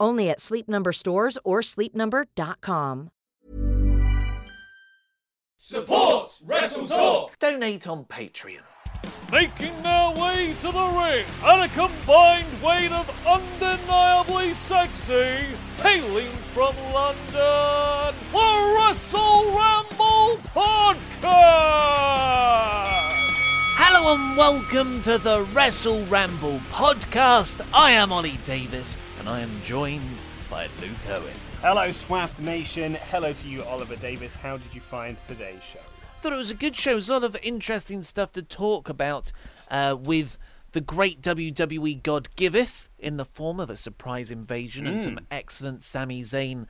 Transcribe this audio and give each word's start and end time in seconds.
Only 0.00 0.30
at 0.30 0.40
Sleep 0.40 0.68
Number 0.68 0.92
stores 0.92 1.38
or 1.44 1.60
sleepnumber.com. 1.60 3.10
Support 5.56 6.38
Wrestle 6.44 6.86
Talk. 6.86 7.38
Donate 7.40 7.88
on 7.88 8.04
Patreon. 8.04 8.62
Making 9.32 9.82
their 9.82 10.10
way 10.12 10.54
to 10.58 10.72
the 10.72 10.86
ring 10.86 11.26
at 11.44 11.64
a 11.64 11.68
combined 11.74 12.62
weight 12.62 12.92
of 12.92 13.10
undeniably 13.26 14.54
sexy, 14.54 15.46
hailing 15.82 16.30
from 16.54 16.74
London, 16.94 18.14
the 18.32 18.76
Wrestle 18.78 19.46
Ramble 19.46 20.38
Podcast! 20.54 21.88
Hello 23.76 24.14
and 24.14 24.36
welcome 24.36 25.02
to 25.02 25.18
the 25.18 25.42
Wrestle 25.52 26.06
Ramble 26.06 26.60
podcast. 26.70 27.60
I 27.74 27.90
am 27.90 28.12
Ollie 28.12 28.38
Davis 28.44 28.96
and 29.18 29.28
I 29.28 29.40
am 29.40 29.50
joined 29.62 30.22
by 30.50 30.68
Luke 30.80 30.90
Owen. 31.08 31.34
Hello, 31.60 31.88
Swaft 31.88 32.40
Nation. 32.40 32.94
Hello 33.10 33.32
to 33.32 33.48
you, 33.48 33.62
Oliver 33.64 33.96
Davis. 33.96 34.34
How 34.34 34.56
did 34.56 34.74
you 34.74 34.80
find 34.80 35.16
today's 35.16 35.62
show? 35.62 35.80
Thought 36.20 36.32
it 36.32 36.36
was 36.36 36.50
a 36.50 36.54
good 36.54 36.76
show. 36.76 36.92
There's 36.92 37.08
a 37.08 37.14
lot 37.14 37.24
of 37.24 37.36
interesting 37.42 38.02
stuff 38.02 38.32
to 38.32 38.42
talk 38.42 38.88
about 38.88 39.32
uh, 39.70 39.96
with 39.98 40.38
the 40.72 40.80
great 40.80 41.20
WWE 41.20 42.02
God 42.02 42.28
Giveth 42.36 42.90
in 42.98 43.16
the 43.16 43.24
form 43.24 43.60
of 43.60 43.70
a 43.70 43.76
surprise 43.76 44.30
invasion 44.30 44.86
and 44.86 45.00
some 45.00 45.20
excellent 45.30 45.82
Sami 45.82 46.22
Zayn 46.22 46.66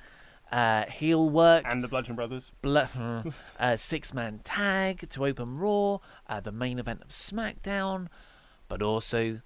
uh, 0.50 0.84
heel 0.86 1.28
work. 1.28 1.64
And 1.66 1.82
the 1.82 1.88
Bludgeon 1.88 2.16
Brothers. 2.16 2.52
Bla- 2.62 3.24
uh, 3.58 3.76
six 3.76 4.14
man 4.14 4.40
tag 4.44 5.08
to 5.10 5.26
open 5.26 5.58
Raw, 5.58 5.98
uh, 6.26 6.40
the 6.40 6.52
main 6.52 6.78
event 6.78 7.02
of 7.02 7.08
SmackDown, 7.08 8.08
but 8.68 8.82
also 8.82 9.40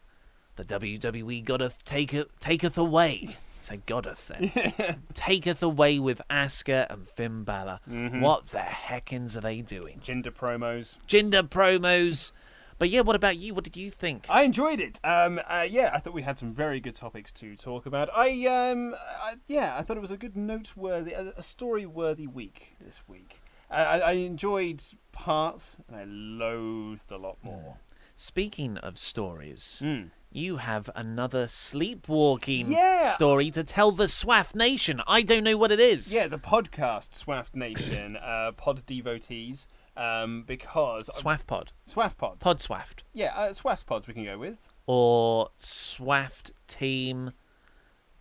the 0.57 0.65
WWE 0.65 1.45
goddeth 1.45 1.85
taketh, 1.85 2.27
taketh 2.41 2.77
away. 2.79 3.37
Say 3.61 3.81
goddeth 3.87 4.27
then. 4.29 5.03
taketh 5.15 5.63
away 5.63 5.99
with 6.01 6.21
Asuka 6.29 6.93
and 6.93 7.07
Finn 7.09 7.45
Balor. 7.45 7.79
What 7.87 8.49
the 8.51 8.59
heckins 8.59 9.37
are 9.37 9.41
they 9.41 9.61
doing? 9.61 10.01
Gender 10.03 10.33
promos. 10.33 10.97
Gender 11.07 11.43
promos. 11.45 12.33
But 12.79 12.91
yeah, 12.91 13.03
what 13.03 13.15
about 13.15 13.37
you? 13.37 13.55
What 13.55 13.63
did 13.63 13.77
you 13.77 13.91
think? 13.93 14.27
I 14.29 14.43
enjoyed 14.43 14.81
it. 14.81 14.99
Um, 15.05 15.41
uh, 15.47 15.65
yeah, 15.71 15.91
I 15.95 15.99
thought 15.99 16.13
we 16.15 16.23
had 16.23 16.41
some 16.41 16.53
very 16.53 16.81
good 16.81 16.97
topics 16.97 17.31
to 17.35 17.55
talk 17.55 17.87
about. 17.87 18.09
I, 18.13 18.47
um, 18.47 18.97
I, 19.23 19.35
yeah, 19.47 19.77
I 19.79 19.83
thought 19.83 19.97
it 19.97 20.01
was 20.01 20.11
a 20.11 20.17
good, 20.17 20.37
noteworthy, 20.37 21.13
a, 21.13 21.33
a 21.37 21.43
story-worthy 21.45 22.27
week 22.27 22.75
this 22.85 23.05
week. 23.07 23.41
I, 23.71 23.85
I, 23.85 23.99
I 23.99 24.13
enjoyed 24.13 24.83
parts, 25.13 25.77
and 25.87 25.97
I 25.97 26.03
loathed 26.05 27.13
a 27.13 27.19
lot 27.19 27.37
more. 27.45 27.77
Speaking 28.17 28.77
of 28.79 28.99
stories, 28.99 29.81
Mm. 29.85 30.11
You 30.35 30.57
have 30.59 30.89
another 30.95 31.47
sleepwalking 31.49 32.71
Yeah. 32.73 33.11
story 33.11 33.51
to 33.53 33.63
tell 33.65 33.91
the 33.93 34.05
Swaff 34.09 34.55
Nation. 34.55 35.01
I 35.07 35.23
don't 35.23 35.45
know 35.45 35.57
what 35.57 35.71
it 35.73 35.81
is. 35.81 36.13
Yeah, 36.13 36.27
the 36.29 36.39
podcast 36.39 37.11
Swaft 37.23 37.55
Nation, 37.55 38.17
uh, 38.23 38.53
pod 38.57 38.85
devotees, 38.87 39.69
um, 39.97 40.45
because 40.47 41.09
Swaff 41.13 41.47
Pod. 41.47 41.73
Swaft 41.87 42.17
pods. 42.17 42.39
Pod 42.41 42.59
Swaft. 42.59 43.03
Yeah, 43.13 43.33
uh, 43.37 43.49
Swaft 43.51 43.87
pods 43.87 44.07
we 44.09 44.15
can 44.15 44.25
go 44.25 44.39
with. 44.39 44.69
Or 44.87 45.51
Swaft 45.59 46.53
Team 46.67 47.33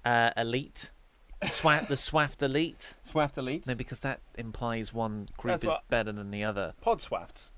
uh, 0.06 0.32
Elite. 0.38 0.92
Swat 1.44 1.88
the 1.88 1.96
Swaft 1.98 2.42
Elite. 2.44 2.96
Swaft 3.04 3.38
Elite. 3.38 3.66
No, 3.68 3.74
because 3.76 4.02
that 4.02 4.20
implies 4.38 4.94
one 4.94 5.28
group 5.38 5.54
That's 5.54 5.64
is 5.64 5.68
what- 5.70 5.88
better 5.90 6.12
than 6.12 6.30
the 6.32 6.44
other. 6.44 6.74
Pod 6.82 7.02
Swafts. 7.02 7.52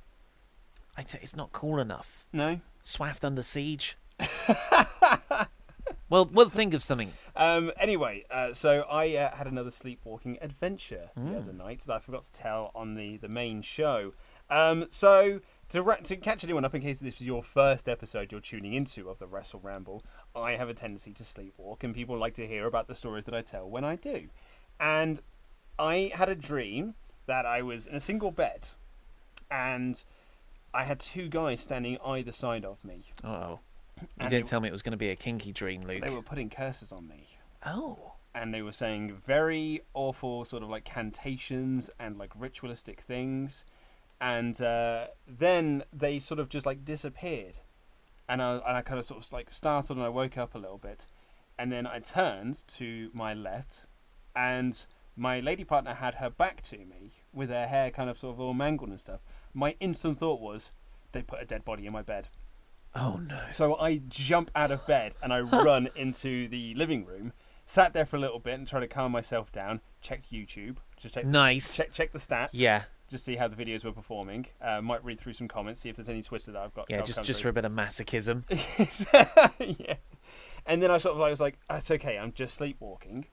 I 0.96 1.02
t- 1.02 1.18
it's 1.22 1.36
not 1.36 1.52
cool 1.52 1.80
enough. 1.80 2.28
No. 2.32 2.62
Swaft 2.84 3.26
under 3.26 3.42
siege. 3.42 3.98
well, 6.10 6.26
we'll 6.32 6.50
think 6.50 6.74
of 6.74 6.82
something. 6.82 7.12
Um, 7.36 7.72
anyway, 7.80 8.26
uh, 8.30 8.54
so 8.54 8.82
I 8.90 9.16
uh, 9.16 9.36
had 9.36 9.48
another 9.48 9.72
sleepwalking 9.72 10.38
adventure 10.42 11.10
the 11.16 11.22
Mm. 11.22 11.38
other 11.38 11.54
night 11.54 11.80
that 11.88 11.94
I 11.94 12.00
forgot 12.00 12.24
to 12.24 12.32
tell 12.32 12.72
on 12.76 12.96
the, 12.96 13.18
the 13.18 13.28
main 13.30 13.62
show. 13.62 14.14
Um, 14.50 14.86
so 14.88 15.40
to 15.70 15.82
ra- 15.82 15.96
to 16.04 16.16
catch 16.18 16.44
anyone 16.44 16.64
up, 16.66 16.76
in 16.76 16.82
case 16.82 17.00
this 17.00 17.16
is 17.16 17.22
your 17.22 17.42
first 17.42 17.90
episode 17.90 18.32
you're 18.32 18.42
tuning 18.42 18.74
into 18.74 19.10
of 19.10 19.18
the 19.18 19.26
Wrestle 19.28 19.60
Ramble, 19.64 20.04
I 20.36 20.52
have 20.52 20.70
a 20.70 20.74
tendency 20.74 21.12
to 21.14 21.24
sleepwalk, 21.24 21.84
and 21.84 21.96
people 21.96 22.18
like 22.18 22.36
to 22.36 22.46
hear 22.48 22.68
about 22.68 22.88
the 22.88 22.94
stories 22.96 23.26
that 23.26 23.34
I 23.34 23.42
tell 23.42 23.68
when 23.68 23.84
I 23.84 23.96
do. 23.96 24.28
And 24.80 25.22
I 25.80 26.12
had 26.14 26.30
a 26.30 26.36
dream 26.36 26.94
that 27.26 27.46
I 27.46 27.62
was 27.64 27.88
in 27.88 27.96
a 27.96 28.00
single 28.00 28.30
bed, 28.32 28.68
and 29.50 30.04
I 30.74 30.84
had 30.84 31.00
two 31.00 31.30
guys 31.30 31.62
standing 31.62 31.98
either 32.06 32.32
side 32.32 32.66
of 32.66 32.84
me. 32.84 33.06
Oh. 33.24 33.60
You 34.02 34.08
And 34.20 34.30
didn't 34.30 34.48
tell 34.48 34.60
me 34.60 34.68
it 34.68 34.72
was 34.72 34.82
going 34.82 34.92
to 34.92 34.98
be 34.98 35.10
a 35.10 35.16
kinky 35.16 35.52
dream, 35.52 35.82
Luke. 35.84 36.02
They 36.06 36.14
were 36.14 36.22
putting 36.22 36.50
curses 36.50 36.92
on 36.92 37.08
me. 37.08 37.28
Oh. 37.66 38.14
and 38.36 38.54
they 38.54 38.62
were 38.62 38.72
saying 38.74 39.16
very 39.26 39.82
awful 39.94 40.44
sort 40.44 40.64
of 40.64 40.70
like 40.70 40.84
cantations 40.84 41.90
and 42.00 42.18
like 42.18 42.32
ritualistic 42.38 43.00
things 43.00 43.64
and 44.20 44.60
uh, 44.62 45.08
then 45.28 45.84
they 45.94 46.18
sort 46.20 46.40
of 46.40 46.50
just 46.50 46.66
like 46.66 46.84
disappeared 46.84 47.60
and 48.28 48.42
I, 48.42 48.56
and 48.56 48.78
I 48.78 48.82
kind 48.82 48.98
of 49.00 49.06
sort 49.06 49.24
of 49.24 49.32
like 49.32 49.54
startled 49.54 49.98
and 49.98 50.06
I 50.06 50.10
woke 50.10 50.38
up 50.38 50.56
a 50.56 50.58
little 50.58 50.78
bit 50.80 51.08
and 51.60 51.72
then 51.72 51.86
I 51.86 52.00
turned 52.00 52.68
to 52.70 53.12
my 53.14 53.34
left 53.34 53.86
and 54.36 54.84
my 55.16 55.40
lady 55.40 55.64
partner 55.64 55.94
had 55.94 56.16
her 56.16 56.30
back 56.32 56.62
to 56.64 56.78
me 56.80 57.14
with 57.32 57.50
her 57.50 57.68
hair 57.68 57.92
kind 57.92 58.10
of 58.10 58.18
sort 58.18 58.34
of 58.34 58.40
all 58.42 58.54
mangled 58.56 58.90
and 58.90 59.00
stuff 59.00 59.22
my 59.54 59.76
instant 59.80 60.18
thought 60.20 60.42
was 60.42 60.72
they 61.12 61.22
put 61.22 61.42
a 61.42 61.46
dead 61.46 61.64
body 61.64 61.86
in 61.86 61.94
my 61.94 62.02
bed 62.02 62.28
Oh, 62.96 63.20
no. 63.26 63.38
so 63.50 63.76
I 63.78 64.02
jump 64.08 64.52
out 64.56 64.72
of 64.72 64.86
bed 64.86 65.16
and 65.22 65.34
I 65.34 65.40
run 65.42 65.90
into 65.96 66.48
the 66.48 66.74
living 66.76 67.06
room. 67.06 67.34
Sat 67.66 67.94
there 67.94 68.06
for 68.06 68.18
a 68.18 68.20
little 68.20 68.40
bit 68.40 68.56
and 68.56 68.68
tried 68.68 68.82
to 68.82 68.88
calm 68.88 69.12
myself 69.12 69.52
down. 69.52 69.82
Checked 70.02 70.32
YouTube. 70.32 70.78
Just 70.98 71.16
check 71.16 71.26
Nice. 71.26 71.78
check 71.78 71.92
check 71.92 72.12
the 72.12 72.20
stats. 72.20 72.50
Yeah. 72.54 72.84
Just 73.10 73.24
see 73.26 73.36
how 73.36 73.48
the 73.48 73.56
videos 73.56 73.84
were 73.86 73.92
performing. 73.92 74.48
Uh, 74.62 74.82
might 74.82 75.04
read 75.04 75.20
through 75.20 75.34
some 75.34 75.48
comments, 75.48 75.80
see 75.80 75.90
if 75.90 75.96
there's 75.96 76.10
any 76.10 76.22
Twitter 76.22 76.52
that 76.52 76.62
I've 76.62 76.74
got. 76.74 76.88
Yeah, 76.90 77.02
just 77.02 77.24
just 77.24 77.42
for 77.42 77.50
a 77.50 77.54
bit 77.54 77.64
of 77.66 77.72
masochism. 77.72 78.44
yeah. 79.80 79.96
And 80.66 80.82
then 80.82 80.92
I 80.92 80.98
sort 80.98 81.14
of 81.16 81.20
like 81.22 81.30
was 81.32 81.42
like, 81.42 81.58
that's 81.70 81.90
okay. 81.92 82.18
I'm 82.18 82.32
just 82.34 82.56
sleepwalking. 82.56 83.26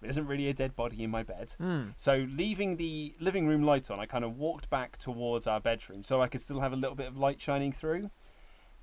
There 0.00 0.10
isn't 0.10 0.26
really 0.26 0.48
a 0.48 0.54
dead 0.54 0.76
body 0.76 1.02
in 1.02 1.10
my 1.10 1.22
bed. 1.22 1.54
Hmm. 1.58 1.88
So 1.96 2.26
leaving 2.30 2.76
the 2.76 3.14
living 3.20 3.46
room 3.46 3.62
light 3.64 3.90
on, 3.90 3.98
I 4.00 4.06
kind 4.06 4.24
of 4.24 4.36
walked 4.36 4.68
back 4.70 4.98
towards 4.98 5.46
our 5.46 5.60
bedroom 5.60 6.04
so 6.04 6.20
I 6.20 6.28
could 6.28 6.40
still 6.42 6.60
have 6.60 6.72
a 6.72 6.76
little 6.76 6.96
bit 6.96 7.06
of 7.06 7.16
light 7.16 7.40
shining 7.40 7.72
through. 7.72 8.10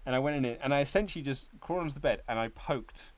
And 0.06 0.16
I 0.16 0.20
went 0.20 0.36
in 0.38 0.46
it, 0.46 0.60
and 0.64 0.74
I 0.74 0.80
essentially 0.82 1.24
just 1.24 1.50
crawled 1.60 1.84
onto 1.84 1.94
the 1.94 2.00
bed 2.00 2.22
and 2.28 2.40
I 2.40 2.48
poked 2.48 3.14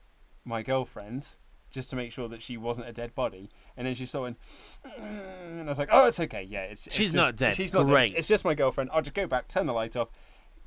my 0.45 0.61
girlfriend 0.63 1.35
just 1.71 1.89
to 1.89 1.95
make 1.95 2.11
sure 2.11 2.27
that 2.27 2.41
she 2.41 2.55
wasn't 2.57 2.87
a 2.87 2.91
dead 2.93 3.15
body. 3.15 3.49
And 3.77 3.87
then 3.87 3.95
she 3.95 4.05
saw 4.05 4.25
it, 4.25 4.35
and 4.99 5.61
I 5.61 5.71
was 5.71 5.79
like, 5.79 5.89
"Oh, 5.91 6.07
it's 6.07 6.19
okay. 6.19 6.43
Yeah, 6.43 6.63
it's, 6.63 6.85
it's 6.85 6.95
She's 6.95 7.07
just- 7.07 7.15
not 7.15 7.35
dead. 7.35 7.55
She's 7.55 7.73
not 7.73 7.85
Great. 7.85 8.09
dead. 8.09 8.19
It's 8.19 8.27
just 8.27 8.45
my 8.45 8.53
girlfriend. 8.53 8.89
I'll 8.93 9.01
just 9.01 9.15
go 9.15 9.25
back, 9.27 9.47
turn 9.47 9.65
the 9.65 9.73
light 9.73 9.95
off, 9.95 10.09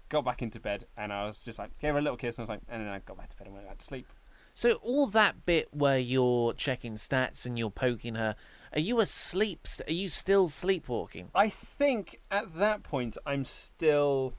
got 0.09 0.25
back 0.25 0.43
into 0.43 0.59
bed, 0.59 0.87
and 0.97 1.13
I 1.13 1.27
was 1.27 1.39
just 1.41 1.59
like, 1.59 1.79
gave 1.79 1.93
her 1.93 1.99
a 1.99 2.03
little 2.03 2.17
kiss, 2.17 2.37
and 2.37 2.41
I 2.41 2.45
was 2.45 2.49
like, 2.49 2.61
and 2.69 2.83
then 2.83 2.89
I 2.89 2.99
got 3.01 3.17
back 3.19 3.29
to 3.29 3.37
bed 3.37 3.47
and 3.47 3.55
went 3.55 3.69
back 3.69 3.79
to 3.79 3.85
sleep. 3.85 4.07
So 4.55 4.73
all 4.83 5.07
that 5.09 5.45
bit 5.45 5.69
where 5.75 5.99
you're 5.99 6.55
checking 6.55 6.95
stats 6.95 7.45
and 7.45 7.59
you're 7.59 7.71
poking 7.71 8.15
her, 8.15 8.35
are 8.73 8.81
you 8.81 9.01
asleep? 9.01 9.67
Are 9.87 9.93
you 9.93 10.09
still 10.09 10.49
sleepwalking? 10.49 11.29
I 11.35 11.51
think 11.51 12.21
at 12.31 12.55
that 12.57 12.83
point 12.83 13.19
I'm 13.27 13.45
still 13.45 14.33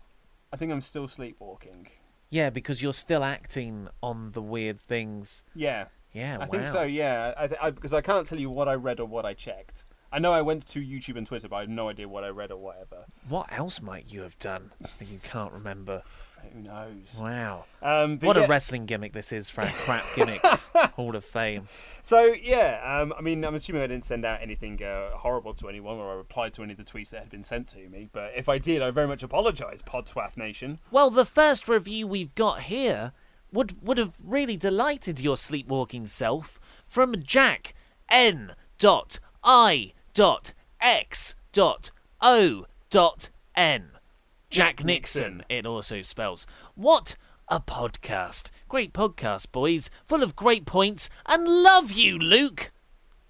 I 0.51 0.57
think 0.57 0.71
I'm 0.71 0.81
still 0.81 1.07
sleepwalking. 1.07 1.87
Yeah, 2.29 2.49
because 2.49 2.81
you're 2.81 2.93
still 2.93 3.23
acting 3.23 3.87
on 4.03 4.31
the 4.31 4.41
weird 4.41 4.79
things. 4.79 5.43
Yeah, 5.55 5.85
Yeah, 6.13 6.35
I 6.35 6.39
wow. 6.39 6.45
think 6.45 6.67
so. 6.67 6.83
Yeah, 6.83 7.33
I 7.37 7.47
th- 7.47 7.59
I, 7.61 7.69
because 7.69 7.93
I 7.93 8.01
can't 8.01 8.25
tell 8.27 8.39
you 8.39 8.49
what 8.49 8.67
I 8.67 8.73
read 8.73 8.99
or 8.99 9.05
what 9.07 9.25
I 9.25 9.33
checked. 9.33 9.85
I 10.11 10.19
know 10.19 10.31
I 10.31 10.41
went 10.41 10.65
to 10.67 10.79
YouTube 10.79 11.17
and 11.17 11.27
Twitter, 11.27 11.49
but 11.49 11.57
I 11.57 11.59
have 11.61 11.69
no 11.69 11.89
idea 11.89 12.07
what 12.07 12.23
I 12.23 12.29
read 12.29 12.49
or 12.51 12.57
whatever. 12.57 13.05
What 13.27 13.51
else 13.51 13.81
might 13.81 14.11
you 14.11 14.21
have 14.21 14.39
done 14.39 14.71
that 14.99 15.07
you 15.09 15.19
can't 15.21 15.51
remember? 15.51 16.03
Who 16.53 16.61
knows? 16.61 17.19
Wow. 17.21 17.65
Um, 17.81 18.19
What 18.19 18.35
yeah, 18.37 18.45
a 18.45 18.47
wrestling 18.47 18.85
gimmick 18.85 19.13
this 19.13 19.31
is, 19.31 19.49
Frank. 19.49 19.73
Crap 19.73 20.03
gimmicks. 20.15 20.67
Hall 20.95 21.15
of 21.15 21.23
Fame. 21.25 21.67
So 22.01 22.33
yeah, 22.41 22.99
um, 23.01 23.13
I 23.17 23.21
mean, 23.21 23.43
I'm 23.43 23.55
assuming 23.55 23.81
I 23.81 23.87
didn't 23.87 24.05
send 24.05 24.25
out 24.25 24.41
anything 24.41 24.81
uh, 24.81 25.11
horrible 25.11 25.53
to 25.55 25.67
anyone, 25.69 25.97
or 25.97 26.11
I 26.11 26.15
replied 26.15 26.53
to 26.53 26.63
any 26.63 26.71
of 26.71 26.77
the 26.77 26.83
tweets 26.83 27.09
that 27.09 27.19
had 27.19 27.29
been 27.29 27.43
sent 27.43 27.67
to 27.69 27.89
me. 27.89 28.09
But 28.11 28.31
if 28.35 28.47
I 28.49 28.57
did, 28.57 28.81
I 28.81 28.91
very 28.91 29.07
much 29.07 29.23
apologise, 29.23 29.81
Podswath 29.81 30.37
Nation. 30.37 30.79
Well, 30.91 31.09
the 31.09 31.25
first 31.25 31.67
review 31.67 32.07
we've 32.07 32.33
got 32.35 32.61
here 32.63 33.11
would 33.51 33.81
would 33.85 33.97
have 33.97 34.15
really 34.23 34.57
delighted 34.57 35.19
your 35.19 35.37
sleepwalking 35.37 36.07
self 36.07 36.59
from 36.85 37.21
Jack 37.21 37.73
N. 38.09 38.53
Dot 38.77 39.19
I. 39.43 39.93
Dot 40.13 40.53
X. 40.79 41.35
Dot 41.51 41.91
O. 42.21 42.65
Dot 42.89 43.29
N. 43.55 43.89
Jack 44.49 44.83
Nixon. 44.83 45.43
It 45.49 45.65
also 45.65 46.01
spells. 46.01 46.45
What 46.75 47.15
a 47.49 47.59
podcast! 47.59 48.49
Great 48.67 48.93
podcast, 48.93 49.51
boys. 49.51 49.89
Full 50.05 50.23
of 50.23 50.35
great 50.35 50.65
points, 50.65 51.09
and 51.25 51.45
love 51.45 51.91
you, 51.91 52.17
Luke. 52.17 52.71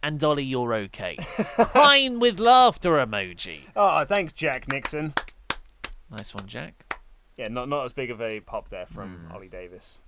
And 0.04 0.19
Dolly, 0.19 0.44
you're 0.44 0.74
okay. 0.74 1.18
Crying 1.56 2.19
with 2.19 2.40
laughter 2.40 2.92
emoji. 2.92 3.62
Oh, 3.75 4.06
thanks, 4.06 4.31
Jack 4.34 4.72
Nixon. 4.72 5.14
Nice 6.12 6.34
one, 6.34 6.48
Jack. 6.48 7.00
Yeah, 7.36 7.48
not 7.50 7.68
not 7.68 7.86
as 7.86 7.94
big 7.94 8.12
of 8.12 8.22
a 8.22 8.40
pop 8.40 8.70
there 8.70 8.86
from 8.86 9.16
hmm. 9.16 9.31
Ollie 9.31 9.50
Davis. 9.50 10.00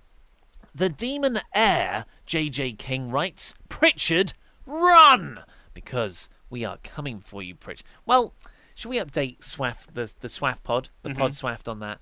The 0.74 0.88
demon 0.88 1.40
heir, 1.52 2.06
JJ 2.26 2.78
King 2.78 3.10
writes, 3.10 3.54
Prichard, 3.68 4.34
run! 4.64 5.40
Because 5.74 6.28
we 6.48 6.64
are 6.64 6.78
coming 6.84 7.18
for 7.18 7.42
you, 7.42 7.56
Prichard. 7.56 7.86
Well, 8.06 8.34
should 8.80 8.88
we 8.88 8.98
update 8.98 9.40
Swaff, 9.40 9.86
the, 9.92 10.10
the 10.20 10.28
Swaff 10.28 10.62
pod, 10.62 10.88
the 11.02 11.10
mm-hmm. 11.10 11.18
pod 11.18 11.32
Swaft 11.32 11.68
on 11.68 11.80
that? 11.80 11.98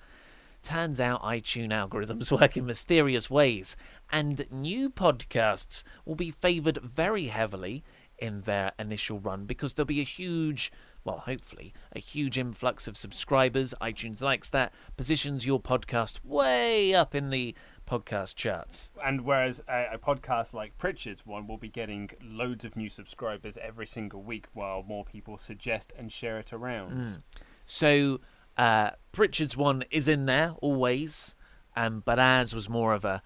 Turns 0.62 1.00
out 1.00 1.24
iTunes 1.24 1.70
algorithms 1.70 2.30
work 2.40 2.56
in 2.56 2.66
mysterious 2.66 3.28
ways, 3.28 3.76
and 4.12 4.46
new 4.52 4.88
podcasts 4.88 5.82
will 6.04 6.14
be 6.14 6.30
favoured 6.30 6.78
very 6.78 7.26
heavily 7.26 7.82
in 8.16 8.42
their 8.42 8.70
initial 8.78 9.18
run 9.18 9.44
because 9.44 9.74
there'll 9.74 9.86
be 9.88 10.00
a 10.00 10.04
huge, 10.04 10.70
well, 11.02 11.18
hopefully, 11.18 11.74
a 11.96 11.98
huge 11.98 12.38
influx 12.38 12.86
of 12.86 12.96
subscribers. 12.96 13.74
iTunes 13.80 14.22
likes 14.22 14.48
that, 14.50 14.72
positions 14.96 15.44
your 15.44 15.60
podcast 15.60 16.24
way 16.24 16.94
up 16.94 17.12
in 17.12 17.30
the 17.30 17.56
podcast 17.88 18.34
charts. 18.36 18.92
And 19.02 19.22
whereas 19.22 19.62
a, 19.68 19.94
a 19.94 19.98
podcast 19.98 20.52
like 20.52 20.76
Prichard's 20.78 21.24
one 21.24 21.46
will 21.46 21.56
be 21.56 21.68
getting 21.68 22.10
loads 22.22 22.64
of 22.64 22.76
new 22.76 22.88
subscribers 22.88 23.56
every 23.56 23.86
single 23.86 24.22
week, 24.22 24.46
while 24.52 24.82
more 24.82 25.04
people 25.04 25.38
suggest 25.38 25.92
and 25.96 26.12
share 26.12 26.38
it 26.38 26.52
around. 26.52 27.22
So 27.64 28.20
uh, 28.56 28.90
Prichard's 29.12 29.56
one 29.56 29.84
is 29.90 30.08
in 30.08 30.26
there 30.26 30.54
always, 30.60 31.34
um, 31.76 32.02
but 32.04 32.18
ours 32.18 32.54
was 32.54 32.68
more 32.68 32.92
of 32.92 33.04
a 33.04 33.22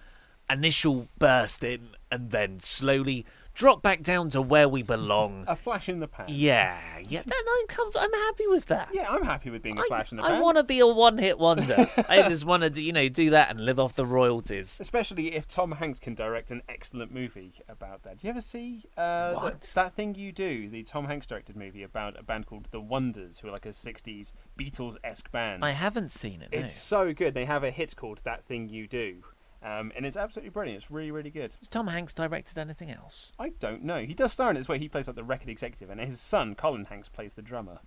initial 0.49 1.07
burst 1.17 1.63
in 1.63 1.89
and 2.11 2.31
then 2.31 2.59
slowly 2.59 3.25
drop 3.53 3.81
back 3.81 4.01
down 4.01 4.29
to 4.29 4.41
where 4.41 4.67
we 4.67 4.81
belong. 4.81 5.45
A 5.47 5.55
flash 5.55 5.87
in 5.89 5.99
the 5.99 6.07
pan. 6.07 6.25
yeah, 6.29 6.99
yeah, 6.99 7.21
no, 7.25 7.35
no, 7.45 7.51
I'm, 7.59 7.67
com- 7.67 7.91
I'm 7.99 8.13
happy 8.13 8.47
with 8.47 8.65
that. 8.67 8.89
Yeah, 8.93 9.09
I'm 9.09 9.23
happy 9.23 9.49
with 9.49 9.61
being 9.61 9.77
a 9.77 9.81
I, 9.81 9.87
flash 9.87 10.11
in 10.11 10.17
the 10.17 10.23
pan. 10.23 10.35
I 10.35 10.41
want 10.41 10.57
to 10.57 10.63
be 10.63 10.79
a 10.79 10.87
one-hit 10.87 11.37
wonder. 11.37 11.89
I 12.09 12.27
just 12.29 12.45
want 12.45 12.63
to, 12.63 12.81
you 12.81 12.93
know, 12.93 13.09
do 13.09 13.29
that 13.31 13.49
and 13.49 13.65
live 13.65 13.79
off 13.79 13.95
the 13.95 14.05
royalties. 14.05 14.77
Especially 14.79 15.35
if 15.35 15.47
Tom 15.47 15.73
Hanks 15.73 15.99
can 15.99 16.15
direct 16.15 16.51
an 16.51 16.61
excellent 16.67 17.13
movie 17.13 17.53
about 17.69 18.03
that. 18.03 18.17
Do 18.17 18.27
you 18.27 18.31
ever 18.31 18.41
see 18.41 18.85
uh, 18.97 19.33
What? 19.33 19.61
That, 19.61 19.71
that 19.75 19.95
Thing 19.95 20.15
You 20.15 20.31
Do, 20.31 20.69
the 20.69 20.83
Tom 20.83 21.05
Hanks 21.05 21.27
directed 21.27 21.55
movie 21.55 21.83
about 21.83 22.19
a 22.19 22.23
band 22.23 22.45
called 22.47 22.67
The 22.71 22.79
Wonders, 22.81 23.39
who 23.39 23.49
are 23.49 23.51
like 23.51 23.65
a 23.65 23.69
60s 23.69 24.33
Beatles 24.57 24.95
esque 25.03 25.31
band? 25.31 25.63
I 25.63 25.71
haven't 25.71 26.11
seen 26.11 26.41
it. 26.41 26.49
No. 26.51 26.59
It's 26.59 26.73
so 26.73 27.13
good. 27.13 27.33
They 27.33 27.45
have 27.45 27.63
a 27.63 27.71
hit 27.71 27.95
called 27.95 28.21
That 28.23 28.45
Thing 28.45 28.69
You 28.69 28.87
Do. 28.87 29.23
Um, 29.63 29.91
and 29.95 30.05
it's 30.05 30.17
absolutely 30.17 30.49
brilliant. 30.49 30.77
It's 30.81 30.91
really, 30.91 31.11
really 31.11 31.29
good. 31.29 31.53
Has 31.59 31.67
Tom 31.69 31.87
Hanks 31.87 32.13
directed 32.13 32.57
anything 32.57 32.91
else? 32.91 33.31
I 33.39 33.49
don't 33.59 33.83
know. 33.83 33.99
He 34.01 34.13
does 34.13 34.33
star 34.33 34.49
in 34.51 34.57
it 34.57 34.59
as 34.59 34.67
well. 34.67 34.77
He 34.77 34.89
plays 34.89 35.07
like 35.07 35.15
the 35.15 35.23
record 35.23 35.47
executive, 35.49 35.89
and 35.89 36.01
his 36.01 36.19
son, 36.19 36.53
Colin 36.55 36.85
Hanks, 36.85 37.07
plays 37.09 37.33
the 37.35 37.41
drummer. 37.41 37.79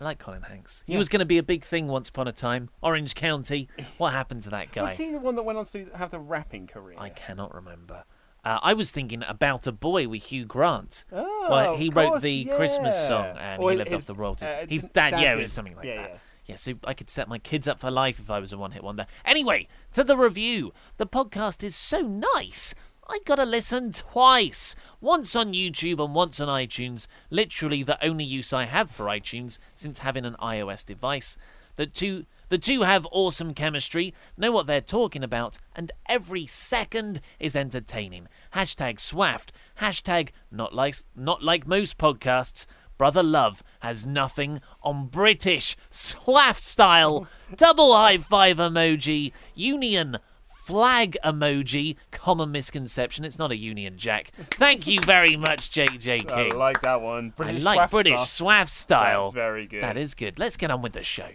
I 0.00 0.04
like 0.04 0.18
Colin 0.18 0.42
Hanks. 0.42 0.82
He 0.86 0.94
Yeah. 0.94 0.98
was 0.98 1.08
going 1.08 1.20
to 1.20 1.26
be 1.26 1.38
a 1.38 1.42
big 1.44 1.62
thing 1.64 1.86
once 1.86 2.08
upon 2.08 2.26
a 2.26 2.32
time. 2.32 2.70
Orange 2.82 3.14
County. 3.14 3.68
What 3.98 4.12
happened 4.12 4.42
to 4.44 4.50
that 4.50 4.72
guy? 4.72 4.82
Was 4.82 4.96
he 4.98 5.12
the 5.12 5.20
one 5.20 5.36
that 5.36 5.44
went 5.44 5.58
on 5.58 5.64
to 5.66 5.86
have 5.94 6.10
the 6.10 6.18
rapping 6.18 6.66
career? 6.66 6.96
I 6.98 7.10
cannot 7.10 7.54
remember. 7.54 8.04
Uh, 8.44 8.58
I 8.60 8.72
was 8.74 8.90
thinking 8.90 9.22
about 9.28 9.68
a 9.68 9.72
boy 9.72 10.08
with 10.08 10.24
Hugh 10.24 10.44
Grant. 10.44 11.04
Oh, 11.12 11.46
well, 11.48 11.76
he 11.76 11.88
wrote 11.90 12.08
course, 12.08 12.22
the 12.24 12.46
Christmas 12.46 13.06
song 13.06 13.36
and 13.38 13.62
Or 13.62 13.70
he 13.70 13.76
lived 13.76 13.90
his- 13.92 14.00
off 14.00 14.06
the 14.06 14.16
royalties. 14.16 14.48
uh, 14.48 14.66
His 14.68 14.82
dad, 14.82 15.10
dad 15.10 15.20
yeah, 15.22 15.34
it 15.34 15.38
was 15.38 15.52
something 15.52 15.76
like 15.76 15.84
Yeah, 15.86 16.02
that. 16.02 16.20
Yeah. 16.52 16.56
So 16.56 16.74
I 16.84 16.94
could 16.94 17.10
set 17.10 17.28
my 17.28 17.38
kids 17.38 17.66
up 17.66 17.80
for 17.80 17.90
life 17.90 18.18
if 18.18 18.30
I 18.30 18.38
was 18.38 18.52
a 18.52 18.58
one 18.58 18.72
hit 18.72 18.84
wonder. 18.84 19.06
Anyway, 19.24 19.68
to 19.92 20.04
the 20.04 20.16
review. 20.16 20.72
The 20.98 21.06
podcast 21.06 21.64
is 21.64 21.74
so 21.74 22.00
nice. 22.00 22.74
I 23.08 23.18
gotta 23.24 23.44
listen 23.44 23.92
twice. 23.92 24.76
Once 25.00 25.34
on 25.34 25.54
YouTube 25.54 26.02
and 26.02 26.14
once 26.14 26.40
on 26.40 26.48
iTunes. 26.48 27.06
Literally 27.30 27.82
the 27.82 28.02
only 28.04 28.24
use 28.24 28.52
I 28.52 28.64
have 28.64 28.90
for 28.90 29.06
iTunes 29.06 29.58
since 29.74 30.00
having 30.00 30.24
an 30.24 30.36
iOS 30.40 30.84
device. 30.84 31.36
The 31.76 31.86
two 31.86 32.26
the 32.50 32.58
two 32.58 32.82
have 32.82 33.06
awesome 33.10 33.54
chemistry, 33.54 34.12
know 34.36 34.52
what 34.52 34.66
they're 34.66 34.82
talking 34.82 35.24
about, 35.24 35.56
and 35.74 35.90
every 36.06 36.44
second 36.44 37.22
is 37.40 37.56
entertaining. 37.56 38.28
Hashtag 38.54 38.96
swaft. 38.96 39.52
Hashtag 39.80 40.32
not 40.50 40.74
like 40.74 40.96
not 41.16 41.42
like 41.42 41.66
most 41.66 41.96
podcasts. 41.96 42.66
Brother 42.98 43.22
Love 43.22 43.62
has 43.80 44.06
nothing 44.06 44.60
on 44.82 45.06
British 45.06 45.76
swaff 45.90 46.58
style. 46.58 47.26
Double 47.56 47.94
high 47.94 48.18
five 48.18 48.58
emoji. 48.58 49.32
Union 49.54 50.18
flag 50.66 51.16
emoji. 51.24 51.96
Common 52.12 52.52
misconception. 52.52 53.24
It's 53.24 53.38
not 53.38 53.50
a 53.50 53.56
Union 53.56 53.98
Jack. 53.98 54.30
Thank 54.36 54.86
you 54.86 55.00
very 55.04 55.36
much, 55.36 55.70
JJ 55.70 56.30
I 56.30 56.48
King. 56.48 56.58
like 56.58 56.80
that 56.82 57.00
one. 57.00 57.32
I 57.38 57.42
British 57.42 57.64
like 57.64 57.78
swaff 57.78 57.90
British 57.90 58.20
stuff. 58.20 58.28
swaff 58.28 58.68
style. 58.68 59.22
That's 59.24 59.34
very 59.34 59.66
good. 59.66 59.82
That 59.82 59.96
is 59.96 60.14
good. 60.14 60.38
Let's 60.38 60.56
get 60.56 60.70
on 60.70 60.82
with 60.82 60.92
the 60.92 61.02
show. 61.02 61.28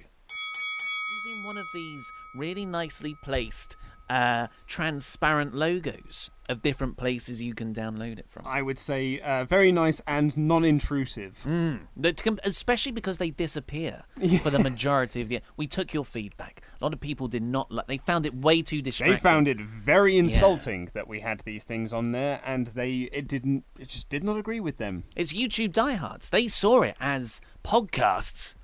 Using 1.25 1.43
one 1.43 1.57
of 1.57 1.65
these 1.73 2.11
really 2.35 2.65
nicely 2.65 3.15
placed 3.23 3.75
uh, 4.09 4.47
transparent 4.65 5.53
logos 5.53 6.29
of 6.49 6.61
different 6.61 6.95
places 6.97 7.41
you 7.41 7.53
can 7.53 7.73
download 7.73 8.17
it 8.17 8.29
from. 8.29 8.45
I 8.47 8.61
would 8.61 8.79
say 8.79 9.19
uh, 9.19 9.43
very 9.43 9.71
nice 9.71 10.01
and 10.07 10.35
non-intrusive. 10.37 11.43
Com- 11.45 12.39
especially 12.43 12.91
because 12.91 13.17
they 13.17 13.31
disappear 13.31 14.03
for 14.41 14.49
the 14.49 14.59
majority 14.59 15.21
of 15.21 15.29
the. 15.29 15.41
We 15.57 15.67
took 15.67 15.93
your 15.93 16.05
feedback. 16.05 16.61
A 16.79 16.83
lot 16.85 16.93
of 16.93 16.99
people 16.99 17.27
did 17.27 17.43
not 17.43 17.71
like. 17.71 17.87
They 17.87 17.97
found 17.97 18.25
it 18.25 18.33
way 18.33 18.61
too 18.61 18.81
distracting. 18.81 19.15
They 19.15 19.19
found 19.19 19.47
it 19.47 19.59
very 19.59 20.17
insulting 20.17 20.89
that 20.93 21.07
we 21.07 21.19
had 21.19 21.41
these 21.41 21.63
things 21.63 21.91
on 21.91 22.11
there, 22.11 22.39
and 22.45 22.67
they 22.67 23.09
it 23.11 23.27
didn't 23.27 23.65
it 23.79 23.89
just 23.89 24.09
did 24.09 24.23
not 24.23 24.37
agree 24.37 24.59
with 24.59 24.77
them. 24.77 25.03
It's 25.15 25.33
YouTube 25.33 25.73
diehards. 25.73 26.29
They 26.29 26.47
saw 26.47 26.83
it 26.83 26.95
as 26.99 27.41
podcasts. 27.63 28.55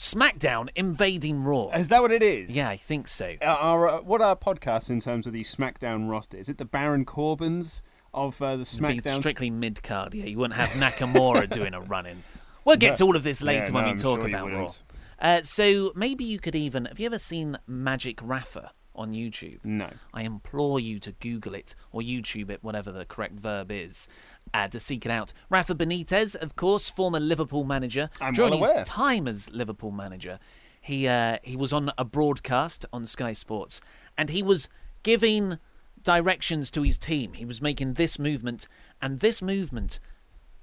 SmackDown 0.00 0.70
invading 0.74 1.44
Raw. 1.44 1.68
Is 1.74 1.88
that 1.88 2.00
what 2.00 2.10
it 2.10 2.22
is? 2.22 2.48
yeah, 2.50 2.70
I 2.70 2.78
think 2.78 3.06
so. 3.06 3.34
Are, 3.42 3.46
are, 3.46 3.88
uh, 3.88 4.00
what 4.00 4.22
are 4.22 4.34
podcasts 4.34 4.88
in 4.88 4.98
terms 4.98 5.26
of 5.26 5.34
the 5.34 5.44
SmackDown 5.44 6.08
roster? 6.08 6.38
Is 6.38 6.48
it 6.48 6.56
the 6.56 6.64
Baron 6.64 7.04
Corbins 7.04 7.82
of 8.14 8.40
uh, 8.40 8.56
the 8.56 8.62
It'd 8.62 8.80
be 8.80 8.98
SmackDown? 9.00 9.16
strictly 9.16 9.50
mid 9.50 9.82
card. 9.82 10.14
Yeah, 10.14 10.24
you 10.24 10.38
wouldn't 10.38 10.58
have 10.58 10.70
Nakamura 10.70 11.50
doing 11.50 11.74
a 11.74 11.82
run 11.82 12.06
in. 12.06 12.22
We'll 12.64 12.76
get 12.78 12.96
to 12.96 13.04
all 13.04 13.14
of 13.14 13.24
this 13.24 13.42
later 13.42 13.66
Yeah, 13.66 13.72
when 13.72 13.82
no, 13.84 13.88
we 13.88 13.90
I'm 13.92 13.96
talk 13.98 14.20
sure 14.20 14.28
about 14.30 14.50
Raw. 14.50 14.72
Uh, 15.20 15.42
so 15.42 15.92
maybe 15.94 16.24
you 16.24 16.38
could 16.38 16.54
even. 16.54 16.86
Have 16.86 16.98
you 16.98 17.04
ever 17.04 17.18
seen 17.18 17.58
Magic 17.66 18.20
Rafa 18.22 18.70
on 18.94 19.12
YouTube? 19.12 19.58
No. 19.64 19.90
I 20.14 20.22
implore 20.22 20.80
you 20.80 20.98
to 21.00 21.12
Google 21.12 21.54
it 21.54 21.74
or 21.92 22.00
YouTube 22.00 22.48
it, 22.48 22.64
whatever 22.64 22.90
the 22.90 23.04
correct 23.04 23.38
verb 23.38 23.70
is, 23.70 24.08
uh, 24.54 24.68
to 24.68 24.80
seek 24.80 25.06
it 25.06 25.12
out. 25.12 25.32
Rafa 25.48 25.74
Benitez, 25.74 26.36
of 26.36 26.56
course, 26.56 26.90
former 26.90 27.20
Liverpool 27.20 27.64
manager. 27.64 28.10
I'm 28.20 28.32
During 28.32 28.58
well 28.60 28.78
his 28.78 28.88
time 28.88 29.28
as 29.28 29.50
Liverpool 29.50 29.90
manager, 29.90 30.38
he 30.80 31.06
uh, 31.06 31.38
he 31.42 31.56
was 31.56 31.72
on 31.72 31.92
a 31.98 32.04
broadcast 32.04 32.84
on 32.92 33.06
Sky 33.06 33.32
Sports, 33.32 33.80
and 34.16 34.30
he 34.30 34.42
was 34.42 34.68
giving 35.02 35.58
directions 36.02 36.70
to 36.72 36.82
his 36.82 36.98
team. 36.98 37.34
He 37.34 37.44
was 37.44 37.60
making 37.60 37.94
this 37.94 38.18
movement, 38.18 38.66
and 39.00 39.20
this 39.20 39.42
movement 39.42 40.00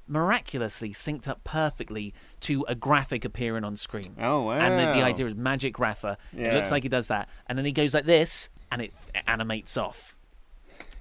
miraculously 0.08 0.92
synced 0.92 1.28
up 1.28 1.44
perfectly 1.44 2.14
to 2.40 2.66
a 2.68 2.76
graphic 2.76 3.26
appearing 3.26 3.64
on 3.64 3.76
screen. 3.76 4.16
Oh, 4.20 4.44
wow. 4.44 4.54
And 4.54 4.80
the, 4.80 5.00
the 5.00 5.06
idea 5.06 5.28
is 5.28 5.36
Magic 5.36 5.80
Rafa. 5.80 6.18
It 6.34 6.54
looks 6.54 6.72
like 6.72 6.84
he 6.84 6.90
does 6.90 7.08
that, 7.08 7.30
and 7.48 7.58
then 7.58 7.66
he 7.66 7.72
goes 7.72 7.94
like 7.94 8.06
this, 8.06 8.50
and 8.72 8.82
it 8.82 8.94
animates 9.28 9.78
off. 9.78 10.17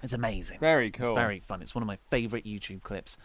It's 0.07 0.15
amazing. 0.15 0.61
Very 0.61 0.93
cool. 0.93 1.07
It's 1.09 1.15
very 1.17 1.41
fun. 1.41 1.63
It's 1.63 1.75
one 1.75 1.83
of 1.83 1.89
my 1.89 1.99
favourite 2.11 2.45
YouTube 2.45 2.83
clips. 2.83 3.17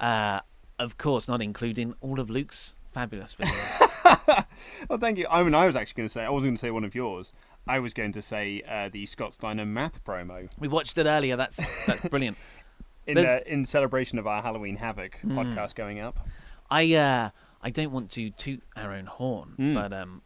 Uh, 0.00 0.40
of 0.78 0.96
course, 0.96 1.28
not 1.28 1.42
including 1.42 1.94
all 2.00 2.18
of 2.18 2.30
Luke's 2.30 2.74
fabulous 2.92 3.34
videos. 3.34 4.44
Oh, 4.88 4.96
thank 4.96 5.18
you. 5.18 5.26
I 5.30 5.42
mean, 5.42 5.54
I 5.54 5.66
was 5.66 5.76
actually 5.76 5.98
going 5.98 6.08
to 6.08 6.12
say 6.12 6.24
I 6.24 6.30
wasn't 6.30 6.48
going 6.50 6.56
to 6.56 6.60
say 6.60 6.70
one 6.70 6.84
of 6.84 6.94
yours. 6.94 7.32
I 7.66 7.78
was 7.78 7.92
going 7.92 8.12
to 8.12 8.22
say 8.22 8.62
uh, 8.66 8.88
the 8.90 9.04
Scott 9.06 9.34
Steiner 9.34 9.66
math 9.66 10.02
promo 10.04 10.48
We 10.58 10.68
watched 10.68 10.96
it 10.96 11.06
earlier. 11.06 11.36
That's 11.36 11.56
that's 11.86 12.06
brilliant. 12.08 12.36
in 13.06 13.18
uh, 13.18 13.40
in 13.46 13.64
celebration 13.66 14.18
of 14.18 14.26
our 14.26 14.40
Halloween 14.42 14.76
Havoc 14.76 15.18
podcast 15.24 15.74
going 15.74 16.00
up. 16.00 16.26
I 16.70 16.94
uh, 16.94 17.30
I 17.62 17.70
don't 17.70 17.92
want 17.92 18.10
to 18.12 18.30
toot 18.30 18.62
our 18.76 18.92
own 18.92 19.06
horn, 19.06 19.54
Mm. 19.58 19.74
but 19.74 19.92
um, 19.92 20.22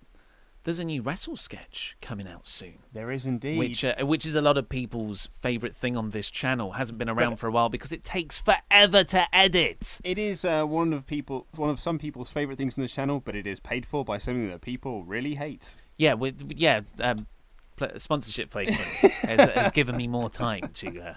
there's 0.69 0.79
a 0.79 0.85
new 0.85 1.01
wrestle 1.01 1.35
sketch 1.35 1.97
coming 2.03 2.29
out 2.29 2.47
soon. 2.47 2.75
There 2.93 3.11
is 3.11 3.25
indeed. 3.25 3.59
Which, 3.59 3.87
uh, 3.87 3.95
which 4.03 4.27
is 4.27 4.35
a 4.35 4.43
lot 4.43 4.59
of 4.59 4.69
people's 4.69 5.31
favourite 5.33 5.75
thing 5.75 5.97
on 5.97 6.11
this 6.11 6.31
channel. 6.31 6.73
Hasn't 6.73 6.99
been 6.99 7.09
around 7.09 7.31
But- 7.31 7.39
for 7.39 7.47
a 7.47 7.51
while 7.51 7.71
because 7.71 7.91
it 7.91 8.05
takes 8.05 8.39
forever 8.39 9.03
to 9.03 9.35
edit. 9.35 9.99
It 10.05 10.19
is 10.19 10.45
uh, 10.45 10.67
one 10.67 10.93
of 10.93 11.07
people, 11.07 11.47
one 11.57 11.71
of 11.71 11.81
some 11.81 11.99
people's 11.99 12.29
favorite 12.29 12.59
things 12.59 12.77
in 12.77 12.83
this 12.83 12.93
channel, 12.93 13.19
but 13.19 13.35
it 13.35 13.47
is 13.47 13.61
paid 13.61 13.87
for 13.87 14.05
by 14.05 14.19
something 14.19 14.47
that 14.51 14.61
people 14.61 15.05
really 15.05 15.37
hate. 15.37 15.75
Yeah, 15.97 16.13
with 16.13 16.53
yeah, 16.55 16.83
um, 17.01 17.27
sponsorship 17.97 18.51
placements 18.51 19.09
has, 19.27 19.51
has 19.55 19.73
given 19.73 19.97
me 19.97 20.07
more 20.07 20.29
time 20.29 20.69
to 20.75 21.01
uh, 21.01 21.15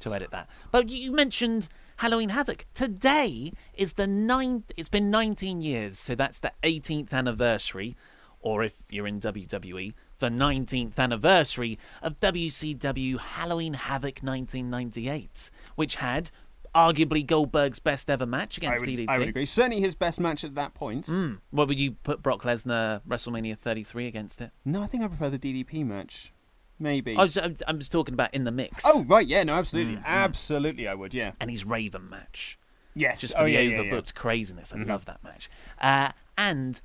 to 0.00 0.12
edit 0.12 0.32
that. 0.32 0.50
But 0.72 0.88
you 0.88 1.12
mentioned 1.12 1.68
Halloween 1.98 2.30
Havoc. 2.30 2.66
Today 2.74 3.52
is 3.74 3.92
the 3.92 4.08
ninth. 4.08 4.72
It's 4.76 4.88
been 4.88 5.08
19 5.08 5.60
years, 5.60 6.00
so 6.00 6.16
that's 6.16 6.40
the 6.40 6.50
18th 6.64 7.12
anniversary, 7.12 7.94
or 8.40 8.62
if 8.64 8.82
you're 8.90 9.06
in 9.06 9.20
WWE, 9.20 9.92
the 10.18 10.28
19th 10.30 10.98
anniversary 10.98 11.78
of 12.02 12.18
WCW 12.20 13.18
Halloween 13.18 13.74
Havoc 13.74 14.20
1998, 14.22 15.50
which 15.76 15.96
had 15.96 16.30
arguably 16.74 17.26
Goldberg's 17.26 17.78
best 17.78 18.10
ever 18.10 18.26
match 18.26 18.58
I 18.62 18.66
against 18.66 18.86
would, 18.86 18.94
DDP. 18.94 19.06
I 19.08 19.18
would 19.18 19.28
agree. 19.28 19.46
Certainly 19.46 19.80
his 19.80 19.94
best 19.94 20.20
match 20.20 20.44
at 20.44 20.54
that 20.54 20.74
point. 20.74 21.06
Mm. 21.06 21.38
What 21.50 21.68
would 21.68 21.78
you 21.78 21.92
put 21.92 22.22
Brock 22.22 22.42
Lesnar 22.42 23.00
WrestleMania 23.08 23.56
33 23.56 24.06
against 24.06 24.40
it? 24.40 24.50
No, 24.64 24.82
I 24.82 24.86
think 24.86 25.02
I 25.02 25.08
prefer 25.08 25.30
the 25.30 25.38
DDP 25.38 25.84
match. 25.84 26.32
Maybe. 26.78 27.16
I 27.16 27.24
was, 27.24 27.36
I'm, 27.66 27.78
just 27.78 27.90
talking 27.90 28.14
about 28.14 28.32
in 28.32 28.44
the 28.44 28.52
mix. 28.52 28.84
oh, 28.86 29.04
right. 29.08 29.26
Yeah, 29.26 29.42
no, 29.42 29.54
absolutely. 29.54 29.94
Mm, 29.96 30.02
mm. 30.02 30.06
Absolutely, 30.06 30.86
I 30.86 30.94
would, 30.94 31.12
yeah. 31.12 31.32
and 31.40 31.50
his 31.50 31.64
Raven 31.64 32.08
match, 32.08 32.58
Yes. 32.94 33.20
just 33.20 33.34
oh, 33.36 33.44
the 33.44 33.50
yeah, 33.50 33.60
yeah, 33.60 33.78
overbooked 33.78 34.12
yeah. 34.14 34.20
craziness. 34.20 34.72
I 34.72 34.76
Mhm. 34.76 34.86
love 34.88 35.04
that 35.06 35.24
match. 35.24 35.50
Uh, 35.80 36.10
and 36.36 36.80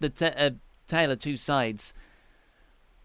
the 0.00 0.10
t- 0.10 0.26
uh, 0.26 0.50
Tale 0.92 1.10
of 1.12 1.20
Two 1.20 1.38
Sides, 1.38 1.94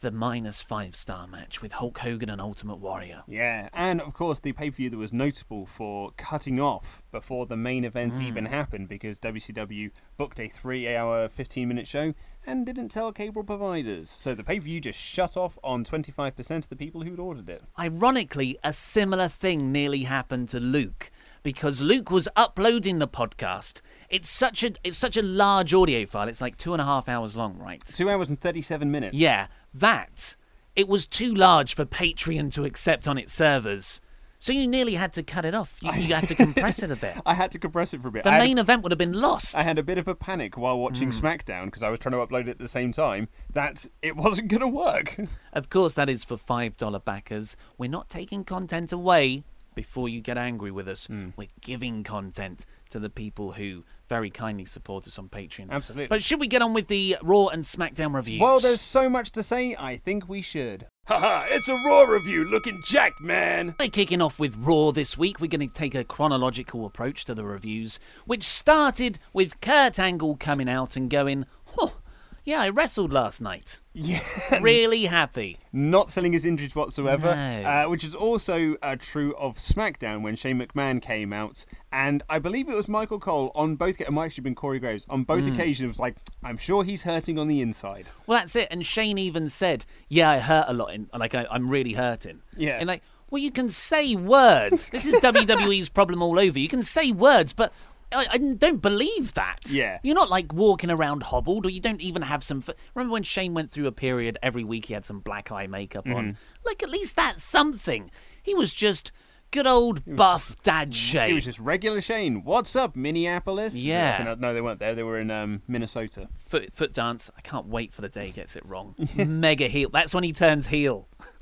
the 0.02 0.12
minus 0.12 0.62
five 0.62 0.94
star 0.94 1.26
match 1.26 1.62
with 1.62 1.72
Hulk 1.72 2.00
Hogan 2.00 2.30
and 2.30 2.42
Ultimate 2.42 2.80
Warrior. 2.80 3.24
Yeah, 3.30 3.70
and 3.72 4.02
of 4.02 4.14
course 4.14 4.42
the 4.42 4.52
pay 4.52 4.70
per 4.70 4.76
view 4.76 4.90
that 4.90 4.98
was 4.98 5.14
notable 5.14 5.66
for 5.66 6.12
cutting 6.18 6.60
off 6.60 7.02
before 7.14 7.46
the 7.46 7.56
main 7.56 7.86
event 7.86 8.16
Mm. 8.16 8.24
even 8.28 8.46
happened 8.48 8.90
because 8.90 9.20
WCW 9.20 9.92
booked 10.18 10.38
a 10.42 10.50
three 10.50 10.94
hour, 10.94 11.30
15 11.30 11.66
minute 11.66 11.88
show 11.88 12.14
and 12.46 12.66
didn't 12.66 12.90
tell 12.90 13.14
cable 13.14 13.46
providers. 13.46 14.10
So 14.10 14.36
the 14.36 14.44
pay 14.44 14.60
per 14.60 14.66
view 14.66 14.82
just 14.82 15.00
shut 15.00 15.38
off 15.38 15.58
on 15.64 15.86
25% 15.86 16.58
of 16.58 16.68
the 16.70 16.76
people 16.76 17.04
who'd 17.04 17.20
ordered 17.20 17.48
it. 17.48 17.64
Ironically, 17.80 18.60
a 18.66 18.74
similar 18.74 19.30
thing 19.30 19.72
nearly 19.72 20.04
happened 20.04 20.50
to 20.50 20.60
Luke 20.60 21.10
because 21.48 21.82
Luke 21.82 22.12
was 22.12 22.28
uploading 22.36 23.00
the 23.00 23.08
podcast. 23.08 23.80
It's 24.10 24.28
such 24.30 24.66
a 24.66 24.74
it's 24.84 24.98
such 24.98 25.16
a 25.16 25.22
large 25.22 25.74
audio 25.74 26.06
file. 26.06 26.28
It's 26.28 26.42
like 26.42 26.58
two 26.58 26.74
and 26.74 26.82
a 26.82 26.84
half 26.84 27.08
hours 27.08 27.38
long, 27.38 27.58
right? 27.58 27.82
Two 27.86 28.10
hours 28.10 28.30
and 28.30 28.38
37 28.38 28.92
minutes. 28.92 29.16
Yeah, 29.18 29.48
that 29.74 30.36
it 30.76 30.90
was 30.90 31.08
too 31.08 31.34
large 31.34 31.74
for 31.74 31.86
Patreon 31.86 32.52
to 32.56 32.66
accept 32.66 33.08
on 33.08 33.18
its 33.18 33.32
servers. 33.32 34.02
So 34.40 34.52
you 34.52 34.68
nearly 34.68 34.96
had 34.96 35.14
to 35.14 35.24
cut 35.24 35.46
it 35.46 35.56
off. 35.56 35.80
You, 35.82 35.94
you 35.94 36.14
had 36.16 36.28
to 36.28 36.36
compress 36.46 36.84
it 36.84 36.92
a 36.92 36.98
bit. 36.98 37.16
I 37.26 37.34
had 37.34 37.50
to 37.52 37.60
compress 37.60 37.94
it 37.94 38.02
for 38.02 38.10
a 38.10 38.12
bit. 38.12 38.24
The 38.26 38.30
I 38.32 38.34
had- 38.34 38.44
main 38.44 38.58
event 38.58 38.84
would 38.84 38.92
have 38.92 39.00
been 39.00 39.14
lost. 39.20 39.58
I 39.58 39.64
had 39.64 39.78
a 39.78 39.84
bit 39.84 39.98
of 39.98 40.10
a 40.10 40.16
panic 40.16 40.58
while 40.58 40.78
watching 40.78 41.12
Hmm. 41.14 41.26
SmackDown 41.26 41.66
because 41.66 41.82
I 41.82 41.90
was 41.90 42.02
trying 42.02 42.12
to 42.12 42.18
upload 42.18 42.42
it 42.48 42.50
at 42.50 42.60
the 42.60 42.68
same 42.68 42.92
time 42.92 43.30
that 43.54 43.86
it 44.02 44.18
wasn't 44.18 44.50
going 44.50 44.60
to 44.60 44.68
work. 44.68 45.16
Of 45.54 45.70
course, 45.70 45.94
that 45.94 46.10
is 46.10 46.26
for 46.26 46.36
$5 46.36 47.06
backers. 47.06 47.56
We're 47.78 47.90
not 47.90 48.10
taking 48.10 48.44
content 48.44 48.92
away 48.92 49.46
before 49.78 50.10
you 50.10 50.20
get 50.20 50.40
angry 50.40 50.72
with 50.72 50.88
us. 50.88 51.06
Hmm. 51.06 51.30
We're 51.38 51.48
giving 51.62 52.04
content 52.04 52.66
to 52.90 53.00
the 53.00 53.12
people 53.12 53.52
who 53.52 53.86
very 54.10 54.32
kindly 54.32 54.66
support 54.66 55.06
us 55.06 55.20
on 55.20 55.30
Patreon. 55.30 55.70
Absolutely. 55.70 56.08
But 56.08 56.24
should 56.24 56.40
we 56.40 56.48
get 56.48 56.64
on 56.64 56.74
with 56.74 56.88
the 56.88 57.18
Raw 57.22 57.48
and 57.48 57.64
SmackDown 57.64 58.16
reviews? 58.16 58.42
Well, 58.42 58.60
there's 58.60 58.82
so 58.82 59.08
much 59.08 59.32
to 59.34 59.44
say, 59.44 59.76
I 59.78 59.98
think 59.98 60.28
we 60.28 60.42
should. 60.42 60.88
Haha, 61.06 61.46
it's 61.50 61.70
a 61.70 61.76
Raw 61.76 62.06
review 62.06 62.44
looking 62.44 62.82
jacked, 62.84 63.22
man. 63.22 63.76
We're 63.80 63.90
kicking 63.90 64.20
off 64.20 64.40
with 64.40 64.58
Raw 64.58 64.92
this 64.92 65.16
week. 65.16 65.40
We're 65.40 65.48
going 65.48 65.70
to 65.70 65.74
take 65.74 65.94
a 65.94 66.04
chronological 66.04 66.84
approach 66.86 67.24
to 67.26 67.36
the 67.36 67.46
reviews, 67.46 68.00
which 68.26 68.44
started 68.44 69.20
with 69.32 69.62
Kurt 69.62 70.00
Angle 70.00 70.38
coming 70.38 70.68
out 70.68 70.96
and 70.96 71.08
going, 71.08 71.46
oh, 71.78 72.00
yeah, 72.48 72.62
I 72.62 72.70
wrestled 72.70 73.12
last 73.14 73.42
night. 73.42 73.82
Yeah. 73.94 74.22
Really 74.62 75.06
happy. 75.06 75.58
not 75.74 76.10
selling 76.12 76.32
his 76.34 76.46
injuries 76.46 76.76
whatsoever, 76.76 77.36
No. 77.36 77.70
uh, 77.70 77.90
which 77.90 78.04
is 78.04 78.16
also 78.16 78.76
uh, 78.82 78.96
true 78.98 79.36
of 79.36 79.58
SmackDown 79.58 80.22
when 80.22 80.36
Shane 80.36 80.60
McMahon 80.60 81.02
came 81.02 81.34
out, 81.34 81.66
and 81.92 82.24
I 82.30 82.40
believe 82.40 82.70
it 82.70 82.76
was 82.76 82.88
Michael 82.88 83.20
Cole 83.20 83.52
on 83.54 83.76
both. 83.76 84.00
It 84.00 84.10
might 84.12 84.28
actually 84.28 84.44
been 84.44 84.56
Corey 84.56 84.80
Graves 84.80 85.06
on 85.10 85.24
both 85.24 85.44
Hmm. 85.44 85.54
occasions. 85.54 85.88
Was 85.90 86.00
like, 86.00 86.16
I'm 86.44 86.58
sure 86.58 86.84
he's 86.84 87.04
hurting 87.04 87.38
on 87.38 87.48
the 87.48 87.60
inside. 87.62 88.08
Well, 88.26 88.40
that's 88.40 88.56
it. 88.56 88.68
And 88.72 88.86
Shane 88.86 89.18
even 89.18 89.50
said, 89.50 89.86
yeah, 90.10 90.30
I 90.30 90.40
hurt 90.40 90.66
a 90.70 90.74
lot. 90.74 90.94
In, 90.94 91.10
like, 91.14 91.36
I, 91.36 91.46
I'm 91.52 91.70
really 91.70 91.94
hurting. 91.94 92.42
Yeah. 92.56 92.78
And 92.80 92.88
like, 92.88 93.04
well, 93.30 93.42
you 93.42 93.52
can 93.52 93.70
say 93.70 94.16
words. 94.16 94.88
this 94.90 95.06
is 95.06 95.16
WWE's 95.22 95.90
problem 95.90 96.22
all 96.22 96.40
over. 96.40 96.58
You 96.58 96.70
can 96.70 96.82
say 96.84 97.12
words, 97.12 97.52
but 97.52 97.74
I, 98.12 98.28
I 98.32 98.38
don't 98.38 98.82
believe 98.82 99.34
that. 99.34 99.70
Yeah. 99.70 100.00
You're 100.04 100.16
not 100.16 100.30
like 100.30 100.54
walking 100.54 100.90
around 100.90 101.24
hobbled, 101.24 101.66
or 101.66 101.70
you 101.70 101.82
don't 101.82 102.02
even 102.02 102.22
have 102.22 102.44
some. 102.44 102.60
F- 102.68 102.76
Remember 102.96 103.14
when 103.14 103.24
Shane 103.24 103.54
went 103.54 103.72
through 103.72 103.88
a 103.88 103.92
period 103.92 104.38
every 104.42 104.64
week 104.64 104.86
he 104.86 104.94
had 104.94 105.06
some 105.06 105.20
black 105.20 105.52
eye 105.52 105.68
makeup 105.68 106.08
on? 106.08 106.14
Mm-hmm. 106.14 106.66
Like, 106.66 106.84
at 106.84 106.90
least 106.90 107.16
that's 107.16 107.44
something. 107.44 108.10
He 108.42 108.54
was 108.54 108.74
just 108.74 109.12
good 109.52 109.68
old 109.68 110.04
buff 110.06 110.56
dad 110.64 110.94
Shane. 110.96 111.30
He 111.30 111.34
was 111.34 111.46
just 111.46 111.60
regular 111.60 112.02
Shane. 112.02 112.44
What's 112.44 112.76
up, 112.76 112.96
Minneapolis? 112.96 113.76
Yeah. 113.76 114.24
No, 114.24 114.36
no, 114.36 114.54
they 114.54 114.62
weren't 114.62 114.80
there. 114.80 114.96
They 114.96 115.04
were 115.04 115.20
in 115.20 115.32
um, 115.32 115.62
Minnesota. 115.68 116.30
Foot, 116.36 116.74
foot 116.74 116.94
dance. 116.94 117.30
I 117.38 117.42
can't 117.42 117.68
wait 117.68 117.94
for 117.94 118.02
the 118.02 118.10
day 118.10 118.28
he 118.28 118.32
gets 118.32 118.56
it 118.56 118.66
wrong. 118.66 118.96
Mega 119.16 119.68
heel. 119.68 119.90
That's 119.90 120.14
when 120.14 120.24
he 120.24 120.34
turns 120.34 120.68
heel. 120.68 121.08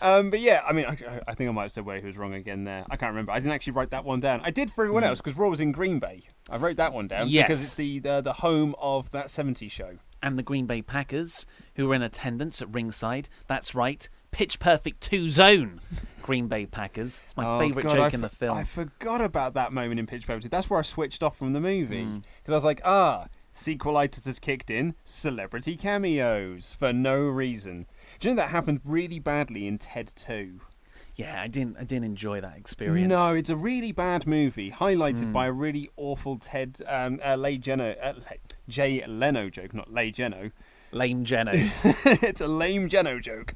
Um, 0.00 0.30
but 0.30 0.40
yeah, 0.40 0.62
I 0.66 0.72
mean, 0.72 0.86
I, 0.86 0.96
I 1.28 1.34
think 1.34 1.48
I 1.48 1.52
might 1.52 1.62
have 1.64 1.72
said 1.72 1.84
where 1.84 2.00
he 2.00 2.06
was 2.06 2.16
wrong 2.16 2.34
again 2.34 2.64
there. 2.64 2.84
I 2.90 2.96
can't 2.96 3.10
remember. 3.10 3.32
I 3.32 3.38
didn't 3.40 3.52
actually 3.52 3.74
write 3.74 3.90
that 3.90 4.04
one 4.04 4.20
down. 4.20 4.40
I 4.42 4.50
did 4.50 4.70
for 4.70 4.84
everyone 4.84 5.04
else 5.04 5.20
because 5.20 5.36
Raw 5.38 5.48
was 5.48 5.60
in 5.60 5.72
Green 5.72 5.98
Bay. 5.98 6.22
I 6.50 6.56
wrote 6.56 6.76
that 6.76 6.92
one 6.92 7.08
down 7.08 7.26
Hmm. 7.26 7.32
Yes. 7.32 7.46
because 7.46 7.62
it's 7.62 7.74
the, 7.76 7.98
the 7.98 8.20
the 8.20 8.32
home 8.34 8.74
of 8.80 9.10
that 9.12 9.26
70s 9.26 9.70
show. 9.70 9.98
and 10.22 10.38
the 10.38 10.42
Green 10.42 10.66
Bay 10.66 10.82
Packers, 10.82 11.44
who 11.76 11.88
were 11.88 11.94
in 11.94 12.02
attendance 12.02 12.62
at 12.62 12.72
ringside. 12.72 13.28
That's 13.46 13.74
right, 13.74 14.08
pitch 14.30 14.58
perfect 14.58 15.00
two 15.00 15.30
zone. 15.30 15.80
Green 16.22 16.46
Bay 16.46 16.66
Packers. 16.66 17.20
It's 17.24 17.36
my 17.36 17.44
Oh, 17.44 17.58
favourite 17.58 17.88
joke 17.88 18.12
I 18.12 18.14
in 18.14 18.20
the 18.20 18.28
film. 18.28 18.56
I 18.56 18.62
forgot 18.64 19.20
about 19.20 19.54
that 19.54 19.72
moment 19.72 19.98
in 19.98 20.06
Pitch 20.06 20.24
Perfect. 20.24 20.52
That's 20.52 20.70
where 20.70 20.78
I 20.78 20.82
switched 20.82 21.20
off 21.24 21.36
from 21.36 21.52
the 21.52 21.60
movie 21.60 22.04
Mm. 22.04 22.22
because 22.42 22.52
I 22.52 22.54
was 22.54 22.64
like, 22.64 22.80
ah, 22.84 23.26
sequelitis 23.52 24.24
has 24.26 24.38
kicked 24.38 24.70
in. 24.70 24.94
Celebrity 25.04 25.76
cameos 25.76 26.76
for 26.78 26.92
no 26.92 27.20
reason. 27.22 27.86
Do 28.22 28.28
you 28.28 28.34
know 28.36 28.42
that 28.42 28.50
happened 28.50 28.80
really 28.84 29.18
badly 29.18 29.66
in 29.66 29.78
Ted 29.78 30.06
2? 30.14 30.60
yeah, 31.16 31.42
I 31.42 31.48
didn't. 31.48 31.76
I 31.76 31.82
didn't 31.84 32.04
enjoy 32.04 32.40
that 32.40 32.56
experience. 32.56 33.08
No, 33.10 33.34
it's 33.34 33.50
a 33.50 33.56
really 33.56 33.90
bad 33.90 34.26
movie, 34.28 34.70
highlighted 34.70 35.24
Mm. 35.26 35.32
by 35.32 35.46
a 35.48 35.52
really 35.52 35.90
awful 35.96 36.38
Ted 36.38 36.80
um, 36.86 37.18
uh, 37.24 37.34
Lay 37.34 37.58
Geno, 37.58 37.94
uh, 38.00 38.12
Le- 38.16 38.36
Jay 38.68 39.04
Leno 39.06 39.50
joke, 39.50 39.74
not 39.74 39.92
Lay 39.92 40.10
Geno. 40.12 40.52
lame 40.92 41.24
Jeno. 41.24 41.52
it's 42.22 42.40
a 42.40 42.46
lame 42.48 42.88
Geno 42.88 43.18
joke. 43.18 43.54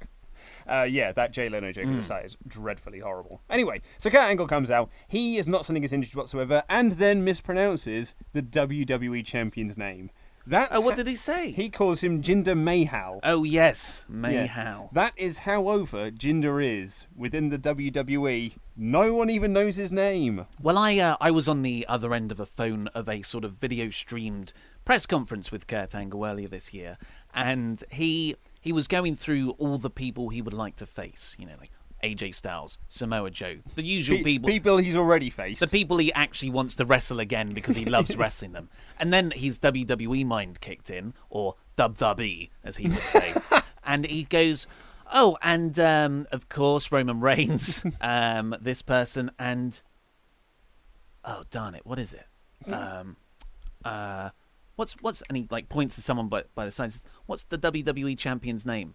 Uh, 0.68 0.82
yeah, 0.82 1.12
that 1.12 1.32
Jay 1.32 1.49
Leno 1.49 1.70
joke 1.70 1.87
Mm. 1.87 2.02
start 2.02 2.25
is 2.26 2.37
dreadfully 2.46 2.99
horrible. 2.99 3.40
Anyway, 3.49 3.80
so 3.99 4.11
Kurt 4.11 4.20
Angle 4.25 4.49
comes 4.49 4.68
out. 4.70 4.90
He 5.06 5.38
is 5.38 5.46
not 5.46 5.64
sending 5.64 5.82
his 5.82 5.92
injuries 5.92 6.16
whatsoever, 6.16 6.64
and 6.68 6.92
then 6.92 7.25
mispronounces 7.25 8.14
the 8.32 8.42
WWE 8.42 9.25
champion's 9.25 9.78
name. 9.78 10.11
That's 10.46 10.76
oh, 10.76 10.80
what 10.80 10.92
ha- 10.92 10.96
did 10.96 11.06
he 11.08 11.16
say? 11.16 11.50
he 11.50 11.68
calls 11.68 12.02
him 12.02 12.22
Jinder 12.22 12.56
Mahal. 12.56 13.20
oh 13.24 13.42
yes, 13.42 14.06
Yeah. 14.08 14.86
That 14.92 15.12
is 15.16 15.40
how 15.40 15.68
over 15.68 16.10
Jinder 16.10 16.64
is 16.64 17.06
within 17.16 17.48
the 17.48 17.58
WWE. 17.58 18.52
No 18.76 19.12
one 19.14 19.28
even 19.30 19.52
knows 19.52 19.76
his 19.76 19.90
name. 19.90 20.46
Well, 20.62 20.78
I 20.78 20.98
uh, 20.98 21.16
I 21.20 21.30
was 21.30 21.48
on 21.48 21.62
the 21.62 21.84
other 21.88 22.14
end 22.14 22.30
of 22.30 22.38
a 22.38 22.46
phone 22.46 22.88
of 22.88 23.08
a 23.08 23.22
sort 23.22 23.44
of 23.44 23.54
video 23.54 23.90
streamed 23.90 24.52
press 24.84 25.06
conference 25.06 25.50
with 25.50 25.66
Kurt 25.66 25.94
Angle 25.94 26.24
earlier 26.24 26.48
this 26.48 26.72
year, 26.72 26.96
and 27.34 27.82
he 27.90 28.36
he 28.60 28.72
was 28.72 28.86
going 28.86 29.14
through 29.16 29.50
all 29.58 29.78
the 29.78 29.90
people 29.90 30.28
he 30.28 30.42
would 30.42 30.54
like 30.54 30.76
to 30.76 30.86
face. 30.86 31.34
You 31.38 31.46
know, 31.46 31.54
like 31.58 31.70
AJ 32.06 32.34
Styles, 32.34 32.78
Samoa 32.88 33.30
Joe, 33.30 33.56
the 33.75 33.82
usual 33.82 34.18
Pe- 34.18 34.22
people. 34.25 34.48
people 34.48 34.76
he's 34.78 34.96
already 34.96 35.30
faced. 35.30 35.60
the 35.60 35.66
people 35.66 35.98
he 35.98 36.12
actually 36.12 36.50
wants 36.50 36.76
to 36.76 36.84
wrestle 36.84 37.18
again 37.20 37.50
because 37.50 37.75
he 37.76 37.84
loves 37.84 38.16
wrestling 38.18 38.52
them. 38.52 38.68
And 38.98 39.12
then 39.12 39.32
his 39.32 39.58
WWE 39.58 40.25
mind 40.25 40.60
kicked 40.60 40.90
in, 40.90 41.14
or 41.30 41.54
dub 41.75 41.96
dubby, 41.98 42.50
as 42.62 42.76
he 42.76 42.88
would 42.88 43.02
say. 43.02 43.34
and 43.84 44.06
he 44.06 44.25
goes, 44.25 44.66
Oh, 45.12 45.36
and 45.42 45.78
um, 45.78 46.26
of 46.32 46.48
course, 46.48 46.90
Roman 46.92 47.20
Reigns, 47.20 47.84
um, 48.00 48.54
this 48.60 48.82
person, 48.82 49.30
and. 49.38 49.82
Oh, 51.25 51.42
darn 51.50 51.75
it, 51.75 51.84
what 51.84 51.98
is 51.98 52.12
it? 52.12 52.72
Um, 52.72 53.16
uh, 53.84 54.30
what's, 54.76 54.92
what's, 55.00 55.22
and 55.22 55.36
he 55.36 55.48
like 55.50 55.68
points 55.68 55.96
to 55.96 56.00
someone 56.00 56.28
by, 56.28 56.44
by 56.54 56.64
the 56.64 56.70
side 56.70 56.84
and 56.84 56.92
says, 56.92 57.02
What's 57.26 57.44
the 57.44 57.58
WWE 57.58 58.16
champion's 58.16 58.64
name? 58.64 58.94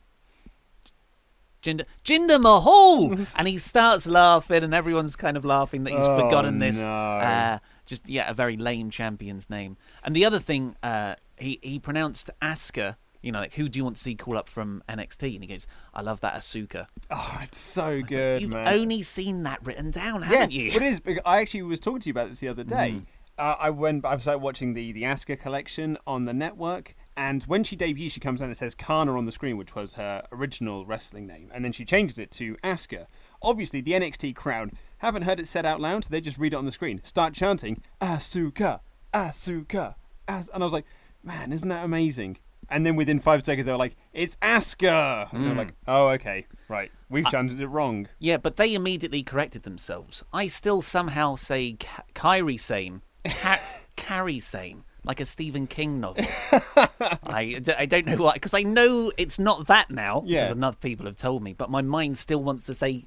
Jinder, 1.62 1.86
Jinder 2.04 2.42
Mahal, 2.42 3.16
and 3.38 3.48
he 3.48 3.58
starts 3.58 4.08
laughing, 4.08 4.64
and 4.64 4.74
everyone's 4.74 5.16
kind 5.16 5.38
of 5.38 5.46
laughing 5.46 5.84
that 5.84 5.92
he's 5.94 6.04
Oh, 6.04 6.20
forgotten 6.20 6.60
this. 6.60 6.86
no. 6.86 6.92
Uh, 6.92 7.60
just 7.86 8.08
yeah, 8.10 8.30
a 8.30 8.34
very 8.34 8.58
lame 8.58 8.90
champion's 8.90 9.50
name. 9.50 9.78
And 10.04 10.16
the 10.16 10.26
other 10.26 10.40
thing, 10.40 10.76
uh, 10.82 11.16
he 11.38 11.60
he 11.62 11.80
pronounced 11.80 12.30
Asuka. 12.42 12.96
You 13.22 13.32
know, 13.32 13.40
like 13.40 13.54
who 13.54 13.70
do 13.70 13.78
you 13.78 13.84
want 13.84 13.98
to 13.98 14.02
see 14.02 14.16
call 14.16 14.36
up 14.36 14.48
from 14.50 14.82
NXT? 14.90 15.36
And 15.36 15.44
he 15.44 15.48
goes, 15.48 15.68
"I 15.94 16.02
love 16.02 16.22
that 16.22 16.34
Asuka." 16.34 16.88
Oh, 17.12 17.40
it's 17.44 17.60
so 17.60 18.02
good, 18.02 18.42
You've 18.42 18.52
man. 18.54 18.68
only 18.68 19.04
seen 19.04 19.44
that 19.44 19.64
written 19.64 19.92
down, 19.92 20.24
haven't 20.24 20.52
you? 20.52 20.68
it 20.68 20.82
is. 20.82 21.00
because 21.00 21.22
I 21.26 21.40
actually 21.42 21.62
was 21.62 21.80
talking 21.80 22.00
to 22.02 22.10
you 22.10 22.12
about 22.12 22.30
this 22.30 22.40
the 22.40 22.48
other 22.48 22.64
day. 22.64 22.96
Mm. 22.98 23.06
Uh, 23.38 23.56
I 23.60 23.70
went. 23.70 24.06
I 24.06 24.16
was 24.16 24.26
like 24.26 24.40
watching 24.42 24.74
the 24.74 24.92
the 24.92 25.04
Asuka 25.04 25.40
collection 25.40 25.98
on 26.08 26.26
the 26.26 26.34
network, 26.34 26.96
and 27.18 27.44
when 27.44 27.64
she 27.64 27.76
debuts, 27.76 28.14
she 28.14 28.20
comes 28.20 28.42
out 28.42 28.46
and 28.46 28.52
it 28.52 28.58
says 28.58 28.74
Kana 28.76 29.18
on 29.18 29.26
the 29.26 29.32
screen, 29.32 29.58
which 29.58 29.76
was 29.76 29.94
her 29.96 30.26
original 30.32 30.86
wrestling 30.86 31.28
name, 31.28 31.50
and 31.54 31.64
then 31.66 31.72
she 31.72 31.86
changes 31.86 32.18
it 32.18 32.32
to 32.32 32.56
Asuka. 32.64 33.08
Obviously, 33.42 33.82
the 33.82 33.92
NXT 33.92 34.36
crowd 34.36 34.72
haven't 35.00 35.24
heard 35.24 35.40
it 35.40 35.48
said 35.48 35.66
out 35.66 35.80
loud, 35.82 36.04
so 36.06 36.10
they 36.12 36.22
just 36.22 36.38
read 36.38 36.54
it 36.54 36.58
on 36.58 36.66
the 36.66 36.72
screen, 36.72 37.02
start 37.04 37.34
chanting 37.34 37.82
Asuka, 38.02 38.80
Asuka, 39.14 39.96
As-, 40.28 40.50
and 40.54 40.64
I 40.64 40.66
was 40.66 40.74
like, 40.74 40.86
man, 41.24 41.52
isn't 41.52 41.68
that 41.70 41.84
amazing? 41.86 42.38
And 42.70 42.86
then 42.86 42.96
within 42.96 43.20
five 43.20 43.44
seconds, 43.46 43.66
they 43.66 43.72
were 43.72 43.78
like, 43.78 43.98
"It's 44.14 44.38
Asuka," 44.38 45.30
and 45.34 45.42
Mm. 45.42 45.46
they're 45.48 45.56
like, 45.56 45.74
"Oh, 45.88 46.08
okay, 46.10 46.46
right, 46.70 46.90
we've 47.10 47.28
chanted 47.30 47.60
it 47.60 47.68
wrong." 47.68 48.08
Yeah, 48.18 48.38
but 48.38 48.56
they 48.56 48.74
immediately 48.74 49.24
corrected 49.24 49.64
themselves. 49.64 50.24
I 50.32 50.48
still 50.48 50.82
somehow 50.82 51.36
say 51.36 51.74
Ka- 51.74 52.04
Kyrie 52.14 52.56
Sane, 52.56 53.02
Ka- 53.26 53.60
Carrie 53.98 54.40
Sane, 54.40 54.86
like 55.04 55.20
a 55.20 55.26
Stephen 55.26 55.68
King 55.68 56.00
novel. 56.00 56.26
I, 56.76 57.60
I 57.78 57.86
don't 57.86 58.06
know 58.06 58.16
why, 58.18 58.34
because 58.34 58.54
I 58.54 58.62
know 58.64 59.12
it's 59.18 59.40
not 59.40 59.68
that 59.68 59.90
now, 59.90 60.24
Yeah. 60.26 60.42
because 60.44 60.52
enough 60.58 60.80
people 60.80 61.06
have 61.06 61.16
told 61.16 61.42
me, 61.44 61.54
but 61.54 61.70
my 61.70 61.82
mind 61.82 62.18
still 62.18 62.44
wants 62.44 62.66
to 62.68 62.74
say 62.74 63.06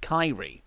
Kyrie. 0.00 0.64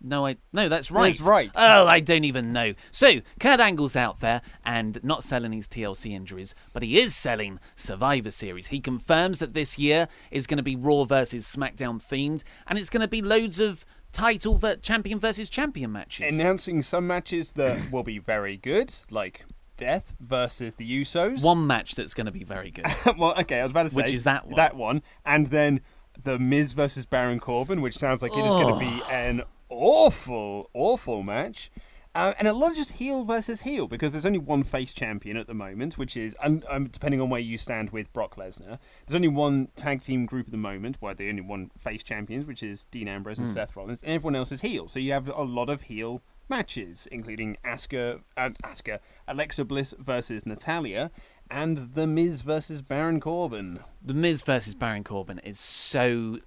No, 0.00 0.26
I 0.26 0.36
no, 0.52 0.68
that's 0.68 0.92
right. 0.92 1.16
That's 1.16 1.28
right. 1.28 1.50
Oh, 1.56 1.86
I 1.88 1.98
don't 1.98 2.22
even 2.22 2.52
know. 2.52 2.74
So 2.92 3.20
Kurt 3.40 3.58
Angle's 3.58 3.96
out 3.96 4.20
there 4.20 4.42
and 4.64 5.02
not 5.02 5.24
selling 5.24 5.50
his 5.50 5.66
TLC 5.66 6.12
injuries, 6.12 6.54
but 6.72 6.84
he 6.84 7.00
is 7.00 7.16
selling 7.16 7.58
Survivor 7.74 8.30
Series. 8.30 8.68
He 8.68 8.78
confirms 8.78 9.40
that 9.40 9.54
this 9.54 9.76
year 9.76 10.06
is 10.30 10.46
going 10.46 10.58
to 10.58 10.62
be 10.62 10.76
Raw 10.76 11.02
versus 11.04 11.44
SmackDown 11.52 11.98
themed, 12.00 12.44
and 12.68 12.78
it's 12.78 12.90
going 12.90 13.00
to 13.02 13.08
be 13.08 13.20
loads 13.22 13.58
of 13.58 13.84
title 14.12 14.56
ver- 14.56 14.76
champion 14.76 15.18
versus 15.18 15.50
champion 15.50 15.90
matches. 15.90 16.32
announcing 16.38 16.80
some 16.80 17.08
matches 17.08 17.50
that 17.54 17.90
will 17.90 18.04
be 18.04 18.20
very 18.20 18.56
good, 18.56 18.94
like 19.10 19.46
Death 19.78 20.12
versus 20.20 20.74
the 20.74 21.00
Usos. 21.00 21.42
One 21.42 21.66
match 21.66 21.94
that's 21.94 22.12
going 22.12 22.26
to 22.26 22.32
be 22.32 22.44
very 22.44 22.70
good. 22.70 22.84
well, 23.16 23.34
okay, 23.40 23.60
I 23.60 23.62
was 23.62 23.70
about 23.72 23.84
to 23.84 23.90
say 23.90 23.96
Which 23.96 24.12
is 24.12 24.24
that 24.24 24.46
one? 24.46 24.56
That 24.56 24.76
one, 24.76 25.02
and 25.24 25.46
then 25.46 25.80
the 26.22 26.38
Miz 26.38 26.72
versus 26.72 27.06
Baron 27.06 27.40
Corbin, 27.40 27.80
which 27.80 27.96
sounds 27.96 28.20
like 28.20 28.32
it 28.32 28.40
is 28.40 28.54
going 28.54 28.74
to 28.74 28.80
be 28.80 29.02
an 29.10 29.42
awful, 29.70 30.68
awful 30.74 31.22
match. 31.22 31.70
Uh, 32.14 32.34
and 32.38 32.48
a 32.48 32.52
lot 32.52 32.70
of 32.70 32.76
just 32.76 32.92
heel 32.92 33.22
versus 33.22 33.60
heel 33.60 33.86
because 33.86 34.10
there's 34.10 34.26
only 34.26 34.38
one 34.38 34.64
face 34.64 34.92
champion 34.92 35.36
at 35.36 35.46
the 35.46 35.54
moment, 35.54 35.96
which 35.96 36.16
is, 36.16 36.34
and 36.42 36.64
um, 36.68 36.88
depending 36.88 37.20
on 37.20 37.30
where 37.30 37.40
you 37.40 37.56
stand 37.56 37.90
with 37.90 38.12
Brock 38.12 38.34
Lesnar, 38.34 38.78
there's 39.06 39.14
only 39.14 39.28
one 39.28 39.68
tag 39.76 40.02
team 40.02 40.26
group 40.26 40.46
at 40.46 40.50
the 40.50 40.56
moment 40.56 40.96
where 41.00 41.14
the 41.14 41.28
only 41.28 41.42
one 41.42 41.70
face 41.78 42.02
champions, 42.02 42.44
which 42.44 42.62
is 42.62 42.86
Dean 42.86 43.06
Ambrose 43.06 43.38
and 43.38 43.48
Seth 43.48 43.76
Rollins, 43.76 44.02
and 44.02 44.12
everyone 44.12 44.34
else 44.34 44.50
is 44.50 44.62
heel. 44.62 44.88
So 44.88 44.98
you 44.98 45.12
have 45.12 45.28
a 45.28 45.42
lot 45.42 45.68
of 45.68 45.82
heel 45.82 46.22
matches, 46.50 47.06
including 47.10 47.56
Asuka, 47.64 48.20
uh, 48.36 48.50
Asuka, 48.64 48.98
Alexa 49.26 49.64
Bliss 49.64 49.94
versus 49.98 50.44
Natalya, 50.46 51.10
and 51.50 51.94
The 51.94 52.06
Miz 52.06 52.42
versus 52.42 52.82
Baron 52.82 53.20
Corbin. 53.20 53.80
the 54.04 54.14
Miz 54.14 54.42
versus 54.42 54.74
Baron 54.74 55.04
Corbin 55.04 55.38
is 55.40 55.58
so 55.58 56.38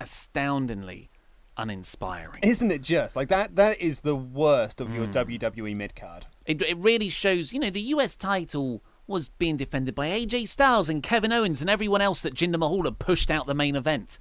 astoundingly 0.00 1.10
uninspiring. 1.56 2.36
Isn't 2.42 2.70
it 2.70 2.82
just 2.82 3.16
like 3.16 3.28
that? 3.28 3.56
That 3.56 3.80
is 3.80 4.00
the 4.00 4.16
worst 4.16 4.80
of 4.80 4.94
your 4.94 5.06
Hmm. 5.06 5.12
WWE 5.12 5.76
midcard. 5.76 6.22
It, 6.46 6.62
it 6.62 6.78
really 6.78 7.08
shows, 7.08 7.52
you 7.52 7.60
know, 7.60 7.70
the 7.70 7.80
US 7.94 8.16
title 8.16 8.82
was 9.06 9.28
being 9.28 9.56
defended 9.56 9.94
by 9.94 10.08
AJ 10.08 10.48
Styles 10.48 10.88
and 10.88 11.02
Kevin 11.02 11.32
Owens 11.32 11.60
and 11.60 11.68
everyone 11.68 12.00
else 12.00 12.22
that 12.22 12.34
Jinder 12.34 12.58
Mahal 12.58 12.84
had 12.84 12.98
pushed 12.98 13.30
out 13.30 13.46
the 13.46 13.54
main 13.54 13.76
event. 13.76 14.18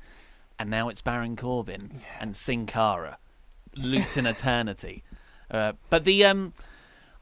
And 0.57 0.69
now 0.69 0.89
it's 0.89 1.01
Baron 1.01 1.35
Corbin 1.37 2.01
and 2.19 2.35
Sin 2.35 2.65
Cara, 2.65 3.17
in 3.73 4.25
eternity. 4.25 5.03
Uh, 5.49 5.73
but 5.89 6.03
the, 6.03 6.23
um, 6.25 6.53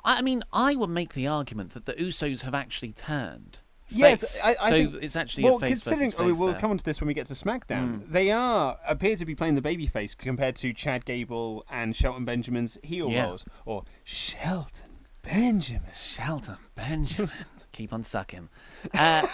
I 0.04 0.18
I 0.20 0.22
mean, 0.22 0.44
I 0.52 0.76
would 0.76 0.90
make 0.90 1.14
the 1.14 1.28
argument 1.28 1.72
that 1.72 1.86
the 1.86 1.94
Usos 1.94 2.44
have 2.44 2.56
actually 2.56 2.92
turned. 2.92 3.60
Face. 3.90 4.42
I, 4.44 4.56
I 4.62 4.70
so 4.70 4.76
think, 4.76 4.96
it's 5.02 5.16
actually 5.16 5.46
well, 5.46 5.56
a 5.56 5.60
face 5.62 5.82
considering 5.82 6.10
versus 6.12 6.20
I 6.20 6.24
mean, 6.24 6.34
face 6.34 6.40
we'll 6.42 6.52
there. 6.52 6.60
come 6.60 6.72
on 6.72 6.78
to 6.78 6.84
this 6.84 7.00
when 7.00 7.08
we 7.08 7.14
get 7.14 7.28
to 7.28 7.34
SmackDown. 7.34 8.02
Mm. 8.02 8.12
They 8.12 8.32
are 8.32 8.78
appear 8.86 9.16
to 9.16 9.26
be 9.26 9.34
playing 9.34 9.56
the 9.56 9.62
babyface 9.62 10.18
compared 10.18 10.58
to 10.58 10.74
Chad 10.74 11.06
Gable 11.06 11.64
and 11.72 11.96
Shelton 11.96 12.26
Benjamin's 12.26 12.78
heel 12.84 13.10
Yeah. 13.10 13.28
roles, 13.28 13.46
or 13.66 13.86
Shelton 14.04 14.90
Benjamin. 15.22 15.84
Shelton 15.96 16.58
Benjamin. 16.76 17.32
Keep 17.72 17.94
on 17.94 18.04
sucking. 18.04 18.50
Uh, 18.94 19.26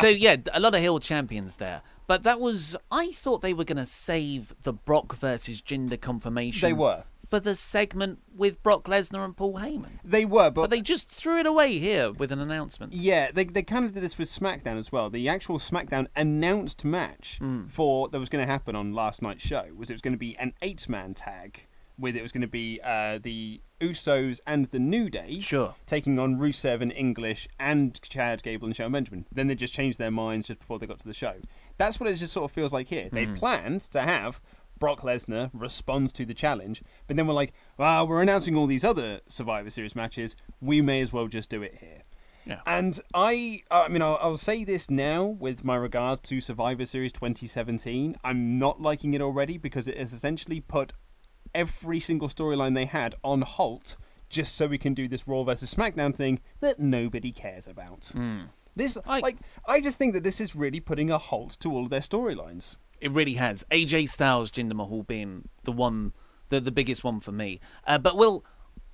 so 0.00 0.08
yeah, 0.08 0.36
a 0.52 0.58
lot 0.58 0.74
of 0.74 0.80
heel 0.80 0.98
champions 0.98 1.56
there. 1.56 1.82
But 2.08 2.24
that 2.24 2.40
was 2.40 2.74
I 2.90 3.12
thought 3.12 3.42
they 3.42 3.54
were 3.54 3.62
going 3.64 3.76
to 3.76 3.86
save 3.86 4.54
the 4.62 4.72
Brock 4.72 5.14
versus 5.14 5.62
Jinder 5.62 6.00
confirmation. 6.00 6.66
They 6.68 6.72
were. 6.72 7.04
For 7.30 7.40
the 7.40 7.54
segment 7.54 8.18
with 8.36 8.62
Brock 8.62 8.84
Lesnar 8.84 9.24
and 9.24 9.36
Paul 9.36 9.54
Heyman. 9.54 10.00
They 10.04 10.24
were, 10.24 10.50
but, 10.50 10.62
But 10.62 10.70
they 10.70 10.80
just 10.80 11.08
threw 11.08 11.38
it 11.38 11.46
away 11.46 11.78
here 11.78 12.10
with 12.12 12.32
an 12.32 12.40
announcement. 12.40 12.92
Yeah, 12.92 13.30
they, 13.32 13.44
they 13.44 13.62
kind 13.62 13.84
of 13.84 13.94
did 13.94 14.02
this 14.02 14.18
with 14.18 14.28
SmackDown 14.28 14.76
as 14.78 14.90
well. 14.90 15.08
The 15.10 15.28
actual 15.28 15.58
SmackDown 15.58 16.08
announced 16.16 16.84
match 16.84 17.38
Hmm. 17.38 17.66
for 17.68 18.08
that 18.08 18.18
was 18.18 18.28
going 18.28 18.44
to 18.44 18.50
happen 18.50 18.74
on 18.74 18.92
last 18.92 19.22
night's 19.22 19.46
show 19.46 19.66
was 19.76 19.88
it 19.90 19.94
was 19.94 20.02
going 20.02 20.12
to 20.14 20.18
be 20.18 20.36
an 20.38 20.52
eight 20.60 20.88
man 20.88 21.14
tag 21.14 21.66
with 21.96 22.16
it 22.16 22.22
was 22.22 22.32
going 22.32 22.40
to 22.40 22.46
be 22.48 22.80
uh, 22.82 23.18
the 23.22 23.60
Usos 23.80 24.40
and 24.46 24.64
the 24.70 24.78
New 24.78 25.10
Day 25.10 25.38
Sure. 25.40 25.74
taking 25.86 26.18
on 26.18 26.36
Rusev 26.38 26.80
and 26.80 26.90
English 26.92 27.46
and 27.58 28.00
Chad 28.02 28.42
Gable 28.42 28.66
and 28.66 28.74
Shelton 28.74 28.92
Benjamin. 28.92 29.26
Then 29.30 29.48
they 29.48 29.54
just 29.54 29.74
changed 29.74 29.98
their 29.98 30.10
minds 30.10 30.46
just 30.48 30.60
before 30.60 30.78
they 30.78 30.86
got 30.86 30.98
to 31.00 31.06
the 31.06 31.12
show. 31.14 31.34
That's 31.76 32.00
what 32.00 32.08
it 32.08 32.14
just 32.14 32.32
sort 32.32 32.50
of 32.50 32.52
feels 32.54 32.72
like 32.72 32.88
here. 32.88 33.08
They 33.12 33.26
planned 33.26 33.82
to 33.92 34.00
have 34.00 34.40
Brock 34.80 35.02
Lesnar 35.02 35.50
responds 35.52 36.10
to 36.12 36.26
the 36.26 36.34
challenge, 36.34 36.82
but 37.06 37.16
then 37.16 37.26
we're 37.28 37.34
like, 37.34 37.52
well, 37.76 38.08
we're 38.08 38.22
announcing 38.22 38.56
all 38.56 38.66
these 38.66 38.82
other 38.82 39.20
Survivor 39.28 39.70
Series 39.70 39.94
matches. 39.94 40.34
We 40.60 40.80
may 40.80 41.00
as 41.02 41.12
well 41.12 41.28
just 41.28 41.50
do 41.50 41.62
it 41.62 41.76
here. 41.78 42.02
Yeah. 42.46 42.60
And 42.66 42.98
I, 43.14 43.62
uh, 43.70 43.82
I 43.82 43.88
mean, 43.88 44.02
I'll, 44.02 44.18
I'll 44.20 44.36
say 44.38 44.64
this 44.64 44.90
now 44.90 45.24
with 45.24 45.62
my 45.62 45.76
regard 45.76 46.22
to 46.24 46.40
Survivor 46.40 46.86
Series 46.86 47.12
2017. 47.12 48.16
I'm 48.24 48.58
not 48.58 48.80
liking 48.80 49.14
it 49.14 49.20
already 49.20 49.58
because 49.58 49.86
it 49.86 49.98
has 49.98 50.12
essentially 50.12 50.60
put 50.60 50.94
every 51.54 52.00
single 52.00 52.28
storyline 52.28 52.74
they 52.74 52.86
had 52.86 53.14
on 53.22 53.42
halt 53.42 53.96
just 54.30 54.54
so 54.54 54.66
we 54.66 54.78
can 54.78 54.94
do 54.94 55.06
this 55.08 55.28
Raw 55.28 55.42
versus 55.42 55.74
SmackDown 55.74 56.14
thing 56.14 56.40
that 56.60 56.78
nobody 56.78 57.32
cares 57.32 57.68
about. 57.68 58.06
Hmm. 58.14 58.42
This, 58.74 58.96
I- 59.06 59.20
like, 59.20 59.36
I 59.68 59.80
just 59.80 59.98
think 59.98 60.14
that 60.14 60.24
this 60.24 60.40
is 60.40 60.56
really 60.56 60.80
putting 60.80 61.10
a 61.10 61.18
halt 61.18 61.56
to 61.60 61.70
all 61.72 61.84
of 61.84 61.90
their 61.90 62.00
storylines. 62.00 62.76
It 63.00 63.10
really 63.12 63.34
has. 63.34 63.64
AJ 63.70 64.08
Styles, 64.08 64.50
Jinder 64.50 64.74
Mahal 64.74 65.02
being 65.02 65.48
the 65.64 65.72
one, 65.72 66.12
the 66.48 66.60
the 66.60 66.70
biggest 66.70 67.04
one 67.04 67.20
for 67.20 67.32
me. 67.32 67.60
Uh, 67.86 67.98
but 67.98 68.16
we'll, 68.16 68.44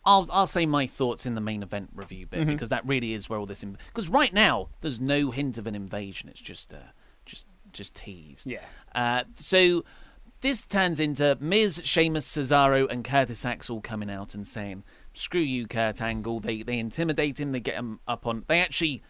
I'll 0.05 0.27
I'll 0.31 0.47
say 0.47 0.66
my 0.66 0.87
thoughts 0.87 1.27
in 1.27 1.35
the 1.35 1.40
main 1.40 1.62
event 1.62 1.90
review 1.95 2.27
bit 2.27 2.47
because 2.47 2.69
that 2.69 2.87
really 2.87 3.12
is 3.12 3.29
where 3.29 3.38
all 3.38 3.47
this. 3.47 3.64
Because 3.64 4.09
right 4.09 4.33
now 4.33 4.69
there's 4.81 5.01
no 5.01 5.31
hint 5.31 5.59
of 5.59 5.66
an 5.66 5.75
invasion. 5.75 6.29
It's 6.29 6.40
just 6.40 6.73
uh, 6.73 6.92
just 7.25 7.47
just 7.73 7.95
teased. 7.95 8.47
Yeah. 8.47 8.61
Uh, 8.95 9.25
so 9.33 9.85
this 10.40 10.62
turns 10.62 11.01
into 11.01 11.37
Miz, 11.40 11.81
Sheamus, 11.85 12.29
Cesaro, 12.29 12.88
and 12.90 13.05
Curtis 13.05 13.45
Axel 13.45 13.81
coming 13.81 14.11
out 14.11 14.35
and 14.35 14.47
saying, 14.47 14.85
"Screw 15.12 15.40
you, 15.40 15.66
Kurt 15.66 16.01
Angle." 16.01 16.40
They 16.40 16.62
they 16.62 16.79
intimidate 16.79 17.40
him. 17.40 17.53
They 17.53 17.61
get 17.61 17.75
him 17.75 18.01
up 18.07 18.27
on. 18.27 18.45
They 18.47 18.61
actually 18.61 19.03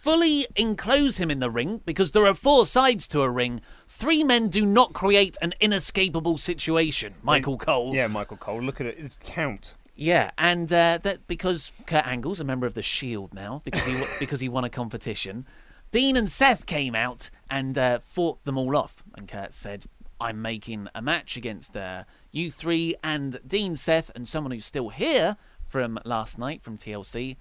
fully 0.00 0.46
enclose 0.56 1.18
him 1.18 1.30
in 1.30 1.40
the 1.40 1.50
ring 1.50 1.82
because 1.84 2.12
there 2.12 2.24
are 2.24 2.32
four 2.32 2.64
sides 2.64 3.06
to 3.06 3.20
a 3.20 3.30
ring. 3.30 3.60
Three 3.86 4.24
men 4.24 4.48
do 4.48 4.64
not 4.64 4.94
create 4.94 5.36
an 5.42 5.52
inescapable 5.60 6.38
situation. 6.38 7.16
Michael 7.22 7.58
Cole. 7.58 7.94
Yeah, 7.94 8.06
Michael 8.06 8.38
Cole. 8.38 8.62
Look 8.62 8.80
at 8.80 8.86
it. 8.86 8.96
It's 8.98 9.18
count. 9.22 9.74
Yeah, 9.94 10.30
and 10.38 10.72
uh, 10.72 11.00
that 11.02 11.26
because 11.26 11.72
Kurt 11.84 12.06
Angle's 12.06 12.40
a 12.40 12.44
member 12.44 12.66
of 12.66 12.72
the 12.72 12.80
Shield 12.80 13.34
now 13.34 13.60
because 13.62 13.84
he 13.84 14.02
because 14.18 14.40
he 14.40 14.48
won 14.48 14.64
a 14.64 14.70
competition. 14.70 15.46
Dean 15.92 16.16
and 16.16 16.30
Seth 16.30 16.64
came 16.64 16.94
out 16.94 17.28
and 17.50 17.76
uh, 17.76 17.98
fought 17.98 18.42
them 18.44 18.56
all 18.56 18.76
off, 18.76 19.02
and 19.14 19.28
Kurt 19.28 19.52
said, 19.52 19.84
"I'm 20.18 20.40
making 20.40 20.88
a 20.94 21.02
match 21.02 21.36
against 21.36 21.76
uh, 21.76 22.04
you 22.32 22.50
three 22.50 22.94
and 23.04 23.38
Dean, 23.46 23.76
Seth, 23.76 24.10
and 24.14 24.26
someone 24.26 24.52
who's 24.52 24.64
still 24.64 24.88
here 24.88 25.36
from 25.62 25.98
last 26.06 26.38
night 26.38 26.62
from 26.62 26.78
TLC." 26.78 27.36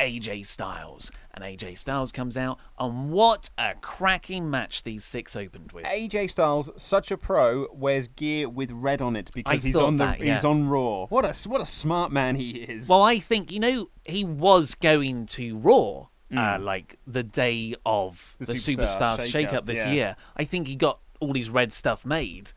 AJ 0.00 0.46
Styles. 0.46 1.12
And 1.32 1.44
AJ 1.44 1.78
Styles 1.78 2.10
comes 2.10 2.36
out, 2.36 2.58
and 2.78 3.12
what 3.12 3.50
a 3.56 3.74
cracking 3.80 4.50
match 4.50 4.82
these 4.82 5.04
six 5.04 5.36
opened 5.36 5.70
with. 5.72 5.84
AJ 5.84 6.30
Styles, 6.30 6.70
such 6.76 7.12
a 7.12 7.16
pro, 7.16 7.68
wears 7.72 8.08
gear 8.08 8.48
with 8.48 8.72
red 8.72 9.00
on 9.00 9.14
it 9.14 9.30
because 9.32 9.62
I 9.62 9.66
he's 9.66 9.76
on 9.76 9.96
the 9.96 10.06
that, 10.06 10.20
he's 10.20 10.44
on 10.44 10.68
Raw. 10.68 11.06
What 11.06 11.24
a 11.24 11.48
what 11.48 11.60
a 11.60 11.66
smart 11.66 12.10
man 12.10 12.34
he 12.34 12.50
is. 12.50 12.88
Well, 12.88 13.02
I 13.02 13.20
think 13.20 13.52
you 13.52 13.60
know 13.60 13.90
he 14.04 14.24
was 14.24 14.74
going 14.74 15.26
to 15.26 15.56
Raw, 15.58 16.08
uh, 16.36 16.58
like 16.60 16.98
the 17.06 17.22
day 17.22 17.74
of 17.86 18.34
The 18.40 18.46
the, 18.46 18.52
Superstar 18.54 19.16
Superstar 19.16 19.16
shake-up, 19.18 19.30
shake-up 19.30 19.66
this 19.66 19.84
yeah. 19.86 19.92
year. 19.92 20.16
I 20.36 20.44
think 20.44 20.66
he 20.66 20.76
got 20.76 21.00
all 21.20 21.34
his 21.34 21.48
red 21.48 21.72
stuff 21.72 22.04
made, 22.04 22.52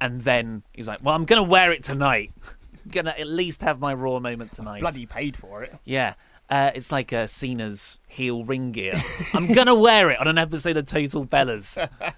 and 0.00 0.22
then 0.22 0.64
he's 0.72 0.88
like, 0.88 0.98
"Well, 1.02 1.14
I'm 1.14 1.26
gonna 1.26 1.44
wear 1.44 1.70
it 1.70 1.84
tonight. 1.84 2.32
I'm 2.84 2.90
gonna 2.90 3.14
at 3.16 3.28
least 3.28 3.62
have 3.62 3.78
my 3.78 3.94
Raw 3.94 4.18
moment 4.18 4.52
tonight." 4.52 4.80
Bloody 4.80 5.06
paid 5.06 5.36
for 5.36 5.62
it. 5.62 5.76
Yeah. 5.84 6.14
Uh, 6.48 6.70
it's 6.74 6.92
like 6.92 7.12
uh, 7.12 7.26
Cena's 7.26 7.98
heel 8.06 8.44
ring 8.44 8.72
gear. 8.72 9.02
I'm 9.34 9.52
gonna 9.52 9.74
wear 9.74 10.10
it 10.10 10.20
on 10.20 10.28
an 10.28 10.38
episode 10.38 10.76
of 10.76 10.86
Total 10.86 11.26
Bellas. 11.26 11.76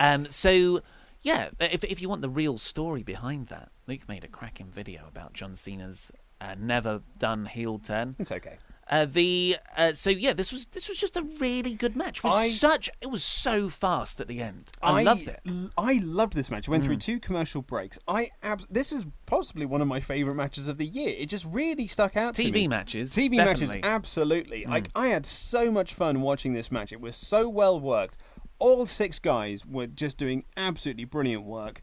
Um, 0.00 0.28
so, 0.30 0.80
yeah, 1.22 1.48
if 1.58 1.82
if 1.82 2.00
you 2.00 2.08
want 2.08 2.22
the 2.22 2.28
real 2.28 2.56
story 2.56 3.02
behind 3.02 3.48
that, 3.48 3.70
Luke 3.88 4.08
made 4.08 4.22
a 4.22 4.28
cracking 4.28 4.70
video 4.70 5.02
about 5.08 5.32
John 5.32 5.56
Cena's 5.56 6.12
uh, 6.40 6.54
never 6.56 7.02
done 7.18 7.46
heel 7.46 7.80
turn. 7.80 8.14
It's 8.18 8.30
okay. 8.30 8.58
Uh, 8.90 9.04
the 9.04 9.56
uh, 9.76 9.92
so 9.92 10.08
yeah, 10.08 10.32
this 10.32 10.50
was 10.50 10.64
this 10.66 10.88
was 10.88 10.96
just 10.98 11.16
a 11.16 11.22
really 11.38 11.74
good 11.74 11.94
match. 11.94 12.18
It 12.18 12.24
was 12.24 12.34
I- 12.34 12.48
such 12.48 12.88
it 13.02 13.08
was 13.10 13.22
so 13.22 13.68
fast 13.68 14.20
at 14.20 14.28
the 14.28 14.40
end. 14.40 14.70
I, 14.82 15.02
loved 15.02 15.28
it. 15.28 15.40
Mm. 15.46 15.64
l- 15.64 15.70
I 15.76 16.00
loved 16.02 16.32
this 16.32 16.50
match. 16.50 16.68
It 16.68 16.70
went 16.70 16.84
through 16.84 16.96
two 16.96 17.20
commercial 17.20 17.60
breaks. 17.60 17.98
I 18.08 18.30
abs- 18.42 18.66
this 18.70 18.90
is 18.90 19.04
possibly 19.26 19.66
one 19.66 19.82
of 19.82 19.88
my 19.88 20.00
favorite 20.00 20.36
matches 20.36 20.68
of 20.68 20.78
the 20.78 20.86
year. 20.86 21.14
It 21.18 21.26
just 21.26 21.44
really 21.44 21.86
stuck 21.86 22.16
out 22.16 22.34
to 22.36 22.44
me. 22.44 22.50
TV 22.50 22.68
matches, 22.68 23.12
TV 23.14 23.36
definitely. 23.36 23.66
Mm. 23.66 23.82
matches, 23.82 23.84
absolutely. 23.84 24.64
Like 24.64 24.88
I 24.94 25.08
had 25.08 25.26
so 25.26 25.70
much 25.70 25.92
fun 25.92 26.22
watching 26.22 26.54
this 26.54 26.72
match. 26.72 26.90
It 26.92 27.00
was 27.00 27.14
so 27.14 27.46
well 27.48 27.78
worked. 27.78 28.16
All 28.58 28.86
six 28.86 29.18
guys 29.18 29.66
were 29.66 29.86
just 29.86 30.16
doing 30.16 30.44
absolutely 30.56 31.04
brilliant 31.04 31.44
work. 31.44 31.82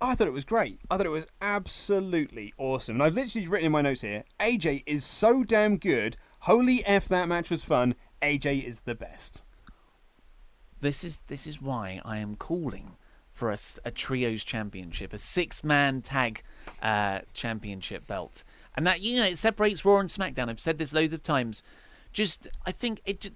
I 0.00 0.14
thought 0.14 0.26
it 0.26 0.32
was 0.32 0.44
great. 0.44 0.80
I 0.90 0.96
thought 0.96 1.06
it 1.06 1.10
was 1.10 1.26
absolutely 1.40 2.52
awesome. 2.58 2.96
And 2.96 3.02
I've 3.02 3.14
literally 3.14 3.46
written 3.46 3.66
in 3.66 3.72
my 3.72 3.82
notes 3.82 4.00
here 4.02 4.24
AJ 4.40 4.82
is 4.86 5.04
so 5.04 5.44
damn 5.44 5.76
good. 5.76 6.16
Holy 6.46 6.86
F, 6.86 7.08
that 7.08 7.26
match 7.26 7.50
was 7.50 7.64
fun. 7.64 7.96
AJ 8.22 8.64
is 8.64 8.82
the 8.82 8.94
best. 8.94 9.42
This 10.80 11.02
is 11.02 11.18
this 11.26 11.44
is 11.44 11.60
why 11.60 12.00
I 12.04 12.18
am 12.18 12.36
calling 12.36 12.92
for 13.28 13.50
a, 13.50 13.58
a 13.84 13.90
trios 13.90 14.44
championship, 14.44 15.12
a 15.12 15.18
six 15.18 15.64
man 15.64 16.02
tag 16.02 16.42
uh, 16.80 17.22
championship 17.34 18.06
belt, 18.06 18.44
and 18.76 18.86
that 18.86 19.00
you 19.00 19.16
know 19.16 19.24
it 19.24 19.38
separates 19.38 19.84
Raw 19.84 19.98
and 19.98 20.08
SmackDown. 20.08 20.48
I've 20.48 20.60
said 20.60 20.78
this 20.78 20.94
loads 20.94 21.12
of 21.12 21.20
times. 21.20 21.64
Just 22.12 22.46
I 22.64 22.70
think 22.70 23.00
it. 23.04 23.22
Just, 23.22 23.34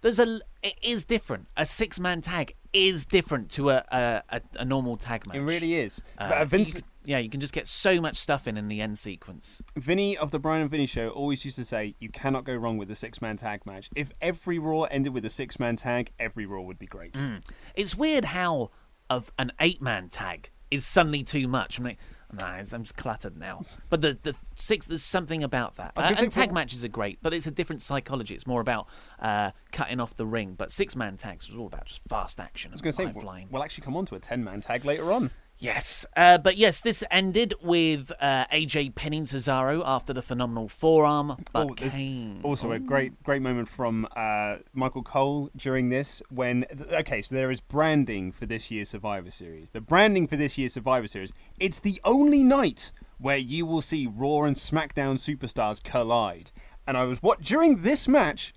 there's 0.00 0.18
a 0.18 0.40
it 0.60 0.74
is 0.82 1.04
different. 1.04 1.46
A 1.56 1.64
six 1.64 2.00
man 2.00 2.20
tag 2.20 2.56
is 2.72 3.06
different 3.06 3.48
to 3.52 3.70
a 3.70 3.84
a, 3.92 4.22
a, 4.28 4.40
a 4.58 4.64
normal 4.64 4.96
tag 4.96 5.24
match. 5.28 5.36
It 5.36 5.42
really 5.42 5.74
is. 5.74 6.02
Uh, 6.18 6.30
but 6.30 6.38
uh, 6.38 6.44
Vince, 6.46 6.74
you 6.74 6.82
yeah, 7.04 7.18
you 7.18 7.30
can 7.30 7.40
just 7.40 7.52
get 7.54 7.66
so 7.66 8.00
much 8.00 8.16
stuff 8.16 8.46
in 8.46 8.56
in 8.56 8.68
the 8.68 8.80
end 8.80 8.98
sequence. 8.98 9.62
Vinny 9.76 10.16
of 10.16 10.30
the 10.30 10.38
Bryan 10.38 10.62
and 10.62 10.70
Vinny 10.70 10.86
show 10.86 11.08
always 11.10 11.44
used 11.44 11.56
to 11.56 11.64
say, 11.64 11.94
you 11.98 12.08
cannot 12.08 12.44
go 12.44 12.54
wrong 12.54 12.76
with 12.76 12.90
a 12.90 12.94
six 12.94 13.20
man 13.22 13.36
tag 13.36 13.64
match. 13.66 13.88
If 13.96 14.12
every 14.20 14.58
Raw 14.58 14.82
ended 14.82 15.14
with 15.14 15.24
a 15.24 15.30
six 15.30 15.58
man 15.58 15.76
tag, 15.76 16.12
every 16.18 16.46
Raw 16.46 16.60
would 16.60 16.78
be 16.78 16.86
great. 16.86 17.16
It's 17.74 17.96
weird 17.96 18.26
how 18.26 18.70
of 19.08 19.32
an 19.38 19.52
eight 19.60 19.80
man 19.82 20.08
tag 20.08 20.50
is 20.70 20.86
suddenly 20.86 21.22
too 21.24 21.48
much. 21.48 21.78
I'm 21.78 21.84
like, 21.84 21.98
nah, 22.32 22.52
it's- 22.52 22.72
I'm 22.72 22.84
just 22.84 22.96
cluttered 22.96 23.36
now. 23.36 23.62
But 23.88 24.02
the 24.02 24.16
the 24.22 24.36
six, 24.54 24.86
there's 24.86 25.02
something 25.02 25.42
about 25.42 25.76
that. 25.76 25.92
Uh, 25.96 26.14
and 26.16 26.30
tag 26.30 26.50
well- 26.50 26.54
matches 26.54 26.84
are 26.84 26.88
great, 26.88 27.18
but 27.22 27.34
it's 27.34 27.46
a 27.46 27.50
different 27.50 27.82
psychology. 27.82 28.34
It's 28.34 28.46
more 28.46 28.60
about 28.60 28.86
uh, 29.18 29.50
cutting 29.72 29.98
off 30.00 30.14
the 30.14 30.26
ring. 30.26 30.54
But 30.56 30.70
six 30.70 30.94
man 30.94 31.16
tags 31.16 31.50
was 31.50 31.58
all 31.58 31.66
about 31.66 31.86
just 31.86 32.02
fast 32.08 32.38
action. 32.38 32.70
I 32.70 32.74
was 32.74 32.82
going 32.82 32.92
to 32.92 32.96
say, 33.14 33.20
flying. 33.20 33.48
we'll 33.50 33.64
actually 33.64 33.84
come 33.84 33.96
on 33.96 34.06
to 34.06 34.14
a 34.14 34.20
10 34.20 34.44
man 34.44 34.60
tag 34.60 34.84
later 34.84 35.10
on. 35.10 35.30
Yes, 35.62 36.06
uh, 36.16 36.38
but 36.38 36.56
yes, 36.56 36.80
this 36.80 37.04
ended 37.10 37.52
with 37.60 38.10
uh, 38.18 38.46
AJ 38.50 38.94
pinning 38.94 39.24
Cesaro 39.24 39.82
after 39.84 40.14
the 40.14 40.22
phenomenal 40.22 40.70
forearm. 40.70 41.36
But 41.52 41.66
Oh, 41.70 41.74
Kane 41.74 42.40
Also, 42.42 42.72
a 42.72 42.78
great, 42.78 43.22
great 43.22 43.42
moment 43.42 43.68
from 43.68 44.08
uh, 44.16 44.56
Michael 44.72 45.02
Cole 45.02 45.50
during 45.54 45.90
this. 45.90 46.22
When 46.30 46.64
okay, 46.90 47.20
so 47.20 47.34
there 47.34 47.50
is 47.50 47.60
branding 47.60 48.32
for 48.32 48.46
this 48.46 48.70
year's 48.70 48.88
Survivor 48.88 49.30
Series. 49.30 49.68
The 49.68 49.82
branding 49.82 50.26
for 50.26 50.36
this 50.36 50.56
year's 50.56 50.72
Survivor 50.72 51.06
Series. 51.06 51.30
It's 51.58 51.78
the 51.78 52.00
only 52.04 52.42
night 52.42 52.90
where 53.18 53.36
you 53.36 53.66
will 53.66 53.82
see 53.82 54.06
Raw 54.06 54.44
and 54.44 54.56
SmackDown 54.56 55.18
superstars 55.18 55.82
collide. 55.82 56.52
And 56.86 56.96
I 56.96 57.04
was 57.04 57.22
what 57.22 57.42
during 57.42 57.82
this 57.82 58.08
match, 58.08 58.54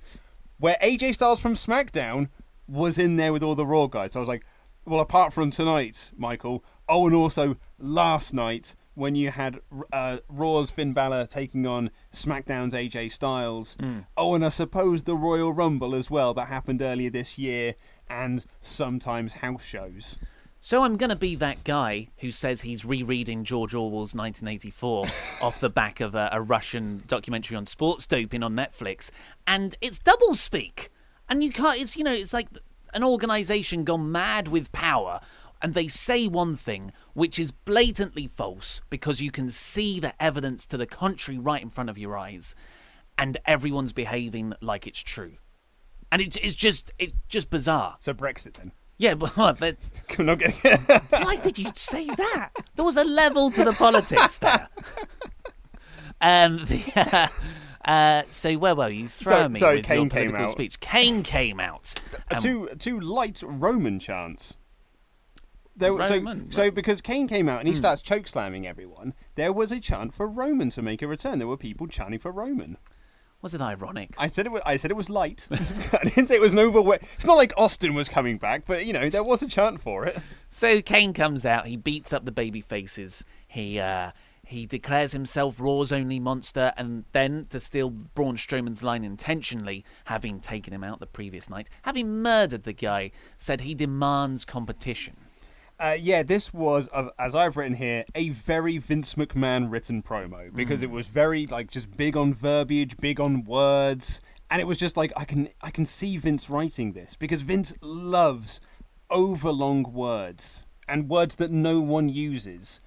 where 0.58 0.78
AJ 0.82 1.16
Styles 1.16 1.42
from 1.42 1.56
SmackDown 1.56 2.30
was 2.66 2.98
in 2.98 3.18
there 3.18 3.34
with 3.34 3.44
all 3.44 3.56
the 3.56 3.66
Raw 3.66 3.88
guys. 3.88 4.14
So 4.14 4.20
I 4.20 4.22
was 4.22 4.30
like, 4.30 4.46
well, 4.86 5.02
apart 5.02 5.34
from 5.34 5.52
tonight, 5.52 6.12
Michael. 6.16 6.64
Oh, 6.90 7.06
and 7.08 7.16
also 7.16 7.58
last 7.80 8.34
night 8.34 8.76
when 8.96 9.16
you 9.16 9.32
had 9.32 9.60
uh, 9.92 10.18
Raw's 10.30 10.70
Finn 10.70 10.94
Balor 10.94 11.28
taking 11.28 11.66
on 11.66 11.90
SmackDown's 12.14 12.74
AJ 12.74 13.12
Styles. 13.12 13.76
Oh, 14.16 14.36
and 14.36 14.46
I 14.46 14.50
suppose 14.50 15.04
the 15.04 15.16
Royal 15.16 15.54
Rumble 15.54 15.96
as 15.96 16.12
well 16.12 16.34
that 16.36 16.48
happened 16.48 16.82
earlier 16.82 17.10
this 17.10 17.38
year, 17.38 17.76
and 18.10 18.46
sometimes 18.62 19.34
house 19.36 19.64
shows. 19.64 20.18
So 20.60 20.84
I'm 20.84 20.96
going 20.96 21.10
to 21.10 21.18
be 21.18 21.36
that 21.36 21.66
guy 21.66 22.08
who 22.20 22.32
says 22.32 22.62
he's 22.62 22.86
rereading 22.86 23.44
George 23.44 23.74
Orwell's 23.74 24.16
1984 24.16 25.08
off 25.42 25.60
the 25.60 25.70
back 25.70 26.00
of 26.00 26.16
a, 26.16 26.30
a 26.32 26.42
Russian 26.42 27.02
documentary 27.06 27.58
on 27.58 27.66
sports 27.66 28.08
doping 28.08 28.44
on 28.44 28.56
Netflix, 28.56 29.12
and 29.48 29.76
it's 29.82 30.00
doublespeak, 30.00 30.90
and 31.28 31.44
you 31.44 31.52
can't. 31.52 31.82
It's 31.82 31.98
you 31.98 32.04
know, 32.04 32.14
it's 32.14 32.34
like 32.34 32.48
an 32.94 33.04
organisation 33.04 33.84
gone 33.84 34.12
mad 34.12 34.48
with 34.48 34.72
power, 34.72 35.20
and 35.64 35.74
they 35.74 35.88
say 35.88 36.28
one 36.28 36.56
thing 36.58 36.92
which 37.14 37.40
is 37.40 37.52
blatantly 37.52 38.28
false 38.28 38.82
because 38.90 39.22
you 39.22 39.32
can 39.32 39.50
see 39.50 40.00
the 40.00 40.14
evidence 40.22 40.66
to 40.68 40.78
the 40.78 40.86
contrary 40.86 41.40
right 41.40 41.62
in 41.62 41.70
front 41.70 41.90
of 41.90 41.98
your 41.98 42.18
eyes, 42.18 42.54
and 43.18 43.38
everyone's 43.46 43.94
behaving 43.94 44.54
like 44.62 44.86
it's 44.86 45.02
true, 45.02 45.38
and 46.12 46.22
it's 46.22 46.36
it's 46.38 46.54
just 46.56 46.92
it's 47.00 47.14
just 47.30 47.50
bizarre. 47.50 47.96
So 48.02 48.14
Brexit 48.14 48.54
then. 48.54 48.74
Yeah, 49.00 49.16
but 49.16 49.36
what? 49.36 49.60
But 49.60 49.78
I'm 50.20 50.26
not 50.28 50.40
getting. 50.40 50.80
why 51.10 51.38
did 51.38 51.58
you 51.58 51.72
say 51.76 52.06
that? 52.06 52.52
There 52.76 52.86
was 52.86 52.98
a 52.98 53.04
level 53.04 53.50
to 53.52 53.64
the 53.64 53.74
politics 53.74 54.38
there. 54.38 54.68
um, 56.22 56.58
the, 56.66 56.92
uh, 56.96 57.90
uh, 57.90 58.24
so 58.30 58.54
where 58.56 58.76
were 58.76 58.90
you? 58.90 59.08
Throw 59.08 59.44
So- 59.44 59.50
me 59.50 59.60
sorry, 59.60 59.76
with 59.78 59.90
your 59.90 59.98
Kane 59.98 60.10
came 60.10 60.28
political 60.28 60.48
speech. 60.48 60.80
Kane 60.80 61.24
came 61.24 61.60
out. 61.60 61.94
Um, 62.30 62.42
two 62.42 62.70
two 62.78 63.00
light 63.00 63.42
Roman 63.46 64.00
chants. 64.00 64.58
There, 65.76 65.94
Roman? 65.94 66.52
So, 66.52 66.66
so 66.66 66.72
because 66.72 67.02
Kane 67.02 67.28
came 67.28 67.50
out 67.50 67.60
and 67.60 67.68
he 67.68 67.74
starts 67.74 68.02
choke 68.02 68.28
slamming 68.28 68.68
everyone, 68.68 69.14
there 69.36 69.52
was 69.52 69.72
a 69.72 69.80
chant 69.80 70.14
for 70.14 70.28
Roman 70.28 70.70
to 70.72 70.82
make 70.82 71.02
a 71.02 71.08
return. 71.08 71.40
There 71.40 71.48
were 71.48 71.58
people 71.58 71.88
chanting 71.88 72.20
for 72.20 72.32
Roman. 72.32 72.78
was 73.42 73.56
it 73.56 73.62
ironic? 73.62 74.14
I 74.18 74.28
said 74.28 74.46
it 74.46 74.52
was. 74.52 74.62
I 74.66 74.78
said 74.78 74.92
it 74.92 74.98
was 74.98 75.10
light. 75.10 75.48
I 75.52 76.04
didn't 76.04 76.28
say 76.28 76.36
it 76.36 76.42
was 76.42 76.54
an 76.54 76.60
overweight. 76.60 77.02
It's 77.16 77.26
not 77.26 77.38
like 77.38 77.54
Austin 77.58 77.96
was 77.96 78.08
coming 78.08 78.38
back, 78.38 78.66
but 78.68 78.86
you 78.86 78.94
know 78.94 79.10
there 79.10 79.24
was 79.24 79.42
a 79.42 79.48
chant 79.48 79.82
for 79.82 80.06
it. 80.06 80.18
So 80.50 80.82
Kane 80.82 81.14
comes 81.14 81.46
out. 81.46 81.66
He 81.66 81.76
beats 81.76 82.14
up 82.14 82.26
the 82.26 82.32
baby 82.32 82.62
faces. 82.62 83.26
He 83.48 83.80
uh, 83.80 84.12
he 84.46 84.66
declares 84.66 85.14
himself 85.14 85.60
Raw's 85.60 85.92
only 85.92 86.20
monster, 86.20 86.74
and 86.78 87.06
then 87.14 87.48
to 87.50 87.60
steal 87.60 87.90
Braun 87.90 88.36
Strowman's 88.36 88.84
line 88.84 89.04
intentionally, 89.04 89.86
having 90.06 90.40
taken 90.40 90.74
him 90.74 90.84
out 90.84 91.00
the 91.00 91.08
previous 91.08 91.50
night, 91.50 91.70
having 91.84 92.22
murdered 92.22 92.64
the 92.64 92.74
guy, 92.74 93.12
said 93.38 93.62
he 93.62 93.74
demands 93.74 94.46
competition. 94.46 95.16
Uh, 95.80 95.98
yeah, 96.00 96.24
this 96.24 96.54
was, 96.54 96.88
uh, 96.94 97.10
as 97.20 97.36
I've 97.36 97.58
written 97.58 97.76
here, 97.76 98.06
a 98.16 98.30
very 98.30 98.78
Vince 98.78 99.16
McMahon 99.16 99.72
written 99.72 100.02
promo 100.04 100.54
because 100.54 100.82
Mm. 100.82 100.84
it 100.84 100.92
was 100.92 101.08
very 101.08 101.46
like 101.48 101.70
just 101.72 101.96
big 101.98 102.16
on 102.16 102.34
verbiage, 102.34 102.96
big 102.98 103.20
on 103.20 103.44
words, 103.44 104.22
and 104.50 104.62
it 104.62 104.66
was 104.66 104.78
just 104.78 104.96
like 104.96 105.12
I 105.18 105.26
can 105.26 105.50
I 105.62 105.72
can 105.72 105.86
see 105.86 106.16
Vince 106.18 106.50
writing 106.50 106.94
this 106.94 107.16
because 107.16 107.42
Vince 107.42 107.74
loves 107.82 108.62
overlong 109.10 109.84
words 109.92 110.66
and 110.88 111.10
words 111.10 111.36
that 111.36 111.52
no 111.52 111.80
one 111.82 112.08
uses 112.10 112.82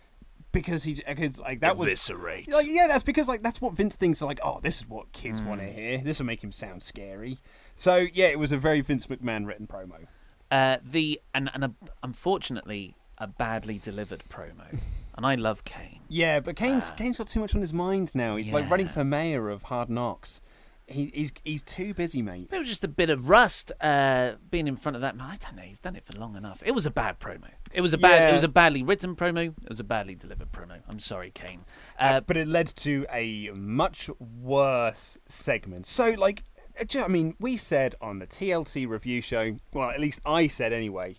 because 0.52 0.84
he 0.84 0.94
because 1.06 1.38
like 1.38 1.60
that 1.60 1.76
was 1.76 2.10
like 2.50 2.66
yeah 2.66 2.86
that's 2.86 3.04
because 3.04 3.28
like 3.28 3.42
that's 3.42 3.60
what 3.60 3.74
Vince 3.74 3.94
thinks 3.96 4.22
like 4.22 4.40
oh 4.42 4.58
this 4.62 4.78
is 4.78 4.88
what 4.88 5.12
kids 5.12 5.42
want 5.42 5.60
Mm. 5.60 5.66
to 5.66 5.72
hear 5.72 5.98
this 5.98 6.18
will 6.18 6.26
make 6.26 6.42
him 6.42 6.52
sound 6.52 6.82
scary 6.82 7.38
so 7.74 8.06
yeah 8.14 8.26
it 8.26 8.38
was 8.38 8.52
a 8.52 8.56
very 8.56 8.80
Vince 8.80 9.06
McMahon 9.08 9.46
written 9.46 9.66
promo. 9.66 10.06
Uh, 10.50 10.78
the 10.84 11.20
and 11.34 11.50
and 11.54 11.64
a, 11.64 11.72
unfortunately 12.02 12.96
a 13.18 13.26
badly 13.26 13.78
delivered 13.78 14.22
promo, 14.28 14.78
and 15.16 15.26
I 15.26 15.34
love 15.34 15.64
Kane. 15.64 16.00
Yeah, 16.08 16.40
but 16.40 16.56
Kane's 16.56 16.90
Kane's 16.92 17.16
got 17.16 17.28
too 17.28 17.40
much 17.40 17.54
on 17.54 17.60
his 17.60 17.72
mind 17.72 18.14
now. 18.14 18.36
He's 18.36 18.52
like 18.52 18.70
running 18.70 18.88
for 18.88 19.04
mayor 19.04 19.48
of 19.48 19.64
Hard 19.64 19.90
Knocks. 19.90 20.40
He, 20.88 21.10
he's 21.12 21.32
he's 21.42 21.62
too 21.64 21.94
busy, 21.94 22.22
mate. 22.22 22.48
It 22.52 22.58
was 22.58 22.68
just 22.68 22.84
a 22.84 22.88
bit 22.88 23.10
of 23.10 23.28
rust 23.28 23.72
uh, 23.80 24.34
being 24.52 24.68
in 24.68 24.76
front 24.76 24.94
of 24.94 25.02
that. 25.02 25.16
I 25.18 25.34
don't 25.34 25.56
know. 25.56 25.62
He's 25.62 25.80
done 25.80 25.96
it 25.96 26.04
for 26.04 26.16
long 26.16 26.36
enough. 26.36 26.62
It 26.64 26.70
was 26.72 26.86
a 26.86 26.92
bad 26.92 27.18
promo. 27.18 27.48
It 27.72 27.80
was 27.80 27.92
a 27.92 27.98
bad. 27.98 28.20
Yeah. 28.20 28.28
It 28.30 28.32
was 28.34 28.44
a 28.44 28.48
badly 28.48 28.84
written 28.84 29.16
promo. 29.16 29.48
It 29.48 29.68
was 29.68 29.80
a 29.80 29.84
badly 29.84 30.14
delivered 30.14 30.52
promo. 30.52 30.78
I'm 30.88 31.00
sorry, 31.00 31.32
Kane. 31.34 31.64
Uh, 31.98 32.20
but 32.20 32.36
it 32.36 32.46
led 32.46 32.68
to 32.76 33.04
a 33.10 33.50
much 33.50 34.08
worse 34.20 35.18
segment. 35.28 35.86
So, 35.86 36.10
like, 36.10 36.44
uh, 36.55 36.55
I 36.78 37.08
mean, 37.08 37.34
we 37.38 37.56
said 37.56 37.94
on 38.00 38.18
the 38.18 38.26
TLC 38.26 38.88
review 38.88 39.20
show, 39.20 39.56
well, 39.72 39.90
at 39.90 40.00
least 40.00 40.20
I 40.24 40.46
said 40.46 40.72
anyway, 40.72 41.16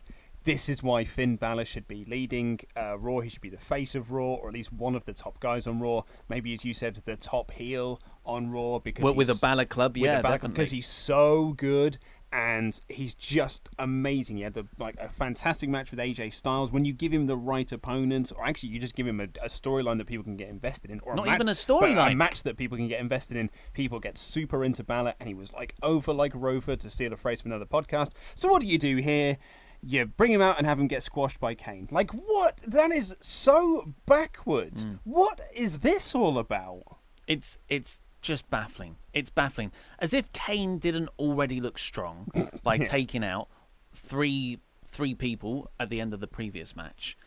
this 0.47 0.69
is 0.69 0.81
why 0.81 1.03
Finn 1.03 1.35
Balor 1.35 1.65
should 1.65 1.87
be 1.87 2.05
leading 2.05 2.59
uh, 2.75 2.97
Raw. 2.97 3.19
He 3.19 3.29
should 3.29 3.41
be 3.41 3.49
the 3.49 3.57
face 3.57 3.95
of 3.95 4.11
Raw, 4.11 4.35
or 4.35 4.47
at 4.47 4.53
least 4.53 4.71
one 4.71 4.95
of 4.95 5.03
the 5.03 5.13
top 5.13 5.41
guys 5.41 5.67
on 5.67 5.81
Raw. 5.81 6.03
Maybe, 6.29 6.53
as 6.53 6.63
you 6.63 6.73
said, 6.73 7.01
the 7.03 7.17
top 7.17 7.51
heel 7.51 7.99
on 8.25 8.49
Raw 8.49 8.79
because 8.79 9.03
with, 9.03 9.15
with 9.15 9.29
a 9.29 9.39
Balor 9.41 9.65
club, 9.65 9.97
yeah, 9.97 10.21
Balor 10.21 10.39
because 10.39 10.71
he's 10.71 10.87
so 10.87 11.53
good. 11.57 11.97
And 12.31 12.79
he's 12.89 13.13
just 13.13 13.69
amazing. 13.79 14.37
He 14.37 14.43
had 14.43 14.53
the, 14.53 14.65
like 14.77 14.95
a 14.99 15.09
fantastic 15.09 15.69
match 15.69 15.91
with 15.91 15.99
AJ 15.99 16.33
Styles. 16.33 16.71
When 16.71 16.83
you 16.85 16.93
give 16.93 17.11
him 17.13 17.25
the 17.25 17.37
right 17.37 17.71
opponent, 17.71 18.31
or 18.35 18.45
actually 18.45 18.69
you 18.69 18.79
just 18.79 18.95
give 18.95 19.07
him 19.07 19.19
a, 19.19 19.25
a 19.41 19.47
storyline 19.47 19.97
that 19.99 20.07
people 20.07 20.23
can 20.23 20.35
get 20.35 20.49
invested 20.49 20.91
in, 20.91 20.99
or 21.01 21.15
Not 21.15 21.23
a 21.27 21.29
match, 21.29 21.35
even 21.37 21.49
a 21.49 21.51
storyline. 21.51 22.11
a 22.11 22.15
match 22.15 22.43
that 22.43 22.57
people 22.57 22.77
can 22.77 22.87
get 22.87 22.99
invested 22.99 23.37
in. 23.37 23.49
People 23.73 23.99
get 23.99 24.17
super 24.17 24.63
into 24.63 24.83
Balor, 24.83 25.13
and 25.19 25.27
he 25.27 25.33
was 25.33 25.53
like 25.53 25.75
over 25.81 26.13
like 26.13 26.33
Rover 26.35 26.75
to 26.75 26.89
steal 26.89 27.13
a 27.13 27.17
phrase 27.17 27.41
from 27.41 27.51
another 27.51 27.65
podcast. 27.65 28.11
So 28.35 28.49
what 28.49 28.61
do 28.61 28.67
you 28.67 28.77
do 28.77 28.97
here? 28.97 29.37
You 29.81 30.05
bring 30.07 30.31
him 30.31 30.41
out 30.41 30.57
and 30.57 30.65
have 30.65 30.79
him 30.79 30.87
get 30.87 31.03
squashed 31.03 31.39
by 31.39 31.53
Kane. 31.55 31.87
Like 31.91 32.11
what? 32.11 32.57
That 32.65 32.91
is 32.91 33.15
so 33.21 33.93
backwards. 34.05 34.83
Mm. 34.85 34.99
What 35.03 35.39
is 35.55 35.79
this 35.79 36.13
all 36.15 36.39
about? 36.39 36.83
It's 37.27 37.57
it's 37.69 37.99
just 38.27 38.49
baffling. 38.49 38.97
It's 39.13 39.29
baffling. 39.29 39.71
As 39.99 40.13
if 40.13 40.31
Kane 40.33 40.77
didn't 40.77 41.09
already 41.17 41.59
look 41.59 41.77
strong 41.77 42.27
by 42.63 42.77
taking 42.77 43.23
out 43.23 43.47
three 43.93 44.59
three 44.85 45.13
people 45.13 45.69
at 45.79 45.89
the 45.89 45.99
end 45.99 46.13
of 46.13 46.19
the 46.19 46.27
previous 46.27 46.75
match. 46.75 47.17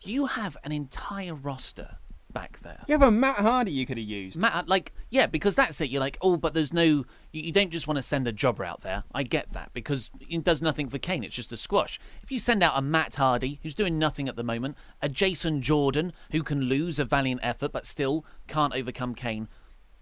You 0.00 0.26
have 0.26 0.56
an 0.64 0.72
entire 0.72 1.34
roster 1.34 1.98
back 2.32 2.60
there. 2.60 2.84
You 2.88 2.92
have 2.92 3.02
a 3.02 3.10
Matt 3.10 3.36
Hardy 3.36 3.70
you 3.72 3.86
could 3.86 3.98
have 3.98 4.06
used. 4.06 4.38
Matt, 4.38 4.68
like, 4.68 4.92
yeah, 5.10 5.26
because 5.26 5.54
that's 5.54 5.80
it. 5.80 5.90
You're 5.90 6.00
like, 6.00 6.18
oh, 6.20 6.36
but 6.36 6.54
there's 6.54 6.72
no. 6.72 7.04
You, 7.32 7.42
you 7.42 7.52
don't 7.52 7.70
just 7.70 7.86
want 7.86 7.98
to 7.98 8.02
send 8.02 8.26
a 8.26 8.32
jobber 8.32 8.64
out 8.64 8.82
there. 8.82 9.04
I 9.14 9.22
get 9.22 9.52
that 9.52 9.72
because 9.72 10.10
it 10.28 10.44
does 10.44 10.62
nothing 10.62 10.88
for 10.88 10.98
Kane. 10.98 11.24
It's 11.24 11.36
just 11.36 11.52
a 11.52 11.56
squash. 11.56 12.00
If 12.22 12.32
you 12.32 12.38
send 12.38 12.62
out 12.62 12.76
a 12.76 12.82
Matt 12.82 13.14
Hardy 13.16 13.60
who's 13.62 13.74
doing 13.74 13.98
nothing 13.98 14.28
at 14.28 14.36
the 14.36 14.42
moment, 14.42 14.76
a 15.00 15.08
Jason 15.08 15.62
Jordan 15.62 16.12
who 16.30 16.42
can 16.42 16.62
lose 16.62 16.98
a 16.98 17.04
valiant 17.04 17.40
effort 17.42 17.72
but 17.72 17.86
still 17.86 18.24
can't 18.48 18.74
overcome 18.74 19.14
Kane, 19.14 19.48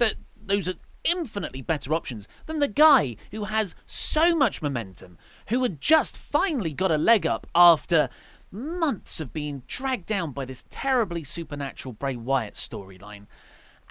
that 0.00 0.16
those 0.36 0.68
are 0.68 0.74
infinitely 1.04 1.62
better 1.62 1.94
options 1.94 2.28
than 2.46 2.58
the 2.58 2.68
guy 2.68 3.16
who 3.30 3.44
has 3.44 3.74
so 3.86 4.34
much 4.34 4.60
momentum, 4.60 5.16
who 5.48 5.62
had 5.62 5.80
just 5.80 6.18
finally 6.18 6.74
got 6.74 6.90
a 6.90 6.98
leg 6.98 7.26
up 7.26 7.46
after 7.54 8.10
months 8.50 9.20
of 9.20 9.32
being 9.32 9.62
dragged 9.66 10.06
down 10.06 10.32
by 10.32 10.44
this 10.44 10.64
terribly 10.68 11.22
supernatural 11.22 11.92
Bray 11.92 12.16
Wyatt 12.16 12.54
storyline. 12.54 13.26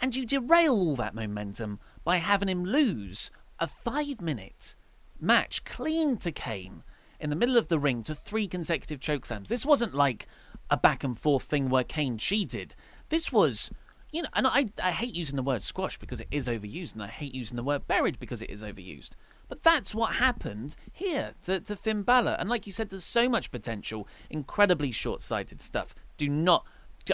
And 0.02 0.16
you 0.16 0.26
derail 0.26 0.74
all 0.74 0.96
that 0.98 1.16
momentum 1.16 1.80
by 2.04 2.18
having 2.18 2.50
him 2.50 2.64
lose 2.64 3.32
a 3.60 3.68
five 3.68 4.22
minute 4.22 4.76
match 5.20 5.64
clean 5.64 6.18
to 6.18 6.32
Kane 6.32 6.84
in 7.20 7.30
the 7.30 7.36
middle 7.36 7.58
of 7.58 7.68
the 7.68 7.80
ring 7.80 8.04
to 8.04 8.16
three 8.16 8.48
consecutive 8.48 9.00
chokeslams. 9.00 9.48
This 9.48 9.66
wasn't 9.66 9.94
like 9.94 10.28
a 10.70 10.78
back 10.78 11.04
and 11.04 11.18
forth 11.18 11.44
thing 11.44 11.70
where 11.70 11.84
Kane 11.84 12.18
cheated. 12.18 12.76
This 13.10 13.32
was, 13.32 13.72
you 14.12 14.24
know, 14.24 14.30
and 14.34 14.48
I, 14.48 14.70
I 14.84 14.92
hate 14.92 15.16
using 15.16 15.36
the 15.36 15.44
word 15.44 15.62
squash 15.62 15.98
because 15.98 16.20
it 16.20 16.28
is 16.32 16.48
overused, 16.48 16.94
and 16.94 17.04
I 17.04 17.08
hate 17.08 17.34
using 17.34 17.58
the 17.58 17.64
word 17.64 17.88
buried 17.88 18.20
because 18.20 18.42
it 18.42 18.50
is 18.50 18.64
overused. 18.64 19.12
But 19.48 19.64
that's 19.64 19.96
what 19.96 20.16
happened 20.16 20.76
here 20.92 21.34
to, 21.46 21.60
to 21.60 21.76
Finn 21.76 22.04
Balor. 22.04 22.38
And 22.40 22.50
like 22.50 22.68
you 22.68 22.74
said, 22.74 22.90
there's 22.90 23.04
so 23.04 23.28
much 23.28 23.52
potential, 23.52 24.08
incredibly 24.30 24.92
short 24.92 25.22
sighted 25.22 25.62
stuff. 25.62 25.96
Do 26.18 26.30
not, 26.30 26.66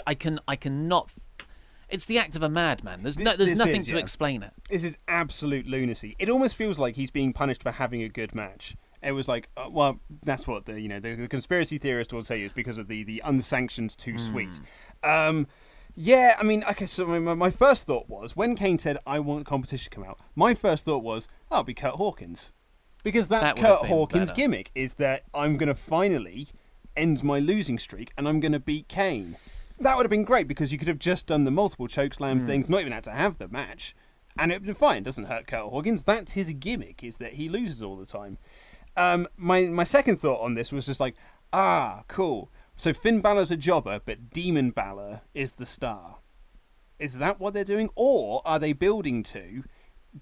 I 0.06 0.14
can, 0.14 0.38
I 0.46 0.56
cannot. 0.56 1.10
It's 1.88 2.04
the 2.06 2.18
act 2.18 2.36
of 2.36 2.42
a 2.42 2.48
madman. 2.48 3.02
There's 3.02 3.18
no, 3.18 3.36
there's 3.36 3.50
This 3.50 3.58
nothing 3.58 3.80
is, 3.82 3.86
to 3.86 3.94
yeah. 3.94 4.00
explain 4.00 4.42
it. 4.42 4.52
This 4.68 4.84
is 4.84 4.98
absolute 5.06 5.66
lunacy. 5.66 6.16
It 6.18 6.28
almost 6.28 6.56
feels 6.56 6.78
like 6.78 6.96
he's 6.96 7.10
being 7.10 7.32
punished 7.32 7.62
for 7.62 7.70
having 7.70 8.02
a 8.02 8.08
good 8.08 8.34
match. 8.34 8.76
It 9.02 9.12
was 9.12 9.28
like, 9.28 9.48
uh, 9.56 9.68
well, 9.70 10.00
that's 10.24 10.48
what 10.48 10.64
the 10.64 10.80
you 10.80 10.88
know 10.88 10.98
the, 10.98 11.14
the 11.14 11.28
conspiracy 11.28 11.78
theorist 11.78 12.12
will 12.12 12.24
say 12.24 12.42
is 12.42 12.52
because 12.52 12.76
of 12.76 12.88
the 12.88 13.04
the 13.04 13.22
unsanctioned 13.24 13.96
too 13.96 14.18
sweet. 14.18 14.58
Um, 15.04 15.46
yeah, 15.96 16.36
I 16.38 16.42
mean, 16.44 16.62
okay. 16.70 16.86
So 16.86 17.06
my, 17.06 17.34
my 17.34 17.50
first 17.50 17.86
thought 17.86 18.08
was 18.08 18.36
when 18.36 18.54
Kane 18.54 18.78
said, 18.78 18.98
"I 19.06 19.18
want 19.18 19.46
competition 19.46 19.90
to 19.90 19.94
come 19.94 20.04
out." 20.04 20.18
My 20.34 20.54
first 20.54 20.84
thought 20.84 21.02
was, 21.02 21.26
"Oh, 21.50 21.56
it'll 21.56 21.64
be 21.64 21.74
Curt 21.74 21.94
Hawkins," 21.94 22.52
because 23.02 23.26
that's 23.26 23.44
That 23.52 23.56
would 23.56 23.64
have 23.66 23.72
Kurt 23.78 23.82
been 23.82 23.90
Hawkins' 23.90 24.30
better. 24.30 24.36
gimmick 24.36 24.70
is 24.74 24.94
that 24.94 25.22
I'm 25.34 25.56
going 25.56 25.68
to 25.68 25.74
finally 25.74 26.48
end 26.96 27.22
my 27.24 27.38
losing 27.38 27.78
streak 27.78 28.10
and 28.16 28.26
I'm 28.28 28.40
going 28.40 28.52
to 28.52 28.58
beat 28.60 28.88
Kane. 28.88 29.36
That 29.80 29.96
would 29.96 30.04
have 30.04 30.10
been 30.10 30.24
great 30.24 30.48
because 30.48 30.72
you 30.72 30.78
could 30.78 30.88
have 30.88 30.98
just 30.98 31.26
done 31.26 31.44
the 31.44 31.50
multiple 31.50 31.86
chokeslam 31.88 32.40
Hmm. 32.40 32.46
things, 32.46 32.68
not 32.68 32.80
even 32.80 32.92
had 32.92 33.04
to 33.04 33.10
have 33.12 33.36
the 33.38 33.48
match, 33.48 33.94
and 34.38 34.50
it'd 34.50 34.64
been 34.64 34.74
fine. 34.74 34.98
It 34.98 35.04
doesn't 35.04 35.24
hurt 35.26 35.46
Curt 35.46 35.68
Hawkins. 35.70 36.02
That's 36.04 36.32
his 36.32 36.52
gimmick 36.52 37.02
is 37.04 37.16
that 37.18 37.34
he 37.34 37.48
loses 37.48 37.82
all 37.82 37.96
the 37.96 38.06
time. 38.06 38.38
Um, 38.96 39.28
my 39.36 39.62
my 39.66 39.84
second 39.84 40.18
thought 40.20 40.40
on 40.42 40.54
this 40.54 40.72
was 40.72 40.86
just 40.86 41.00
like, 41.00 41.14
ah, 41.52 42.02
cool. 42.08 42.50
So 42.76 42.92
Finn 42.92 43.20
Balor's 43.20 43.50
a 43.50 43.56
jobber, 43.56 44.00
but 44.04 44.30
Demon 44.30 44.70
Balor 44.70 45.22
is 45.34 45.52
the 45.52 45.66
star. 45.66 46.16
Is 46.98 47.18
that 47.18 47.40
what 47.40 47.54
they're 47.54 47.64
doing, 47.64 47.90
or 47.94 48.42
are 48.44 48.58
they 48.58 48.72
building 48.72 49.22
to 49.24 49.64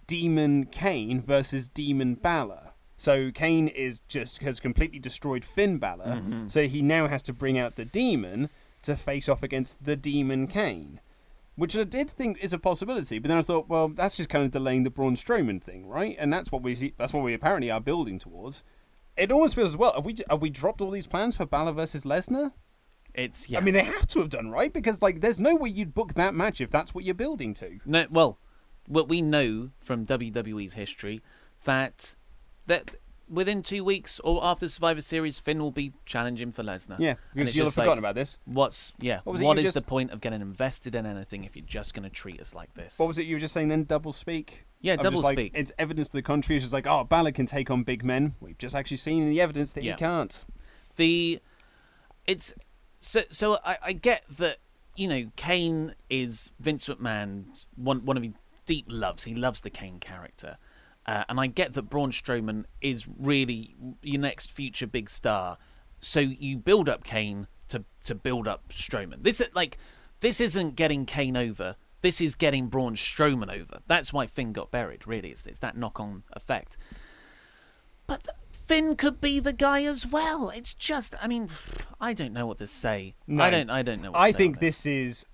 Demon 0.06 0.66
Kane 0.66 1.20
versus 1.20 1.68
Demon 1.68 2.14
Balor? 2.14 2.70
So 2.96 3.30
Kane 3.32 3.68
is 3.68 4.00
just 4.08 4.38
has 4.38 4.60
completely 4.60 4.98
destroyed 4.98 5.44
Finn 5.44 5.78
Balor, 5.78 6.06
mm-hmm. 6.06 6.48
so 6.48 6.66
he 6.66 6.80
now 6.80 7.08
has 7.08 7.22
to 7.22 7.32
bring 7.32 7.58
out 7.58 7.76
the 7.76 7.84
demon 7.84 8.50
to 8.82 8.96
face 8.96 9.28
off 9.28 9.42
against 9.42 9.84
the 9.84 9.96
Demon 9.96 10.46
Kane, 10.46 11.00
which 11.56 11.76
I 11.76 11.84
did 11.84 12.08
think 12.08 12.38
is 12.42 12.52
a 12.52 12.58
possibility. 12.58 13.18
But 13.18 13.28
then 13.28 13.38
I 13.38 13.42
thought, 13.42 13.68
well, 13.68 13.88
that's 13.88 14.16
just 14.16 14.28
kind 14.28 14.44
of 14.44 14.50
delaying 14.52 14.84
the 14.84 14.90
Braun 14.90 15.16
Strowman 15.16 15.60
thing, 15.62 15.86
right? 15.86 16.16
And 16.18 16.32
that's 16.32 16.52
what 16.52 16.62
we 16.62 16.74
see, 16.74 16.94
that's 16.96 17.12
what 17.12 17.24
we 17.24 17.34
apparently 17.34 17.70
are 17.70 17.80
building 17.80 18.18
towards. 18.18 18.62
It 19.16 19.30
almost 19.30 19.54
feels 19.54 19.70
as 19.70 19.76
well. 19.76 19.92
Have 19.94 20.04
we 20.04 20.16
have 20.28 20.42
we 20.42 20.50
dropped 20.50 20.80
all 20.80 20.90
these 20.90 21.06
plans 21.06 21.36
for 21.36 21.46
Balor 21.46 21.72
versus 21.72 22.04
Lesnar? 22.04 22.52
It's 23.14 23.48
yeah. 23.48 23.58
I 23.58 23.62
mean, 23.62 23.74
they 23.74 23.84
have 23.84 24.06
to 24.08 24.20
have 24.20 24.30
done 24.30 24.50
right 24.50 24.72
because 24.72 25.00
like, 25.00 25.20
there's 25.20 25.38
no 25.38 25.54
way 25.54 25.68
you'd 25.68 25.94
book 25.94 26.14
that 26.14 26.34
match 26.34 26.60
if 26.60 26.70
that's 26.70 26.94
what 26.94 27.04
you're 27.04 27.14
building 27.14 27.54
to. 27.54 27.78
No, 27.86 28.06
well, 28.10 28.38
what 28.86 29.08
we 29.08 29.22
know 29.22 29.70
from 29.78 30.04
WWE's 30.04 30.74
history 30.74 31.20
that 31.64 32.16
that 32.66 32.90
within 33.28 33.62
two 33.62 33.84
weeks 33.84 34.20
or 34.20 34.44
after 34.44 34.68
Survivor 34.68 35.00
Series, 35.00 35.38
Finn 35.38 35.58
will 35.60 35.70
be 35.70 35.92
challenging 36.06 36.52
for 36.52 36.62
Lesnar. 36.62 36.98
Yeah, 36.98 37.14
because 37.34 37.56
you'll 37.56 37.64
have 37.66 37.68
just 37.68 37.78
like, 37.78 37.84
forgotten 37.86 37.98
about 38.00 38.14
this. 38.14 38.38
What's 38.44 38.92
yeah? 39.00 39.20
What 39.24 39.40
What 39.40 39.58
is 39.58 39.64
you 39.64 39.70
the 39.72 39.82
point 39.82 40.10
of 40.10 40.20
getting 40.20 40.40
invested 40.40 40.94
in 40.94 41.06
anything 41.06 41.44
if 41.44 41.56
you're 41.56 41.64
just 41.64 41.94
going 41.94 42.02
to 42.04 42.10
treat 42.10 42.40
us 42.40 42.54
like 42.54 42.74
this? 42.74 42.98
What 42.98 43.08
was 43.08 43.18
it 43.18 43.26
you 43.26 43.36
were 43.36 43.40
just 43.40 43.54
saying 43.54 43.68
then? 43.68 43.84
Double 43.84 44.12
speak. 44.12 44.66
Yeah, 44.80 44.94
Of 44.94 45.00
double 45.00 45.18
just 45.18 45.24
like, 45.24 45.38
speak. 45.38 45.52
It's 45.56 45.72
evidence 45.78 46.08
to 46.08 46.18
the 46.18 46.22
contrary. 46.22 46.56
It's 46.56 46.64
just 46.64 46.74
like, 46.74 46.86
oh, 46.86 47.04
Balor 47.04 47.32
can 47.32 47.46
take 47.46 47.70
on 47.70 47.84
big 47.84 48.04
men. 48.04 48.34
We've 48.40 48.58
just 48.58 48.74
actually 48.76 48.98
seen 48.98 49.22
in 49.22 49.30
the 49.30 49.40
evidence 49.40 49.72
that 49.72 49.82
Yeah. 49.84 49.92
he 49.92 49.98
can't. 49.98 50.44
the 50.96 51.40
it's 52.26 52.54
so 52.98 53.22
so 53.30 53.58
I, 53.64 53.78
I 53.82 53.92
get 53.92 54.24
that 54.38 54.58
you 54.96 55.08
know 55.08 55.30
Kane 55.36 55.94
is 56.08 56.52
Vince 56.60 56.88
McMahon's 56.88 57.66
one 57.76 58.04
one 58.04 58.16
of 58.16 58.22
his 58.22 58.32
deep 58.66 58.86
loves. 58.88 59.24
He 59.24 59.34
loves 59.34 59.60
the 59.62 59.70
Kane 59.70 59.98
character, 59.98 60.56
uh, 61.06 61.24
and 61.28 61.38
I 61.38 61.46
get 61.46 61.74
that 61.74 61.90
Braun 61.90 62.10
Strowman 62.10 62.64
is 62.80 63.06
really 63.18 63.74
your 64.02 64.20
next 64.20 64.50
future 64.50 64.86
big 64.86 65.10
star. 65.10 65.58
So 66.00 66.20
you 66.20 66.58
build 66.58 66.88
up 66.88 67.04
Kane 67.04 67.46
to 67.68 67.84
to 68.04 68.14
build 68.14 68.46
up 68.48 68.68
Strowman. 68.68 69.22
This 69.22 69.40
is 69.40 69.48
like 69.54 69.78
this 70.20 70.40
isn't 70.40 70.76
getting 70.76 71.06
Kane 71.06 71.36
over. 71.36 71.76
This 72.00 72.20
is 72.20 72.34
getting 72.34 72.68
Braun 72.68 72.96
Strowman 72.96 73.50
over. 73.50 73.80
That's 73.86 74.12
why 74.12 74.26
Finn 74.26 74.52
got 74.52 74.70
buried. 74.70 75.06
Really, 75.06 75.30
it's 75.30 75.46
it's 75.46 75.60
that 75.60 75.76
knock 75.76 76.00
on 76.00 76.24
effect. 76.32 76.76
But 78.06 78.24
th- 78.24 78.36
Finn 78.52 78.96
could 78.96 79.20
be 79.20 79.40
the 79.40 79.52
guy 79.52 79.84
as 79.84 80.06
well. 80.06 80.50
It's 80.50 80.72
just, 80.74 81.14
I 81.20 81.26
mean, 81.26 81.50
I 82.00 82.12
don't 82.12 82.32
know 82.32 82.46
what 82.46 82.58
to 82.58 82.66
say. 82.66 83.14
No. 83.26 83.44
I 83.44 83.50
don't, 83.50 83.70
I 83.70 83.82
don't 83.82 84.02
know. 84.02 84.10
What 84.10 84.18
to 84.18 84.24
I 84.24 84.32
think 84.32 84.58
this 84.58 84.86
is 84.86 85.26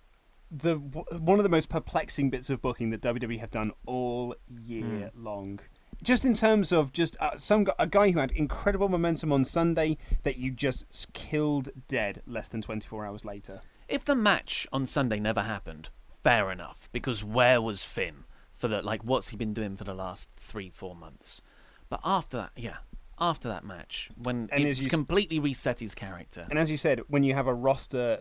the 0.51 0.77
one 0.77 1.39
of 1.39 1.43
the 1.45 1.49
most 1.49 1.69
perplexing 1.69 2.31
bits 2.31 2.51
of 2.51 2.61
booking 2.61 2.91
that 2.91 3.01
WWE 3.01 3.39
have 3.39 3.51
done 3.51 3.73
all 3.87 4.35
year 4.49 5.11
Hmm. 5.15 5.25
long. 5.25 5.61
Just 6.03 6.25
in 6.25 6.33
terms 6.35 6.73
of 6.73 6.93
just 6.93 7.17
uh, 7.21 7.37
some 7.37 7.67
a 7.79 7.87
guy 7.87 8.11
who 8.11 8.19
had 8.21 8.31
incredible 8.33 8.89
momentum 8.89 9.33
on 9.33 9.45
Sunday 9.45 9.99
that 10.23 10.39
you 10.39 10.51
just 10.51 11.13
killed 11.13 11.69
dead 11.89 12.23
less 12.27 12.49
than 12.49 12.63
24 12.63 13.05
hours 13.05 13.25
later. 13.25 13.61
If 13.87 14.05
the 14.05 14.15
match 14.15 14.67
on 14.73 14.87
Sunday 14.87 15.21
never 15.21 15.43
happened, 15.43 15.91
fair 16.25 16.51
enough. 16.51 16.89
Because 16.91 17.23
where 17.23 17.61
was 17.61 17.85
Finn 17.85 18.25
for 18.53 18.67
the 18.69 18.81
like? 18.83 19.03
What's 19.05 19.29
he 19.29 19.37
been 19.37 19.53
doing 19.53 19.77
for 19.77 19.85
the 19.85 19.95
last 19.95 20.31
three, 20.37 20.71
four 20.71 20.95
months? 20.97 21.43
But 21.91 22.01
after 22.03 22.37
that, 22.39 22.53
yeah, 22.57 22.79
after 23.19 23.49
that 23.49 23.65
match, 23.65 24.11
when 24.17 24.49
And 24.53 24.65
it 24.65 24.71
as 24.71 24.81
you 24.81 24.87
s- 24.87 24.91
completely 24.91 25.39
reset 25.39 25.81
his 25.81 25.95
character, 25.95 26.47
And 26.49 26.59
as 26.59 26.71
you 26.71 26.79
said, 26.79 27.01
when 27.09 27.25
you 27.25 27.35
have 27.35 27.47
a 27.47 27.53
roster 27.55 28.21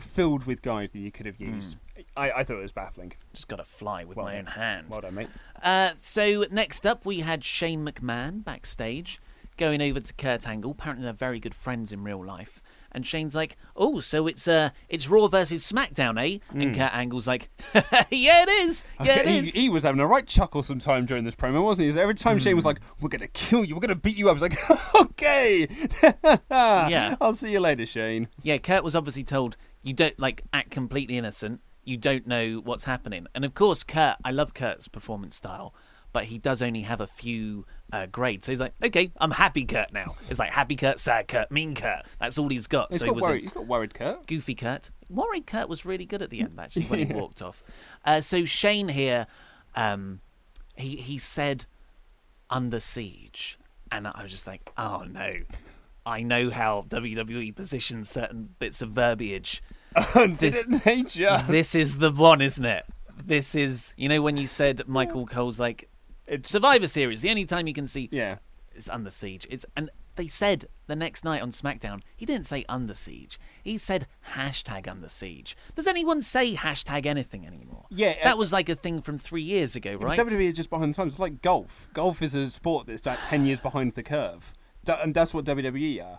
filled 0.00 0.44
with 0.44 0.62
guys 0.62 0.92
that 0.92 0.98
you 0.98 1.10
could 1.10 1.26
have 1.26 1.38
used, 1.40 1.76
I, 2.16 2.30
I 2.30 2.44
thought 2.44 2.58
it 2.58 2.62
was 2.62 2.72
baffling. 2.72 3.12
just 3.32 3.48
got 3.48 3.56
to 3.56 3.64
fly 3.64 4.04
with 4.04 4.16
Well 4.16 4.26
my 4.26 4.32
done. 4.32 4.40
own 4.40 4.52
hands. 4.52 4.86
Well 4.90 5.00
done, 5.00 5.14
mate. 5.14 5.28
Uh, 5.62 5.90
so 5.98 6.44
next 6.50 6.86
up, 6.86 7.04
we 7.04 7.20
had 7.20 7.44
Shane 7.44 7.84
McMahon 7.86 8.44
backstage 8.44 9.20
going 9.56 9.80
over 9.82 10.00
to 10.00 10.12
Kurt 10.14 10.48
Angle. 10.48 10.72
Apparently, 10.72 11.04
they're 11.04 11.12
very 11.12 11.38
good 11.38 11.54
friends 11.54 11.92
in 11.92 12.02
real 12.04 12.24
life. 12.24 12.62
And 12.94 13.06
Shane's 13.06 13.34
like, 13.34 13.56
"Oh, 13.74 14.00
so 14.00 14.26
it's 14.26 14.46
uh, 14.46 14.70
it's 14.88 15.08
Raw 15.08 15.26
versus 15.26 15.70
SmackDown, 15.70 16.20
eh?" 16.22 16.38
And 16.52 16.74
Kurt 16.76 16.92
Angle's 16.92 17.26
like, 17.26 17.48
"Yeah, 18.10 18.42
it 18.42 18.48
is. 18.48 18.84
Yeah, 19.02 19.20
it 19.20 19.28
he, 19.28 19.38
is." 19.38 19.54
he 19.54 19.68
was 19.68 19.82
having 19.82 20.00
a 20.00 20.06
right 20.06 20.26
chuckle 20.26 20.62
sometime 20.62 21.06
during 21.06 21.24
this 21.24 21.34
promo, 21.34 21.64
wasn't 21.64 21.92
he? 21.92 22.00
Every 22.00 22.14
time 22.14 22.38
Shane 22.38 22.54
was 22.56 22.64
like, 22.66 22.80
"We're 23.00 23.08
gonna 23.08 23.28
kill 23.28 23.64
you. 23.64 23.74
We're 23.74 23.80
gonna 23.80 23.94
beat 23.94 24.16
you 24.16 24.28
up," 24.28 24.36
I 24.38 24.40
was 24.40 24.42
like, 24.42 24.94
"Okay, 24.94 25.68
Yeah. 26.50 27.16
I'll 27.20 27.32
see 27.32 27.52
you 27.52 27.60
later, 27.60 27.86
Shane." 27.86 28.28
Yeah, 28.42 28.58
Kurt 28.58 28.84
was 28.84 28.94
obviously 28.94 29.24
told 29.24 29.56
you 29.82 29.94
don't 29.94 30.18
like 30.18 30.42
act 30.52 30.70
completely 30.70 31.16
innocent. 31.16 31.60
You 31.84 31.96
don't 31.96 32.26
know 32.26 32.60
what's 32.62 32.84
happening, 32.84 33.26
and 33.34 33.44
of 33.44 33.54
course, 33.54 33.82
Kurt. 33.82 34.16
I 34.24 34.30
love 34.30 34.54
Kurt's 34.54 34.86
performance 34.86 35.34
style, 35.34 35.74
but 36.12 36.24
he 36.24 36.38
does 36.38 36.62
only 36.62 36.82
have 36.82 37.00
a 37.00 37.06
few 37.06 37.64
uh, 37.92 38.06
grades. 38.06 38.44
So 38.46 38.52
he's 38.52 38.60
like, 38.60 38.74
okay, 38.82 39.10
I'm 39.18 39.30
happy 39.30 39.64
Kurt 39.64 39.92
now. 39.92 40.14
It's 40.28 40.38
like 40.38 40.52
happy 40.52 40.76
Kurt, 40.76 40.98
sad 40.98 41.28
Kurt, 41.28 41.50
mean 41.50 41.74
Kurt. 41.74 42.04
That's 42.18 42.38
all 42.38 42.48
he's 42.48 42.66
got. 42.66 42.92
He's 42.92 43.00
so 43.00 43.06
got 43.06 43.12
he 43.12 43.14
was 43.16 43.22
worried, 43.22 43.42
he's 43.42 43.52
got 43.52 43.66
worried, 43.66 43.94
Kurt. 43.94 44.26
goofy 44.26 44.54
Kurt. 44.54 44.90
Worried 45.08 45.46
Kurt 45.46 45.68
was 45.68 45.84
really 45.84 46.04
good 46.06 46.22
at 46.22 46.30
the 46.30 46.40
end, 46.40 46.58
actually, 46.58 46.86
when 46.86 47.06
he 47.06 47.12
walked 47.14 47.40
off. 47.42 47.62
Uh, 48.04 48.20
so 48.20 48.44
Shane 48.44 48.88
here, 48.88 49.26
um, 49.74 50.20
he 50.76 50.96
he 50.96 51.18
said 51.18 51.66
under 52.50 52.80
siege, 52.80 53.58
and 53.90 54.06
I 54.06 54.22
was 54.22 54.30
just 54.30 54.46
like, 54.46 54.70
oh 54.76 55.04
no, 55.08 55.32
I 56.04 56.22
know 56.22 56.50
how 56.50 56.84
WWE 56.88 57.54
positions 57.54 58.08
certain 58.10 58.54
bits 58.58 58.82
of 58.82 58.90
verbiage. 58.90 59.62
This- 60.38 60.64
Didn't 60.64 60.84
they 60.84 61.02
just? 61.02 61.48
this 61.48 61.74
is 61.74 61.98
the 61.98 62.10
one, 62.10 62.40
isn't 62.40 62.64
it? 62.64 62.84
This 63.24 63.54
is 63.54 63.92
you 63.98 64.08
know 64.08 64.22
when 64.22 64.36
you 64.38 64.46
said 64.46 64.82
Michael 64.88 65.26
Cole's 65.26 65.60
like 65.60 65.88
Survivor 66.42 66.86
Series, 66.86 67.22
the 67.22 67.30
only 67.30 67.44
time 67.44 67.66
you 67.66 67.74
can 67.74 67.86
see 67.86 68.08
Yeah. 68.12 68.38
is 68.74 68.88
under 68.88 69.10
siege. 69.10 69.46
It's 69.50 69.66
and 69.76 69.90
they 70.14 70.26
said 70.26 70.66
the 70.86 70.96
next 70.96 71.24
night 71.24 71.40
on 71.40 71.50
SmackDown, 71.50 72.02
he 72.14 72.26
didn't 72.26 72.46
say 72.46 72.64
under 72.68 72.92
siege. 72.94 73.40
He 73.62 73.78
said 73.78 74.06
hashtag 74.34 74.86
under 74.86 75.08
siege. 75.08 75.56
Does 75.74 75.86
anyone 75.86 76.20
say 76.20 76.54
hashtag 76.54 77.06
anything 77.06 77.46
anymore? 77.46 77.86
Yeah, 77.90 78.14
uh, 78.20 78.24
that 78.24 78.38
was 78.38 78.52
like 78.52 78.68
a 78.68 78.74
thing 78.74 79.00
from 79.00 79.18
three 79.18 79.42
years 79.42 79.74
ago, 79.74 79.94
right? 79.94 80.18
WWE 80.18 80.48
are 80.50 80.52
just 80.52 80.70
behind 80.70 80.92
the 80.92 80.96
times. 80.96 81.14
It's 81.14 81.20
like 81.20 81.40
golf. 81.42 81.88
Golf 81.94 82.20
is 82.22 82.34
a 82.34 82.50
sport 82.50 82.86
that's 82.86 83.00
about 83.02 83.18
10 83.20 83.46
years 83.46 83.58
behind 83.60 83.94
the 83.94 84.02
curve. 84.02 84.52
And 84.86 85.14
that's 85.14 85.32
what 85.32 85.44
WWE 85.46 86.02
are. 86.04 86.18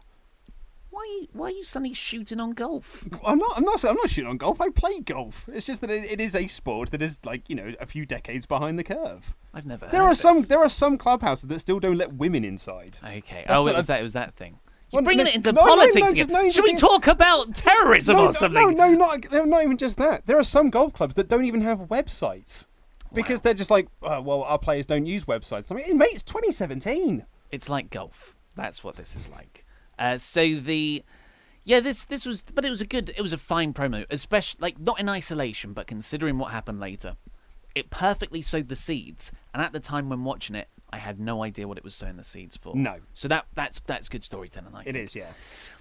Why 1.04 1.10
are 1.10 1.22
you, 1.22 1.28
why 1.34 1.48
are 1.48 1.52
you 1.52 1.64
suddenly 1.66 1.94
shooting 1.94 2.40
on 2.40 2.52
golf? 2.52 3.06
I'm 3.26 3.38
not. 3.38 3.58
I'm 3.58 3.64
not. 3.64 3.84
I'm 3.84 3.96
not 3.98 4.10
shooting 4.10 4.30
on 4.30 4.38
golf. 4.38 4.62
I 4.62 4.70
play 4.70 5.02
golf. 5.02 5.50
It's 5.52 5.66
just 5.66 5.82
that 5.82 5.90
it, 5.90 6.10
it 6.10 6.22
is 6.22 6.34
a 6.34 6.48
sport 6.48 6.92
that 6.92 7.02
is 7.02 7.20
like 7.26 7.50
you 7.50 7.56
know 7.58 7.74
a 7.82 7.86
few 7.86 8.06
decades 8.06 8.46
behind 8.46 8.80
the 8.80 8.86
curve. 8.86 9.36
I've 9.54 9.66
never. 9.66 9.86
There 9.88 10.02
heard 10.02 10.12
are 10.12 10.16
some. 10.16 10.44
There 10.44 10.60
are 10.60 10.70
some 10.70 10.98
clubhouses 10.98 11.50
that 11.50 11.60
still 11.60 11.82
don't 11.82 11.98
let 11.98 12.14
women 12.14 12.46
inside. 12.46 13.00
Okay. 13.04 13.44
That's 13.46 13.50
oh, 13.50 13.68
it 13.68 13.76
was 13.76 13.90
I- 13.90 13.94
that. 13.96 14.00
It 14.00 14.04
was 14.04 14.14
that 14.14 14.34
thing. 14.36 14.60
You're 14.92 15.02
Well, 15.02 15.06
bringing 15.06 15.26
no- 15.26 15.32
it 15.32 15.36
into 15.36 15.52
no, 15.52 15.62
politics 15.62 15.96
no, 15.96 16.10
again. 16.12 16.28
just- 16.46 16.56
Should 16.56 16.64
we 16.64 16.76
talk 16.76 17.08
about 17.08 17.54
terrorism 17.54 18.16
or 18.18 18.32
something? 18.32 18.62
No, 18.78 18.88
no, 18.88 18.94
not 18.94 19.30
no, 19.32 19.44
not 19.44 19.64
even 19.64 19.76
just 19.78 19.98
that. 19.98 20.26
There 20.26 20.40
are 20.40 20.44
some 20.44 20.70
golf 20.70 20.94
clubs 20.94 21.16
that 21.16 21.28
don't 21.28 21.44
even 21.46 21.62
have 21.62 21.80
websites 21.90 22.68
because 23.14 23.42
they're 23.42 23.54
just 23.54 23.72
like, 23.72 23.90
oh, 24.04 24.22
well, 24.22 24.44
our 24.44 24.58
players 24.60 24.86
don't 24.86 25.06
use 25.06 25.26
websites. 25.26 25.70
I 25.70 25.76
mean, 25.76 25.98
mate, 25.98 26.10
it's 26.14 26.24
2017. 26.24 27.26
It's 27.52 27.68
like 27.70 27.90
golf. 27.90 28.36
That's 28.56 28.84
what 28.84 28.96
this 28.96 29.16
is 29.16 29.28
like. 29.30 29.66
Uh, 30.00 30.18
so 30.18 30.56
the 30.56 31.04
yeah, 31.66 31.80
this 31.80 32.06
this 32.06 32.26
was, 32.26 32.42
but 32.42 32.66
it 32.66 32.70
was 32.70 32.82
a 32.82 32.86
good, 32.88 33.14
it 33.16 33.22
was 33.22 33.32
a 33.34 33.38
fine 33.38 33.74
promo, 33.74 34.06
especially 34.10 34.60
like 34.62 34.80
not 34.80 35.00
in 35.00 35.08
isolation, 35.08 35.74
but 35.74 35.88
considering 35.88 36.38
what 36.38 36.52
happened 36.52 36.80
later, 36.80 37.16
it 37.74 37.90
perfectly 37.90 38.42
sowed 38.42 38.68
the 38.68 38.76
seeds. 38.76 39.32
And 39.54 39.62
at 39.64 39.72
the 39.72 39.80
time 39.80 40.10
when 40.10 40.24
watching 40.26 40.56
it, 40.56 40.68
I 40.92 40.98
had 40.98 41.20
no 41.20 41.42
idea 41.44 41.68
what 41.68 41.78
it 41.78 41.84
was 41.84 41.96
sowing 41.96 42.18
the 42.18 42.24
seeds 42.24 42.58
for. 42.58 42.76
No. 42.76 42.98
So 43.14 43.28
that 43.30 43.46
that's 43.56 43.80
that's 43.80 44.10
good 44.10 44.24
storytelling. 44.24 44.76
I 44.76 44.82
It 44.82 44.84
think. 44.94 44.98
is, 44.98 45.16
yeah. 45.16 45.32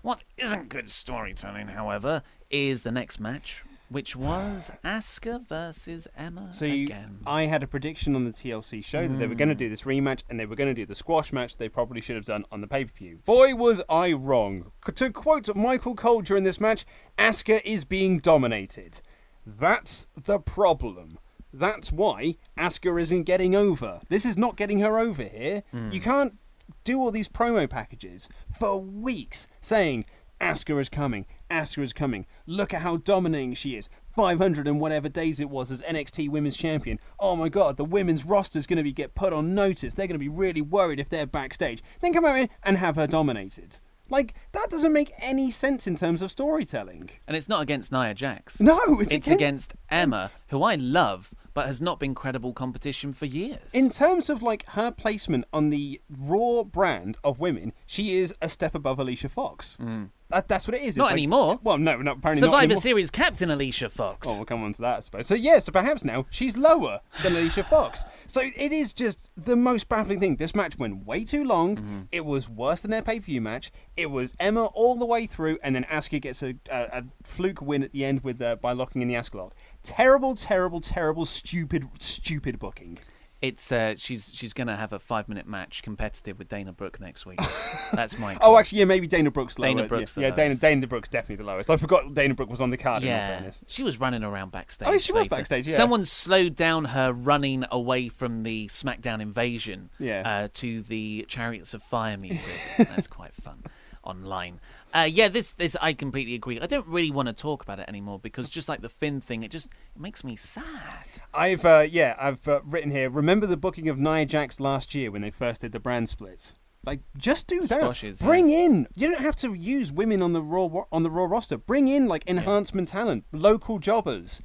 What 0.03 0.23
isn't 0.39 0.69
good 0.69 0.89
storytelling, 0.89 1.69
however, 1.69 2.23
is 2.49 2.83
the 2.83 2.93
next 2.93 3.19
match, 3.19 3.65
which 3.93 4.17
was 4.17 4.71
Asuka 4.85 5.47
versus 5.47 6.09
Emma 6.17 6.53
So 6.53 6.65
you, 6.65 6.85
again. 6.85 7.19
I 7.27 7.43
had 7.43 7.63
a 7.63 7.67
prediction 7.67 8.17
on 8.17 8.25
the 8.25 8.31
TLC 8.33 8.83
show 8.85 9.07
that 9.07 9.19
they 9.19 9.27
were 9.27 9.35
going 9.35 9.49
Mm. 9.51 9.53
to 9.59 9.65
do 9.65 9.69
this 9.69 9.83
rematch 9.83 10.23
and 10.31 10.39
they 10.41 10.47
were 10.47 10.57
going 10.57 10.69
to 10.69 10.75
do 10.75 10.87
the 10.87 10.95
squash 10.95 11.33
match 11.33 11.57
they 11.57 11.69
probably 11.69 12.01
should 12.01 12.17
have 12.17 12.25
done 12.25 12.45
on 12.51 12.61
the 12.61 12.67
pay 12.67 12.85
per 12.85 12.93
view. 12.93 13.19
Boy, 13.25 13.55
was 13.55 13.81
I 13.89 14.13
wrong. 14.13 14.73
To 14.95 15.11
quote 15.11 15.55
Michael 15.55 15.95
Cole 15.95 16.23
during 16.23 16.45
this 16.45 16.61
match, 16.61 16.85
Asuka 17.19 17.61
is 17.65 17.85
being 17.85 18.19
dominated. 18.19 19.01
That's 19.47 20.09
the 20.17 20.39
problem. 20.39 21.19
That's 21.53 21.93
why 21.93 22.37
Asuka 22.57 23.01
isn't 23.01 23.25
getting 23.25 23.55
over. 23.55 24.01
This 24.09 24.25
is 24.25 24.39
not 24.39 24.57
getting 24.57 24.81
her 24.81 24.99
over 24.99 25.23
here. 25.25 25.65
Hmm. 25.71 25.91
You 25.93 26.01
can't 26.01 26.39
do 26.85 26.99
all 27.01 27.11
these 27.11 27.29
promo 27.29 27.69
packages 27.69 28.29
for 28.59 28.81
weeks 28.81 29.49
saying 29.61 30.07
Asuka 30.41 30.81
is 30.81 30.89
coming, 30.89 31.27
Asuka 31.53 31.83
is 31.83 31.93
coming. 31.93 32.27
Look 32.47 32.73
at 32.75 32.83
how 32.83 32.97
dominating 32.97 33.55
she 33.55 33.77
is. 33.77 33.89
500 34.15 34.67
and 34.67 34.81
whatever 34.81 35.09
days 35.09 35.41
it 35.41 35.49
was 35.49 35.71
as 35.71 35.81
NXT 35.83 36.29
Women's 36.29 36.57
Champion. 36.57 36.99
Oh 37.19 37.37
my 37.37 37.49
god, 37.49 37.77
the 37.77 37.85
women's 37.85 38.25
roster 38.25 38.59
is 38.59 38.67
going 38.67 38.77
to 38.79 38.83
be 38.83 38.93
get 38.93 39.15
put 39.15 39.33
on 39.33 39.55
notice. 39.55 39.95
They're 39.95 40.07
going 40.07 40.15
to 40.15 40.19
be 40.19 40.29
really 40.29 40.61
worried 40.61 41.01
if 41.01 41.09
they're 41.09 41.27
backstage. 41.27 41.83
Then 42.01 42.13
come 42.13 42.25
out 42.25 42.39
in 42.39 42.49
and 42.63 42.77
have 42.79 42.97
her 42.97 43.07
dominated. 43.07 43.79
Like 44.11 44.35
that 44.53 44.69
doesn't 44.69 44.93
make 44.93 45.13
any 45.19 45.51
sense 45.51 45.87
in 45.87 45.97
terms 45.97 46.21
of 46.21 46.31
storytelling. 46.31 47.09
and 47.27 47.35
it's 47.35 47.49
not 47.49 47.63
against 47.63 47.91
Nia 47.93 48.13
Jax. 48.13 48.61
No, 48.61 48.79
it's, 49.01 49.11
it's 49.13 49.29
against 49.29 49.75
Emma, 49.91 50.31
who 50.49 50.63
I 50.63 50.75
love, 50.75 51.33
but 51.55 51.67
has 51.67 51.81
not 51.81 51.99
been 51.99 52.15
credible 52.15 52.53
competition 52.53 53.15
for 53.15 53.25
years. 53.25 53.73
In 53.73 53.89
terms 53.89 54.29
of 54.29 54.43
like 54.43 54.67
her 54.69 54.91
placement 54.91 55.47
on 55.51 55.71
the 55.71 56.03
Raw 56.11 56.63
brand 56.63 57.17
of 57.25 57.41
women, 57.41 57.73
she 57.87 58.19
is 58.19 58.35
a 58.43 58.51
step 58.51 58.75
above 58.75 58.99
Alicia 58.99 59.31
Fox. 59.31 59.79
Mm. 59.81 60.11
That, 60.33 60.49
that's 60.49 60.67
what 60.67 60.75
it 60.75 60.81
is. 60.83 60.89
It's 60.89 60.97
Not 60.97 61.05
like- 61.05 61.13
anymore. 61.13 61.61
Well, 61.63 61.79
no, 61.79 61.97
no 61.99 62.13
apparently 62.13 62.41
not 62.41 62.47
Survivor 62.49 62.65
anymore. 62.65 62.81
Series 62.81 63.11
captain 63.11 63.51
Alicia 63.51 63.89
Fox. 63.89 64.27
Oh, 64.29 64.37
we'll 64.37 64.45
come 64.47 64.65
on 64.65 64.73
to 64.73 64.81
that, 64.81 64.97
I 64.97 65.01
suppose. 65.01 65.27
So, 65.27 65.35
yeah, 65.35 65.59
so 65.59 65.73
perhaps 65.73 66.05
now 66.05 66.27
she's 66.31 66.57
lower 66.57 67.01
than 67.23 67.33
Alicia 67.37 67.65
Fox. 67.65 68.05
So, 68.27 68.41
it 68.57 68.73
is 68.73 68.93
just 68.93 69.31
the 69.37 69.57
most 69.57 69.89
baffling 69.89 70.21
thing. 70.21 70.37
This 70.37 70.55
match 70.55 70.79
went 70.79 71.07
way 71.07 71.25
too 71.25 71.45
long. 71.45 71.77
Mm-hmm. 71.77 72.01
It 72.11 72.25
was 72.25 72.49
worse 72.49 72.81
than 72.81 72.91
their 72.91 73.03
pay 73.03 73.21
per 73.21 73.27
view 73.27 73.41
match. 73.41 73.71
It 73.97 74.07
was 74.11 74.35
Emma 74.41 74.65
all 74.67 74.97
the 74.97 75.07
way 75.07 75.27
through, 75.27 75.59
and 75.63 75.75
then 75.77 75.85
Asuka 75.85 76.21
gets 76.21 76.43
a, 76.43 76.55
a, 76.71 76.83
a 76.83 77.05
fluke 77.23 77.61
win 77.61 77.83
at 77.83 77.93
the 77.93 78.05
end 78.05 78.25
with 78.25 78.41
uh, 78.41 78.57
by 78.57 78.73
locking 78.73 79.03
in 79.03 79.09
the 79.09 79.15
Asuka 79.15 79.35
lock. 79.35 79.55
Terrible, 79.83 80.35
terrible, 80.35 80.81
terrible, 80.81 81.25
stupid, 81.25 81.89
stupid 81.99 82.59
booking. 82.59 82.99
It's 83.43 83.73
uh, 83.73 83.95
she's 83.97 84.31
she's 84.33 84.53
gonna 84.53 84.77
have 84.77 84.93
a 84.93 85.01
five 85.01 85.29
minute 85.29 85.49
match 85.49 85.83
competitive 85.83 86.39
with 86.39 86.49
Dana 86.49 86.73
Brooke 86.73 87.01
next 87.01 87.27
week. 87.27 87.41
That's 87.93 88.17
my. 88.17 88.39
Oh, 88.41 88.57
actually, 88.57 88.79
yeah, 88.79 88.85
maybe 88.85 89.09
Dana 89.09 89.33
Brooke's 89.33 89.59
lower. 89.59 89.75
Dana 89.75 89.89
Brooke's 89.89 90.17
yeah, 90.17 90.21
the 90.21 90.29
yeah 90.29 90.35
Dana, 90.35 90.49
lowest. 90.51 90.63
Dana 90.63 90.87
Brooke's 90.87 91.09
definitely 91.09 91.43
the 91.43 91.51
lowest. 91.51 91.69
I 91.69 91.77
forgot 91.77 92.15
Dana 92.15 92.35
Brooke 92.35 92.51
was 92.51 92.61
on 92.61 92.71
the 92.71 92.77
card. 92.77 93.03
Yeah, 93.03 93.51
she 93.67 93.83
was 93.83 93.99
running 93.99 94.23
around 94.23 94.53
backstage. 94.53 94.87
Oh, 94.89 94.97
she 94.97 95.13
was 95.13 95.27
backstage, 95.27 95.67
yeah. 95.67 95.75
Someone 95.75 96.05
slowed 96.05 96.55
down 96.55 96.87
her 96.87 97.13
running 97.13 97.65
away 97.73 98.09
from 98.09 98.45
the 98.45 98.69
SmackDown 98.69 99.21
invasion. 99.21 99.91
Yeah. 99.99 100.23
Uh, 100.25 100.49
to 100.55 100.81
the 100.83 101.25
Chariots 101.29 101.75
of 101.75 101.83
Fire 101.83 102.17
music. 102.17 102.55
That's 102.79 103.09
quite 103.09 103.35
fun 103.35 103.65
online. 104.05 104.61
Uh, 104.95 105.09
yeah, 105.11 105.29
this 105.29 105.53
this 105.53 105.77
I 105.81 105.93
completely 105.93 106.35
agree. 106.35 106.61
I 106.61 106.67
don't 106.67 106.87
really 106.87 107.11
want 107.11 107.29
to 107.29 107.35
talk 107.35 107.63
about 107.63 107.79
it 107.79 107.89
anymore 107.89 108.19
because 108.19 108.49
just 108.49 108.69
like 108.69 108.83
the 108.83 108.89
Finn 108.89 109.21
thing, 109.21 109.43
it 109.43 109.51
just 109.51 109.71
it 109.95 110.01
makes 110.01 110.25
me 110.25 110.37
sad. 110.37 111.07
I've 111.35 111.65
uh, 111.65 111.87
yeah, 111.89 112.15
I've 112.19 112.47
uh, 112.47 112.61
written 112.65 112.91
here. 112.91 113.11
Remember 113.11 113.47
the 113.47 113.57
booking 113.57 113.89
of 113.89 113.99
Nia 113.99 114.27
Jax 114.27 114.61
last 114.61 114.95
year 114.95 115.11
when 115.11 115.23
they 115.23 115.31
first 115.31 115.63
did 115.63 115.73
the 115.73 115.81
brand 115.81 116.09
split. 116.09 116.53
Like, 116.85 117.01
just 117.17 117.47
do 117.47 117.61
that. 117.61 117.79
Squashes, 117.79 118.21
yeah. 118.21 118.27
Bring 118.27 118.51
in. 118.51 118.89
You 118.97 119.09
don't 119.11 119.23
have 119.23 119.37
to 119.37 119.55
use 119.55 119.93
women 119.93 120.21
on 120.21 120.33
the 120.33 120.43
raw 120.43 120.69
on 120.91 121.05
the 121.05 121.11
raw 121.11 121.25
roster. 121.25 121.57
Bring 121.57 121.87
in 121.87 122.09
like 122.09 122.29
enhancement 122.29 122.89
talent, 122.89 123.25
local 123.31 123.79
jobbers, 123.79 124.43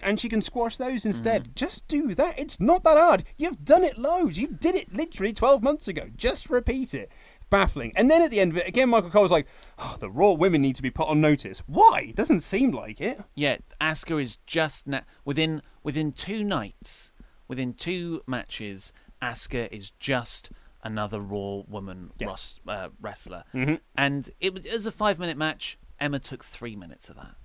and 0.00 0.20
she 0.20 0.28
can 0.28 0.40
squash 0.40 0.76
those 0.76 1.04
instead. 1.04 1.48
Mm. 1.48 1.54
Just 1.56 1.88
do 1.88 2.14
that. 2.14 2.38
It's 2.38 2.60
not 2.60 2.84
that 2.84 2.96
hard. 2.96 3.24
You've 3.36 3.64
done 3.64 3.82
it 3.82 3.98
loads. 3.98 4.38
You 4.38 4.48
did 4.48 4.76
it 4.76 4.94
literally 4.94 5.32
twelve 5.32 5.64
months 5.64 5.88
ago. 5.88 6.10
Just 6.16 6.48
repeat 6.48 6.94
it. 6.94 7.10
Baffling. 7.54 7.92
And 7.96 8.10
then 8.10 8.20
at 8.22 8.30
the 8.30 8.40
end 8.40 8.50
of 8.52 8.56
it, 8.58 8.66
again, 8.66 8.88
Michael 8.88 9.10
Cole 9.10 9.22
was 9.22 9.30
like, 9.30 9.46
oh, 9.78 9.96
"The 10.00 10.10
Raw 10.10 10.32
women 10.32 10.60
need 10.62 10.74
to 10.76 10.82
be 10.82 10.90
put 10.90 11.08
on 11.08 11.20
notice." 11.20 11.60
Why? 11.66 12.12
Doesn't 12.14 12.40
seem 12.40 12.72
like 12.72 13.00
it. 13.00 13.20
Yeah, 13.34 13.58
Asuka 13.80 14.20
is 14.20 14.36
just 14.46 14.86
na- 14.86 15.02
within 15.24 15.62
within 15.82 16.12
two 16.12 16.42
nights, 16.42 17.12
within 17.48 17.72
two 17.74 18.22
matches, 18.26 18.92
Asuka 19.22 19.70
is 19.72 19.90
just 19.92 20.50
another 20.82 21.20
Raw 21.20 21.62
woman 21.68 22.10
Yeah. 22.18 22.26
ros- 22.28 22.60
uh, 22.68 22.88
wrestler, 23.00 23.44
Mhm. 23.54 23.80
and 23.96 24.28
it 24.40 24.52
was, 24.52 24.66
it 24.66 24.72
was 24.72 24.86
a 24.86 24.92
five 24.92 25.18
minute 25.18 25.36
match. 25.36 25.78
Emma 26.00 26.18
took 26.18 26.44
three 26.44 26.76
minutes 26.76 27.08
of 27.08 27.16
that. 27.16 27.36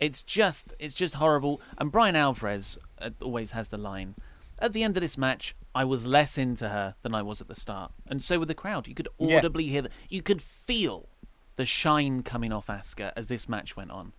It's 0.00 0.22
just 0.22 0.72
it's 0.80 0.94
just 0.94 1.14
horrible. 1.16 1.60
And 1.78 1.92
Bryan 1.92 2.16
Alvarez 2.16 2.78
uh, 3.00 3.10
always 3.22 3.52
has 3.52 3.68
the 3.68 3.78
line. 3.78 4.14
At 4.58 4.72
the 4.72 4.82
end 4.82 4.96
of 4.96 5.00
this 5.00 5.18
match, 5.18 5.54
I 5.74 5.84
was 5.84 6.06
less 6.06 6.38
into 6.38 6.68
her 6.68 6.94
than 7.02 7.14
I 7.14 7.22
was 7.22 7.40
at 7.40 7.48
the 7.48 7.54
start, 7.54 7.92
and 8.08 8.22
so 8.22 8.38
were 8.38 8.46
the 8.46 8.54
crowd. 8.54 8.86
You 8.86 8.94
could 8.94 9.08
Yeah. 9.18 9.38
audibly 9.38 9.66
hear, 9.66 9.82
the, 9.82 9.90
you 10.08 10.22
could 10.22 10.40
feel 10.40 11.08
the 11.56 11.64
shine 11.64 12.22
coming 12.22 12.52
off 12.52 12.68
Asuka 12.68 13.12
as 13.16 13.28
this 13.28 13.48
match 13.48 13.76
went 13.76 13.90
on. 13.90 14.12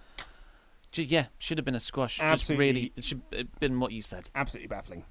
Ju- 0.92 1.04
yeah, 1.04 1.28
should 1.38 1.58
have 1.58 1.66
been 1.66 1.76
a 1.76 1.80
squash. 1.80 2.18
Just 2.20 2.32
Absolutely. 2.32 2.66
really, 2.66 2.94
it 2.96 3.04
should 3.04 3.22
have 3.34 3.60
been 3.60 3.80
what 3.80 3.92
you 3.92 4.02
said. 4.02 4.30
Absolutely 4.36 4.68
baffling. 4.68 5.04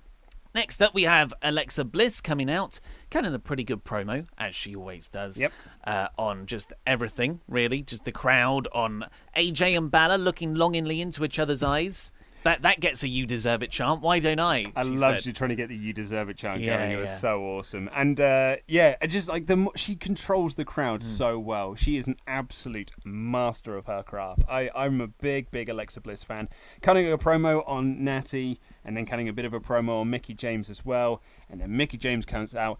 Next 0.54 0.80
up, 0.80 0.94
we 0.94 1.02
have 1.02 1.34
Alexa 1.42 1.84
Bliss 1.84 2.20
coming 2.20 2.48
out, 2.48 2.78
kind 3.10 3.26
of 3.26 3.34
a 3.34 3.40
pretty 3.40 3.64
good 3.64 3.82
promo, 3.84 4.26
as 4.38 4.54
she 4.54 4.76
always 4.76 5.08
does. 5.08 5.42
Yep. 5.42 5.52
Uh, 5.84 6.08
on 6.16 6.46
just 6.46 6.72
everything, 6.86 7.40
really, 7.48 7.82
just 7.82 8.04
the 8.04 8.12
crowd, 8.12 8.68
on 8.72 9.06
AJ 9.36 9.76
and 9.76 9.90
Balor 9.90 10.16
looking 10.18 10.54
longingly 10.54 11.00
into 11.00 11.24
each 11.24 11.38
other's 11.40 11.62
eyes. 11.62 12.12
That 12.44 12.62
that 12.62 12.78
gets 12.80 13.02
a 13.02 13.08
you 13.08 13.26
deserve 13.26 13.62
it 13.62 13.70
chant. 13.70 14.02
Why 14.02 14.18
don't 14.20 14.38
I? 14.38 14.66
I 14.76 14.82
love 14.82 15.16
said. 15.16 15.26
you 15.26 15.32
trying 15.32 15.50
to 15.50 15.56
get 15.56 15.68
the 15.70 15.76
"You 15.76 15.92
Deserve 15.92 16.28
It" 16.28 16.36
chant 16.36 16.60
Yeah, 16.60 16.78
going. 16.78 16.92
It 16.92 17.00
was 17.00 17.18
so 17.18 17.40
awesome, 17.42 17.88
and 17.94 18.20
uh, 18.20 18.56
yeah, 18.68 18.96
it 19.00 19.06
just 19.08 19.28
like 19.28 19.46
the 19.46 19.66
she 19.76 19.96
controls 19.96 20.54
the 20.54 20.64
crowd 20.64 21.02
Hmm. 21.02 21.08
so 21.08 21.38
well. 21.38 21.74
She 21.74 21.96
is 21.96 22.06
an 22.06 22.16
absolute 22.26 22.92
master 23.04 23.76
of 23.76 23.86
her 23.86 24.02
craft. 24.02 24.42
I 24.48 24.70
I'm 24.74 25.00
a 25.00 25.06
big 25.08 25.50
big 25.50 25.68
Alexa 25.70 26.00
Bliss 26.02 26.22
fan. 26.22 26.48
Cutting 26.82 27.10
a 27.10 27.16
promo 27.16 27.62
on 27.66 28.04
Natty, 28.04 28.60
and 28.84 28.94
then 28.96 29.06
cutting 29.06 29.28
a 29.28 29.32
bit 29.32 29.46
of 29.46 29.54
a 29.54 29.60
promo 29.60 30.02
on 30.02 30.10
Mickie 30.10 30.34
James 30.34 30.68
as 30.68 30.84
well, 30.84 31.22
and 31.50 31.60
then 31.60 31.74
Mickie 31.76 31.96
James 31.98 32.24
comes 32.26 32.54
out. 32.54 32.78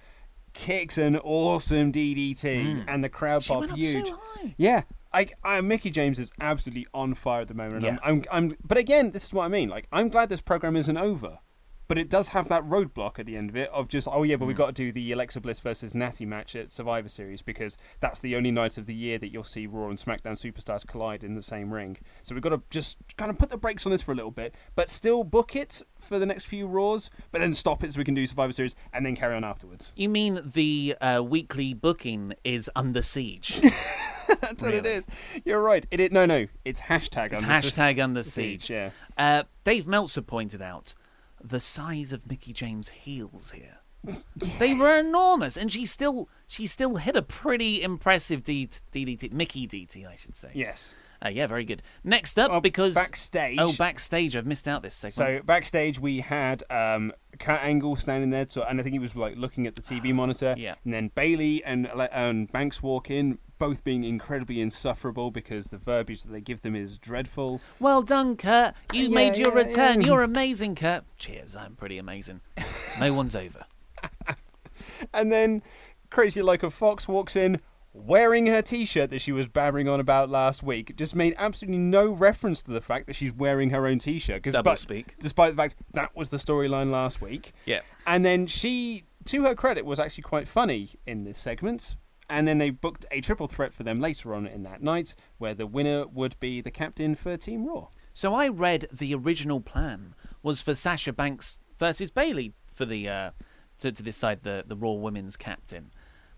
Kicks 0.53 0.99
an 0.99 1.17
awesome 1.17 1.91
DDT, 1.91 2.85
and 2.87 3.03
the 3.03 3.09
crowd. 3.09 3.43
She 3.43 3.53
pop 3.53 3.71
huge. 3.71 4.07
so. 4.07 4.21
Yeah, 4.57 4.83
I, 5.15 5.29
I 5.45 5.61
Mickie 5.61 5.91
James 5.91 6.19
is 6.19 6.33
absolutely 6.41 6.87
on 6.93 7.15
fire 7.15 7.41
at 7.41 7.49
the 7.49 7.55
moment. 7.55 7.85
Yeah. 7.85 7.99
I'm, 8.03 8.25
I'm, 8.31 8.51
I'm, 8.51 8.57
but 8.65 8.77
again, 8.77 9.13
this 9.13 9.25
is 9.25 9.33
what 9.33 9.45
I 9.45 9.49
mean. 9.49 9.69
Like, 9.69 9.87
I'm 9.93 10.09
glad 10.09 10.29
this 10.29 10.43
program 10.43 10.75
isn't 10.77 10.97
over, 10.97 11.39
but 11.87 11.99
it 11.99 12.11
does 12.11 12.29
have 12.29 12.49
that 12.49 12.65
roadblock 12.65 13.21
at 13.21 13.27
the 13.27 13.37
end 13.37 13.51
of 13.51 13.57
it 13.57 13.71
of 13.71 13.89
just, 13.89 14.09
oh 14.11 14.25
yeah, 14.25 14.35
but 14.35 14.47
we've 14.47 14.57
got 14.57 14.67
to 14.67 14.73
do 14.73 14.91
the 14.91 15.13
Alexa 15.13 15.41
Bliss 15.41 15.61
versus 15.61 15.95
Natty 15.95 16.27
match 16.27 16.57
at 16.57 16.73
Survivor 16.73 17.09
Series 17.09 17.43
because 17.43 17.77
that's 18.01 18.19
the 18.19 18.35
only 18.35 18.51
night 18.51 18.77
of 18.77 18.87
the 18.87 18.95
year 18.95 19.17
that 19.19 19.33
you'll 19.33 19.45
see 19.45 19.69
Raw 19.69 19.89
and 19.89 19.99
SmackDown 19.99 20.33
superstars 20.33 20.85
collide 20.85 21.23
in 21.23 21.35
the 21.35 21.43
same 21.43 21.73
ring. 21.73 21.97
So 22.25 22.35
we've 22.35 22.43
got 22.43 22.51
to 22.51 22.63
just 22.71 22.97
kind 23.17 23.31
of 23.31 23.39
put 23.39 23.51
the 23.51 23.59
brakes 23.59 23.87
on 23.87 23.93
this 23.93 24.03
for 24.03 24.13
a 24.13 24.17
little 24.17 24.33
bit, 24.33 24.55
but 24.75 24.91
still 24.91 25.23
book 25.23 25.55
it 25.55 25.81
for 25.99 26.19
the 26.19 26.27
next 26.27 26.45
few 26.47 26.67
Raws, 26.67 27.09
but 27.31 27.41
then 27.41 27.55
stop 27.55 27.85
it 27.85 27.93
so 27.93 27.99
we 27.99 28.05
can 28.05 28.15
do 28.15 28.27
Survivor 28.27 28.53
Series 28.53 28.75
and 28.93 29.07
then 29.07 29.15
carry 29.15 29.37
on 29.37 29.45
afterwards. 29.45 29.93
You 29.95 30.09
mean 30.09 30.41
the 30.45 30.97
uh, 31.01 31.23
weekly 31.23 31.73
booking 31.73 32.35
is 32.43 32.69
under 32.75 33.03
siege? 33.03 33.61
That's 34.41 34.63
what 34.63 34.75
it 34.75 34.87
is. 34.87 35.07
You're 35.45 35.61
right. 35.63 35.87
It, 35.91 36.01
is 36.01 36.11
no, 36.11 36.27
no, 36.27 36.47
it's 36.65 36.81
hashtag. 36.83 37.33
It's 37.33 37.43
under- 37.43 37.55
hashtag 37.55 38.03
under 38.03 38.23
siege. 38.23 38.71
Yeah. 38.71 38.91
Uh, 39.17 39.45
Dave 39.65 39.87
Meltzer 39.87 40.23
pointed 40.23 40.63
out 40.63 40.95
the 41.43 41.61
size 41.61 42.13
of 42.13 42.27
Mickie 42.29 42.53
James' 42.53 42.89
heels 42.89 43.53
here. 43.53 43.79
They 44.59 44.75
were 44.75 44.99
enormous, 44.99 45.57
and 45.57 45.73
she 45.73 45.87
still 45.87 46.29
she 46.47 46.67
still 46.67 46.97
hit 46.97 47.17
a 47.17 47.23
pretty 47.23 47.83
impressive 47.83 48.45
D- 48.45 48.69
DDT, 48.93 49.33
Mickie 49.33 49.67
DT, 49.67 50.07
I 50.07 50.17
should 50.17 50.37
say. 50.37 50.51
Yes. 50.55 50.95
Uh, 51.25 51.31
yeah, 51.31 51.47
very 51.47 51.65
good. 51.65 51.83
Next 52.03 52.39
up, 52.39 52.51
Oh, 52.53 52.61
because 52.61 52.93
backstage- 52.95 53.59
Oh, 53.59 53.73
backstage! 53.79 54.37
I've 54.37 54.45
missed 54.47 54.69
out 54.69 54.83
this 54.83 54.93
segment. 54.95 55.15
So 55.15 55.41
backstage 55.47 55.99
we 55.99 56.21
had 56.21 56.63
um, 56.69 57.13
Kurt 57.39 57.61
Angle 57.63 57.97
standing 57.97 58.29
there, 58.29 58.45
to, 58.47 58.69
and 58.69 58.79
I 58.79 58.83
think 58.83 58.93
he 58.93 58.99
was 58.99 59.17
like 59.17 59.37
looking 59.39 59.67
at 59.67 59.75
the 59.75 59.81
TV 59.83 60.13
monitor. 60.13 60.55
Yeah. 60.59 60.75
And 60.85 60.93
then 60.93 61.09
Bayley 61.15 61.65
and 61.65 61.87
and 62.13 62.53
Banks 62.53 62.83
walk 62.83 63.11
in, 63.11 63.39
both 63.69 63.83
being 63.83 64.05
incredibly 64.05 64.61
insufferable 64.61 65.31
because 65.31 65.69
the 65.69 65.79
verbiage 65.79 66.23
that 66.23 66.31
they 66.33 66.41
give 66.41 66.61
them 66.61 66.77
is 66.77 66.99
dreadful. 66.99 67.61
well 67.81 68.03
done, 68.03 68.37
Kurt. 68.37 68.75
You 68.93 69.05
Yeah, 69.09 69.15
made 69.15 69.37
your 69.39 69.57
yeah, 69.57 69.65
return. 69.65 70.01
yeah. 70.03 70.07
You're 70.09 70.23
amazing, 70.23 70.75
Kurt. 70.75 71.05
Cheers. 71.19 71.57
I'm 71.57 71.75
pretty 71.77 71.97
amazing. 71.97 72.41
No 73.01 73.13
one's 73.15 73.35
over. 73.35 73.65
And 75.13 75.33
then 75.33 75.63
Crazy 76.11 76.41
Like 76.43 76.63
a 76.63 76.71
Fox 76.71 77.09
walks 77.09 77.37
in. 77.37 77.61
Wearing 77.93 78.47
her 78.49 78.61
T-shirt 78.61 79.11
that 79.11 79.21
she 79.21 79.31
was 79.33 79.47
babbling 79.47 79.89
on 79.89 80.01
about 80.01 80.29
last 80.29 80.63
week, 80.65 80.97
just 80.97 81.15
made 81.15 81.35
absolutely 81.39 81.79
no 81.79 82.11
reference 82.11 82.61
to 82.65 82.73
the 82.73 82.81
fact 82.81 83.07
that 83.07 83.15
she's 83.15 83.33
wearing 83.33 83.71
her 83.71 83.87
own 83.87 83.99
T-shirt. 84.01 84.43
'cause- 84.43 84.53
Double 84.53 84.73
but 84.73 84.79
speak. 84.81 85.15
despite 85.21 85.53
the 85.53 85.57
fact 85.63 85.77
that 85.93 86.15
was 86.17 86.29
the 86.31 86.37
storyline 86.39 86.91
last 86.91 87.21
week. 87.23 87.53
Yeah. 87.67 87.81
And 88.07 88.25
then 88.25 88.47
she, 88.49 89.05
to 89.27 89.45
her 89.45 89.55
credit, 89.55 89.85
was 89.87 90.01
actually 90.01 90.23
quite 90.23 90.49
funny 90.49 90.91
in 91.07 91.23
this 91.25 91.39
segment. 91.39 91.97
And 92.29 92.49
then 92.49 92.59
they 92.59 92.71
booked 92.71 93.05
a 93.11 93.21
triple 93.21 93.49
threat 93.49 93.75
for 93.75 93.83
them 93.83 94.01
later 94.01 94.35
on 94.35 94.47
in 94.47 94.63
that 94.63 94.83
night, 94.83 95.15
where 95.39 95.55
the 95.55 95.67
winner 95.67 96.07
would 96.07 96.39
be 96.41 96.61
the 96.61 96.71
captain 96.71 97.15
for 97.15 97.37
Team 97.37 97.67
Raw. 97.67 97.89
So 98.13 98.35
I 98.35 98.49
read 98.49 98.87
the 98.93 99.15
original 99.15 99.61
plan 99.61 100.15
was 100.43 100.63
for 100.63 100.75
Sasha 100.75 101.13
Banks 101.13 101.59
versus 101.77 102.11
Bayley 102.11 102.55
for 102.73 102.85
the 102.87 103.09
uh, 103.09 103.31
to, 103.79 103.93
to 103.93 104.03
decide 104.03 104.43
the 104.43 104.65
the 104.67 104.77
Raw 104.77 104.93
Women's 104.93 105.37
captain. 105.37 105.91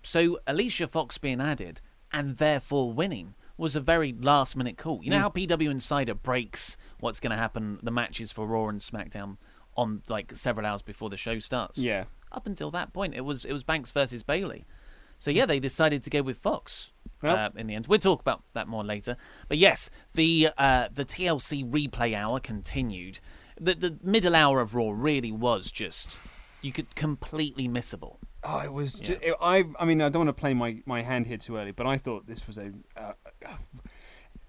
So 0.03 0.39
Alicia 0.47 0.87
Fox 0.87 1.19
being 1.19 1.41
added 1.41 1.81
and 2.13 2.37
therefore 2.37 2.93
winning 2.93 3.35
was 3.57 3.75
a 3.75 3.81
very 3.81 4.13
last 4.13 4.57
minute 4.57 4.77
call. 4.77 5.01
Mm. 5.01 5.05
You 5.05 5.11
know 5.11 5.19
how 5.19 5.29
PW 5.29 5.71
Insider 5.71 6.15
breaks 6.15 6.77
what's 7.01 7.21
going 7.21 7.31
to 7.31 7.37
happen 7.37 7.79
the 7.83 7.91
matches 7.91 8.33
for 8.33 8.47
Raw 8.47 8.69
and 8.69 8.81
SmackDown 8.81 9.39
on 9.77 10.03
like 10.09 10.35
several 10.35 10.67
hours 10.67 10.83
before 10.83 11.11
the 11.11 11.17
show 11.17 11.39
starts. 11.39 11.79
Yeah. 11.79 12.05
Up 12.33 12.47
until 12.47 12.71
that 12.73 12.93
point, 12.93 13.15
it 13.15 13.23
was 13.23 13.45
it 13.45 13.53
was 13.53 13.65
Banks 13.65 13.91
versus 13.91 14.23
Bayley. 14.23 14.65
So 15.19 15.31
yeah, 15.31 15.47
they 15.47 15.59
decided 15.59 16.03
to 16.05 16.11
go 16.11 16.23
with 16.23 16.37
Fox 16.39 16.93
Well- 17.23 17.37
uh, 17.37 17.51
in 17.57 17.67
the 17.67 17.75
end. 17.75 17.87
We'll 17.87 17.99
talk 17.99 18.21
about 18.21 18.43
that 18.55 18.69
more 18.69 18.85
later. 18.85 19.17
But 19.49 19.59
yes, 19.59 19.91
the 20.15 20.51
uh, 20.59 20.89
the 20.93 21.05
TLC 21.05 21.69
replay 21.71 22.15
hour 22.15 22.41
continued. 22.41 23.21
The 23.61 23.75
the 23.75 23.99
middle 24.03 24.35
hour 24.35 24.61
of 24.61 24.75
Raw 24.75 24.91
really 24.91 25.33
was 25.33 25.71
just 25.73 26.19
you 26.63 26.73
could 26.73 26.95
completely 26.95 27.69
missable. 27.69 28.17
Oh, 28.45 28.61
it 28.61 28.73
was. 28.73 28.95
Ju- 28.95 29.19
it, 29.23 29.35
I. 29.41 29.65
I 29.79 29.85
mean, 29.85 30.01
I 30.01 30.09
don't 30.09 30.27
want 30.27 30.37
to 30.37 30.41
play 30.41 30.55
my, 30.55 30.83
my 30.87 31.03
hand 31.03 31.27
here 31.27 31.37
too 31.37 31.57
early, 31.57 31.73
but 31.73 31.87
I 31.87 31.97
thought 31.99 32.27
this 32.27 32.47
was 32.47 32.59
a. 32.59 32.71
Uh, 32.97 33.13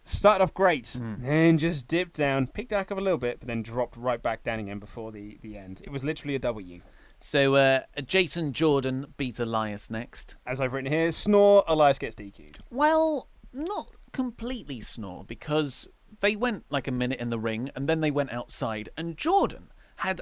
started 0.04 0.44
off 0.44 0.54
great, 0.54 0.98
then 1.20 1.58
just 1.58 1.88
dipped 1.88 2.16
down, 2.16 2.48
picked 2.48 2.70
back 2.70 2.92
up 2.92 2.98
a 2.98 3.02
little 3.02 3.18
bit, 3.18 3.40
but 3.40 3.48
then 3.48 3.62
dropped 3.62 3.98
right 3.98 4.22
back 4.22 4.44
down 4.44 4.60
again 4.60 4.80
before 4.80 5.12
the, 5.12 5.38
the 5.42 5.58
end. 5.58 5.82
It 5.84 5.92
was 5.92 6.04
literally 6.04 6.36
a 6.36 6.40
W. 6.40 6.82
So 7.20 7.56
uh, 7.56 7.82
Jason 8.06 8.54
Jordan 8.54 9.14
beat 9.18 9.40
Elias 9.40 9.90
next. 9.90 10.36
As 10.46 10.62
I've 10.62 10.74
written 10.74 10.92
here, 10.92 11.12
snore, 11.12 11.64
Elias 11.68 11.98
gets 11.98 12.16
DQ'd. 12.16 12.60
Well, 12.70 13.28
not 13.54 13.90
completely 14.12 14.82
snore 14.82 15.24
because 15.24 15.88
they 16.20 16.36
went 16.36 16.66
like 16.70 16.88
a 16.88 16.92
minute 16.92 17.20
in 17.20 17.30
the 17.30 17.40
ring 17.40 17.70
and 17.76 17.88
then 17.90 18.02
they 18.02 18.12
went 18.12 18.32
outside 18.32 18.90
and 18.98 19.18
Jordan 19.18 19.72
had 19.98 20.22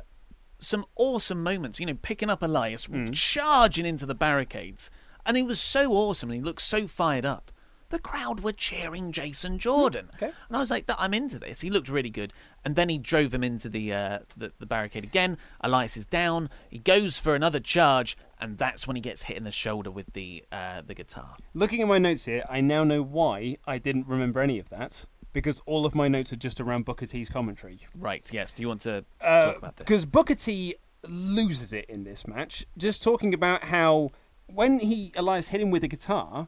some 0.59 0.85
awesome 0.95 1.43
moments, 1.43 1.79
you 1.79 1.85
know, 1.85 1.97
picking 2.01 2.29
up 2.29 2.41
Elias, 2.41 2.87
charging 3.11 3.85
into 3.85 4.05
the 4.05 4.15
barricades. 4.15 4.89
And 5.25 5.35
he 5.35 5.43
was 5.43 5.59
so 5.59 5.91
awesome 5.91 6.29
and 6.29 6.37
he 6.37 6.43
looked 6.43 6.61
so 6.61 6.87
fired 6.87 7.25
up. 7.25 7.51
The 7.89 7.99
crowd 7.99 8.39
were 8.41 8.51
cheering 8.51 9.11
Jason 9.11 9.59
Jordan. 9.59 10.09
okay. 10.15 10.31
And 10.47 10.57
I 10.57 10.59
was 10.59 10.71
like, 10.71 10.87
that 10.87 10.97
I'm 10.99 11.13
into 11.13 11.37
this. 11.39 11.61
He 11.61 11.69
looked 11.69 11.87
really 11.87 12.09
good. 12.09 12.33
And 12.63 12.75
then 12.75 12.89
he 12.89 12.97
drove 12.97 13.33
him 13.33 13.43
into 13.43 13.69
the, 13.69 13.93
uh, 13.93 14.19
the 14.35 14.51
the 14.59 14.65
barricade 14.65 15.03
again. 15.03 15.37
Elias 15.61 15.95
is 15.95 16.05
down. 16.07 16.49
He 16.69 16.79
goes 16.79 17.19
for 17.19 17.35
another 17.35 17.59
charge, 17.59 18.17
and 18.41 18.57
that's 18.57 18.87
when 18.87 18.95
he 18.95 19.01
gets 19.01 19.23
hit 19.23 19.37
in 19.37 19.43
the 19.43 19.51
shoulder 19.51 19.91
with 19.91 20.13
the 20.13 20.43
uh, 20.51 20.81
the 20.85 20.95
guitar. 20.95 21.35
Looking 21.53 21.81
at 21.81 21.87
my 21.87 21.99
notes 21.99 22.25
here, 22.25 22.43
I 22.49 22.61
now 22.61 22.83
know 22.83 23.03
why 23.03 23.57
I 23.67 23.77
didn't 23.77 24.07
remember 24.07 24.41
any 24.41 24.57
of 24.59 24.69
that. 24.69 25.05
Because 25.31 25.61
all 25.65 25.85
of 25.85 25.93
my 25.93 26.07
notes 26.07 26.31
are 26.31 26.37
just 26.37 26.61
around 26.61 26.85
Booker 26.85 27.05
T's 27.05 27.27
commentary. 27.29 27.79
Right. 27.93 28.27
Yes. 28.33 28.53
Do 28.53 28.61
you 28.63 28.69
want 28.69 28.81
to 28.81 29.03
Uh, 29.19 29.41
talk 29.41 29.57
about 29.57 29.75
this? 29.75 29.85
Because 29.85 30.05
Booker 30.05 30.33
T 30.35 30.75
loses 31.07 31.73
it 31.73 31.85
in 31.89 32.03
this 32.03 32.25
match. 32.27 32.65
Just 32.77 33.03
talking 33.03 33.33
about 33.33 33.65
how 33.65 34.11
when 34.47 34.79
he 34.79 35.11
Elias 35.15 35.49
hit 35.49 35.61
him 35.61 35.71
with 35.71 35.81
the 35.81 35.87
guitar, 35.89 36.47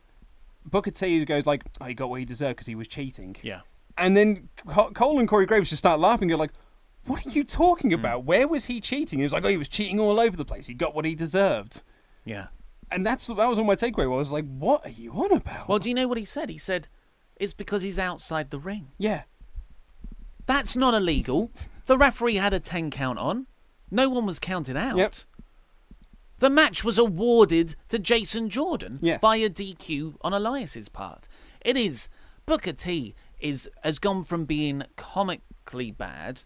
Booker 0.70 0.92
T 0.92 1.24
goes 1.26 1.46
like, 1.46 1.64
"Oh, 1.82 1.86
he 1.86 1.94
got 1.94 2.10
what 2.10 2.20
he 2.20 2.26
deserved 2.26 2.58
because 2.58 2.68
he 2.68 2.76
was 2.76 2.88
cheating." 2.88 3.36
yeah. 3.42 3.62
And 3.98 4.16
then 4.16 4.50
Co- 4.68 4.92
Cole 4.92 5.20
and 5.20 5.28
Corey 5.28 5.46
Graves 5.48 5.70
just 5.70 5.80
start 5.80 6.00
laughing. 6.00 6.30
You're 6.30 6.38
like, 6.38 6.52
"What 7.06 7.26
are 7.26 7.30
you 7.32 7.44
talking 7.44 7.90
Hmm. 7.92 8.00
about? 8.00 8.26
Where 8.26 8.48
was 8.48 8.66
he 8.66 8.80
cheating?" 8.80 9.20
He 9.20 9.24
was 9.24 9.34
like, 9.34 9.44
"Oh, 9.44 9.48
he 9.50 9.58
was 9.58 9.68
cheating 9.68 10.00
all 10.00 10.20
over 10.20 10.38
the 10.38 10.46
place. 10.46 10.68
He 10.68 10.74
got 10.74 10.94
what 10.94 11.06
he 11.06 11.16
deserved." 11.16 11.84
Yeah. 12.26 12.48
And 12.92 13.06
that's 13.06 13.28
that 13.28 13.36
was 13.36 13.58
all 13.58 13.66
my 13.66 13.76
takeaway. 13.76 14.10
Was 14.10 14.32
like, 14.32 14.46
"What 14.46 14.86
are 14.86 14.90
you 14.92 15.12
on 15.14 15.32
about?" 15.32 15.68
Well, 15.68 15.80
do 15.80 15.90
you 15.90 15.96
know 15.96 16.08
what 16.08 16.18
he 16.18 16.26
said? 16.26 16.50
He 16.50 16.58
said 16.58 16.88
it's 17.38 17.54
because 17.54 17.82
he's 17.82 17.98
outside 18.00 18.50
the 18.52 18.60
ring. 18.60 18.88
yeah, 18.98 19.24
That's 20.46 20.76
not 20.78 20.94
illegal. 20.94 21.52
The 21.88 21.98
referee 21.98 22.36
had 22.36 22.54
a 22.54 22.60
10 22.60 22.90
count 22.90 23.20
on. 23.20 23.48
No 23.92 24.10
one 24.10 24.26
was 24.26 24.40
counted 24.40 24.78
out. 24.78 24.98
Yep. 24.98 25.14
The 26.40 26.50
match 26.50 26.84
was 26.84 26.98
awarded 26.98 27.76
to 27.90 27.98
Jason 27.98 28.50
Jordan 28.50 29.00
Yeah. 29.02 29.18
via 29.18 29.50
DQ 29.50 30.18
on 30.22 30.34
Elias's 30.34 30.90
part. 30.90 31.28
It 31.62 31.78
is 31.78 32.10
Booker 32.46 32.74
T 32.74 33.16
is 33.40 33.70
has 33.84 34.00
gone 34.00 34.24
from 34.24 34.46
being 34.46 34.84
comically 34.96 35.92
bad, 35.92 36.44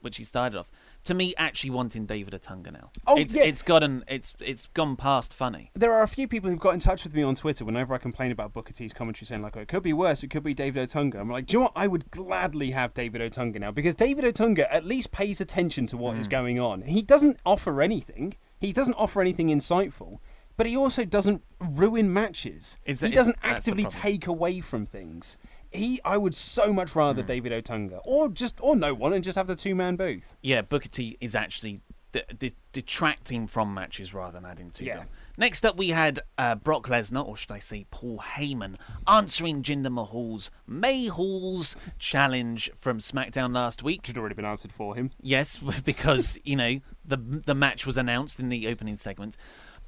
which 0.00 0.16
he 0.16 0.24
started 0.24 0.58
off, 0.58 0.70
to 1.04 1.14
me 1.14 1.34
actually 1.36 1.70
wanting 1.70 2.06
David 2.06 2.34
Otunga 2.34 2.72
now. 2.72 2.90
Oh, 3.06 3.16
it's 3.16 3.34
yeah. 3.34 3.44
it's 3.44 3.62
gotten 3.62 4.02
it's 4.08 4.34
it's 4.40 4.66
gone 4.68 4.96
past 4.96 5.34
funny. 5.34 5.70
there 5.74 5.92
are 5.92 6.02
a 6.02 6.08
few 6.08 6.26
people 6.26 6.50
who've 6.50 6.58
got 6.58 6.74
in 6.74 6.80
touch 6.80 7.04
with 7.04 7.14
me 7.14 7.22
on 7.22 7.34
Twitter 7.34 7.64
whenever 7.64 7.94
I 7.94 7.98
complain 7.98 8.32
about 8.32 8.52
Booker 8.52 8.72
T's 8.72 8.92
commentary, 8.92 9.26
saying 9.26 9.42
like, 9.42 9.56
"Oh, 9.56 9.60
it 9.60 9.68
could 9.68 9.82
be 9.82 9.92
worse. 9.92 10.22
It 10.22 10.28
could 10.28 10.42
be 10.42 10.54
David 10.54 10.88
Otunga." 10.88 11.20
I'm 11.20 11.30
like, 11.30 11.46
"Do 11.46 11.52
you 11.52 11.58
know 11.58 11.64
what? 11.64 11.72
I 11.76 11.86
would 11.86 12.10
gladly 12.10 12.70
have 12.70 12.94
David 12.94 13.20
Otunga 13.20 13.60
now 13.60 13.70
because 13.70 13.94
David 13.94 14.24
Otunga 14.24 14.66
at 14.70 14.84
least 14.84 15.12
pays 15.12 15.40
attention 15.40 15.86
to 15.88 15.96
what 15.96 16.16
mm. 16.16 16.20
is 16.20 16.28
going 16.28 16.58
on. 16.58 16.82
He 16.82 17.02
doesn't 17.02 17.38
offer 17.44 17.82
anything. 17.82 18.34
He 18.64 18.72
doesn't 18.72 18.94
offer 18.94 19.20
anything 19.20 19.48
insightful." 19.48 20.18
But 20.56 20.66
he 20.66 20.76
also 20.76 21.04
doesn't 21.04 21.42
ruin 21.60 22.12
matches. 22.12 22.78
Is 22.84 23.00
he 23.00 23.10
doesn't 23.10 23.38
actively 23.42 23.86
take 23.86 24.26
away 24.26 24.60
from 24.60 24.86
things. 24.86 25.36
He, 25.70 26.00
I 26.04 26.16
would 26.16 26.36
so 26.36 26.72
much 26.72 26.94
rather 26.94 27.22
hmm. 27.22 27.26
David 27.26 27.64
Otunga, 27.64 28.00
or 28.04 28.28
just, 28.28 28.54
or 28.60 28.76
no 28.76 28.94
one, 28.94 29.12
and 29.12 29.24
just 29.24 29.36
have 29.36 29.48
the 29.48 29.56
two 29.56 29.74
man 29.74 29.96
booth. 29.96 30.36
Yeah, 30.40 30.62
Booker 30.62 30.88
T 30.88 31.16
is 31.20 31.34
actually 31.34 31.80
de- 32.12 32.22
de- 32.38 32.54
detracting 32.72 33.48
from 33.48 33.74
matches 33.74 34.14
rather 34.14 34.38
than 34.38 34.48
adding 34.48 34.70
to 34.70 34.84
Yeah. 34.84 34.98
them. 34.98 35.08
Next 35.36 35.66
up, 35.66 35.76
we 35.76 35.88
had 35.88 36.20
uh, 36.38 36.54
Brock 36.54 36.86
Lesnar, 36.86 37.26
or 37.26 37.36
should 37.36 37.50
I 37.50 37.58
say 37.58 37.86
Paul 37.90 38.18
Heyman, 38.18 38.76
answering 39.08 39.62
Jinder 39.62 39.92
Mahal's 39.92 40.48
Mayhall's 40.68 41.74
challenge 41.98 42.70
from 42.76 42.98
SmackDown 42.98 43.52
last 43.52 43.82
week. 43.82 44.06
Should 44.06 44.16
already 44.16 44.36
been 44.36 44.44
answered 44.44 44.72
for 44.72 44.94
him. 44.94 45.10
Yes, 45.20 45.58
because 45.84 46.38
you 46.44 46.54
know 46.54 46.80
the 47.04 47.16
the 47.16 47.54
match 47.54 47.84
was 47.84 47.98
announced 47.98 48.38
in 48.38 48.48
the 48.48 48.68
opening 48.68 48.96
segment, 48.96 49.36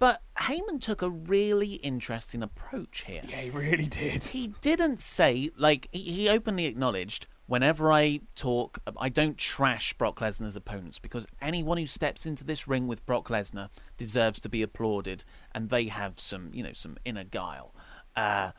but 0.01 0.21
Heyman 0.37 0.81
took 0.81 1.01
a 1.01 1.11
really 1.11 1.75
interesting 1.75 2.43
approach 2.43 3.05
here. 3.07 3.23
Yeah, 3.29 3.43
he 3.43 3.51
really 3.51 3.87
did. 3.87 4.25
He 4.25 4.49
didn't 4.61 5.01
say 5.01 5.51
like 5.57 5.89
he, 5.93 6.01
he 6.01 6.29
openly 6.29 6.67
acknowledged. 6.67 7.29
Whenever 7.47 7.93
I 7.93 8.21
talk, 8.35 8.81
I 8.99 9.09
don't 9.09 9.39
trash 9.39 9.93
Brock 9.93 10.19
Lesnar's 10.19 10.57
opponents 10.57 10.99
because 10.99 11.27
anyone 11.41 11.79
who 11.79 11.87
steps 11.87 12.27
into 12.27 12.43
this 12.43 12.67
ring 12.67 12.89
with 12.89 13.07
Brock 13.07 13.29
Lesnar 13.29 13.69
deserves 13.97 14.41
to 14.41 14.49
be 14.49 14.63
applauded, 14.63 15.25
and 15.55 15.71
they 15.71 15.87
have 15.87 16.19
some, 16.19 16.51
you 16.53 16.65
know, 16.65 16.73
some 16.73 16.97
inner 17.05 17.23
guile. 17.23 17.73
Uh, 18.17 18.51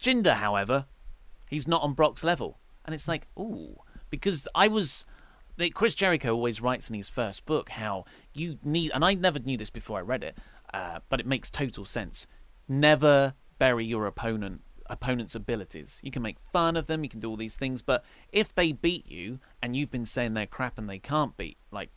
Jinder, 0.00 0.34
however, 0.34 0.86
he's 1.48 1.66
not 1.66 1.82
on 1.82 1.94
Brock's 1.94 2.22
level, 2.22 2.60
and 2.84 2.94
it's 2.94 3.08
like, 3.08 3.28
ooh, 3.38 3.76
because 4.10 4.46
I 4.54 4.68
was 4.68 5.06
Chris 5.72 5.94
Jericho 5.94 6.34
always 6.34 6.60
writes 6.60 6.90
in 6.90 6.96
his 6.96 7.08
first 7.08 7.46
book 7.46 7.70
how 7.70 8.04
you 8.32 8.58
need, 8.62 8.90
and 8.92 9.04
I 9.04 9.14
never 9.14 9.38
knew 9.38 9.56
this 9.56 9.70
before 9.70 9.98
I 9.98 10.02
read 10.02 10.24
it, 10.24 10.36
uh, 10.72 10.98
but 11.08 11.20
it 11.20 11.26
makes 11.26 11.50
total 11.50 11.84
sense. 11.84 12.26
Never 12.68 13.34
bury 13.58 13.86
your 13.86 14.06
opponent 14.06 14.62
opponent's 14.86 15.34
abilities. 15.34 16.00
You 16.02 16.10
can 16.10 16.22
make 16.22 16.36
fun 16.52 16.76
of 16.76 16.86
them, 16.86 17.02
you 17.02 17.10
can 17.10 17.20
do 17.20 17.30
all 17.30 17.36
these 17.36 17.56
things, 17.56 17.82
but 17.82 18.04
if 18.32 18.54
they 18.54 18.72
beat 18.72 19.10
you 19.10 19.40
and 19.62 19.76
you've 19.76 19.90
been 19.90 20.06
saying 20.06 20.34
they're 20.34 20.46
crap 20.46 20.78
and 20.78 20.88
they 20.88 20.98
can't 20.98 21.36
beat, 21.36 21.58
like 21.70 21.90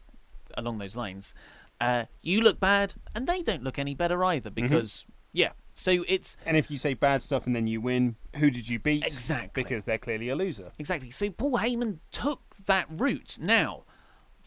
along 0.57 0.77
those 0.77 0.95
lines, 0.95 1.33
uh, 1.79 2.05
you 2.21 2.41
look 2.41 2.59
bad 2.59 2.95
and 3.13 3.27
they 3.27 3.41
don't 3.41 3.63
look 3.63 3.77
any 3.77 3.93
better 3.93 4.23
either 4.23 4.49
because 4.49 5.05
yeah. 5.33 5.51
So 5.73 6.03
it's 6.07 6.35
And 6.45 6.57
if 6.57 6.71
you 6.71 6.77
say 6.77 6.95
bad 6.95 7.21
stuff 7.21 7.45
and 7.45 7.55
then 7.55 7.67
you 7.67 7.79
win, 7.79 8.15
who 8.37 8.49
did 8.49 8.67
you 8.67 8.79
beat? 8.79 9.05
Exactly. 9.05 9.63
Because 9.63 9.85
they're 9.85 9.99
clearly 9.99 10.29
a 10.29 10.35
loser. 10.35 10.71
Exactly. 10.79 11.11
So 11.11 11.29
Paul 11.29 11.59
Heyman 11.59 11.99
took 12.11 12.55
that 12.65 12.87
route. 12.89 13.37
Now, 13.39 13.83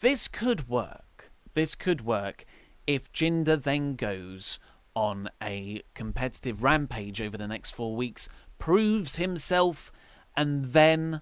this 0.01 0.27
could 0.27 0.67
work. 0.67 1.31
This 1.53 1.75
could 1.75 2.01
work 2.01 2.43
if 2.85 3.11
Jinder 3.13 3.61
then 3.61 3.95
goes 3.95 4.59
on 4.95 5.29
a 5.41 5.81
competitive 5.93 6.63
rampage 6.63 7.21
over 7.21 7.37
the 7.37 7.47
next 7.47 7.71
four 7.71 7.95
weeks, 7.95 8.27
proves 8.59 9.15
himself, 9.15 9.91
and 10.35 10.65
then 10.65 11.21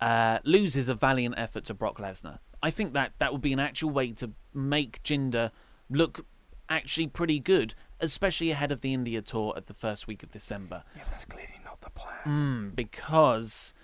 uh, 0.00 0.38
loses 0.44 0.88
a 0.88 0.94
valiant 0.94 1.34
effort 1.38 1.64
to 1.64 1.74
Brock 1.74 1.98
Lesnar. 1.98 2.38
I 2.62 2.70
think 2.70 2.92
that 2.94 3.12
that 3.18 3.32
would 3.32 3.42
be 3.42 3.52
an 3.52 3.60
actual 3.60 3.90
way 3.90 4.12
to 4.12 4.32
make 4.52 5.02
Jinder 5.02 5.50
look 5.88 6.24
actually 6.68 7.06
pretty 7.06 7.40
good, 7.40 7.74
especially 8.00 8.50
ahead 8.50 8.72
of 8.72 8.80
the 8.80 8.92
India 8.92 9.22
tour 9.22 9.54
at 9.56 9.66
the 9.66 9.74
first 9.74 10.06
week 10.06 10.22
of 10.22 10.30
December. 10.30 10.84
Yeah, 10.96 11.02
that's 11.10 11.24
clearly 11.24 11.60
not 11.64 11.80
the 11.80 11.90
plan. 11.90 12.18
Mm, 12.24 12.76
because 12.76 13.74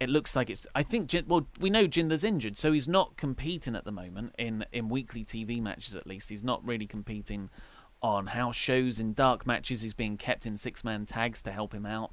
it 0.00 0.10
looks 0.10 0.34
like 0.36 0.50
it's. 0.50 0.66
I 0.74 0.82
think. 0.82 1.08
Jin, 1.08 1.24
well, 1.26 1.46
we 1.60 1.70
know 1.70 1.86
Jinder's 1.86 2.24
injured, 2.24 2.56
so 2.56 2.72
he's 2.72 2.88
not 2.88 3.16
competing 3.16 3.76
at 3.76 3.84
the 3.84 3.92
moment 3.92 4.34
in 4.38 4.64
in 4.72 4.88
weekly 4.88 5.24
TV 5.24 5.62
matches. 5.62 5.94
At 5.94 6.06
least 6.06 6.28
he's 6.28 6.44
not 6.44 6.64
really 6.66 6.86
competing 6.86 7.50
on 8.02 8.28
house 8.28 8.56
shows 8.56 8.98
in 8.98 9.12
dark 9.14 9.46
matches. 9.46 9.82
He's 9.82 9.94
being 9.94 10.16
kept 10.16 10.46
in 10.46 10.56
six 10.56 10.82
man 10.84 11.06
tags 11.06 11.42
to 11.42 11.52
help 11.52 11.72
him 11.72 11.86
out. 11.86 12.10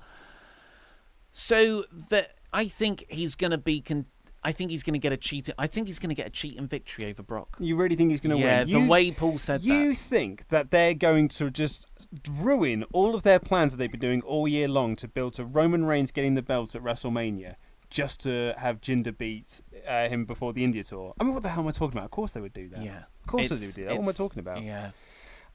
So 1.32 1.86
that 2.10 2.36
I 2.54 2.68
think 2.68 3.06
he's 3.10 3.36
going 3.36 3.52
to 3.52 3.58
be. 3.58 3.82
Con- 3.82 4.06
I 4.42 4.54
think 4.54 4.72
he's 4.72 4.84
going 4.84 4.94
to 4.94 5.00
get 5.00 5.12
a 5.12 5.18
cheating. 5.18 5.54
I 5.58 5.68
think 5.68 5.88
he's 5.88 6.00
going 6.00 6.10
to 6.10 6.16
get 6.16 6.28
a 6.28 6.30
cheating 6.30 6.66
victory 6.66 7.10
over 7.10 7.22
Brock. 7.22 7.58
You 7.60 7.76
really 7.76 7.98
think 7.98 8.12
he's 8.12 8.22
going 8.22 8.38
to 8.38 8.42
yeah, 8.42 8.60
win? 8.60 8.68
Yeah, 8.70 8.80
the 8.80 8.86
way 8.86 9.12
Paul 9.12 9.38
said 9.38 9.64
You 9.64 9.90
that. 9.90 9.98
think 9.98 10.48
that 10.48 10.72
they're 10.72 10.94
going 10.94 11.28
to 11.30 11.52
just 11.52 11.88
ruin 12.32 12.86
all 12.94 13.16
of 13.16 13.24
their 13.24 13.40
plans 13.40 13.74
that 13.74 13.78
they've 13.78 13.92
been 13.92 14.00
doing 14.00 14.22
all 14.22 14.48
year 14.48 14.70
long 14.70 14.96
to 14.98 15.10
build 15.10 15.34
to 15.34 15.44
Roman 15.44 15.84
Reigns 15.84 16.12
getting 16.12 16.36
the 16.36 16.42
belt 16.42 16.74
at 16.74 16.82
WrestleMania 16.82 17.56
just 17.90 18.22
to 18.22 18.54
have 18.58 18.80
Jinder 18.80 19.16
beat 19.18 19.60
uh, 19.86 20.08
him 20.08 20.24
before 20.24 20.54
the 20.54 20.64
India 20.64 20.86
tour? 20.86 21.14
I 21.20 21.26
mean, 21.26 21.34
what 21.34 21.44
the 21.44 21.50
hell 21.50 21.64
am 21.64 21.68
I 21.68 21.72
talking 21.72 21.98
about? 21.98 22.06
Of 22.06 22.12
course 22.12 22.32
they 22.32 22.40
would 22.40 22.54
do 22.54 22.70
that. 22.70 22.82
Yeah, 22.82 23.04
Of 23.22 23.28
course 23.28 23.46
It's- 23.52 23.60
they 23.60 23.66
would 23.68 23.76
do 23.76 23.86
that. 23.94 23.98
What 23.98 24.04
am 24.04 24.10
I 24.10 24.14
talking 24.14 24.40
about? 24.40 24.64
Yeah, 24.64 24.92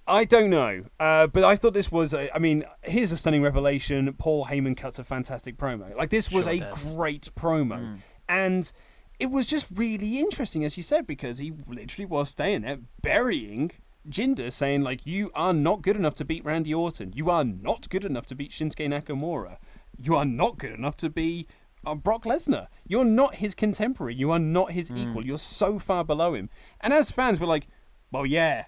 I 0.06 0.24
don't 0.24 0.50
know, 0.50 0.84
uh, 1.00 1.26
but 1.28 1.44
I 1.44 1.56
thought 1.56 1.72
this 1.72 1.90
was. 1.90 2.12
A, 2.12 2.34
I 2.34 2.38
mean, 2.38 2.64
here's 2.82 3.10
a 3.10 3.16
stunning 3.16 3.42
revelation. 3.42 4.12
Paul 4.18 4.44
Heyman 4.46 4.76
cuts 4.76 4.98
a 4.98 5.04
fantastic 5.04 5.56
promo. 5.56 5.96
Like 5.96 6.10
this 6.10 6.30
was 6.30 6.44
Sure 6.44 6.52
a 6.54 6.58
does. 6.60 6.94
great 6.94 7.30
promo, 7.34 7.98
and 8.28 8.70
it 9.18 9.26
was 9.30 9.46
just 9.46 9.66
really 9.74 10.18
interesting, 10.18 10.62
as 10.64 10.76
you 10.76 10.82
said, 10.82 11.06
because 11.06 11.38
he 11.38 11.52
literally 11.66 12.04
was 12.04 12.28
staying 12.28 12.62
there, 12.62 12.78
burying 13.00 13.70
Jinder, 14.06 14.52
saying 14.52 14.82
like, 14.82 15.06
"You 15.06 15.30
are 15.34 15.54
not 15.54 15.80
good 15.80 15.96
enough 15.96 16.14
to 16.16 16.24
beat 16.26 16.44
Randy 16.44 16.74
Orton. 16.74 17.12
You 17.14 17.30
are 17.30 17.44
not 17.44 17.88
good 17.88 18.04
enough 18.04 18.26
to 18.26 18.34
beat 18.34 18.50
Shinsuke 18.50 18.86
Nakamura. 18.86 19.56
You 19.98 20.16
are 20.16 20.26
not 20.26 20.58
good 20.58 20.72
enough 20.72 20.96
to 20.98 21.08
be." 21.08 21.46
Uh, 21.86 21.94
Brock 21.94 22.24
Lesnar, 22.24 22.68
you're 22.86 23.04
not 23.04 23.36
his 23.36 23.54
contemporary. 23.54 24.14
You 24.14 24.30
are 24.30 24.38
not 24.38 24.72
his 24.72 24.90
equal. 24.90 25.24
You're 25.24 25.36
so 25.36 25.78
far 25.78 26.02
below 26.02 26.32
him. 26.32 26.48
And 26.80 26.94
as 26.94 27.10
fans, 27.10 27.38
we're 27.38 27.46
like, 27.46 27.68
"Well, 28.10 28.24
yeah, 28.24 28.64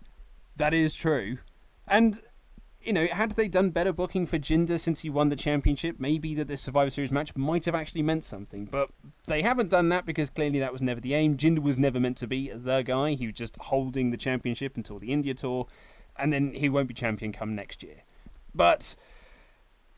that 0.57 0.75
is 0.75 0.95
true. 0.95 1.39
And 1.87 2.21
you 2.83 2.93
know, 2.93 3.07
had 3.09 3.33
they 3.33 3.49
done 3.49 3.71
better 3.71 3.93
booking 3.93 4.27
for 4.27 4.39
Jinder 4.39 4.79
since 4.79 5.01
he 5.01 5.11
won 5.11 5.29
the 5.29 5.35
championship, 5.35 5.97
maybe 5.99 6.35
that 6.37 6.47
this 6.47 6.63
Survivor 6.63 6.89
Series 6.91 7.11
match 7.11 7.35
might 7.35 7.65
have 7.65 7.75
actually 7.75 8.03
meant 8.03 8.23
something. 8.23 8.67
But 8.67 8.91
they 9.27 9.43
haven't 9.43 9.71
done 9.71 9.89
that 9.89 10.07
because 10.07 10.31
clearly 10.31 10.61
that 10.61 10.73
was 10.73 10.81
never 10.83 11.01
the 11.01 11.15
aim. 11.15 11.37
Jinder 11.37 11.59
was 11.59 11.77
never 11.77 11.99
meant 11.99 12.17
to 12.19 12.29
be 12.29 12.49
the 12.51 12.83
guy. 12.83 13.15
He 13.15 13.27
was 13.27 13.35
just 13.35 13.57
holding 13.57 14.13
the 14.13 14.17
championship 14.17 14.77
until 14.77 15.01
the 15.01 15.13
India 15.13 15.35
tour, 15.35 15.67
and 16.17 16.33
then 16.33 16.55
he 16.55 16.69
won't 16.69 16.87
be 16.87 16.95
champion 16.95 17.33
come 17.33 17.57
next 17.57 17.83
year. 17.83 18.03
But 18.55 18.95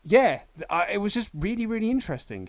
yeah, 0.03 0.41
I- 0.71 0.93
it 0.93 0.99
was 0.99 1.13
just 1.13 1.31
really, 1.35 1.67
really 1.67 1.91
interesting. 1.91 2.49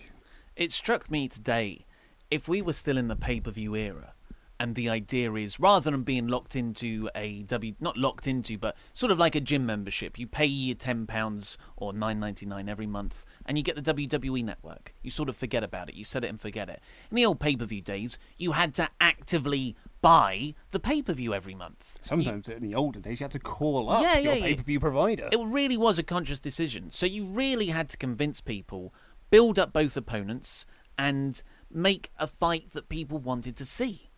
It 0.55 0.71
struck 0.71 1.11
me 1.11 1.27
today 1.27 1.85
if 2.31 2.47
we 2.47 2.61
were 2.61 2.73
still 2.73 2.97
in 2.97 3.09
the 3.09 3.15
pay 3.17 3.41
per 3.41 3.51
view 3.51 3.75
era, 3.75 4.13
and 4.59 4.75
the 4.75 4.89
idea 4.89 5.33
is 5.33 5.59
rather 5.59 5.89
than 5.89 6.03
being 6.03 6.27
locked 6.27 6.55
into 6.55 7.09
a 7.15 7.43
W, 7.43 7.73
not 7.79 7.97
locked 7.97 8.27
into, 8.27 8.57
but 8.57 8.75
sort 8.93 9.11
of 9.11 9.17
like 9.17 9.35
a 9.35 9.39
gym 9.39 9.65
membership, 9.65 10.19
you 10.19 10.27
pay 10.27 10.45
your 10.45 10.75
ten 10.75 11.05
pounds 11.07 11.57
or 11.77 11.93
nine 11.93 12.19
ninety 12.19 12.45
nine 12.45 12.67
every 12.67 12.87
month, 12.87 13.25
and 13.45 13.57
you 13.57 13.63
get 13.63 13.75
the 13.81 13.93
WWE 13.93 14.43
network. 14.43 14.93
You 15.01 15.11
sort 15.11 15.29
of 15.29 15.37
forget 15.37 15.63
about 15.63 15.89
it. 15.89 15.95
You 15.95 16.03
set 16.03 16.23
it 16.23 16.27
and 16.27 16.39
forget 16.41 16.69
it. 16.69 16.81
In 17.09 17.15
the 17.15 17.25
old 17.25 17.39
pay 17.39 17.55
per 17.55 17.65
view 17.65 17.81
days, 17.81 18.17
you 18.37 18.51
had 18.53 18.73
to 18.75 18.89
actively 18.99 19.75
buy 20.01 20.55
the 20.71 20.79
pay 20.79 21.01
per 21.01 21.13
view 21.13 21.33
every 21.33 21.55
month. 21.55 21.97
Sometimes 22.01 22.47
in 22.49 22.61
the 22.61 22.75
older 22.75 22.99
days, 22.99 23.19
you 23.19 23.25
had 23.25 23.31
to 23.31 23.39
call 23.39 23.89
up 23.89 24.01
Yeah, 24.01 24.17
your 24.19 24.33
yeah, 24.33 24.39
yeah. 24.39 24.43
pay 24.45 24.55
per 24.55 24.63
view 24.63 24.79
provider. 24.79 25.29
It 25.31 25.39
really 25.39 25.77
was 25.77 25.97
a 25.99 26.03
conscious 26.03 26.39
decision. 26.39 26.91
So 26.91 27.05
you 27.05 27.25
really 27.25 27.67
had 27.67 27.89
to 27.89 27.97
convince 27.97 28.41
people, 28.41 28.93
build 29.29 29.57
up 29.57 29.71
both 29.73 29.95
opponents, 29.95 30.65
and 30.97 31.41
make 31.71 32.09
a 32.17 32.27
fight 32.27 32.71
that 32.71 32.89
people 32.89 33.19
wanted 33.19 33.55
to 33.57 33.65
see. 33.65 34.08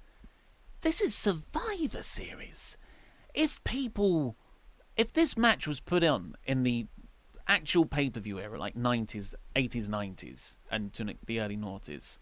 This 0.82 1.00
is 1.00 1.14
Survivor 1.14 2.02
Series. 2.02 2.76
If 3.36 3.64
people, 3.64 4.36
if 4.98 5.14
this 5.14 5.38
match 5.38 5.68
was 5.68 5.80
put 5.80 6.04
on 6.04 6.34
in 6.44 6.64
the 6.64 6.88
actual 7.48 7.86
pay 7.86 8.10
per 8.10 8.20
view 8.20 8.40
era, 8.40 8.58
like 8.58 8.76
90s, 8.76 9.36
80s, 9.56 9.88
90s, 9.90 10.56
and 10.72 10.92
to 10.94 11.14
the 11.26 11.40
early 11.40 11.56
noughties, 11.58 12.18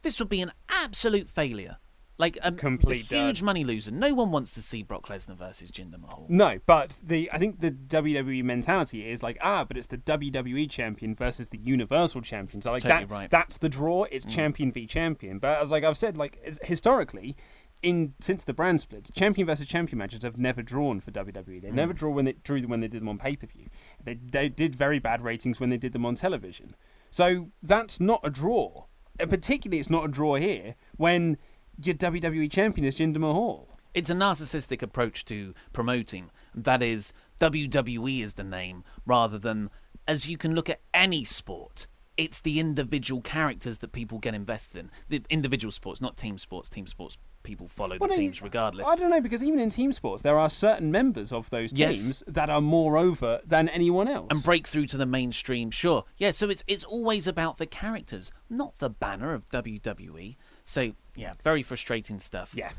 this 0.00 0.18
would 0.18 0.30
be 0.30 0.40
an 0.40 0.52
absolute 0.70 1.28
failure. 1.28 1.76
Like 2.20 2.36
a, 2.42 2.50
Complete 2.50 3.12
a 3.12 3.14
huge 3.14 3.38
dud. 3.38 3.44
money 3.44 3.62
loser. 3.62 3.92
No 3.92 4.12
one 4.12 4.32
wants 4.32 4.50
to 4.54 4.60
see 4.60 4.82
Brock 4.82 5.06
Lesnar 5.06 5.36
versus 5.36 5.70
Jinder 5.70 6.00
Mahal. 6.00 6.26
No, 6.28 6.58
but 6.66 6.98
the 7.00 7.30
I 7.32 7.38
think 7.38 7.60
the 7.60 7.70
WWE 7.70 8.42
mentality 8.42 9.08
is 9.08 9.22
like 9.22 9.38
ah, 9.40 9.62
but 9.62 9.76
it's 9.76 9.86
the 9.86 9.98
WWE 9.98 10.68
champion 10.68 11.14
versus 11.14 11.50
the 11.50 11.58
Universal 11.58 12.22
champion. 12.22 12.60
So 12.60 12.72
like 12.72 12.82
Totally 12.82 13.04
that, 13.04 13.10
right. 13.10 13.28
Mm. 13.28 13.30
that's 13.30 13.58
the 13.58 13.68
draw. 13.68 14.02
It's 14.10 14.24
champion 14.24 14.72
v 14.72 14.84
champion. 14.88 15.38
But 15.38 15.62
as 15.62 15.70
like 15.70 15.84
I've 15.84 15.96
said, 15.96 16.16
like 16.18 16.40
it's, 16.42 16.58
historically, 16.64 17.36
in 17.82 18.14
since 18.20 18.44
the 18.44 18.52
brand 18.52 18.80
split, 18.80 19.10
champion 19.14 19.46
versus 19.46 19.66
champion 19.68 19.98
matches 19.98 20.22
have 20.22 20.36
never 20.38 20.62
drawn 20.62 21.00
for 21.00 21.10
WWE. 21.10 21.60
They 21.60 21.68
Mm. 21.70 21.74
never 21.74 21.92
draw 21.92 22.10
when 22.10 22.24
they 22.24 22.32
drew 22.32 22.60
when 22.62 22.80
they 22.80 22.88
did 22.88 23.00
them 23.00 23.08
on 23.08 23.18
pay 23.18 23.36
per 23.36 23.46
view. 23.46 23.66
They 24.02 24.14
they 24.14 24.48
did 24.48 24.74
very 24.76 24.98
bad 24.98 25.22
ratings 25.22 25.60
when 25.60 25.70
they 25.70 25.76
did 25.78 25.92
them 25.92 26.04
on 26.06 26.14
television. 26.16 26.74
So 27.10 27.50
that's 27.62 28.00
not 28.00 28.20
a 28.24 28.30
draw. 28.30 28.84
And 29.20 29.30
particularly, 29.30 29.80
it's 29.80 29.90
not 29.90 30.04
a 30.04 30.08
draw 30.08 30.36
here 30.36 30.74
when 30.96 31.38
your 31.82 31.94
WWE 31.94 32.48
champion 32.50 32.86
is 32.86 32.96
Jinder 32.96 33.18
Mahal. 33.18 33.68
It's 33.94 34.10
a 34.10 34.14
narcissistic 34.14 34.82
approach 34.82 35.24
to 35.26 35.54
promoting. 35.72 36.30
That 36.54 36.82
is, 36.82 37.12
WWE 37.40 38.22
is 38.22 38.34
the 38.34 38.44
name, 38.44 38.84
rather 39.06 39.38
than, 39.38 39.70
as 40.06 40.28
you 40.28 40.36
can 40.36 40.54
look 40.54 40.68
at 40.68 40.80
any 40.92 41.24
sport, 41.24 41.86
it's 42.16 42.40
the 42.40 42.60
individual 42.60 43.20
characters 43.22 43.78
that 43.78 43.92
people 43.92 44.18
get 44.18 44.34
invested 44.34 44.78
in. 44.78 44.90
The 45.08 45.22
individual 45.30 45.72
sports, 45.72 46.00
not 46.00 46.16
team 46.16 46.36
sports. 46.38 46.68
Team 46.68 46.86
sports, 46.86 47.16
people 47.48 47.66
follow 47.66 47.96
Well, 47.98 48.08
the 48.10 48.14
teams 48.14 48.42
regardless. 48.42 48.86
I 48.86 48.94
don't 48.96 49.08
know 49.10 49.22
because 49.22 49.42
even 49.42 49.58
in 49.58 49.70
team 49.70 49.92
sports, 49.94 50.22
there 50.22 50.38
are 50.38 50.50
certain 50.50 50.90
members 50.92 51.32
of 51.32 51.48
those 51.48 51.72
Yes. 51.72 51.96
teams 52.02 52.22
that 52.26 52.50
are 52.50 52.60
more 52.60 52.98
over 52.98 53.40
than 53.46 53.70
anyone 53.70 54.06
else. 54.06 54.26
and 54.30 54.42
break 54.42 54.66
through 54.66 54.86
to 54.88 54.98
the 54.98 55.06
mainstream. 55.06 55.70
Sure, 55.70 56.04
yeah. 56.18 56.30
So 56.30 56.50
it's 56.50 56.62
it's 56.66 56.84
always 56.84 57.26
about 57.26 57.56
the 57.56 57.64
characters, 57.66 58.30
not 58.50 58.76
the 58.76 58.90
banner 58.90 59.32
of 59.32 59.46
WWE. 59.48 60.36
So 60.62 60.92
yeah, 61.16 61.32
very 61.42 61.62
frustrating 61.62 62.18
stuff. 62.18 62.52
yeah, 62.54 62.72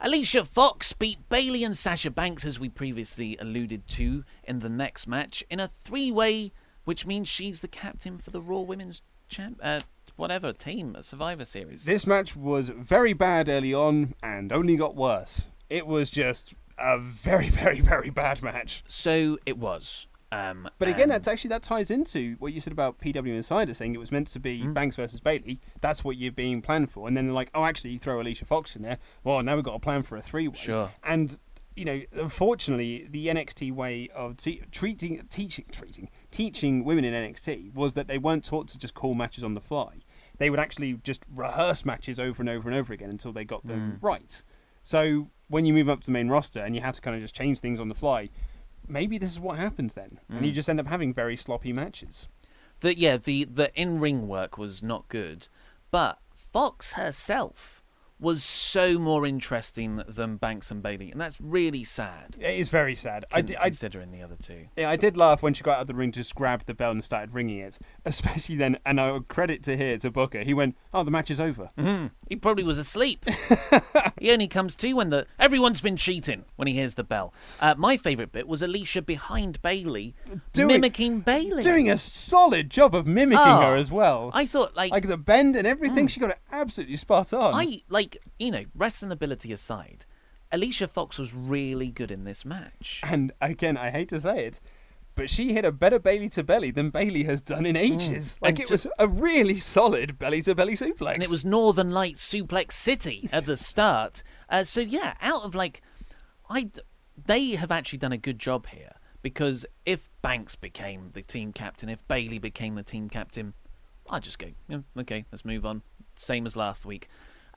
Alicia 0.00 0.44
Fox 0.44 0.92
beat 0.92 1.28
Bayley 1.28 1.64
and 1.64 1.76
Sasha 1.76 2.10
Banks, 2.10 2.44
as 2.44 2.60
we 2.60 2.68
previously 2.68 3.36
alluded 3.40 3.86
to 3.88 4.24
in 4.44 4.60
the 4.60 4.68
next 4.68 5.06
match, 5.08 5.42
in 5.50 5.58
a 5.58 5.66
three-way, 5.66 6.52
which 6.84 7.04
means 7.06 7.26
she's 7.26 7.60
the 7.60 7.68
captain 7.68 8.18
for 8.18 8.30
the 8.30 8.40
Raw 8.40 8.60
Women's 8.60 9.02
Champ, 9.28 9.58
uh, 9.62 9.80
whatever 10.16 10.52
team, 10.52 10.94
a 10.96 11.02
Survivor 11.02 11.44
Series. 11.44 11.84
This 11.84 12.06
match 12.06 12.34
was 12.36 12.68
very 12.68 13.12
bad 13.12 13.48
early 13.48 13.74
on 13.74 14.14
and 14.22 14.52
only 14.52 14.76
got 14.76 14.94
worse. 14.96 15.48
It 15.70 15.86
was 15.86 16.10
just 16.10 16.54
a 16.78 16.98
very, 16.98 17.48
very, 17.62 17.80
very 17.80 18.10
bad 18.10 18.42
match. 18.42 18.84
So 18.86 19.38
it 19.46 19.58
was. 19.58 20.06
Um, 20.32 20.68
But 20.78 20.88
again, 20.88 21.10
that's 21.10 21.28
actually 21.28 21.50
that 21.50 21.62
ties 21.62 21.92
into 21.92 22.34
what 22.40 22.52
you 22.52 22.58
said 22.60 22.72
about 22.72 22.98
PW 22.98 23.28
Insider 23.36 23.72
saying 23.72 23.94
it 23.94 23.98
was 23.98 24.10
meant 24.10 24.26
to 24.28 24.40
be 24.40 24.62
Mm. 24.62 24.74
Banks 24.74 24.96
versus 24.96 25.20
Bayley. 25.20 25.60
That's 25.80 26.02
what 26.02 26.16
you're 26.16 26.32
being 26.32 26.60
planned 26.60 26.90
for, 26.90 27.06
and 27.06 27.16
then 27.16 27.26
they're 27.26 27.34
like, 27.34 27.50
oh, 27.54 27.64
actually, 27.64 27.90
you 27.90 27.98
throw 28.00 28.20
Alicia 28.20 28.44
Fox 28.44 28.74
in 28.74 28.82
there. 28.82 28.98
Well, 29.22 29.40
now 29.44 29.54
we've 29.54 29.64
got 29.64 29.76
a 29.76 29.78
plan 29.80 30.02
for 30.02 30.16
a 30.16 30.22
three-way. 30.22 30.56
Sure. 30.56 30.90
And 31.04 31.38
you 31.76 31.84
know, 31.84 32.00
unfortunately, 32.12 33.06
the 33.10 33.26
NXT 33.28 33.72
way 33.72 34.08
of 34.14 34.36
te- 34.36 34.62
treating, 34.70 35.20
teaching, 35.30 35.64
treating, 35.72 36.08
teaching 36.30 36.84
women 36.84 37.04
in 37.04 37.12
NXT 37.14 37.74
was 37.74 37.94
that 37.94 38.06
they 38.06 38.18
weren't 38.18 38.44
taught 38.44 38.68
to 38.68 38.78
just 38.78 38.94
call 38.94 39.14
matches 39.14 39.42
on 39.42 39.54
the 39.54 39.60
fly. 39.60 39.98
They 40.38 40.50
would 40.50 40.58
actually 40.58 40.94
just 41.04 41.22
rehearse 41.32 41.84
matches 41.84 42.18
over 42.18 42.42
and 42.42 42.48
over 42.48 42.68
and 42.68 42.76
over 42.76 42.92
again 42.92 43.10
until 43.10 43.32
they 43.32 43.44
got 43.44 43.66
them 43.66 43.98
mm. 43.98 44.02
right. 44.02 44.42
So 44.82 45.28
when 45.48 45.64
you 45.64 45.72
move 45.72 45.88
up 45.88 46.00
to 46.00 46.06
the 46.06 46.12
main 46.12 46.28
roster 46.28 46.60
and 46.60 46.74
you 46.74 46.80
have 46.80 46.94
to 46.96 47.00
kind 47.00 47.14
of 47.16 47.22
just 47.22 47.34
change 47.34 47.60
things 47.60 47.80
on 47.80 47.88
the 47.88 47.94
fly, 47.94 48.30
maybe 48.88 49.18
this 49.18 49.30
is 49.30 49.40
what 49.40 49.58
happens 49.58 49.94
then, 49.94 50.20
and 50.28 50.44
you 50.44 50.52
mm. 50.52 50.54
just 50.54 50.68
end 50.68 50.80
up 50.80 50.86
having 50.86 51.14
very 51.14 51.36
sloppy 51.36 51.72
matches. 51.72 52.28
the 52.80 52.98
yeah 52.98 53.16
the 53.16 53.44
the 53.44 53.72
in 53.74 54.00
ring 54.00 54.26
work 54.28 54.58
was 54.58 54.82
not 54.82 55.08
good, 55.08 55.48
but 55.90 56.18
Fox 56.34 56.92
herself 56.92 57.83
was 58.24 58.42
so 58.42 58.98
more 58.98 59.26
interesting 59.26 60.02
than 60.08 60.36
Banks 60.38 60.70
and 60.70 60.82
Bayley, 60.82 61.12
and 61.12 61.20
that's 61.20 61.38
really 61.40 61.84
sad. 61.84 62.36
It 62.40 62.58
is 62.58 62.70
very 62.70 62.94
sad. 62.94 63.26
I 63.30 63.42
con- 63.42 63.56
I, 63.60 63.64
considering 63.64 64.10
the 64.12 64.22
other 64.22 64.36
two. 64.36 64.66
yeah, 64.76 64.88
I 64.88 64.96
did 64.96 65.16
laugh 65.16 65.42
when 65.42 65.52
she 65.52 65.62
got 65.62 65.76
out 65.76 65.82
of 65.82 65.86
the 65.88 65.94
ring, 65.94 66.10
just 66.10 66.34
grabbed 66.34 66.66
the 66.66 66.72
bell 66.72 66.90
and 66.90 67.04
started 67.04 67.34
ringing 67.34 67.58
it. 67.58 67.78
Especially 68.06 68.56
then, 68.56 68.78
and 68.86 68.98
I 68.98 69.12
would 69.12 69.28
credit 69.28 69.62
to 69.64 69.76
here 69.76 69.98
to 69.98 70.10
Booker. 70.10 70.42
He 70.42 70.54
went, 70.54 70.74
"Oh, 70.94 71.02
the 71.04 71.10
match 71.10 71.30
is 71.30 71.38
over." 71.38 71.70
Mm-hmm. 71.78 72.06
He 72.28 72.36
probably 72.36 72.64
was 72.64 72.78
asleep. 72.78 73.26
he 74.18 74.32
only 74.32 74.48
comes 74.48 74.74
to 74.76 74.94
when 74.94 75.10
the 75.10 75.26
everyone's 75.38 75.82
been 75.82 75.96
cheating 75.96 76.46
when 76.56 76.66
he 76.66 76.74
hears 76.74 76.94
the 76.94 77.04
bell. 77.04 77.34
Uh, 77.60 77.74
my 77.76 77.98
favourite 77.98 78.32
bit 78.32 78.48
was 78.48 78.62
Alicia 78.62 79.02
behind 79.02 79.60
Bayley, 79.60 80.14
Doing- 80.54 80.68
mimicking 80.68 81.20
Bayley. 81.20 81.62
Doing 81.62 81.90
a 81.90 81.98
solid 81.98 82.70
job 82.70 82.94
of 82.94 83.06
mimicking 83.06 83.44
Oh, 83.44 83.60
her 83.60 83.76
as 83.76 83.90
well. 83.90 84.30
I 84.32 84.46
thought 84.46 84.74
like 84.74 84.92
like 84.92 85.08
the 85.08 85.18
bend 85.18 85.56
and 85.56 85.66
everything, 85.66 86.06
mm. 86.06 86.10
she 86.10 86.20
got 86.20 86.30
it 86.30 86.38
absolutely 86.50 86.96
spot 86.96 87.34
on. 87.34 87.54
I 87.54 87.80
like 87.90 88.13
you 88.38 88.50
know 88.50 88.64
wrestling 88.74 89.12
ability 89.12 89.52
aside, 89.52 90.06
Alicia 90.52 90.88
Fox 90.88 91.18
was 91.18 91.34
really 91.34 91.90
good 91.90 92.10
in 92.10 92.24
this 92.24 92.44
match. 92.44 93.00
And 93.04 93.32
again, 93.40 93.76
I 93.76 93.90
hate 93.90 94.08
to 94.10 94.20
say 94.20 94.46
it, 94.46 94.60
but 95.16 95.28
she 95.30 95.52
hit 95.52 95.64
a 95.64 95.72
better 95.72 95.98
belly 95.98 96.28
to 96.30 96.42
belly 96.42 96.70
than 96.70 96.90
Bayley 96.90 97.24
has 97.24 97.40
done 97.40 97.66
in 97.66 97.76
ages. 97.76 98.38
Like 98.40 98.56
Mm. 98.56 98.58
And 98.58 98.60
it 98.60 98.66
to- 98.68 98.74
was 98.74 98.86
a 98.98 99.08
really 99.08 99.56
solid 99.58 100.18
belly 100.18 100.42
to 100.42 100.54
belly 100.54 100.74
suplex. 100.74 101.14
and 101.14 101.22
it 101.22 101.30
was 101.30 101.44
Northern 101.44 101.90
Lights 101.90 102.26
Suplex 102.28 102.72
City 102.72 103.28
at 103.32 103.44
the 103.46 103.56
start. 103.56 104.22
Uh, 104.48 104.64
so 104.64 104.80
yeah, 104.80 105.14
out 105.20 105.42
of 105.44 105.54
like, 105.54 105.82
I 106.50 106.70
they 107.26 107.50
have 107.50 107.70
actually 107.70 107.98
done 108.00 108.12
a 108.12 108.18
good 108.18 108.38
job 108.40 108.66
here 108.66 108.94
because 109.22 109.64
if 109.86 110.10
Banks 110.20 110.56
became 110.56 111.10
the 111.14 111.22
team 111.22 111.52
captain, 111.52 111.88
if 111.88 112.06
Bayley 112.08 112.38
became 112.38 112.74
the 112.74 112.82
team 112.82 113.08
captain, 113.08 113.54
I'd 114.10 114.22
just 114.24 114.38
go, 114.38 114.48
"Yeah, 114.68 114.80
okay, 114.98 115.24
let's 115.32 115.44
move 115.44 115.64
on. 115.64 115.82
Same 116.16 116.44
as 116.44 116.56
last 116.56 116.84
week. 116.84 117.08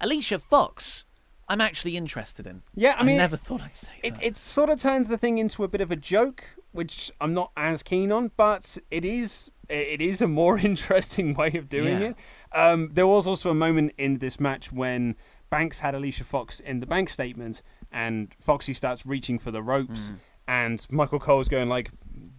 Alicia 0.01 0.39
Fox, 0.39 1.05
I'm 1.49 1.61
actually 1.61 1.95
interested 1.97 2.45
in. 2.47 2.63
Yeah, 2.75 2.95
I 2.97 3.03
mean, 3.03 3.17
never 3.17 3.37
thought 3.37 3.61
I'd 3.61 3.75
say 3.75 3.91
It, 4.03 4.15
that. 4.15 4.23
it 4.23 4.37
sort 4.37 4.69
of 4.69 4.79
turns 4.79 5.07
the 5.07 5.17
thing 5.17 5.37
into 5.37 5.63
a 5.63 5.67
bit 5.67 5.81
of 5.81 5.91
a 5.91 5.95
joke, 5.95 6.55
which 6.71 7.11
I'm 7.21 7.33
not 7.33 7.51
as 7.57 7.83
keen 7.83 8.11
on, 8.11 8.31
but 8.37 8.77
it 8.91 9.05
is 9.05 9.49
it 9.69 9.99
is 10.01 10.21
a 10.21 10.27
more 10.27 10.57
interesting 10.71 11.33
way 11.33 11.51
of 11.55 11.67
doing 11.69 12.01
Yeah. 12.01 12.07
it. 12.09 12.15
Um, 12.53 12.89
there 12.93 13.07
was 13.07 13.27
also 13.27 13.49
a 13.49 13.53
moment 13.55 13.93
in 13.97 14.19
this 14.19 14.39
match 14.39 14.71
when 14.71 15.15
Banks 15.49 15.79
had 15.79 15.93
Alicia 15.95 16.23
Fox 16.25 16.59
in 16.59 16.79
the 16.81 16.85
bank 16.85 17.09
statement, 17.09 17.61
and 17.91 18.33
Foxy 18.39 18.73
starts 18.73 19.05
reaching 19.05 19.39
for 19.39 19.51
the 19.51 19.61
ropes, 19.61 20.11
and 20.47 20.85
Michael 20.89 21.19
Cole's 21.19 21.47
going 21.47 21.69
like, 21.69 21.91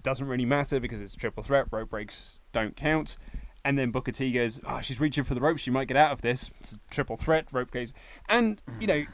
"Doesn't 0.03 0.27
really 0.27 0.45
matter 0.47 0.79
because 0.81 1.01
it's 1.01 1.15
a 1.15 1.17
triple 1.19 1.43
threat. 1.43 1.67
Rope 1.71 1.89
breaks 1.91 2.39
don't 2.53 2.77
count." 2.77 3.17
And 3.69 3.79
then 3.79 3.91
Booker 3.91 4.13
T 4.13 4.33
goes, 4.33 4.61
"Oh, 4.67 4.81
she's 4.81 4.99
reaching 4.99 5.25
for 5.25 5.35
the 5.35 5.43
ropes. 5.43 5.61
She 5.61 5.71
might 5.71 5.89
get 5.89 5.97
out 5.99 6.13
of 6.13 6.23
this. 6.23 6.51
It's 6.61 6.73
a 6.73 6.79
triple 6.91 7.17
threat. 7.17 7.49
Rope 7.53 7.71
goes." 7.71 7.93
And 8.29 8.63
you 8.81 8.87
know, 8.87 9.05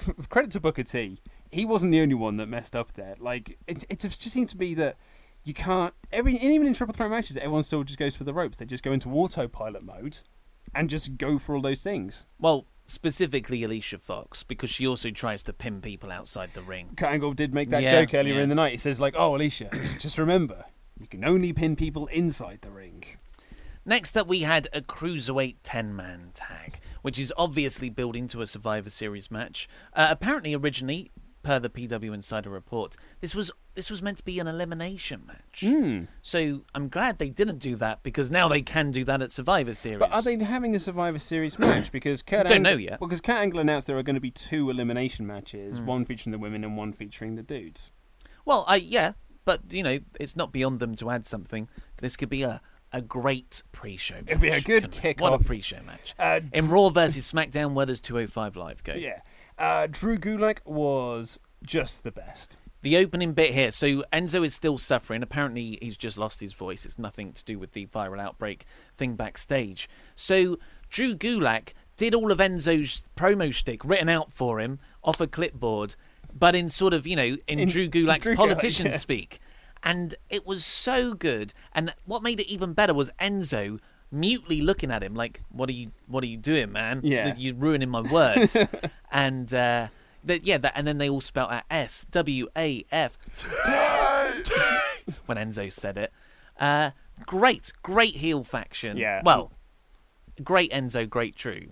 c- 0.00 0.12
credit 0.28 0.52
to 0.52 0.60
Booker 0.60 0.84
T. 0.84 1.20
He 1.50 1.64
wasn't 1.64 1.90
the 1.90 2.00
only 2.00 2.14
one 2.14 2.36
that 2.36 2.46
messed 2.46 2.76
up 2.76 2.92
there. 2.92 3.16
Like 3.18 3.58
it, 3.66 3.84
it 3.88 3.98
just 4.00 4.22
seems 4.22 4.50
to 4.52 4.56
be 4.56 4.74
that 4.74 4.96
you 5.42 5.54
can't. 5.54 5.92
Every 6.12 6.34
and 6.38 6.52
even 6.52 6.68
in 6.68 6.74
triple 6.74 6.94
threat 6.94 7.10
matches, 7.10 7.36
everyone 7.36 7.64
still 7.64 7.82
just 7.82 7.98
goes 7.98 8.14
for 8.14 8.22
the 8.22 8.32
ropes. 8.32 8.56
They 8.58 8.64
just 8.64 8.84
go 8.84 8.92
into 8.92 9.10
autopilot 9.10 9.82
mode 9.82 10.18
and 10.72 10.88
just 10.88 11.16
go 11.16 11.38
for 11.38 11.56
all 11.56 11.60
those 11.62 11.82
things. 11.82 12.26
well, 12.38 12.66
specifically 12.88 13.64
Alicia 13.64 13.98
Fox 13.98 14.44
because 14.44 14.70
she 14.70 14.86
also 14.86 15.10
tries 15.10 15.42
to 15.42 15.52
pin 15.52 15.80
people 15.80 16.12
outside 16.12 16.50
the 16.54 16.62
ring. 16.62 16.90
Kurt 16.96 17.10
Angle 17.10 17.32
did 17.32 17.52
make 17.52 17.70
that 17.70 17.82
Yeah, 17.82 17.90
joke 18.02 18.14
earlier 18.14 18.34
yeah. 18.36 18.42
in 18.44 18.48
the 18.48 18.54
night. 18.54 18.70
He 18.72 18.78
says 18.78 19.00
like, 19.00 19.14
"Oh, 19.18 19.34
Alicia, 19.34 19.70
just 19.98 20.16
remember, 20.18 20.64
you 21.00 21.08
can 21.08 21.24
only 21.24 21.52
pin 21.52 21.74
people 21.74 22.06
inside 22.06 22.60
the 22.62 22.70
ring." 22.70 23.02
Next 23.88 24.16
up, 24.16 24.26
we 24.26 24.40
had 24.40 24.66
a 24.72 24.80
cruiserweight 24.80 25.58
10 25.62 25.94
man 25.94 26.30
tag, 26.34 26.80
which 27.02 27.20
is 27.20 27.32
obviously 27.36 27.88
building 27.88 28.26
to 28.28 28.40
a 28.42 28.46
Survivor 28.46 28.90
Series 28.90 29.30
match. 29.30 29.68
Uh, 29.92 30.08
apparently, 30.10 30.54
originally, 30.54 31.12
per 31.44 31.60
the 31.60 31.70
PW 31.70 32.12
Insider 32.12 32.50
report, 32.50 32.96
this 33.20 33.32
was 33.32 33.52
this 33.76 33.88
was 33.88 34.02
meant 34.02 34.18
to 34.18 34.24
be 34.24 34.40
an 34.40 34.48
elimination 34.48 35.22
match. 35.24 35.60
Hmm. 35.64 36.04
So 36.20 36.62
I'm 36.74 36.88
glad 36.88 37.18
they 37.18 37.30
didn't 37.30 37.58
do 37.58 37.76
that 37.76 38.02
because 38.02 38.28
now 38.30 38.48
they 38.48 38.62
can 38.62 38.90
do 38.90 39.04
that 39.04 39.22
at 39.22 39.30
Survivor 39.30 39.74
Series. 39.74 40.00
But 40.00 40.12
are 40.12 40.22
they 40.22 40.36
having 40.42 40.74
a 40.74 40.80
Survivor 40.80 41.20
Series 41.20 41.56
match? 41.60 41.92
Because 41.92 42.22
Kurt 42.22 42.48
Don't 42.48 42.56
Angle, 42.66 42.72
know 42.72 42.78
yet. 42.78 42.98
Because 42.98 43.20
Kurt 43.20 43.36
Angle 43.36 43.60
announced 43.60 43.86
there 43.86 43.98
are 43.98 44.02
going 44.02 44.14
to 44.14 44.20
be 44.20 44.32
two 44.32 44.68
elimination 44.68 45.26
matches, 45.28 45.78
Hmm. 45.78 45.86
one 45.86 46.04
featuring 46.06 46.32
the 46.32 46.38
women 46.38 46.64
and 46.64 46.76
one 46.76 46.92
featuring 46.92 47.36
the 47.36 47.42
dudes. 47.44 47.92
Well, 48.44 48.64
I 48.66 48.76
yeah, 48.76 49.12
but 49.44 49.72
you 49.72 49.84
know, 49.84 50.00
it's 50.18 50.34
not 50.34 50.50
beyond 50.52 50.80
them 50.80 50.96
to 50.96 51.10
add 51.10 51.24
something. 51.24 51.68
This 51.98 52.16
could 52.16 52.30
be 52.30 52.42
a 52.42 52.60
a 52.92 53.00
great 53.02 53.62
pre-show. 53.72 54.14
Match, 54.14 54.24
It'd 54.28 54.40
be 54.40 54.48
a 54.48 54.60
good 54.60 54.94
it? 55.02 55.20
What 55.20 55.32
a 55.32 55.38
pre-show 55.38 55.80
match 55.84 56.14
Uh, 56.18 56.40
in 56.52 56.68
Raw 56.68 56.88
versus 56.88 57.30
SmackDown. 57.30 57.72
Where 57.72 57.86
does 57.86 58.00
205 58.00 58.56
Live 58.56 58.82
go? 58.84 58.94
Yeah. 58.94 59.20
Uh, 59.58 59.86
Drew 59.90 60.18
Gulak 60.18 60.58
was 60.64 61.40
just 61.64 62.02
the 62.04 62.10
best. 62.12 62.58
The 62.82 62.96
opening 62.98 63.32
bit 63.32 63.52
here. 63.52 63.70
So 63.70 64.04
Enzo 64.12 64.44
is 64.44 64.54
still 64.54 64.78
suffering. 64.78 65.22
Apparently, 65.22 65.78
he's 65.82 65.96
just 65.96 66.18
lost 66.18 66.40
his 66.40 66.52
voice. 66.52 66.84
It's 66.84 66.98
nothing 66.98 67.32
to 67.32 67.44
do 67.44 67.58
with 67.58 67.72
the 67.72 67.86
viral 67.86 68.20
outbreak 68.20 68.64
thing 68.96 69.16
backstage. 69.16 69.88
So 70.14 70.58
Drew 70.90 71.16
Gulak 71.16 71.72
did 71.96 72.14
all 72.14 72.30
of 72.30 72.38
Enzo's 72.38 73.08
promo 73.16 73.52
shtick 73.52 73.84
written 73.84 74.08
out 74.08 74.30
for 74.30 74.60
him 74.60 74.78
off 75.02 75.20
a 75.20 75.26
clipboard, 75.26 75.96
but 76.32 76.54
in 76.54 76.68
sort 76.68 76.92
of 76.94 77.06
you 77.06 77.16
know 77.16 77.36
in, 77.48 77.58
In 77.58 77.68
Drew 77.68 77.88
Gulak's 77.88 78.24
Drew 78.26 78.34
Gulak, 78.34 78.36
politician 78.36 78.86
yeah. 78.86 78.92
speak, 78.92 79.40
and 79.82 80.14
it 80.28 80.46
was 80.46 80.64
so 80.64 81.14
good. 81.14 81.54
And 81.72 81.94
what 82.04 82.22
made 82.22 82.40
it 82.40 82.46
even 82.48 82.72
better 82.72 82.94
was 82.94 83.10
Enzo 83.20 83.78
mutely 84.10 84.62
looking 84.62 84.90
at 84.90 85.02
him 85.02 85.14
like, 85.14 85.42
"What 85.50 85.68
are 85.68 85.72
you? 85.72 85.92
What 86.06 86.24
are 86.24 86.28
you 86.28 86.36
doing, 86.36 86.72
man? 86.72 87.00
Yeah. 87.02 87.34
you're 87.36 87.54
ruining 87.54 87.90
my 87.90 88.00
words." 88.00 88.56
and 89.10 89.52
uh, 89.52 89.88
that 90.24 90.44
yeah, 90.44 90.58
that, 90.58 90.72
and 90.74 90.86
then 90.86 90.98
they 90.98 91.08
all 91.08 91.20
spelt 91.20 91.50
out 91.50 91.64
S 91.70 92.06
W 92.10 92.48
A 92.56 92.84
F 92.90 93.18
when 95.26 95.38
Enzo 95.38 95.72
said 95.72 95.98
it. 95.98 96.12
Uh, 96.58 96.90
great, 97.24 97.72
great 97.82 98.16
heel 98.16 98.44
faction. 98.44 98.96
Yeah. 98.96 99.22
Well, 99.24 99.52
great 100.42 100.72
Enzo, 100.72 101.08
great 101.08 101.36
True. 101.36 101.68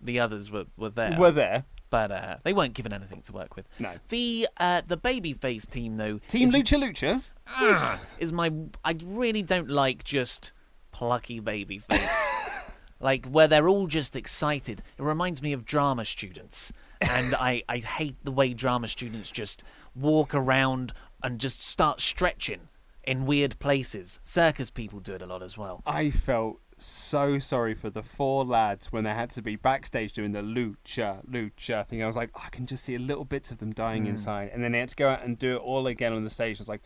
the 0.00 0.18
others 0.18 0.50
were, 0.50 0.66
were 0.76 0.90
there, 0.90 1.16
Were 1.18 1.30
there. 1.30 1.64
But 1.92 2.10
uh, 2.10 2.36
they 2.42 2.54
weren't 2.54 2.72
given 2.72 2.90
anything 2.90 3.20
to 3.20 3.32
work 3.34 3.54
with. 3.54 3.68
No. 3.78 3.92
The 4.08 4.48
uh, 4.56 4.80
the 4.84 4.96
babyface 4.96 5.68
team 5.68 5.98
though 5.98 6.18
Team 6.26 6.48
is, 6.48 6.54
Lucha 6.54 6.82
Lucha. 6.82 7.22
Ah, 7.46 8.00
is 8.18 8.32
my. 8.32 8.50
I 8.82 8.96
really 9.04 9.42
don't 9.42 9.68
like 9.68 10.02
just 10.02 10.52
plucky 10.90 11.38
babyface. 11.38 12.72
like 13.00 13.26
where 13.26 13.46
they're 13.46 13.68
all 13.68 13.86
just 13.86 14.16
excited. 14.16 14.82
It 14.98 15.02
reminds 15.02 15.42
me 15.42 15.52
of 15.52 15.66
drama 15.66 16.06
students, 16.06 16.72
and 17.02 17.34
I 17.38 17.62
I 17.68 17.78
hate 17.78 18.16
the 18.24 18.32
way 18.32 18.54
drama 18.54 18.88
students 18.88 19.30
just 19.30 19.62
walk 19.94 20.34
around 20.34 20.94
and 21.22 21.38
just 21.38 21.62
start 21.62 22.00
stretching 22.00 22.68
in 23.04 23.26
weird 23.26 23.58
places. 23.58 24.18
Circus 24.22 24.70
people 24.70 24.98
do 24.98 25.12
it 25.12 25.20
a 25.20 25.26
lot 25.26 25.42
as 25.42 25.58
well. 25.58 25.82
I 25.84 26.08
felt 26.10 26.61
so 26.84 27.38
sorry 27.38 27.74
for 27.74 27.90
the 27.90 28.02
four 28.02 28.44
lads 28.44 28.92
when 28.92 29.04
they 29.04 29.10
had 29.10 29.30
to 29.30 29.42
be 29.42 29.56
backstage 29.56 30.12
doing 30.12 30.32
the 30.32 30.40
lucha 30.40 31.24
lucha 31.26 31.86
thing. 31.86 32.02
I 32.02 32.06
was 32.06 32.16
like, 32.16 32.30
oh, 32.34 32.42
I 32.44 32.50
can 32.50 32.66
just 32.66 32.84
see 32.84 32.94
a 32.94 32.98
little 32.98 33.24
bits 33.24 33.50
of 33.50 33.58
them 33.58 33.72
dying 33.72 34.04
mm. 34.04 34.10
inside, 34.10 34.50
and 34.52 34.62
then 34.62 34.72
they 34.72 34.80
had 34.80 34.88
to 34.90 34.96
go 34.96 35.08
out 35.08 35.24
and 35.24 35.38
do 35.38 35.56
it 35.56 35.60
all 35.60 35.86
again 35.86 36.12
on 36.12 36.24
the 36.24 36.30
stage. 36.30 36.58
I 36.58 36.62
was 36.62 36.68
like, 36.68 36.82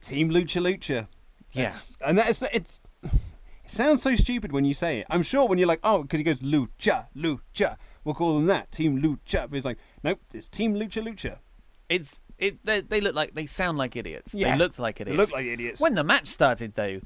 Team 0.00 0.30
Lucha 0.30 0.62
Lucha. 0.62 1.06
Yeah. 1.52 1.72
And 2.04 2.18
that's 2.18 2.42
it's. 2.52 2.80
It 3.02 3.70
sounds 3.72 4.02
so 4.02 4.14
stupid 4.14 4.52
when 4.52 4.64
you 4.64 4.74
say 4.74 5.00
it. 5.00 5.06
I'm 5.10 5.24
sure 5.24 5.48
when 5.48 5.58
you're 5.58 5.66
like, 5.66 5.80
oh, 5.82 6.02
because 6.02 6.18
he 6.18 6.24
goes 6.24 6.40
lucha 6.40 7.06
lucha, 7.16 7.76
we'll 8.04 8.14
call 8.14 8.34
them 8.34 8.46
that 8.46 8.70
Team 8.70 9.02
Lucha. 9.02 9.50
But 9.50 9.56
it's 9.56 9.66
like, 9.66 9.78
Nope, 10.04 10.20
it's 10.32 10.46
Team 10.46 10.74
Lucha 10.74 11.04
Lucha. 11.04 11.38
It's 11.88 12.20
it. 12.38 12.64
They, 12.64 12.80
they 12.80 13.00
look 13.00 13.16
like 13.16 13.34
they 13.34 13.46
sound 13.46 13.76
like 13.76 13.96
idiots. 13.96 14.34
Yeah. 14.34 14.52
They 14.52 14.58
looked 14.58 14.78
like 14.78 14.98
They 14.98 15.02
idiots. 15.02 15.18
look 15.30 15.36
like 15.36 15.46
idiots. 15.46 15.80
when 15.80 15.94
the 15.94 16.04
match 16.04 16.28
started, 16.28 16.74
though, 16.76 17.00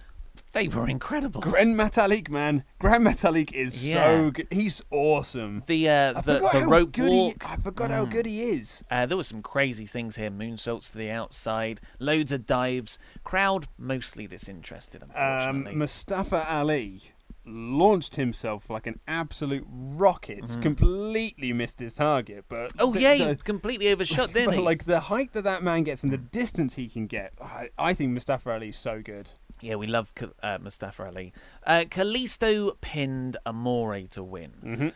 they 0.53 0.68
were 0.68 0.89
incredible. 0.89 1.41
Gran 1.41 1.74
Metalik, 1.74 2.28
man. 2.28 2.64
Gran 2.81 3.03
Metalik 3.05 3.53
is 3.53 3.87
Yeah. 3.89 3.95
so 4.05 4.31
good. 4.33 4.49
He's 4.51 4.83
awesome. 4.91 5.62
The 5.66 5.89
uh, 5.89 6.20
the, 6.20 6.49
the 6.53 6.66
rope 6.66 6.93
good 6.93 7.11
walk. 7.12 7.43
He, 7.45 7.49
I 7.53 7.57
forgot 7.57 7.91
how 7.91 8.05
good 8.05 8.26
he 8.26 8.43
is. 8.43 8.83
Uh, 8.91 9.07
there 9.07 9.16
were 9.16 9.22
some 9.22 9.43
crazy 9.43 9.87
things 9.87 10.16
here. 10.16 10.31
Moonsaults 10.31 10.91
to 10.93 10.99
the 10.99 11.11
outside, 11.11 11.81
loads 11.99 12.33
of 12.33 12.47
dives. 12.47 12.99
Crowd 13.24 13.66
mostly 13.78 14.26
disinterested, 14.26 15.03
Um, 15.03 15.11
unfortunately. 15.14 15.74
Mustafa 15.76 16.47
Ali 16.53 17.03
launched 17.47 18.16
himself 18.16 18.68
like 18.70 18.86
an 18.86 19.01
absolute 19.09 19.64
rocket. 19.68 20.45
Completely 20.61 21.53
missed 21.53 21.80
his 21.80 21.95
target, 21.95 22.45
but 22.49 22.72
oh 22.78 22.93
the- 22.93 23.01
yeah, 23.01 23.16
the- 23.16 23.28
he 23.30 23.34
completely 23.36 23.88
overshot, 23.88 24.32
didn't 24.34 24.62
like 24.64 24.84
the 24.84 25.01
height 25.01 25.32
that 25.32 25.45
that 25.45 25.62
man 25.62 25.82
gets 25.84 26.03
and 26.05 26.12
the 26.12 26.18
distance 26.18 26.74
he 26.74 26.88
can 26.88 27.07
get, 27.07 27.32
I, 27.41 27.70
I 27.78 27.95
think 27.95 28.11
Mustafa 28.12 28.53
Ali 28.53 28.68
is 28.68 28.78
so 28.78 29.01
good. 29.03 29.30
Yeah, 29.62 29.74
we 29.76 29.86
love 29.86 30.12
uh, 30.43 30.59
Mustafa 30.61 31.07
Ali. 31.07 31.32
Uh, 31.66 31.84
Kalisto 31.88 32.72
pinned 32.80 33.36
Amore 33.45 34.03
to 34.11 34.22
win, 34.24 34.53
Mm-hmm. 34.64 34.88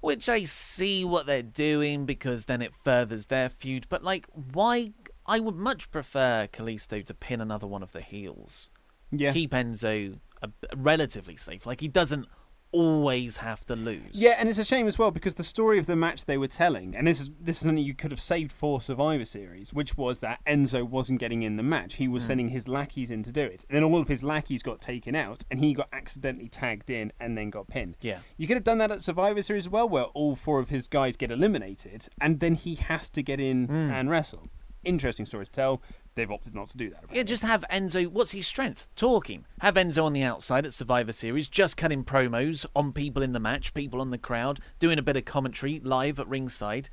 which 0.00 0.28
I 0.28 0.44
see 0.44 1.04
what 1.04 1.26
they're 1.26 1.42
doing 1.42 2.04
because 2.06 2.46
then 2.46 2.62
it 2.62 2.72
furthers 2.84 3.26
their 3.26 3.48
feud. 3.48 3.86
But 3.88 4.02
like, 4.02 4.26
why? 4.32 4.90
I 5.26 5.40
would 5.40 5.56
much 5.56 5.90
prefer 5.90 6.48
Kalisto 6.50 7.04
to 7.04 7.12
pin 7.14 7.40
another 7.40 7.66
one 7.66 7.82
of 7.82 7.92
the 7.92 8.00
heels. 8.00 8.70
Yeah, 9.10 9.32
Keep 9.32 9.52
Enzo 9.52 10.18
uh, 10.42 10.48
relatively 10.76 11.36
safe. 11.36 11.66
Like 11.66 11.80
he 11.80 11.88
doesn't 11.88 12.26
always 12.70 13.38
have 13.38 13.64
to 13.64 13.74
lose. 13.74 14.10
Yeah, 14.12 14.36
and 14.38 14.48
it's 14.48 14.58
a 14.58 14.64
shame 14.64 14.88
as 14.88 14.98
well 14.98 15.10
because 15.10 15.34
the 15.34 15.44
story 15.44 15.78
of 15.78 15.86
the 15.86 15.96
match 15.96 16.26
they 16.26 16.36
were 16.36 16.48
telling, 16.48 16.94
and 16.94 17.06
this 17.06 17.20
is 17.20 17.30
this 17.40 17.56
is 17.56 17.62
something 17.62 17.82
you 17.82 17.94
could 17.94 18.10
have 18.10 18.20
saved 18.20 18.52
for 18.52 18.80
Survivor 18.80 19.24
Series, 19.24 19.72
which 19.72 19.96
was 19.96 20.18
that 20.18 20.40
Enzo 20.46 20.86
wasn't 20.86 21.18
getting 21.18 21.42
in 21.42 21.56
the 21.56 21.62
match. 21.62 21.94
He 21.94 22.08
was 22.08 22.24
sending 22.24 22.48
his 22.48 22.68
lackeys 22.68 23.10
in 23.10 23.22
to 23.22 23.32
do 23.32 23.42
it. 23.42 23.64
And 23.68 23.76
then 23.76 23.84
all 23.84 24.00
of 24.00 24.08
his 24.08 24.22
lackeys 24.22 24.62
got 24.62 24.80
taken 24.80 25.14
out, 25.14 25.44
and 25.50 25.60
he 25.60 25.72
got 25.72 25.88
accidentally 25.92 26.48
tagged 26.48 26.90
in 26.90 27.12
and 27.18 27.38
then 27.38 27.50
got 27.50 27.68
pinned. 27.68 27.96
Yeah. 28.00 28.18
You 28.36 28.46
could 28.46 28.56
have 28.56 28.64
done 28.64 28.78
that 28.78 28.90
at 28.90 29.02
Survivor 29.02 29.40
Series 29.42 29.66
as 29.66 29.70
well, 29.70 29.88
where 29.88 30.04
all 30.04 30.36
four 30.36 30.60
of 30.60 30.68
his 30.68 30.88
guys 30.88 31.16
get 31.16 31.30
eliminated, 31.30 32.08
and 32.20 32.40
then 32.40 32.54
he 32.54 32.74
has 32.74 33.08
to 33.10 33.22
get 33.22 33.40
in 33.40 33.70
and 33.70 34.10
wrestle. 34.10 34.48
Interesting 34.84 35.26
story 35.26 35.44
to 35.44 35.52
tell. 35.52 35.82
They've 36.18 36.30
opted 36.30 36.52
not 36.54 36.68
to 36.70 36.76
do 36.76 36.90
that. 36.90 37.04
Yeah, 37.12 37.22
just 37.22 37.44
have 37.44 37.64
Enzo. 37.70 38.08
What's 38.08 38.32
his 38.32 38.44
strength? 38.44 38.88
Talking. 38.96 39.44
Have 39.60 39.74
Enzo 39.76 40.02
on 40.04 40.12
the 40.14 40.24
outside 40.24 40.66
at 40.66 40.72
Survivor 40.72 41.12
Series, 41.12 41.48
just 41.48 41.76
cutting 41.76 42.02
promos 42.02 42.66
on 42.74 42.92
people 42.92 43.22
in 43.22 43.32
the 43.32 43.38
match, 43.40 43.72
people 43.72 44.00
on 44.00 44.10
the 44.10 44.18
crowd, 44.18 44.58
doing 44.80 44.98
a 44.98 45.02
bit 45.02 45.16
of 45.16 45.24
commentary 45.24 45.78
live 45.78 46.18
at 46.18 46.26
ringside. 46.26 46.90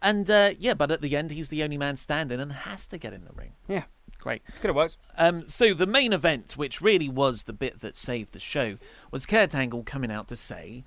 And 0.00 0.30
uh, 0.30 0.50
yeah, 0.56 0.74
but 0.74 0.92
at 0.92 1.02
the 1.02 1.16
end, 1.16 1.32
he's 1.32 1.48
the 1.48 1.64
only 1.64 1.76
man 1.76 1.96
standing 1.96 2.38
and 2.38 2.52
has 2.52 2.86
to 2.88 2.96
get 2.98 3.12
in 3.12 3.24
the 3.24 3.32
ring. 3.34 3.54
yeah, 3.68 3.82
Great. 4.20 4.42
could 4.60 4.68
have 4.68 4.76
worked. 4.76 4.96
Um, 5.18 5.48
so 5.48 5.74
the 5.74 5.86
main 5.86 6.12
event, 6.12 6.52
which 6.52 6.80
really 6.80 7.08
was 7.08 7.42
the 7.42 7.52
bit 7.52 7.80
that 7.80 7.96
saved 7.96 8.32
the 8.32 8.38
show, 8.38 8.78
was 9.10 9.26
Kurt 9.26 9.54
Angle 9.54 9.82
coming 9.82 10.12
out 10.12 10.28
to 10.28 10.36
say, 10.36 10.84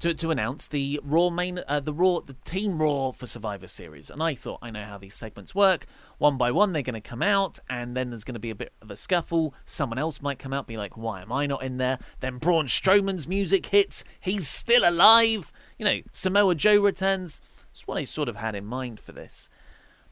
to, 0.00 0.14
to 0.14 0.30
announce 0.30 0.66
the 0.66 1.00
Raw 1.02 1.30
main, 1.30 1.60
uh, 1.66 1.80
the 1.80 1.92
Raw, 1.92 2.20
the 2.20 2.36
Team 2.44 2.80
Raw 2.80 3.10
for 3.10 3.26
Survivor 3.26 3.66
Series. 3.66 4.10
And 4.10 4.22
I 4.22 4.34
thought, 4.34 4.58
I 4.62 4.70
know 4.70 4.84
how 4.84 4.98
these 4.98 5.14
segments 5.14 5.54
work. 5.54 5.86
One 6.18 6.36
by 6.36 6.50
one, 6.50 6.72
they're 6.72 6.82
going 6.82 6.94
to 6.94 7.00
come 7.00 7.22
out, 7.22 7.58
and 7.68 7.96
then 7.96 8.10
there's 8.10 8.24
going 8.24 8.34
to 8.34 8.40
be 8.40 8.50
a 8.50 8.54
bit 8.54 8.72
of 8.80 8.90
a 8.90 8.96
scuffle. 8.96 9.54
Someone 9.64 9.98
else 9.98 10.22
might 10.22 10.38
come 10.38 10.52
out, 10.52 10.66
be 10.66 10.76
like, 10.76 10.96
"Why 10.96 11.22
am 11.22 11.32
I 11.32 11.46
not 11.46 11.62
in 11.62 11.78
there?" 11.78 11.98
Then 12.20 12.38
Braun 12.38 12.66
Strowman's 12.66 13.28
music 13.28 13.66
hits. 13.66 14.04
He's 14.20 14.48
still 14.48 14.88
alive. 14.88 15.52
You 15.78 15.84
know, 15.84 16.00
Samoa 16.12 16.54
Joe 16.54 16.80
returns. 16.80 17.40
That's 17.72 17.86
what 17.86 17.98
I 17.98 18.04
sort 18.04 18.28
of 18.28 18.36
had 18.36 18.54
in 18.54 18.64
mind 18.64 19.00
for 19.00 19.12
this. 19.12 19.48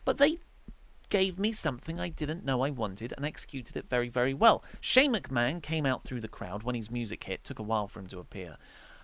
But 0.04 0.18
they 0.18 0.38
gave 1.12 1.38
me 1.38 1.52
something 1.52 2.00
I 2.00 2.08
didn't 2.08 2.42
know 2.42 2.62
I 2.62 2.70
wanted 2.70 3.12
and 3.14 3.26
executed 3.26 3.76
it 3.76 3.90
very, 3.90 4.08
very 4.08 4.32
well. 4.32 4.64
Shane 4.80 5.12
McMahon 5.12 5.62
came 5.62 5.84
out 5.84 6.04
through 6.04 6.22
the 6.22 6.26
crowd 6.26 6.62
when 6.62 6.74
his 6.74 6.90
music 6.90 7.22
hit, 7.24 7.44
took 7.44 7.58
a 7.58 7.62
while 7.62 7.86
for 7.86 8.00
him 8.00 8.06
to 8.06 8.18
appear, 8.18 8.56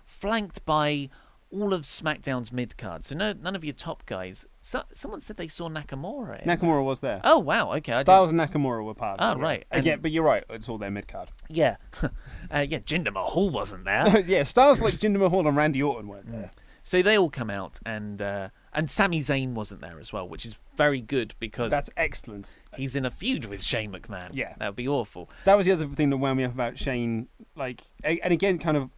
flanked 0.09 0.65
by 0.65 1.09
all 1.51 1.73
of 1.73 1.81
SmackDown's 1.81 2.51
mid 2.51 2.77
card. 2.77 3.03
So 3.05 3.15
no, 3.15 3.33
none 3.33 3.55
of 3.55 3.63
your 3.63 3.73
top 3.73 4.05
guys. 4.05 4.45
So, 4.59 4.83
someone 4.91 5.19
said 5.19 5.37
they 5.37 5.47
saw 5.47 5.67
Nakamura. 5.69 6.41
In. 6.43 6.47
Nakamura 6.47 6.83
was 6.83 6.99
there. 6.99 7.21
oh 7.23 7.39
wow, 7.39 7.73
okay. 7.75 7.99
Styles 8.01 8.29
and 8.31 8.39
Nakamura 8.39 8.83
were 8.83 8.93
part 8.93 9.19
of 9.19 9.27
Oh, 9.37 9.39
it. 9.39 9.41
right, 9.41 9.65
and- 9.71 10.01
but 10.01 10.11
you're 10.11 10.23
right. 10.23 10.43
It's 10.49 10.69
all 10.69 10.77
their 10.77 10.91
mid 10.91 11.07
card. 11.07 11.29
yeah, 11.49 11.77
uh, 12.03 12.09
yeah. 12.67 12.79
Jinder 12.79 13.11
Mahal 13.13 13.49
wasn't 13.49 13.85
there. 13.85 14.19
yeah, 14.27 14.43
Styles 14.43 14.79
like 14.81 14.95
Jinder 14.95 15.17
Mahal 15.19 15.47
and 15.47 15.57
Randy 15.57 15.81
Orton 15.81 16.07
weren't 16.07 16.29
there. 16.31 16.51
So 16.83 17.01
they 17.01 17.17
all 17.17 17.29
come 17.29 17.49
out, 17.49 17.77
and 17.85 18.21
uh, 18.21 18.49
and 18.73 18.89
Sami 18.89 19.19
Zayn 19.21 19.53
wasn't 19.53 19.81
there 19.81 19.99
as 19.99 20.13
well, 20.13 20.27
which 20.29 20.45
is 20.45 20.57
very 20.75 21.01
good 21.01 21.33
because 21.39 21.71
That's 21.71 21.89
excellent. 21.97 22.57
he's 22.77 22.95
in 22.95 23.05
a 23.05 23.11
feud 23.11 23.45
with 23.45 23.61
Shane 23.63 23.91
McMahon. 23.91 24.29
Yeah. 24.33 24.53
that 24.59 24.67
would 24.69 24.75
be 24.75 24.87
awful. 24.87 25.29
That 25.45 25.55
was 25.57 25.65
the 25.65 25.73
other 25.73 25.87
thing 25.87 26.09
that 26.11 26.17
wound 26.17 26.37
me 26.37 26.45
up 26.45 26.53
about 26.53 26.77
Shane. 26.77 27.27
Like, 27.55 27.81
a- 28.03 28.19
and 28.23 28.31
again, 28.31 28.59
kind 28.59 28.77
of 28.77 28.89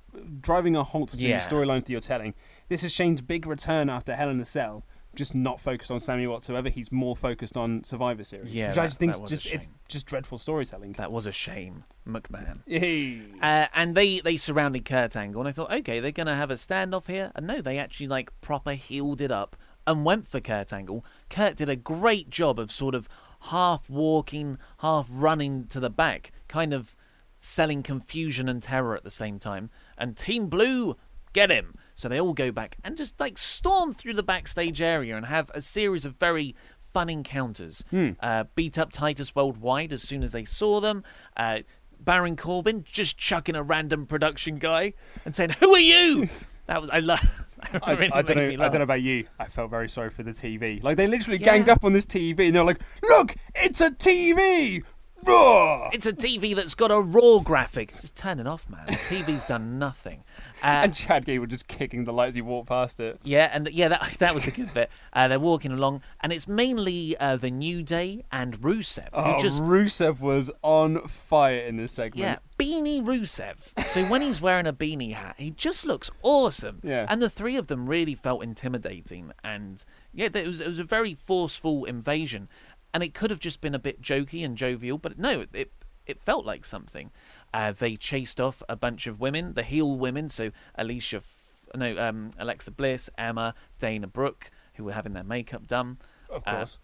driving 0.42 0.76
a 0.76 0.84
halt 0.84 1.10
to 1.10 1.18
Yeah. 1.18 1.40
the 1.40 1.56
storylines 1.56 1.82
that 1.82 1.90
you're 1.90 2.02
telling. 2.02 2.34
This 2.70 2.84
is 2.84 2.92
Shane's 2.92 3.22
big 3.22 3.46
return 3.46 3.90
after 3.90 4.16
Hell 4.16 4.30
in 4.30 4.40
a 4.40 4.46
Cell. 4.46 4.84
Just 5.14 5.36
not 5.36 5.60
focused 5.60 5.92
on 5.92 6.00
Sami 6.00 6.26
whatsoever. 6.26 6.70
He's 6.70 6.90
more 6.90 7.18
focused 7.18 7.58
on 7.58 7.84
Survivor 7.84 8.24
Series, 8.24 8.54
Yeah, 8.54 8.70
which 8.70 8.78
I 8.78 8.86
just 8.86 8.98
think 8.98 9.12
that 9.12 9.18
is 9.18 9.22
was 9.22 9.32
a 9.34 9.36
just 9.36 9.54
it's 9.54 9.68
just 9.90 10.06
dreadful 10.06 10.38
storytelling. 10.38 10.94
That 10.94 11.12
was 11.12 11.26
a 11.26 11.34
shame, 11.34 11.84
McMahon. 12.08 12.60
Hey. 12.66 13.22
Uh, 13.42 13.68
and 13.76 13.94
they, 13.96 14.22
they 14.22 14.38
surrounded 14.38 14.86
Kurt 14.86 15.18
Angle, 15.18 15.42
and 15.42 15.50
I 15.50 15.52
thought, 15.52 15.70
okay, 15.72 16.00
they're 16.00 16.12
going 16.14 16.28
to 16.28 16.36
have 16.36 16.50
a 16.50 16.54
standoff 16.54 17.08
here. 17.08 17.32
And 17.36 17.46
no, 17.46 17.60
they 17.62 17.78
actually 17.78 18.08
like 18.08 18.32
proper 18.40 18.72
healed 18.72 19.20
it 19.20 19.32
up 19.32 19.58
and 19.86 20.06
went 20.06 20.28
for 20.28 20.40
Kurt 20.40 20.72
Angle. 20.72 21.04
Kurt 21.30 21.58
did 21.58 21.68
a 21.68 21.76
great 21.76 22.30
job 22.30 22.58
of 22.58 22.72
sort 22.72 22.96
of 22.96 23.10
half 23.48 23.90
walking, 23.90 24.58
half 24.80 25.10
running 25.12 25.66
to 25.68 25.82
the 25.82 25.90
back, 25.90 26.32
kind 26.48 26.74
of 26.74 26.96
selling 27.38 27.84
confusion 27.84 28.48
and 28.48 28.64
terror 28.64 28.96
at 28.96 29.04
the 29.04 29.12
same 29.12 29.40
time. 29.40 29.70
And 30.02 30.18
Team 30.18 30.48
Blue, 30.48 30.98
get 31.34 31.50
him. 31.50 31.76
So 31.94 32.10
they 32.10 32.20
all 32.20 32.34
go 32.34 32.52
back 32.52 32.78
and 32.84 32.98
just 32.98 33.20
like 33.20 33.38
storm 33.38 33.94
through 33.94 34.16
the 34.16 34.24
backstage 34.24 34.82
area 34.82 35.16
and 35.16 35.26
have 35.28 35.52
a 35.54 35.62
series 35.62 36.04
of 36.04 36.16
very 36.16 36.56
fun 36.94 37.10
encounters. 37.10 37.86
Uh, 38.20 38.46
beat 38.56 38.78
up 38.78 38.92
Titus 38.92 39.34
Worldwide 39.36 39.94
as 39.94 40.02
soon 40.02 40.24
as 40.24 40.32
they 40.32 40.44
saw 40.44 40.80
them. 40.82 41.04
Uh, 41.38 41.60
Baron 42.00 42.36
Corbin 42.36 42.84
just 42.84 43.18
chucking 43.18 43.56
a 43.56 43.62
random 43.62 44.08
production 44.08 44.56
guy 44.56 44.94
and 45.24 45.36
saying, 45.36 45.52
"Who 45.60 45.74
are 45.74 45.80
you?" 45.80 46.28
That 46.68 46.80
was 46.80 46.90
I 46.90 47.00
love. 47.00 47.20
I, 47.84 47.92
really 47.94 48.12
I 48.14 48.22
don't 48.22 48.38
know. 48.38 48.44
I 48.66 48.70
don't 48.70 48.76
know 48.76 48.82
about 48.84 49.02
you. 49.02 49.26
I 49.38 49.46
felt 49.46 49.70
very 49.70 49.90
sorry 49.90 50.10
for 50.10 50.24
the 50.24 50.32
TV. 50.32 50.82
Like 50.82 50.96
they 50.96 51.06
literally 51.08 51.38
Yeah. 51.38 51.46
ganged 51.54 51.68
up 51.70 51.84
on 51.84 51.92
this 51.92 52.06
TV, 52.06 52.48
and 52.48 52.56
they're 52.56 52.64
like, 52.64 52.80
"Look, 53.04 53.36
it's 53.56 53.82
a 53.82 53.90
TV." 53.92 54.82
Raw! 55.26 55.90
It's 55.94 56.06
a 56.08 56.14
TV 56.14 56.56
that's 56.56 56.76
got 56.76 56.92
a 56.92 57.00
raw 57.00 57.40
graphic. 57.40 57.94
Just 58.02 58.16
turn 58.16 58.40
it 58.40 58.48
off, 58.48 58.70
man. 58.70 58.86
The 58.88 58.94
TV's 58.94 59.48
done 59.48 59.78
nothing. 59.80 60.24
Uh, 60.64 60.86
And 60.86 60.94
Chad 60.94 61.26
Gable 61.26 61.48
just 61.48 61.68
kicking 61.68 62.04
the 62.04 62.14
lights 62.14 62.30
as 62.30 62.36
he 62.36 62.42
walked 62.44 62.70
past 62.70 63.00
it. 63.00 63.20
Yeah, 63.24 63.50
and 63.52 63.68
yeah, 63.72 63.88
that 63.88 64.14
that 64.20 64.36
was 64.36 64.46
a 64.46 64.52
good 64.52 64.72
bit. 64.76 64.92
Uh, 65.12 65.28
they're 65.28 65.40
walking 65.40 65.72
along, 65.72 66.04
and 66.20 66.32
it's 66.32 66.48
mainly 66.48 67.18
uh, 67.18 67.36
the 67.38 67.50
New 67.50 67.82
Day 67.82 68.26
and 68.32 68.62
Rusev 68.62 69.06
who 69.12 69.22
Oh, 69.34 69.38
just 69.40 69.60
Rusev 69.64 70.20
was 70.20 70.52
on 70.62 71.08
fire 71.08 71.58
in 71.58 71.78
this 71.78 71.94
segment. 71.94 72.20
yeah, 72.20 72.38
beanie 72.64 73.04
Rusev. 73.04 73.74
So 73.88 74.04
when 74.06 74.22
he's 74.22 74.40
wearing 74.40 74.68
a 74.68 74.74
beanie 74.74 75.14
hat, 75.16 75.34
he 75.40 75.50
just 75.50 75.84
looks 75.84 76.12
awesome. 76.22 76.80
Yeah. 76.84 77.08
and 77.10 77.24
the 77.24 77.30
three 77.32 77.56
of 77.58 77.66
them 77.66 77.90
really 77.90 78.14
felt 78.14 78.44
intimidating, 78.44 79.32
and 79.44 79.84
yeah, 80.14 80.30
it 80.32 80.46
was 80.48 80.62
it 80.62 80.68
was 80.68 80.78
a 80.78 80.84
very 80.84 81.16
forceful 81.16 81.86
invasion, 81.86 82.50
and 82.94 83.04
it 83.04 83.14
could 83.14 83.30
have 83.32 83.40
just 83.40 83.62
been 83.62 83.76
a 83.76 83.80
bit 83.80 84.02
jokey 84.02 84.44
and 84.46 84.58
jovial, 84.58 84.98
but 84.98 85.18
no, 85.18 85.46
it 85.54 85.72
it 86.06 86.20
felt 86.20 86.46
like 86.46 86.66
something. 86.66 87.12
Uh, 87.54 87.72
they 87.72 87.96
chased 87.96 88.42
off 88.42 88.64
a 88.68 88.76
bunch 88.76 89.08
of 89.08 89.20
women, 89.20 89.54
the 89.54 89.64
heel 89.64 89.98
women, 89.98 90.28
so 90.30 90.52
Alicia, 90.76 91.18
F- 91.18 91.38
no, 91.76 91.96
um, 91.98 92.32
Alexa 92.40 92.72
Bliss, 92.72 93.10
Emma, 93.18 93.54
Dana 93.80 94.08
Brooke, 94.08 94.50
who 94.76 94.84
were 94.84 94.94
having 94.94 95.14
their 95.14 95.24
makeup 95.24 95.68
done. 95.68 96.00
Of 96.30 96.44
Uh, 96.46 96.56
course. 96.58 96.80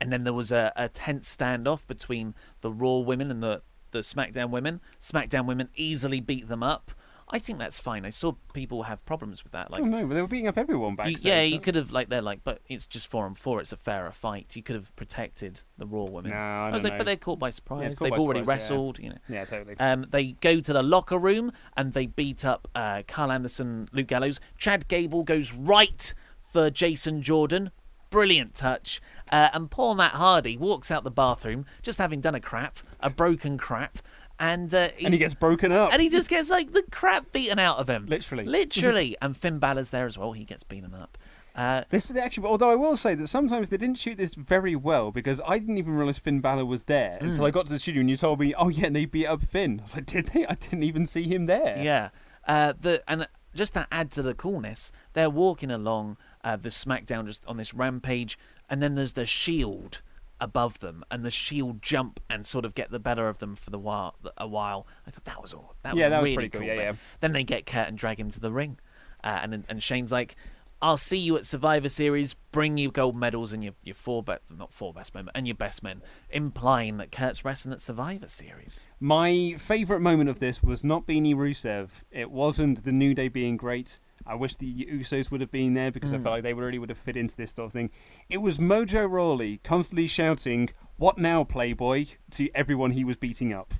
and 0.00 0.12
then 0.12 0.24
there 0.24 0.32
was 0.32 0.50
a, 0.50 0.72
a 0.76 0.88
tense 0.88 1.34
standoff 1.36 1.86
between 1.86 2.34
the 2.62 2.72
Raw 2.72 2.98
women 2.98 3.30
and 3.30 3.42
the, 3.42 3.62
the 3.90 3.98
SmackDown 4.00 4.50
women. 4.50 4.80
SmackDown 5.00 5.44
women 5.46 5.68
easily 5.76 6.20
beat 6.20 6.48
them 6.48 6.62
up. 6.62 6.92
I 7.32 7.38
think 7.38 7.58
that's 7.58 7.78
fine. 7.78 8.04
I 8.04 8.10
saw 8.10 8.32
people 8.52 8.84
have 8.84 9.04
problems 9.04 9.44
with 9.44 9.52
that. 9.52 9.70
Like, 9.70 9.82
oh 9.82 9.86
no, 9.86 10.06
but 10.06 10.14
they 10.14 10.20
were 10.20 10.26
beating 10.26 10.48
up 10.48 10.58
everyone 10.58 10.92
you, 10.92 10.96
backstage. 10.96 11.24
yeah, 11.24 11.42
you 11.42 11.60
could 11.60 11.76
have 11.76 11.92
like 11.92 12.08
they're 12.08 12.22
like, 12.22 12.42
but 12.44 12.60
it's 12.68 12.86
just 12.86 13.06
four 13.06 13.24
on 13.26 13.34
four. 13.34 13.60
It's 13.60 13.72
a 13.72 13.76
fairer 13.76 14.10
fight. 14.10 14.56
You 14.56 14.62
could 14.62 14.76
have 14.76 14.94
protected 14.96 15.62
the 15.78 15.86
Raw 15.86 16.04
women. 16.04 16.32
No, 16.32 16.36
I 16.36 16.70
was 16.70 16.82
don't 16.82 16.90
like, 16.90 16.92
know. 16.92 16.98
but 16.98 17.06
they're 17.06 17.16
caught 17.16 17.38
by 17.38 17.50
surprise. 17.50 17.94
caught 17.94 18.04
They've 18.06 18.12
by 18.12 18.18
already 18.18 18.40
surprise, 18.40 18.46
yeah. 18.46 18.74
wrestled. 18.74 18.98
You 18.98 19.08
know. 19.10 19.18
Yeah, 19.28 19.44
totally. 19.44 19.76
Um, 19.78 20.06
they 20.10 20.32
go 20.32 20.60
to 20.60 20.72
the 20.72 20.82
locker 20.82 21.18
room 21.18 21.52
and 21.76 21.92
they 21.92 22.06
beat 22.06 22.44
up 22.44 22.68
uh, 22.74 23.02
Karl 23.06 23.30
Anderson, 23.32 23.88
Luke 23.92 24.08
Gallows. 24.08 24.40
Chad 24.58 24.88
Gable 24.88 25.22
goes 25.22 25.52
right 25.52 26.12
for 26.42 26.70
Jason 26.70 27.22
Jordan. 27.22 27.70
Brilliant 28.10 28.54
touch. 28.54 29.00
Uh, 29.30 29.50
and 29.54 29.70
poor 29.70 29.94
Matt 29.94 30.14
Hardy 30.14 30.56
walks 30.56 30.90
out 30.90 31.04
the 31.04 31.12
bathroom 31.12 31.64
just 31.80 31.98
having 31.98 32.20
done 32.20 32.34
a 32.34 32.40
crap, 32.40 32.78
a 32.98 33.08
broken 33.08 33.56
crap, 33.56 33.98
and 34.40 34.74
uh, 34.74 34.88
and 35.04 35.14
he 35.14 35.18
gets 35.18 35.34
broken 35.34 35.70
up. 35.70 35.92
and 35.92 36.02
he 36.02 36.08
just 36.08 36.28
gets 36.28 36.50
like 36.50 36.72
the 36.72 36.82
crap 36.90 37.30
beaten 37.30 37.58
out 37.60 37.78
of 37.78 37.88
him. 37.88 38.06
Literally. 38.06 38.44
literally. 38.44 39.16
and 39.22 39.36
Finn 39.36 39.58
Balor's 39.60 39.90
there 39.90 40.06
as 40.06 40.18
well. 40.18 40.32
He 40.32 40.44
gets 40.44 40.64
beaten 40.64 40.94
up. 40.94 41.16
Uh, 41.54 41.82
This 41.90 42.10
is 42.10 42.16
actually, 42.16 42.46
although 42.46 42.70
I 42.70 42.76
will 42.76 42.96
say 42.96 43.14
that 43.16 43.26
sometimes 43.26 43.68
they 43.68 43.76
didn't 43.76 43.98
shoot 43.98 44.16
this 44.16 44.34
very 44.34 44.74
well 44.76 45.10
because 45.10 45.40
I 45.46 45.58
didn't 45.58 45.78
even 45.78 45.94
realize 45.94 46.18
Finn 46.18 46.40
Balor 46.40 46.64
was 46.64 46.84
there 46.84 47.18
until 47.20 47.44
I 47.44 47.50
got 47.50 47.66
to 47.66 47.72
the 47.72 47.78
studio 47.78 48.00
and 48.00 48.08
you 48.08 48.16
told 48.16 48.40
me, 48.40 48.54
oh 48.54 48.68
yeah, 48.68 48.86
and 48.86 48.96
they 48.96 49.04
beat 49.04 49.26
up 49.26 49.42
Finn. 49.42 49.80
I 49.80 49.82
was 49.82 49.94
like, 49.96 50.06
did 50.06 50.26
they? 50.28 50.46
I 50.46 50.54
didn't 50.54 50.84
even 50.84 51.06
see 51.06 51.24
him 51.24 51.46
there. 51.46 51.76
Yeah. 51.82 52.08
Uh, 52.46 52.72
the 52.80 53.02
and 53.06 53.26
just 53.54 53.74
to 53.74 53.86
add 53.92 54.10
to 54.12 54.22
the 54.22 54.32
coolness, 54.32 54.90
they're 55.12 55.28
walking 55.28 55.70
along 55.72 56.16
uh, 56.44 56.56
the 56.56 56.68
SmackDown 56.70 57.26
just 57.26 57.44
on 57.46 57.56
this 57.56 57.74
rampage, 57.74 58.38
and 58.70 58.80
then 58.80 58.94
there's 58.94 59.12
the 59.14 59.26
Shield 59.26 60.00
above 60.40 60.78
them, 60.80 61.04
and 61.10 61.24
the 61.24 61.30
Shield 61.30 61.82
jump 61.82 62.20
and 62.30 62.44
sort 62.46 62.64
of 62.64 62.74
get 62.74 62.90
the 62.90 62.98
better 62.98 63.28
of 63.28 63.38
them 63.38 63.54
for 63.56 63.70
the 63.70 63.78
while. 63.78 64.14
A 64.36 64.46
while. 64.46 64.86
I 65.06 65.10
thought 65.10 65.24
that 65.24 65.42
was 65.42 65.52
all. 65.54 65.74
That 65.82 65.94
was 65.94 66.00
Yeah, 66.00 66.08
that 66.08 66.22
was 66.22 66.24
really 66.28 66.34
pretty 66.36 66.48
cool, 66.50 66.60
cool. 66.60 66.68
yeah, 66.68 66.74
yeah. 66.74 66.92
Then 67.20 67.32
they 67.32 67.44
get 67.44 67.66
Kurt 67.66 67.88
and 67.88 67.96
drag 67.98 68.18
him 68.18 68.30
to 68.30 68.40
the 68.40 68.52
ring, 68.52 68.78
uh, 69.22 69.40
and 69.42 69.64
and 69.68 69.82
Shane's 69.82 70.12
like. 70.12 70.36
I'll 70.82 70.96
see 70.96 71.18
you 71.18 71.36
at 71.36 71.44
Survivor 71.44 71.90
Series. 71.90 72.32
Bring 72.52 72.78
you 72.78 72.90
gold 72.90 73.14
medals 73.14 73.52
and 73.52 73.62
your 73.62 73.74
your 73.82 73.94
four 73.94 74.22
best, 74.22 74.44
not 74.56 74.72
four 74.72 74.94
best 74.94 75.14
men, 75.14 75.28
and 75.34 75.46
your 75.46 75.54
best 75.54 75.82
men, 75.82 76.00
implying 76.30 76.96
that 76.96 77.12
Kurt's 77.12 77.44
wrestling 77.44 77.74
at 77.74 77.82
Survivor 77.82 78.28
Series. 78.28 78.88
My 78.98 79.56
favourite 79.58 80.00
moment 80.00 80.30
of 80.30 80.38
this 80.38 80.62
was 80.62 80.82
not 80.82 81.06
Beanie 81.06 81.34
Rusev. 81.34 81.90
It 82.10 82.30
wasn't 82.30 82.84
the 82.84 82.92
New 82.92 83.12
Day 83.12 83.28
being 83.28 83.58
great. 83.58 84.00
I 84.26 84.34
wish 84.34 84.56
the 84.56 84.86
Usos 84.86 85.30
would 85.30 85.40
have 85.40 85.50
been 85.50 85.74
there 85.74 85.90
because 85.90 86.12
I 86.12 86.16
hmm. 86.16 86.22
felt 86.22 86.34
like 86.34 86.42
they 86.42 86.54
really 86.54 86.78
would 86.78 86.90
have 86.90 86.98
fit 86.98 87.16
into 87.16 87.36
this 87.36 87.52
sort 87.52 87.66
of 87.66 87.72
thing. 87.72 87.90
It 88.28 88.38
was 88.38 88.58
Mojo 88.58 89.10
Rawley 89.10 89.58
constantly 89.64 90.06
shouting, 90.06 90.70
What 90.96 91.18
now, 91.18 91.44
Playboy? 91.44 92.06
to 92.32 92.48
everyone 92.54 92.92
he 92.92 93.04
was 93.04 93.16
beating 93.16 93.52
up. 93.52 93.74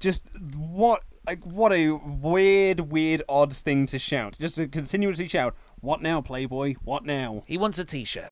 Just 0.00 0.28
what 0.56 1.02
like 1.24 1.44
what 1.44 1.72
a 1.72 1.90
weird, 1.92 2.80
weird, 2.80 3.22
odd 3.28 3.52
thing 3.52 3.86
to 3.86 3.98
shout. 3.98 4.36
Just 4.40 4.56
to 4.56 4.66
continuously 4.66 5.28
shout, 5.28 5.54
What 5.80 6.02
now, 6.02 6.20
Playboy? 6.20 6.74
What 6.82 7.04
now? 7.04 7.42
He 7.46 7.58
wants 7.58 7.78
a 7.78 7.84
T-shirt. 7.84 8.31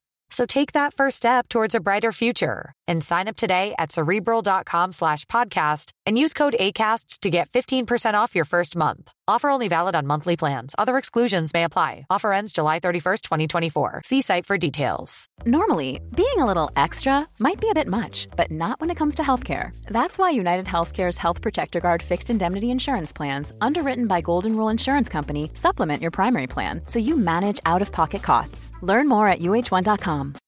So 0.31 0.45
take 0.45 0.71
that 0.71 0.93
first 0.93 1.17
step 1.17 1.47
towards 1.49 1.75
a 1.75 1.79
brighter 1.79 2.11
future 2.11 2.73
and 2.87 3.03
sign 3.03 3.27
up 3.27 3.35
today 3.35 3.75
at 3.77 3.91
cerebral.com 3.91 4.93
slash 4.93 5.25
podcast 5.25 5.91
and 6.05 6.17
use 6.17 6.33
code 6.33 6.55
ACAST 6.59 7.19
to 7.19 7.29
get 7.29 7.49
15% 7.49 8.13
off 8.13 8.35
your 8.35 8.45
first 8.45 8.75
month. 8.75 9.11
Offer 9.27 9.49
only 9.49 9.67
valid 9.67 9.95
on 9.95 10.07
monthly 10.07 10.35
plans. 10.35 10.75
Other 10.77 10.97
exclusions 10.97 11.53
may 11.53 11.63
apply. 11.63 12.05
Offer 12.09 12.33
ends 12.33 12.51
July 12.53 12.79
31st, 12.79 13.21
2024. 13.21 14.01
See 14.03 14.21
site 14.21 14.45
for 14.45 14.57
details. 14.57 15.27
Normally, 15.45 16.01
being 16.15 16.39
a 16.39 16.45
little 16.45 16.69
extra 16.75 17.27
might 17.39 17.61
be 17.61 17.69
a 17.69 17.73
bit 17.73 17.87
much, 17.87 18.27
but 18.35 18.51
not 18.51 18.81
when 18.81 18.89
it 18.89 18.97
comes 18.97 19.15
to 19.15 19.23
healthcare. 19.23 19.75
That's 19.87 20.17
why 20.17 20.31
United 20.31 20.65
Healthcare's 20.65 21.17
Health 21.17 21.41
Protector 21.41 21.79
Guard 21.79 22.03
fixed 22.03 22.29
indemnity 22.29 22.71
insurance 22.71 23.13
plans, 23.13 23.53
underwritten 23.61 24.07
by 24.07 24.21
Golden 24.21 24.55
Rule 24.55 24.69
Insurance 24.69 25.09
Company, 25.09 25.49
supplement 25.53 26.01
your 26.01 26.11
primary 26.11 26.47
plan 26.47 26.81
so 26.87 26.99
you 26.99 27.15
manage 27.15 27.59
out 27.65 27.81
of 27.81 27.91
pocket 27.91 28.23
costs. 28.23 28.71
Learn 28.81 29.07
more 29.07 29.27
at 29.27 29.39
uh1.com. 29.39 30.35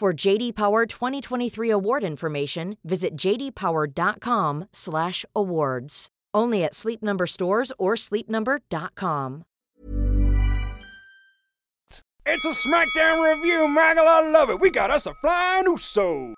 For 0.00 0.12
JD 0.14 0.54
Power 0.54 0.86
2023 0.86 1.68
award 1.68 2.04
information, 2.04 2.78
visit 2.82 3.16
jdpower.com/awards. 3.16 6.08
Only 6.32 6.64
at 6.64 6.74
Sleep 6.74 7.02
Number 7.02 7.26
stores 7.26 7.70
or 7.76 7.96
sleepnumber.com. 7.96 9.44
It's 12.24 12.44
a 12.46 12.54
SmackDown 12.66 13.22
review, 13.22 13.68
Maggle. 13.68 14.06
I 14.06 14.26
love 14.30 14.48
it. 14.48 14.58
We 14.58 14.70
got 14.70 14.90
us 14.90 15.04
a 15.04 15.12
flying 15.20 15.66
Uso. 15.66 16.34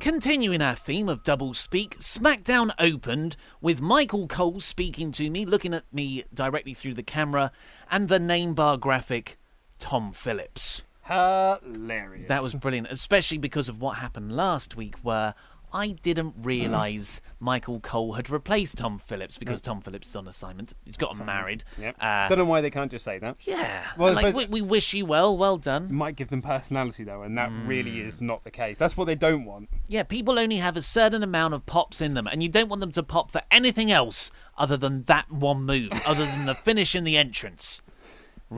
Continuing 0.00 0.62
our 0.62 0.74
theme 0.74 1.10
of 1.10 1.22
double 1.22 1.52
speak, 1.52 1.98
SmackDown 1.98 2.70
opened 2.78 3.36
with 3.60 3.82
Michael 3.82 4.26
Cole 4.26 4.60
speaking 4.60 5.12
to 5.12 5.28
me, 5.28 5.44
looking 5.44 5.74
at 5.74 5.84
me 5.92 6.24
directly 6.32 6.72
through 6.72 6.94
the 6.94 7.02
camera, 7.02 7.52
and 7.90 8.08
the 8.08 8.18
name 8.18 8.54
bar 8.54 8.78
graphic, 8.78 9.36
Tom 9.78 10.12
Phillips. 10.12 10.82
Hilarious. 11.04 12.28
That 12.28 12.42
was 12.42 12.54
brilliant, 12.54 12.88
especially 12.90 13.38
because 13.38 13.68
of 13.68 13.80
what 13.80 13.98
happened 13.98 14.32
last 14.34 14.76
week, 14.76 14.94
where 15.02 15.34
I 15.74 15.92
didn't 16.02 16.34
realise 16.42 17.20
Michael 17.40 17.80
Cole 17.80 18.12
had 18.12 18.28
replaced 18.28 18.76
Tom 18.78 18.98
Phillips 18.98 19.38
because 19.38 19.60
Tom 19.62 19.80
Phillips 19.80 20.08
is 20.08 20.16
on 20.16 20.28
assignment. 20.28 20.74
He's 20.84 20.98
gotten 20.98 21.24
married. 21.24 21.64
Yep. 21.80 21.96
Uh, 21.98 22.28
Don't 22.28 22.38
know 22.38 22.44
why 22.44 22.60
they 22.60 22.68
can't 22.70 22.90
just 22.90 23.04
say 23.06 23.18
that. 23.20 23.36
yeah. 23.46 23.86
Well, 23.96 24.10
I 24.10 24.12
like, 24.12 24.26
suppose- 24.26 24.48
we, 24.48 24.60
we 24.60 24.66
wish 24.68 24.92
you 24.92 25.06
well. 25.06 25.34
Well 25.36 25.56
done. 25.56 25.92
Might 25.92 26.14
give 26.16 26.28
them 26.28 26.42
personality 26.42 27.04
though, 27.04 27.22
and 27.22 27.36
that 27.38 27.50
really 27.64 28.00
Hmm. 28.02 28.06
is 28.06 28.20
not 28.20 28.44
the 28.44 28.50
case. 28.50 28.76
That's 28.76 28.96
what 28.96 29.06
they 29.06 29.14
don't 29.14 29.44
want. 29.46 29.70
Yeah, 29.88 30.02
people 30.02 30.38
only 30.38 30.58
have 30.58 30.76
a 30.76 30.82
certain 30.82 31.22
amount 31.22 31.54
of 31.54 31.64
pops 31.66 32.00
in 32.02 32.14
them, 32.14 32.26
and 32.26 32.42
you 32.42 32.48
don't 32.50 32.68
want 32.68 32.80
them 32.80 32.92
to 32.92 33.02
pop 33.02 33.30
for 33.30 33.40
anything 33.50 33.90
else 33.90 34.30
other 34.58 34.76
than 34.76 35.04
that 35.04 35.30
one 35.32 35.64
move, 35.64 35.90
other 36.06 36.26
than 36.26 36.44
the 36.46 36.54
finish 36.68 36.94
and 36.94 37.06
the 37.06 37.16
entrance. 37.16 37.80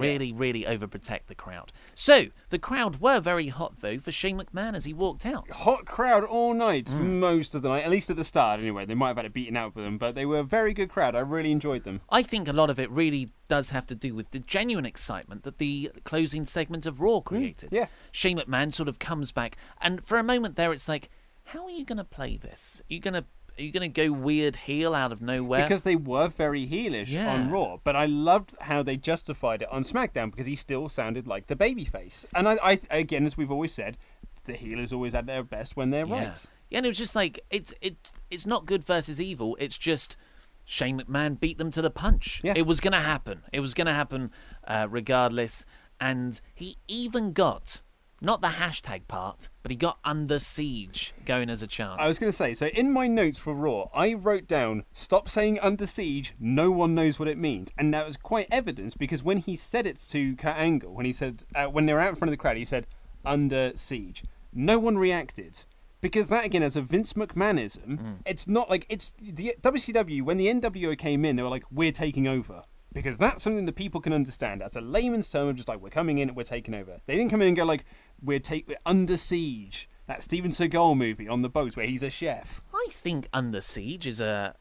Really, 0.01 0.33
really 0.33 0.65
overprotect 0.65 1.27
the 1.27 1.35
crowd. 1.35 1.73
So, 1.95 2.27
the 2.51 2.59
crowd 2.59 3.01
were 3.01 3.21
very 3.21 3.49
hot, 3.49 3.81
though, 3.81 3.99
for 3.99 4.13
Shane 4.13 4.39
McMahon 4.39 4.75
as 4.75 4.85
he 4.85 4.93
walked 4.93 5.25
out. 5.27 5.51
Hot 5.51 5.85
crowd 5.87 6.25
all 6.25 6.53
night, 6.55 6.91
Hmm. 6.91 7.19
most 7.21 7.55
of 7.55 7.63
the 7.63 7.69
night. 7.69 7.85
At 7.85 7.91
least 7.91 8.11
at 8.11 8.17
the 8.17 8.25
start, 8.25 8.61
anyway. 8.61 8.85
They 8.85 8.95
might 8.95 9.09
have 9.09 9.17
had 9.17 9.27
it 9.27 9.33
beaten 9.33 9.57
out 9.57 9.75
for 9.75 9.81
them, 9.81 9.99
but 9.99 10.15
they 10.15 10.27
were 10.27 10.39
a 10.41 10.45
very 10.45 10.73
good 10.75 10.89
crowd. 10.89 11.15
I 11.15 11.21
really 11.21 11.53
enjoyed 11.53 11.85
them. 11.85 12.01
I 12.11 12.23
think 12.23 12.49
a 12.49 12.53
lot 12.53 12.71
of 12.71 12.79
it 12.79 12.91
really 12.91 13.31
does 13.49 13.71
have 13.71 13.87
to 13.87 13.95
do 13.95 14.15
with 14.15 14.31
the 14.31 14.39
genuine 14.41 14.87
excitement 14.87 15.43
that 15.43 15.59
the 15.59 15.91
closing 16.05 16.45
segment 16.45 16.87
of 16.87 17.01
Raw 17.01 17.21
created. 17.21 17.71
yeah. 17.73 17.87
Shane 18.13 18.39
McMahon 18.39 18.73
sort 18.73 18.89
of 18.89 18.99
comes 18.99 19.33
back, 19.33 19.57
and 19.81 20.05
for 20.05 20.19
a 20.19 20.23
moment 20.23 20.57
there, 20.57 20.73
it's 20.73 20.89
like, 20.89 21.11
how 21.49 21.65
are 21.65 21.71
you 21.71 21.85
going 21.85 21.99
to 21.99 22.05
play 22.05 22.37
this? 22.37 22.81
Are 22.91 22.95
you 22.95 23.01
going 23.01 23.15
to 23.15 23.25
are 23.59 23.63
you 23.63 23.71
going 23.73 23.91
to 23.93 24.07
go 24.07 24.13
weird 24.13 24.57
heel 24.57 24.95
out 24.95 25.13
of 25.13 25.23
nowhere? 25.23 25.63
Because 25.63 25.83
they 25.83 25.97
were 25.97 26.29
very 26.29 26.67
heelish 26.67 27.09
Yeah. 27.09 27.33
on 27.33 27.51
Raw, 27.51 27.79
but 27.85 27.95
I 27.97 28.07
loved 28.07 28.55
how 28.63 28.83
they 28.83 28.97
justified 28.97 29.63
it 29.63 29.69
on 29.71 29.83
SmackDown 29.83 30.31
because 30.31 30.47
he 30.47 30.57
still 30.57 30.89
sounded 30.89 31.27
like 31.27 31.47
the 31.47 31.57
babyface. 31.57 32.25
And 32.35 32.49
I, 32.49 32.59
I, 32.63 32.81
again, 32.91 33.25
as 33.27 33.37
we've 33.37 33.51
always 33.51 33.73
said, 33.73 33.97
the 34.45 34.55
heel 34.55 34.79
is 34.79 34.93
always 34.93 35.15
at 35.15 35.27
their 35.27 35.43
best 35.43 35.77
when 35.77 35.91
they're 35.91 36.07
Yeah. 36.07 36.25
right. 36.29 36.47
Yeah, 36.71 36.79
and 36.79 36.87
it 36.87 36.89
was 36.91 36.99
just 36.99 37.15
like 37.15 37.39
it's 37.51 37.73
it 37.81 37.97
it's 38.31 38.47
not 38.47 38.67
good 38.67 38.85
versus 38.85 39.21
evil. 39.21 39.57
It's 39.61 39.79
just 39.79 40.17
Shane 40.65 40.99
McMahon 40.99 41.39
beat 41.39 41.57
them 41.59 41.71
to 41.71 41.81
the 41.83 41.91
punch. 41.91 42.41
Yeah. 42.43 42.55
It 42.57 42.67
was 42.67 42.81
gonna 42.81 43.01
happen. 43.01 43.43
It 43.53 43.61
was 43.61 43.75
gonna 43.75 43.95
happen 43.95 44.31
uh, 44.67 44.87
regardless. 44.91 45.65
And 46.01 46.41
he 46.55 46.77
even 46.89 47.33
got 47.33 47.83
not 48.25 48.41
the 48.41 48.49
hashtag 48.49 49.07
part, 49.09 49.49
but 49.63 49.71
he 49.71 49.77
got 49.77 49.99
under 50.05 50.39
siege 50.39 51.15
going 51.25 51.51
as 51.51 51.63
a 51.63 51.67
chant. 51.67 52.01
I 52.01 52.07
was 52.07 52.19
going 52.19 52.31
to 52.31 52.37
say, 52.37 52.55
so 52.55 52.67
in 52.67 52.93
my 52.93 53.07
notes 53.07 53.39
for 53.39 53.55
Raw, 53.55 53.89
I 53.95 54.15
wrote 54.15 54.47
down, 54.47 54.85
stop 54.93 55.29
saying 55.29 55.59
under 55.61 55.87
siege, 55.87 56.35
no 56.39 56.71
one 56.71 56.95
knows 56.95 57.19
what 57.19 57.29
it 57.29 57.39
means. 57.39 57.71
And 57.79 57.93
that 57.95 58.07
was 58.07 58.17
quite 58.17 58.49
evident 58.51 58.99
because 58.99 59.23
when 59.23 59.39
he 59.39 59.57
said 59.57 59.87
it 59.87 59.99
to 60.11 60.37
Kurt 60.37 60.57
Angle, 60.57 60.95
when 60.95 61.07
he 61.07 61.13
said, 61.13 61.45
uh, 61.55 61.67
when 61.67 61.87
they 61.87 61.93
were 61.93 62.01
out 62.01 62.11
in 62.11 62.17
front 62.17 62.31
of 62.31 62.33
the 62.33 62.39
crowd, 62.41 62.57
he 62.57 62.65
said, 62.65 62.87
under 63.25 63.73
siege. 63.77 64.25
No 64.53 64.79
one 64.79 64.99
reacted 64.99 65.65
because 66.05 66.29
that 66.29 66.45
again 66.45 66.63
is 66.63 66.77
a 66.77 66.83
Vince 66.83 67.15
McMahonism. 67.15 67.99
Mm. 67.99 68.17
It's 68.27 68.47
not 68.47 68.69
like 68.69 68.85
it's 68.91 69.15
the 69.21 69.55
WCW 69.63 70.23
when 70.23 70.37
the 70.37 70.49
NWO 70.49 70.97
came 70.99 71.25
in, 71.25 71.37
they 71.37 71.43
were 71.43 71.49
like, 71.49 71.65
"We're 71.71 71.93
taking 71.93 72.29
over." 72.29 72.63
Because 72.93 73.19
that's 73.19 73.43
something 73.43 73.65
that 73.65 73.75
people 73.75 74.01
can 74.01 74.13
understand. 74.13 74.63
As 74.63 74.77
a 74.77 74.81
layman's 74.81 75.29
term, 75.29 75.49
of 75.49 75.57
just 75.57 75.67
like 75.67 75.81
we're 75.81 75.91
coming 75.91 76.19
in, 76.19 76.33
we're 76.35 76.45
taking 76.45 76.75
over. 76.75 77.01
They 77.07 77.17
didn't 77.17 77.31
come 77.31 77.43
in 77.43 77.49
and 77.49 77.57
go 77.57 77.65
like 77.65 77.85
we're 78.23 78.41
take 78.41 78.69
we're 78.69 78.79
under 78.87 79.17
siege. 79.17 79.89
That 80.07 80.23
Steven 80.23 80.51
Seagal 80.51 80.99
movie 80.99 81.29
on 81.29 81.41
the 81.43 81.49
boat 81.49 81.77
where 81.77 81.87
he's 81.87 82.03
a 82.03 82.11
chef. 82.11 82.61
I 82.75 82.89
think 82.91 83.27
Under 83.33 83.63
Siege 83.63 84.07
is 84.07 84.21
a. 84.21 84.55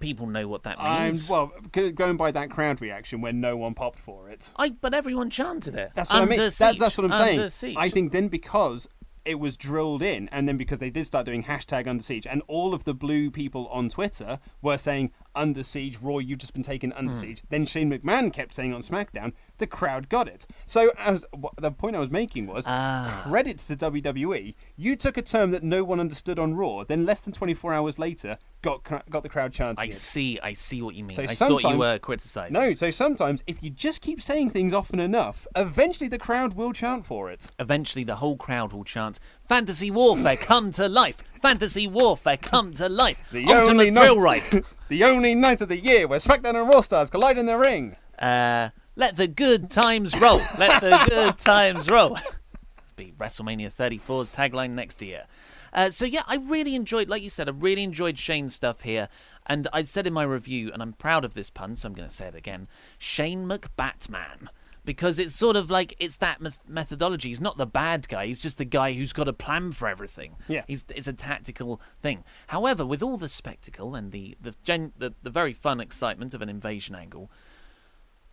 People 0.00 0.26
know 0.26 0.48
what 0.48 0.62
that 0.62 0.80
I'm 0.80 1.04
means. 1.04 1.28
well 1.28 1.52
going 1.70 2.16
by 2.16 2.30
that 2.32 2.50
crowd 2.50 2.80
reaction 2.80 3.20
when 3.20 3.40
no 3.40 3.56
one 3.56 3.74
popped 3.74 3.98
for 3.98 4.30
it. 4.30 4.52
I, 4.56 4.70
but 4.70 4.94
everyone 4.94 5.28
chanted 5.28 5.74
it. 5.74 5.92
That's 5.94 6.10
what 6.10 6.22
Under 6.22 6.32
I 6.32 6.36
mean. 6.38 6.50
That- 6.58 6.78
that's 6.78 6.98
what 6.98 7.04
I'm 7.04 7.12
Under 7.12 7.50
saying. 7.50 7.50
Siege. 7.50 7.76
I 7.78 7.90
think 7.90 8.10
then 8.10 8.28
because 8.28 8.88
it 9.24 9.38
was 9.38 9.56
drilled 9.56 10.02
in, 10.02 10.28
and 10.30 10.48
then 10.48 10.56
because 10.56 10.78
they 10.78 10.90
did 10.90 11.06
start 11.06 11.26
doing 11.26 11.44
hashtag 11.44 11.86
under 11.86 12.02
siege, 12.02 12.26
and 12.26 12.42
all 12.48 12.74
of 12.74 12.84
the 12.84 12.94
blue 12.94 13.30
people 13.30 13.68
on 13.68 13.88
Twitter 13.88 14.40
were 14.60 14.78
saying 14.78 15.12
under 15.34 15.62
siege, 15.62 15.98
Roy, 16.00 16.18
you've 16.18 16.38
just 16.38 16.52
been 16.52 16.62
taken 16.62 16.92
under 16.94 17.12
hmm. 17.12 17.18
siege. 17.18 17.42
Then 17.48 17.66
Shane 17.66 17.90
McMahon 17.90 18.32
kept 18.32 18.54
saying 18.54 18.74
on 18.74 18.80
SmackDown, 18.80 19.32
the 19.62 19.66
crowd 19.68 20.08
got 20.08 20.26
it. 20.28 20.46
So 20.66 20.90
as 20.98 21.24
the 21.56 21.70
point 21.70 21.94
I 21.96 22.00
was 22.00 22.10
making 22.10 22.48
was 22.48 22.64
Ah. 22.66 23.22
credits 23.24 23.66
to 23.68 23.76
WWE. 23.76 24.54
You 24.76 24.96
took 24.96 25.16
a 25.16 25.22
term 25.22 25.52
that 25.52 25.62
no 25.62 25.84
one 25.84 26.00
understood 26.00 26.38
on 26.38 26.54
Raw, 26.54 26.82
then 26.84 27.06
less 27.06 27.20
than 27.20 27.32
24 27.32 27.72
hours 27.72 27.98
later 27.98 28.36
got 28.60 28.82
got 29.08 29.22
the 29.22 29.28
crowd 29.28 29.52
chanting 29.52 29.82
I 29.82 29.88
it. 29.88 29.94
see. 29.94 30.38
I 30.42 30.52
see 30.52 30.82
what 30.82 30.94
you 30.96 31.04
mean. 31.04 31.14
So 31.16 31.22
I 31.22 31.26
thought 31.28 31.50
you 31.50 31.60
sometimes- 31.60 31.78
were 31.78 31.98
criticising. 31.98 32.52
No, 32.52 32.74
so 32.74 32.90
sometimes 32.90 33.42
if 33.46 33.62
you 33.62 33.70
just 33.70 34.00
keep 34.02 34.20
saying 34.20 34.50
things 34.50 34.74
often 34.74 34.98
enough, 35.00 35.46
eventually 35.56 36.08
the 36.08 36.18
crowd 36.18 36.54
will 36.54 36.72
chant 36.72 37.06
for 37.06 37.30
it. 37.30 37.46
Eventually, 37.58 38.04
the 38.04 38.16
whole 38.16 38.36
crowd 38.36 38.72
will 38.72 38.84
chant, 38.84 39.18
"Fantasy 39.48 39.90
warfare, 39.90 40.36
come 40.52 40.72
to 40.72 40.88
life! 40.88 41.22
Fantasy 41.40 41.86
warfare, 41.86 42.36
come 42.36 42.72
to 42.74 42.88
life! 42.88 43.30
The 43.32 43.44
Ultimate 43.46 43.68
only 43.70 43.90
thrill 43.90 44.16
night, 44.16 44.52
ride! 44.52 44.64
the 44.88 45.04
only 45.04 45.34
night 45.34 45.60
of 45.60 45.68
the 45.68 45.78
year 45.78 46.06
where 46.08 46.18
SmackDown 46.18 46.56
and 46.60 46.68
Raw 46.68 46.80
stars 46.80 47.10
collide 47.10 47.38
in 47.38 47.46
the 47.46 47.56
ring. 47.56 47.96
Uh, 48.18 48.68
let 48.96 49.16
the 49.16 49.28
good 49.28 49.70
times 49.70 50.18
roll! 50.20 50.40
Let 50.58 50.80
the 50.80 51.04
good 51.08 51.38
times 51.38 51.88
roll!" 51.88 52.16
It's 52.82 52.92
be 52.94 53.12
WrestleMania 53.18 53.72
34's 53.72 54.30
tagline 54.30 54.70
next 54.70 55.00
year. 55.02 55.24
Uh, 55.72 55.90
so 55.90 56.04
yeah, 56.04 56.22
I 56.26 56.36
really 56.36 56.74
enjoyed, 56.74 57.08
like 57.08 57.22
you 57.22 57.30
said, 57.30 57.48
I 57.48 57.52
really 57.52 57.82
enjoyed 57.82 58.18
Shane's 58.18 58.54
stuff 58.54 58.82
here, 58.82 59.08
and 59.46 59.66
I 59.72 59.82
said 59.84 60.06
in 60.06 60.12
my 60.12 60.24
review, 60.24 60.70
and 60.72 60.82
I'm 60.82 60.92
proud 60.92 61.24
of 61.24 61.34
this 61.34 61.48
pun, 61.48 61.76
so 61.76 61.88
I'm 61.88 61.94
going 61.94 62.08
to 62.08 62.14
say 62.14 62.26
it 62.26 62.34
again: 62.34 62.68
Shane 62.98 63.46
McBatman. 63.46 64.48
Because 64.84 65.20
it's 65.20 65.32
sort 65.32 65.54
of 65.54 65.70
like 65.70 65.94
it's 66.00 66.16
that 66.16 66.40
meth- 66.40 66.66
methodology. 66.66 67.28
He's 67.28 67.40
not 67.40 67.56
the 67.56 67.66
bad 67.66 68.08
guy. 68.08 68.26
He's 68.26 68.42
just 68.42 68.58
the 68.58 68.64
guy 68.64 68.94
who's 68.94 69.12
got 69.12 69.28
a 69.28 69.32
plan 69.32 69.70
for 69.70 69.86
everything. 69.86 70.34
Yeah. 70.48 70.64
He's, 70.66 70.84
it's 70.92 71.06
a 71.06 71.12
tactical 71.12 71.80
thing. 72.00 72.24
However, 72.48 72.84
with 72.84 73.00
all 73.00 73.16
the 73.16 73.28
spectacle 73.28 73.94
and 73.94 74.10
the 74.10 74.36
the, 74.40 74.56
gen- 74.64 74.92
the 74.98 75.14
the 75.22 75.30
very 75.30 75.52
fun 75.52 75.78
excitement 75.78 76.34
of 76.34 76.42
an 76.42 76.48
invasion 76.48 76.96
angle, 76.96 77.30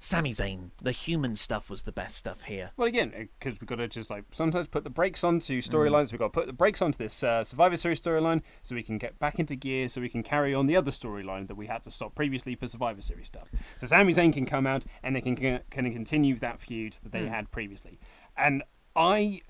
Sami 0.01 0.31
Zayn, 0.31 0.71
the 0.81 0.93
human 0.93 1.35
stuff 1.35 1.69
was 1.69 1.83
the 1.83 1.91
best 1.91 2.15
stuff 2.15 2.43
here. 2.43 2.71
Well, 2.77 2.87
again, 2.87 3.13
uh, 3.13 3.23
because 3.37 3.59
we've 3.59 3.67
got 3.67 3.75
to 3.75 3.87
just 3.89 4.09
like 4.09 4.23
sometimes 4.31 4.69
put 4.69 4.85
the 4.85 4.89
brakes 4.89 5.25
onto 5.25 5.59
mm. 5.59 5.69
storylines. 5.69 6.13
We've 6.13 6.19
got 6.19 6.31
to 6.31 6.39
put 6.39 6.47
the 6.47 6.53
brakes 6.53 6.81
onto 6.81 6.97
this 6.97 7.21
uh, 7.21 7.43
Survivor 7.43 7.75
Series 7.75 7.99
storyline 7.99 8.41
so 8.61 8.75
we 8.75 8.83
can 8.83 8.97
get 8.97 9.19
back 9.19 9.39
into 9.39 9.57
gear, 9.57 9.89
so 9.89 9.99
we 9.99 10.07
can 10.07 10.23
carry 10.23 10.55
on 10.55 10.67
the 10.67 10.77
other 10.77 10.91
storyline 10.91 11.49
that 11.49 11.55
we 11.55 11.67
had 11.67 11.83
to 11.83 11.91
stop 11.91 12.15
previously 12.15 12.55
for 12.55 12.69
Survivor 12.69 13.01
Series 13.01 13.27
stuff. 13.27 13.49
So 13.75 13.87
Sami 13.87 14.13
Zayn 14.13 14.31
can 14.31 14.45
come 14.45 14.65
out 14.65 14.85
and 15.03 15.17
they 15.17 15.21
can 15.21 15.35
can 15.35 15.61
continue 15.69 16.37
that 16.39 16.61
feud 16.61 16.93
that 17.03 17.11
they 17.11 17.23
mm. 17.23 17.29
had 17.29 17.51
previously. 17.51 17.99
And 18.37 18.63
I 18.95 19.41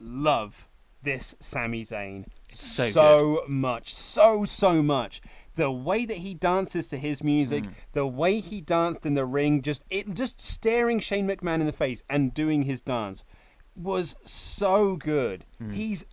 love 0.00 0.66
this 1.04 1.36
Sami 1.38 1.84
Zayn 1.84 2.24
So 2.48 3.44
much, 3.46 3.94
so 3.94 4.44
so 4.44 4.82
much. 4.82 5.20
The 5.56 5.70
way 5.70 6.04
that 6.04 6.18
he 6.18 6.34
dances 6.34 6.88
to 6.88 6.96
his 6.98 7.22
music, 7.22 7.64
the 7.92 8.06
way 8.06 8.40
he 8.40 8.60
danced 8.60 9.06
in 9.06 9.14
the 9.14 9.24
ring, 9.24 9.62
just 9.62 9.84
it 9.88 10.12
just 10.14 10.40
staring 10.40 10.98
Shane 11.00 11.28
McMahon 11.28 11.60
in 11.60 11.66
the 11.66 11.72
face 11.72 12.02
and 12.10 12.34
doing 12.34 12.62
his 12.62 12.80
dance 12.80 13.24
was 13.76 14.16
so 14.24 14.96
good. 14.96 15.44
He's 15.72 16.06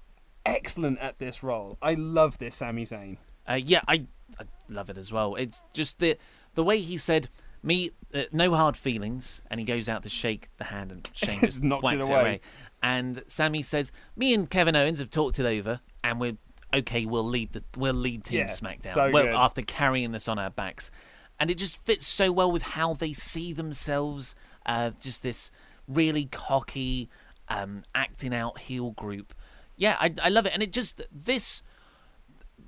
excellent 0.46 1.00
at 1.00 1.20
this 1.20 1.44
role. 1.44 1.78
I 1.82 1.94
love 1.94 2.38
this 2.38 2.56
Sami 2.56 2.86
Zayn. 2.86 3.18
Uh, 3.50 3.54
yeah, 3.54 3.82
I, 3.88 4.06
I 4.40 4.44
love 4.70 4.90
it 4.90 4.98
as 4.98 5.12
well. 5.12 5.36
It's 5.36 5.64
just 5.74 6.00
the 6.00 6.18
the 6.54 6.64
way 6.64 6.80
he 6.80 6.98
said, 6.98 7.30
"Me, 7.64 7.92
uh, 8.14 8.24
no 8.32 8.54
hard 8.54 8.78
feelings," 8.78 9.42
and 9.50 9.60
he 9.60 9.66
goes 9.66 9.90
out 9.90 10.04
to 10.04 10.10
shake 10.10 10.50
the 10.58 10.66
hand, 10.66 10.92
and 10.92 11.10
Shane 11.14 11.40
just 11.40 11.64
knocks 11.64 11.92
it 11.92 11.98
whacks 11.98 12.10
away. 12.10 12.42
And 12.84 13.24
Sami 13.28 13.62
says, 13.62 13.92
"Me 14.16 14.34
and 14.34 14.50
Kevin 14.50 14.76
Owens 14.76 15.00
have 15.00 15.10
talked 15.10 15.40
it 15.40 15.46
over, 15.46 15.82
and 16.04 16.20
we're 16.20 16.38
okay. 16.74 17.06
We'll 17.06 17.24
lead 17.24 17.54
the 17.54 17.64
we'll 17.78 17.94
lead 17.94 18.24
Team 18.24 18.40
Yeah, 18.40 18.46
SmackDown. 18.48 18.94
so 18.94 19.12
well, 19.12 19.38
after 19.38 19.62
carrying 19.62 20.12
this 20.12 20.28
on 20.28 20.40
our 20.40 20.50
backs." 20.50 20.92
And 21.40 21.50
it 21.50 21.58
just 21.58 21.78
fits 21.78 22.06
so 22.06 22.32
well 22.32 22.52
with 22.52 22.62
how 22.62 22.94
they 22.94 23.14
see 23.14 23.52
themselves. 23.54 24.36
Uh, 24.66 24.92
just 25.02 25.24
this 25.24 25.52
really 25.88 26.26
cocky, 26.26 27.10
um, 27.50 27.82
acting 27.96 28.34
out 28.34 28.60
heel 28.60 28.92
group. 28.92 29.34
Yeah, 29.76 29.98
I, 30.00 30.14
I 30.22 30.30
love 30.30 30.46
it, 30.46 30.54
and 30.54 30.62
it 30.62 30.72
just 30.72 31.02
this 31.12 31.64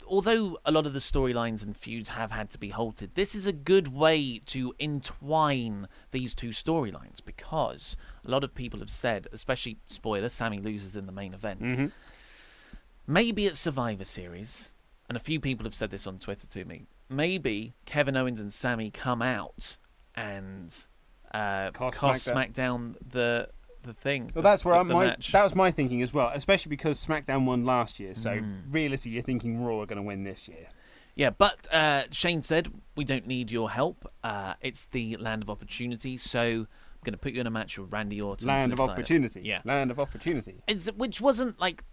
although 0.07 0.57
a 0.65 0.71
lot 0.71 0.85
of 0.85 0.93
the 0.93 0.99
storylines 0.99 1.63
and 1.63 1.75
feuds 1.75 2.09
have 2.09 2.31
had 2.31 2.49
to 2.51 2.57
be 2.57 2.69
halted, 2.69 3.15
this 3.15 3.35
is 3.35 3.47
a 3.47 3.53
good 3.53 3.87
way 3.89 4.39
to 4.45 4.73
entwine 4.79 5.87
these 6.11 6.35
two 6.35 6.49
storylines 6.49 7.23
because 7.23 7.95
a 8.25 8.29
lot 8.29 8.43
of 8.43 8.53
people 8.53 8.79
have 8.79 8.89
said, 8.89 9.27
especially 9.31 9.77
spoiler, 9.87 10.29
Sami 10.29 10.57
loses 10.59 10.95
in 10.95 11.05
the 11.05 11.11
main 11.11 11.33
event. 11.33 11.91
Maybe 13.05 13.47
at 13.47 13.55
Survivor 13.55 14.05
Series, 14.05 14.73
and 15.09 15.15
a 15.17 15.19
few 15.19 15.39
people 15.39 15.65
have 15.65 15.75
said 15.75 15.91
this 15.91 16.07
on 16.07 16.19
Twitter 16.19 16.47
to 16.47 16.65
me. 16.65 16.87
Maybe 17.09 17.73
Kevin 17.85 18.15
Owens 18.15 18.39
and 18.39 18.51
Sami 18.53 18.89
come 18.89 19.21
out 19.21 19.77
and 20.15 20.73
uh, 21.33 21.71
Cost 21.71 21.97
cost 21.97 22.27
SmackDown. 22.27 22.53
SmackDown 22.53 22.95
the 23.11 23.49
the 23.83 23.93
thing. 23.93 24.21
Well, 24.33 24.41
the- 24.41 24.41
that's 24.43 24.63
where 24.63 24.75
the, 24.75 24.79
I'm, 24.79 24.87
the 24.87 24.93
my 24.93 25.05
match. 25.07 25.31
that 25.33 25.43
was 25.43 25.53
my 25.55 25.69
thinking 25.69 26.01
as 26.01 26.13
well, 26.13 26.31
especially 26.33 26.69
because 26.69 27.05
SmackDown 27.05 27.45
won 27.45 27.65
last 27.65 27.99
year. 27.99 28.15
So 28.15 28.37
Hmm. 28.37 28.59
realistically, 28.71 29.11
you're 29.15 29.23
thinking 29.23 29.61
Raw 29.63 29.81
are 29.81 29.85
going 29.85 29.97
to 29.97 30.03
win 30.03 30.23
this 30.23 30.47
year. 30.47 30.67
Yeah, 31.15 31.29
but 31.31 31.71
uh, 31.71 32.03
Shane 32.09 32.41
said 32.41 32.69
we 32.95 33.03
don't 33.03 33.27
need 33.27 33.51
your 33.51 33.69
help. 33.71 34.09
Uh, 34.23 34.53
it's 34.61 34.85
the 34.85 35.17
land 35.17 35.43
of 35.43 35.49
opportunity, 35.49 36.17
so 36.17 36.41
I'm 36.41 36.67
going 37.03 37.11
to 37.13 37.17
put 37.19 37.33
you 37.33 37.41
in 37.41 37.45
a 37.47 37.51
match 37.51 37.77
with 37.77 37.91
Randy 37.91 38.19
Orton. 38.21 38.47
Land 38.47 38.71
of 38.73 38.79
opportunity. 38.79 39.41
Yeah, 39.43 39.59
Land 39.65 39.91
of 39.91 39.99
opportunity. 39.99 40.63
it's, 40.67 40.87
which 40.93 41.19
wasn't 41.21 41.59
like 41.59 41.83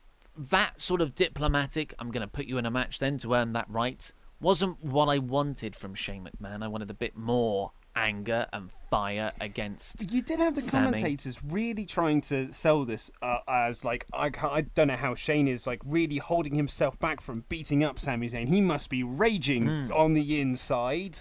that 0.49 0.81
sort 0.81 1.01
of 1.01 1.15
diplomatic. 1.15 1.95
I'm 1.99 2.11
going 2.11 2.23
to 2.23 2.29
put 2.29 2.47
you 2.47 2.59
in 2.59 2.67
a 2.67 2.71
match 2.71 2.99
then 2.99 3.19
to 3.19 3.35
earn 3.35 3.53
that 3.53 3.67
right. 3.69 4.11
Wasn't 4.41 4.83
what 4.83 5.09
I 5.09 5.19
wanted 5.19 5.77
from 5.77 5.95
Shane 5.95 6.27
McMahon. 6.27 6.63
I 6.63 6.69
wanted 6.69 6.91
a 6.91 6.95
bit 6.95 7.17
more 7.17 7.73
anger 7.95 8.47
and 8.53 8.71
fire 8.91 9.33
against. 9.41 10.11
You 10.13 10.23
did 10.23 10.39
have 10.39 10.55
the 10.55 10.61
Sami. 10.61 10.85
commentators 10.87 11.43
really 11.45 11.85
trying 11.85 12.21
to 12.23 12.51
sell 12.53 12.85
this 12.85 13.11
uh, 13.21 13.39
as 13.49 13.85
like 13.85 14.07
I, 14.15 14.31
I 14.43 14.61
don't 14.63 14.89
know 14.89 14.97
how 14.97 15.15
Shane 15.15 15.47
is 15.49 15.67
like 15.67 15.83
really 15.85 16.19
holding 16.19 16.55
himself 16.55 16.99
back 16.99 17.21
from 17.21 17.45
beating 17.49 17.85
up 17.85 17.99
Sami 17.99 18.29
Zayn. 18.31 18.49
He 18.49 18.61
must 18.61 18.89
be 18.89 19.03
raging 19.03 19.67
Hmm. 19.67 19.93
on 19.93 20.15
the 20.15 20.41
inside. 20.41 21.19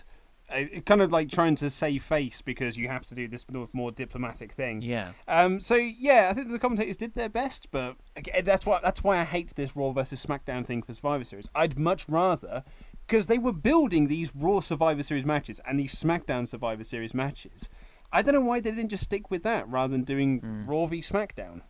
Uh, 0.52 0.80
kind 0.86 1.02
of 1.02 1.12
like 1.12 1.30
trying 1.30 1.54
to 1.56 1.70
save 1.70 2.04
face 2.04 2.42
because 2.42 2.76
you 2.78 2.88
have 2.88 3.06
to 3.06 3.14
do 3.16 3.28
this 3.28 3.46
more, 3.72 3.92
diplomatic 3.92 4.52
thing. 4.54 4.82
Yeah. 4.82 5.12
Um. 5.28 5.60
So 5.60 5.76
yeah, 5.76 6.28
I 6.30 6.34
think 6.34 6.50
the 6.50 6.58
commentators 6.60 6.98
did 6.98 7.14
their 7.14 7.30
best, 7.30 7.70
but 7.72 7.98
again, 8.16 8.44
that's 8.46 8.66
why 8.66 8.80
that's 8.82 9.04
why 9.04 9.20
I 9.20 9.26
hate 9.26 9.56
this 9.56 9.76
Raw 9.76 9.92
versus 9.92 10.26
SmackDown 10.26 10.66
thing 10.66 10.82
for 10.82 10.94
Survivor 10.94 11.24
Series. 11.24 11.50
I'd 11.54 11.78
much 11.78 12.10
rather 12.10 12.64
because 13.06 13.28
they 13.28 13.38
were 13.38 13.54
building 13.54 14.08
these 14.08 14.36
Raw 14.36 14.60
Survivor 14.60 15.04
Series 15.04 15.26
matches 15.26 15.60
and 15.68 15.80
these 15.80 15.94
SmackDown 15.96 16.48
Survivor 16.48 16.84
Series 16.84 17.14
matches. 17.14 17.70
I 18.12 18.22
don't 18.24 18.34
know 18.34 18.42
why 18.42 18.60
they 18.60 18.72
didn't 18.72 18.90
just 18.90 19.04
stick 19.04 19.30
with 19.30 19.44
that 19.44 19.70
rather 19.70 19.92
than 19.92 20.04
doing 20.04 20.40
Hmm. 20.40 20.66
Raw 20.66 20.88
v 20.88 21.00
SmackDown. 21.02 21.62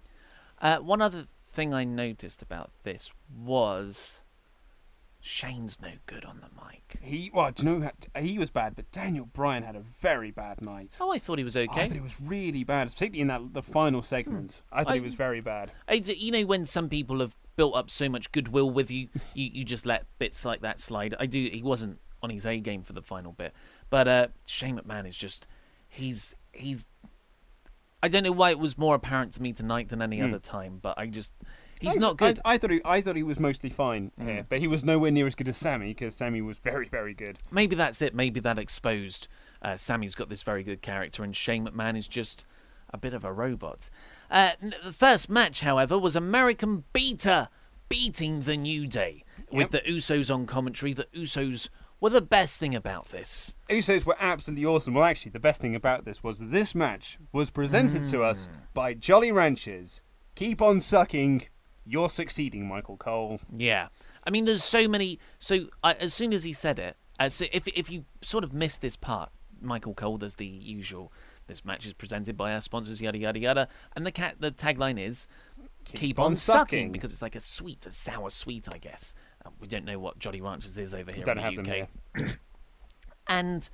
Uh, 0.62 0.78
one 0.78 1.02
other 1.02 1.28
thing 1.52 1.74
I 1.74 1.84
noticed 1.84 2.42
about 2.42 2.72
this 2.84 3.12
was 3.34 4.24
Shane's 5.22 5.82
no 5.82 5.89
good 6.05 6.24
on 6.24 6.39
the 6.39 6.47
mic. 6.65 6.97
He 7.01 7.30
well, 7.34 7.51
do 7.51 7.63
you 7.65 7.80
know 7.80 7.91
he 8.22 8.39
was 8.39 8.49
bad, 8.49 8.76
but 8.76 8.89
Daniel 8.91 9.26
Bryan 9.26 9.63
had 9.63 9.76
a 9.76 9.82
very 9.82 10.32
bad 10.32 10.61
night. 10.61 10.97
Oh, 11.01 11.11
I 11.11 11.20
thought 11.20 11.38
he 11.38 11.43
was 11.43 11.57
okay. 11.57 11.82
I 11.82 11.88
thought 11.88 11.97
it 11.97 12.03
was 12.03 12.22
really 12.22 12.63
bad, 12.63 12.88
particularly 12.89 13.22
in 13.22 13.28
that 13.28 13.53
the 13.53 13.61
final 13.61 14.01
segment. 14.01 14.63
I 14.72 14.84
thought 14.84 14.93
I- 14.93 14.95
he 14.95 15.01
was 15.01 15.15
very 15.15 15.41
bad. 15.41 15.72
I 15.89 15.95
you 15.95 16.32
know 16.32 16.43
when 16.45 16.65
some 16.65 16.88
people 16.88 17.20
have 17.20 17.36
built 17.57 17.76
up 17.76 17.89
so 17.89 18.07
much 18.07 18.32
goodwill 18.32 18.72
with 18.72 18.89
you, 18.89 19.09
you, 19.34 19.49
you 19.53 19.65
just 19.65 19.86
let 19.86 20.05
bits 20.20 20.45
like 20.45 20.61
that 20.61 20.80
slide. 20.80 21.13
I 21.20 21.26
do. 21.26 21.49
He 21.51 21.61
wasn't 21.61 21.99
on 22.24 22.30
his 22.30 22.45
A 22.45 22.59
game 22.59 22.82
for 22.84 22.93
the 22.93 23.01
final 23.01 23.34
bit, 23.34 23.53
but 23.89 24.07
uh, 24.07 24.28
Shane 24.45 24.80
McMahon 24.80 25.07
is 25.07 25.17
just 25.17 25.47
he's 25.89 26.34
he's. 26.53 26.86
I 28.01 28.07
don't 28.07 28.24
know 28.24 28.32
why 28.32 28.51
it 28.51 28.59
was 28.59 28.78
more 28.78 28.95
apparent 28.95 29.34
to 29.34 29.41
me 29.41 29.51
tonight 29.51 29.89
than 29.89 30.01
any 30.01 30.22
other 30.22 30.39
time, 30.39 30.80
but 30.82 30.97
I 30.97 31.07
just 31.07 31.34
he's 31.80 31.98
I- 31.98 32.02
not 32.02 32.18
good. 32.18 32.38
Mm. 32.38 32.42
I, 32.46 32.54
I 32.54 32.58
thought 32.58 32.72
he, 32.72 32.82
I 32.86 33.02
thought 33.02 33.16
he 33.16 33.24
was 33.24 33.40
mostly 33.40 33.70
fine 33.70 34.12
here, 34.22 34.46
but 34.48 34.60
he 34.60 34.68
was 34.68 34.84
nowhere 34.86 35.12
near 35.12 35.28
as 35.28 35.36
good 35.36 35.48
as 35.48 35.58
Sami 35.58 35.90
because 35.90 36.16
Sami 36.16 36.42
was 36.42 36.58
very, 36.60 36.88
very 36.88 37.14
good. 37.14 37.38
Maybe 37.52 37.76
that's 37.76 38.02
it. 38.02 38.14
Maybe 38.16 38.40
that 38.42 38.60
exposed 38.60 39.28
uh, 39.62 39.76
Sami's 39.76 40.16
got 40.16 40.30
this 40.30 40.44
very 40.44 40.64
good 40.64 40.82
character, 40.82 41.24
and 41.24 41.36
Shane 41.36 41.66
McMahon 41.68 41.98
is 41.98 42.08
just 42.08 42.46
a 42.92 42.98
bit 42.98 43.14
of 43.14 43.24
a 43.24 43.32
robot. 43.34 43.90
Uh, 44.32 44.52
n- 44.62 44.74
the 44.84 44.94
first 44.94 45.30
match, 45.30 45.62
however, 45.62 45.98
was 45.98 46.16
American 46.16 46.84
Beater 46.94 47.50
beating 47.88 48.42
the 48.42 48.56
New 48.58 48.88
Day 48.88 49.24
with 49.52 49.72
Yep. 49.74 49.84
the 49.86 49.92
Usos 49.92 50.34
on 50.34 50.46
commentary. 50.46 50.94
The 50.94 51.08
Usos 51.16 51.70
were 52.00 52.10
the 52.12 52.22
best 52.22 52.60
thing 52.60 52.74
about 52.76 53.10
this. 53.10 53.54
Usos 53.70 54.06
were 54.06 54.16
absolutely 54.20 54.66
awesome. 54.66 54.94
Well, 54.94 55.04
actually, 55.04 55.32
the 55.32 55.40
best 55.40 55.60
thing 55.60 55.76
about 55.76 56.06
this 56.06 56.24
was 56.24 56.40
this 56.40 56.74
match 56.74 57.18
was 57.34 57.50
presented 57.50 58.04
to 58.06 58.24
us 58.24 58.48
by 58.74 58.94
Jolly 58.94 59.32
Ranchers. 59.32 60.02
Keep 60.36 60.62
on 60.62 60.80
sucking. 60.80 61.48
You're 61.90 62.10
succeeding, 62.10 62.68
Michael 62.68 62.98
Cole. 62.98 63.40
Yeah, 63.56 63.88
I 64.24 64.30
mean, 64.30 64.46
there's 64.46 64.64
so 64.64 64.88
many. 64.88 65.20
So 65.40 65.70
I, 65.84 65.94
as 65.94 66.14
soon 66.14 66.34
as 66.34 66.44
he 66.44 66.54
said 66.54 66.78
it, 66.78 66.96
uh, 67.20 67.30
so 67.30 67.46
if 67.52 67.68
if 67.68 67.90
you 67.90 68.06
sort 68.22 68.44
of 68.44 68.54
missed 68.54 68.82
this 68.82 68.96
part, 68.96 69.32
Michael 69.60 69.96
Cole 69.96 70.18
does 70.18 70.36
the 70.36 70.46
usual. 70.46 71.12
This 71.48 71.66
match 71.66 71.88
is 71.88 71.94
presented 71.94 72.38
by 72.38 72.54
our 72.54 72.62
sponsors, 72.62 73.02
yada 73.02 73.18
yada 73.18 73.40
yada, 73.40 73.68
and 73.96 74.06
the 74.06 74.12
cat 74.12 74.36
the 74.40 74.52
tagline 74.52 75.00
is 75.00 75.28
"Keep, 75.96 76.20
on, 76.20 76.28
on 76.28 76.36
sucking. 76.36 76.60
sucking. 76.60 76.92
because 76.92 77.12
it's 77.12 77.24
like 77.24 77.36
a 77.36 77.42
sweet, 77.42 77.88
a 77.88 77.92
sour 77.92 78.30
sweet, 78.30 78.68
I 78.72 78.78
guess. 78.78 79.16
Uh, 79.44 79.50
we 79.60 79.68
don't 79.68 79.84
know 79.84 79.98
what 79.98 80.20
Jolly 80.20 80.42
Ranchers 80.42 80.78
is 80.78 80.94
over 80.94 81.12
here 81.12 81.24
Don't 81.24 81.40
in 81.40 81.56
the 81.56 81.64
them 81.64 81.90
UK. 82.16 82.38
and 83.28 83.68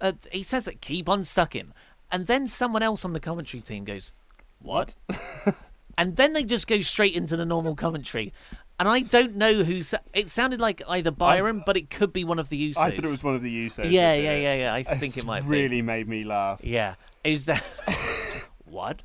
uh, 0.00 0.12
he 0.32 0.42
says 0.42 0.64
that 0.64 0.80
keep 0.80 1.08
on 1.08 1.22
sucking, 1.22 1.72
and 2.10 2.26
then 2.26 2.48
someone 2.48 2.82
else 2.82 3.04
on 3.04 3.12
the 3.12 3.20
commentary 3.20 3.60
team 3.60 3.84
goes, 3.84 4.12
"What?" 4.58 4.96
and 5.98 6.16
then 6.16 6.32
they 6.32 6.44
just 6.44 6.66
go 6.66 6.80
straight 6.82 7.14
into 7.14 7.36
the 7.36 7.44
normal 7.44 7.74
commentary. 7.74 8.32
And 8.78 8.88
I 8.88 9.00
don't 9.00 9.36
know 9.36 9.62
who. 9.62 9.82
Sa- 9.82 9.98
it 10.12 10.28
sounded 10.28 10.60
like 10.60 10.82
either 10.88 11.10
Byron, 11.10 11.62
but 11.64 11.76
it 11.76 11.90
could 11.90 12.12
be 12.12 12.24
one 12.24 12.38
of 12.38 12.48
the 12.48 12.72
Usos. 12.72 12.78
I 12.78 12.90
thought 12.90 13.04
it 13.04 13.10
was 13.10 13.22
one 13.22 13.34
of 13.34 13.42
the 13.42 13.66
Usos. 13.66 13.90
Yeah, 13.90 14.14
yeah, 14.14 14.36
yeah, 14.36 14.54
yeah. 14.54 14.74
I 14.74 14.82
think 14.82 15.16
it 15.16 15.24
might 15.24 15.44
really 15.44 15.82
made 15.82 16.08
me 16.08 16.24
laugh. 16.24 16.60
Yeah. 16.64 16.94
Is 17.22 17.46
that 17.46 17.60
what? 18.64 19.02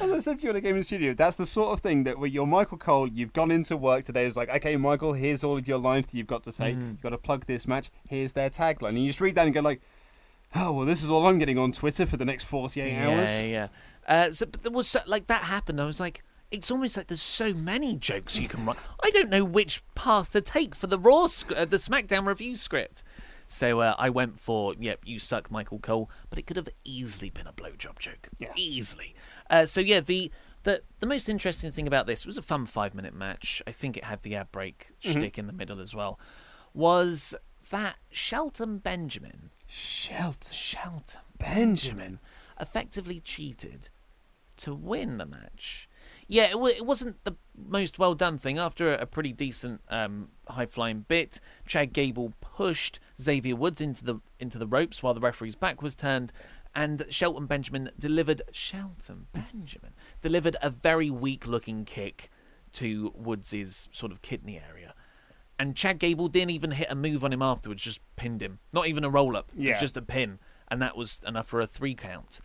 As 0.00 0.10
I 0.10 0.18
said 0.18 0.38
to 0.38 0.48
you 0.48 0.56
I 0.56 0.60
came 0.60 0.70
in 0.70 0.78
the 0.78 0.84
studio, 0.84 1.14
that's 1.14 1.36
the 1.36 1.46
sort 1.46 1.72
of 1.72 1.80
thing 1.80 2.04
that 2.04 2.18
when 2.18 2.32
you're 2.32 2.46
Michael 2.46 2.76
Cole, 2.76 3.06
you've 3.06 3.32
gone 3.32 3.52
into 3.52 3.76
work 3.76 4.02
today, 4.04 4.26
it's 4.26 4.36
like, 4.36 4.48
okay, 4.48 4.76
Michael, 4.76 5.12
here's 5.12 5.44
all 5.44 5.58
of 5.58 5.68
your 5.68 5.78
lines 5.78 6.06
that 6.06 6.16
you've 6.16 6.26
got 6.26 6.42
to 6.44 6.52
say. 6.52 6.72
Mm. 6.72 6.80
You've 6.80 7.02
got 7.02 7.10
to 7.10 7.18
plug 7.18 7.46
this 7.46 7.68
match. 7.68 7.90
Here's 8.08 8.32
their 8.32 8.50
tagline. 8.50 8.90
And 8.90 9.02
you 9.02 9.08
just 9.08 9.20
read 9.20 9.36
that 9.36 9.46
and 9.46 9.54
go 9.54 9.60
like, 9.60 9.80
oh, 10.54 10.72
well, 10.72 10.86
this 10.86 11.02
is 11.02 11.10
all 11.10 11.26
I'm 11.26 11.38
getting 11.38 11.58
on 11.58 11.72
Twitter 11.72 12.06
for 12.06 12.16
the 12.16 12.24
next 12.24 12.44
48 12.44 12.96
hours. 12.96 13.30
Yeah, 13.30 13.42
yeah. 13.42 13.68
Uh, 14.06 14.32
so, 14.32 14.46
but 14.46 14.62
there 14.62 14.72
was 14.72 14.88
so, 14.88 15.00
like 15.06 15.26
that 15.26 15.42
happened. 15.42 15.80
I 15.80 15.84
was 15.84 16.00
like, 16.00 16.22
it's 16.50 16.70
almost 16.70 16.96
like 16.96 17.06
there's 17.06 17.22
so 17.22 17.54
many 17.54 17.96
jokes 17.96 18.38
you 18.38 18.48
can 18.48 18.66
write. 18.66 18.76
I 19.02 19.10
don't 19.10 19.30
know 19.30 19.44
which 19.44 19.82
path 19.94 20.32
to 20.32 20.40
take 20.40 20.74
for 20.74 20.86
the 20.86 20.98
Raw, 20.98 21.26
sc- 21.26 21.52
uh, 21.52 21.64
the 21.64 21.76
SmackDown 21.76 22.26
review 22.26 22.56
script. 22.56 23.02
So 23.46 23.80
uh, 23.80 23.94
I 23.98 24.10
went 24.10 24.38
for, 24.38 24.74
yep, 24.78 25.00
you 25.04 25.18
suck, 25.18 25.50
Michael 25.50 25.78
Cole, 25.78 26.10
but 26.30 26.38
it 26.38 26.46
could 26.46 26.56
have 26.56 26.68
easily 26.84 27.30
been 27.30 27.46
a 27.46 27.52
blowjob 27.52 27.98
joke. 27.98 28.28
Yeah. 28.38 28.52
Easily. 28.56 29.14
Uh, 29.50 29.66
so 29.66 29.80
yeah, 29.80 30.00
the, 30.00 30.30
the 30.62 30.82
the 31.00 31.06
most 31.06 31.28
interesting 31.28 31.70
thing 31.70 31.86
about 31.86 32.06
this 32.06 32.24
was 32.24 32.38
a 32.38 32.42
fun 32.42 32.66
five 32.66 32.94
minute 32.94 33.14
match. 33.14 33.62
I 33.66 33.72
think 33.72 33.96
it 33.96 34.04
had 34.04 34.22
the 34.22 34.36
ad 34.36 34.52
break 34.52 34.92
shtick 35.00 35.38
in 35.38 35.46
the 35.46 35.52
middle 35.52 35.80
as 35.80 35.94
well. 35.94 36.18
Was 36.72 37.34
that 37.70 37.96
Shelton 38.10 38.78
Benjamin 38.78 39.50
Shelton. 39.72 40.52
Shelton 40.52 41.20
Benjamin. 41.38 42.18
effectively 42.60 43.20
cheated 43.20 43.88
to 44.58 44.74
win 44.74 45.18
the 45.18 45.26
match. 45.26 45.88
Yeah, 46.28 46.44
it, 46.44 46.52
w- 46.52 46.74
it 46.74 46.86
wasn't 46.86 47.22
the 47.24 47.36
most 47.56 47.98
well 47.98 48.14
done 48.14 48.38
thing. 48.38 48.58
After 48.58 48.94
a, 48.94 49.02
a 49.02 49.06
pretty 49.06 49.32
decent 49.32 49.80
um, 49.88 50.28
high 50.48 50.66
flying 50.66 51.00
bit, 51.08 51.40
Chad 51.66 51.92
Gable 51.92 52.32
pushed 52.40 53.00
Xavier 53.20 53.56
Woods 53.56 53.80
into 53.80 54.04
the 54.04 54.20
into 54.38 54.58
the 54.58 54.66
ropes 54.66 55.02
while 55.02 55.14
the 55.14 55.20
referee's 55.20 55.56
back 55.56 55.82
was 55.82 55.94
turned, 55.94 56.32
and 56.74 57.04
Shelton 57.10 57.46
Benjamin 57.46 57.90
delivered 57.98 58.42
Shelton 58.52 59.26
Benjamin 59.32 59.92
delivered 60.20 60.56
a 60.62 60.70
very 60.70 61.10
weak 61.10 61.46
looking 61.46 61.84
kick 61.84 62.30
to 62.72 63.12
Woods's 63.14 63.88
sort 63.90 64.12
of 64.12 64.22
kidney 64.22 64.60
area. 64.60 64.94
And 65.58 65.76
Chad 65.76 65.98
Gable 65.98 66.28
didn't 66.28 66.50
even 66.50 66.72
hit 66.72 66.88
a 66.90 66.94
move 66.94 67.22
on 67.24 67.32
him 67.32 67.42
afterwards, 67.42 67.82
just 67.82 68.00
pinned 68.16 68.42
him. 68.42 68.58
Not 68.72 68.86
even 68.88 69.04
a 69.04 69.10
roll 69.10 69.36
up. 69.36 69.50
It 69.52 69.58
was 69.58 69.64
Yeah. 69.66 69.80
just 69.80 69.96
a 69.96 70.02
pin. 70.02 70.38
And 70.68 70.80
that 70.82 70.96
was 70.96 71.20
enough 71.26 71.46
for 71.46 71.60
a 71.60 71.66
three 71.66 71.94
count. 71.94 72.40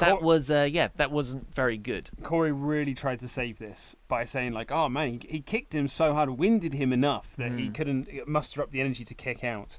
That 0.00 0.16
Cor- 0.16 0.22
was, 0.22 0.50
uh, 0.50 0.68
yeah, 0.70 0.88
that 0.96 1.10
wasn't 1.10 1.54
very 1.54 1.78
good. 1.78 2.10
Corey 2.22 2.50
really 2.52 2.94
tried 2.94 3.20
to 3.20 3.28
save 3.28 3.58
this 3.58 3.94
by 4.08 4.24
saying 4.24 4.52
like, 4.52 4.72
"Oh 4.72 4.88
man, 4.88 5.20
he, 5.22 5.28
he 5.36 5.40
kicked 5.40 5.72
him 5.74 5.86
so 5.88 6.12
hard, 6.12 6.30
winded 6.30 6.74
him 6.74 6.92
enough 6.92 7.34
that 7.36 7.52
Hmm. 7.52 7.58
he 7.58 7.68
couldn't 7.70 8.08
muster 8.28 8.60
up 8.60 8.70
the 8.72 8.80
energy 8.80 9.04
to 9.04 9.14
kick 9.14 9.44
out." 9.44 9.78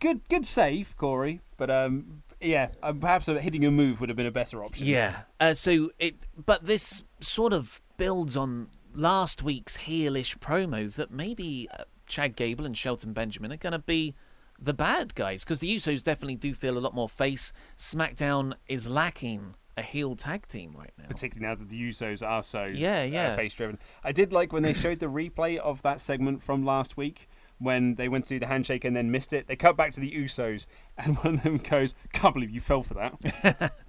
Good, 0.00 0.28
good 0.28 0.44
save, 0.46 0.96
Corey. 0.96 1.40
But 1.56 1.70
um, 1.70 2.22
yeah, 2.40 2.68
uh, 2.82 2.92
perhaps 2.92 3.26
hitting 3.26 3.64
a 3.64 3.70
move 3.70 4.00
would 4.00 4.08
have 4.10 4.16
been 4.16 4.26
a 4.26 4.30
better 4.30 4.62
option. 4.62 4.86
Yeah. 4.86 5.22
Uh, 5.40 5.54
so 5.54 5.90
it, 5.98 6.16
but 6.44 6.66
this 6.66 7.02
sort 7.20 7.52
of 7.54 7.80
builds 7.96 8.36
on 8.36 8.68
last 8.98 9.42
week's 9.42 9.78
heelish 9.78 10.38
promo 10.38 10.92
that 10.94 11.10
maybe 11.10 11.68
uh, 11.78 11.84
Chad 12.06 12.36
Gable 12.36 12.66
and 12.66 12.76
Shelton 12.76 13.12
Benjamin 13.12 13.52
are 13.52 13.56
going 13.56 13.72
to 13.72 13.78
be 13.78 14.14
the 14.60 14.74
bad 14.74 15.14
guys 15.14 15.44
because 15.44 15.60
the 15.60 15.74
Usos 15.74 16.02
definitely 16.02 16.34
do 16.34 16.52
feel 16.54 16.76
a 16.76 16.80
lot 16.80 16.94
more 16.94 17.08
face. 17.08 17.52
SmackDown 17.76 18.54
is 18.66 18.88
lacking 18.88 19.54
a 19.76 19.82
heel 19.82 20.16
tag 20.16 20.48
team 20.48 20.74
right 20.76 20.90
now. 20.98 21.04
particularly 21.08 21.48
now 21.48 21.54
that 21.54 21.68
the 21.70 21.80
Usos 21.80 22.26
are 22.26 22.42
so 22.42 22.64
Yeah, 22.64 23.04
yeah. 23.04 23.28
uh, 23.32 23.36
face 23.36 23.54
driven. 23.54 23.78
I 24.02 24.10
did 24.10 24.32
like 24.32 24.52
when 24.52 24.64
they 24.64 24.72
showed 24.72 24.98
the 24.98 25.06
replay 25.06 25.56
of 25.58 25.82
that 25.82 26.00
segment 26.00 26.42
from 26.42 26.64
last 26.64 26.96
week 26.96 27.28
when 27.58 27.94
they 27.94 28.08
went 28.08 28.24
to 28.26 28.34
do 28.34 28.40
the 28.40 28.46
handshake 28.46 28.84
and 28.84 28.96
then 28.96 29.10
missed 29.12 29.32
it. 29.32 29.46
They 29.46 29.54
cut 29.56 29.76
back 29.76 29.92
to 29.92 30.00
the 30.00 30.10
Usos 30.10 30.66
and 30.98 31.16
one 31.18 31.34
of 31.34 31.42
them 31.44 31.58
goes, 31.58 31.94
"Can't 32.12 32.34
believe 32.34 32.50
you 32.50 32.60
fell 32.60 32.82
for 32.82 32.94
that." 32.94 33.72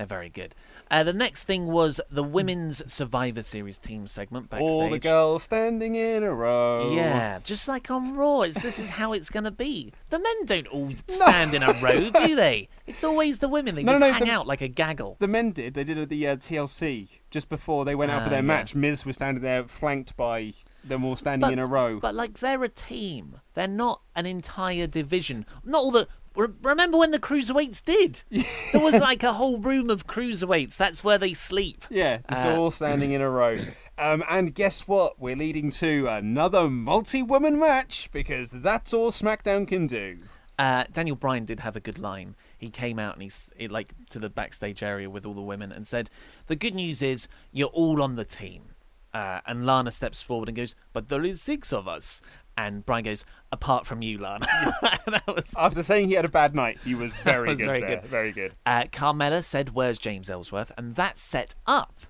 They're 0.00 0.06
very 0.06 0.30
good. 0.30 0.54
Uh, 0.90 1.04
the 1.04 1.12
next 1.12 1.44
thing 1.44 1.66
was 1.66 2.00
the 2.10 2.22
women's 2.22 2.90
Survivor 2.90 3.42
Series 3.42 3.78
team 3.78 4.06
segment 4.06 4.48
backstage. 4.48 4.70
All 4.70 4.88
the 4.88 4.98
girls 4.98 5.42
standing 5.42 5.94
in 5.94 6.22
a 6.22 6.32
row. 6.32 6.90
Yeah, 6.94 7.38
just 7.44 7.68
like 7.68 7.90
on 7.90 8.16
Raw, 8.16 8.40
it's, 8.40 8.62
this 8.62 8.78
is 8.78 8.88
how 8.88 9.12
it's 9.12 9.28
going 9.28 9.44
to 9.44 9.50
be. 9.50 9.92
The 10.08 10.18
men 10.18 10.46
don't 10.46 10.66
all 10.68 10.90
stand 11.06 11.52
in 11.52 11.62
a 11.62 11.74
row, 11.82 12.08
do 12.08 12.34
they? 12.34 12.70
It's 12.86 13.04
always 13.04 13.40
the 13.40 13.48
women. 13.48 13.74
They 13.74 13.82
No, 13.82 13.92
just 13.92 14.00
no, 14.00 14.10
hang 14.10 14.24
the- 14.24 14.30
out 14.30 14.46
like 14.46 14.62
a 14.62 14.68
gaggle. 14.68 15.16
The 15.18 15.28
men 15.28 15.50
did. 15.52 15.74
They 15.74 15.84
did 15.84 15.98
at 15.98 16.08
the 16.08 16.26
uh, 16.28 16.36
TLC 16.36 17.10
just 17.30 17.50
before 17.50 17.84
they 17.84 17.94
went 17.94 18.10
out 18.10 18.22
Ah, 18.22 18.24
for 18.24 18.30
their 18.30 18.38
yeah. 18.38 18.46
match. 18.46 18.74
Miz 18.74 19.04
was 19.04 19.16
standing 19.16 19.42
there, 19.42 19.64
flanked 19.68 20.16
by 20.16 20.54
them 20.82 21.04
all 21.04 21.14
standing 21.14 21.52
in 21.52 21.58
a 21.58 21.66
row. 21.66 22.00
But 22.00 22.14
like 22.14 22.38
they're 22.38 22.64
a 22.64 22.70
team. 22.70 23.42
They're 23.52 23.68
not 23.68 24.00
an 24.16 24.24
entire 24.24 24.86
division. 24.86 25.44
Not 25.62 25.78
all 25.78 25.90
the. 25.90 26.08
Re- 26.40 26.54
Remember 26.62 26.98
when 26.98 27.10
the 27.10 27.18
cruiserweights 27.18 27.84
did? 27.84 28.24
There 28.72 28.80
was 28.80 29.00
like 29.00 29.22
a 29.22 29.32
whole 29.32 29.58
room 29.58 29.90
of 29.90 30.06
cruiserweights. 30.06 30.76
That's 30.76 31.02
where 31.02 31.18
they 31.18 31.34
sleep. 31.34 31.84
Yeah, 31.90 32.18
just 32.28 32.46
Uh, 32.46 32.56
all 32.56 32.70
standing 32.70 33.12
in 33.12 33.20
a 33.20 33.28
row. 33.30 33.56
Um, 33.98 34.22
and 34.28 34.54
guess 34.54 34.86
what? 34.88 35.20
We're 35.20 35.36
leading 35.36 35.70
to 35.72 36.06
another 36.08 36.70
multi-woman 36.70 37.58
match 37.58 38.08
because 38.12 38.50
that's 38.50 38.94
all 38.94 39.10
SmackDown 39.10 39.66
can 39.68 39.86
do. 39.86 40.18
Uh, 40.58 40.84
Daniel 40.92 41.16
Bryan 41.16 41.44
did 41.44 41.60
have 41.60 41.74
a 41.76 41.80
good 41.80 41.98
line. 41.98 42.36
He 42.58 42.70
came 42.70 42.98
out 42.98 43.14
and 43.14 43.22
he's 43.22 43.50
he, 43.56 43.66
like 43.66 43.94
to 44.10 44.18
the 44.18 44.28
backstage 44.28 44.82
area 44.82 45.08
with 45.08 45.24
all 45.26 45.34
the 45.34 45.40
women 45.40 45.72
and 45.72 45.86
said, 45.86 46.10
"The 46.48 46.56
good 46.56 46.74
news 46.74 47.02
is 47.02 47.28
you're 47.50 47.68
all 47.68 48.02
on 48.02 48.16
the 48.16 48.24
team." 48.26 48.74
Uh, 49.12 49.40
and 49.46 49.66
Lana 49.66 49.90
steps 49.90 50.20
forward 50.22 50.48
and 50.48 50.56
goes, 50.56 50.74
"But 50.92 51.08
there 51.08 51.24
is 51.24 51.40
six 51.42 51.72
of 51.72 51.88
us." 51.88 52.20
And 52.60 52.84
Bryan 52.84 53.04
goes, 53.04 53.24
"Apart 53.50 53.86
from 53.86 54.02
you, 54.02 54.18
Lana." 54.18 54.46
was. 55.26 55.54
After 55.56 55.82
saying 55.82 56.08
he 56.08 56.14
had 56.14 56.26
a 56.26 56.28
bad 56.28 56.54
night, 56.54 56.78
he 56.84 56.94
was 56.94 57.12
very 57.24 57.48
was 57.48 57.58
good. 57.58 57.66
very 57.66 57.80
there. 57.80 58.00
good. 58.00 58.04
Very 58.04 58.32
good. 58.32 58.52
Uh, 58.66 58.82
Carmella 58.92 59.42
said, 59.42 59.70
"Where's 59.70 59.98
James 59.98 60.28
Ellsworth?" 60.28 60.70
And 60.76 60.94
that 60.96 61.18
set 61.18 61.54
up 61.66 62.00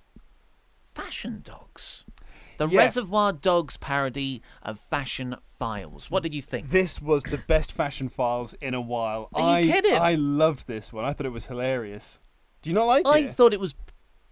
Fashion 0.92 1.40
Dogs, 1.44 2.04
the 2.58 2.66
Yeah. 2.66 2.80
Reservoir 2.80 3.32
Dogs 3.32 3.76
parody 3.76 4.42
of 4.62 4.80
Fashion 4.80 5.36
Files. 5.58 6.10
What 6.10 6.24
did 6.24 6.34
you 6.34 6.42
think? 6.42 6.70
This 6.70 7.00
was 7.00 7.22
the 7.22 7.38
best 7.38 7.70
fashion 7.70 8.08
files 8.08 8.54
in 8.54 8.74
a 8.74 8.80
while. 8.80 9.28
Are 9.34 9.60
you 9.60 9.70
I, 9.70 9.72
kidding? 9.74 9.94
I 9.94 10.16
loved 10.16 10.66
this 10.66 10.92
one. 10.92 11.04
I 11.04 11.12
thought 11.12 11.26
it 11.26 11.32
was 11.32 11.46
hilarious. 11.46 12.18
Do 12.62 12.70
you 12.70 12.74
not 12.74 12.86
like 12.86 13.06
I 13.06 13.18
it? 13.18 13.24
I 13.26 13.28
thought 13.28 13.54
it 13.54 13.60
was 13.60 13.74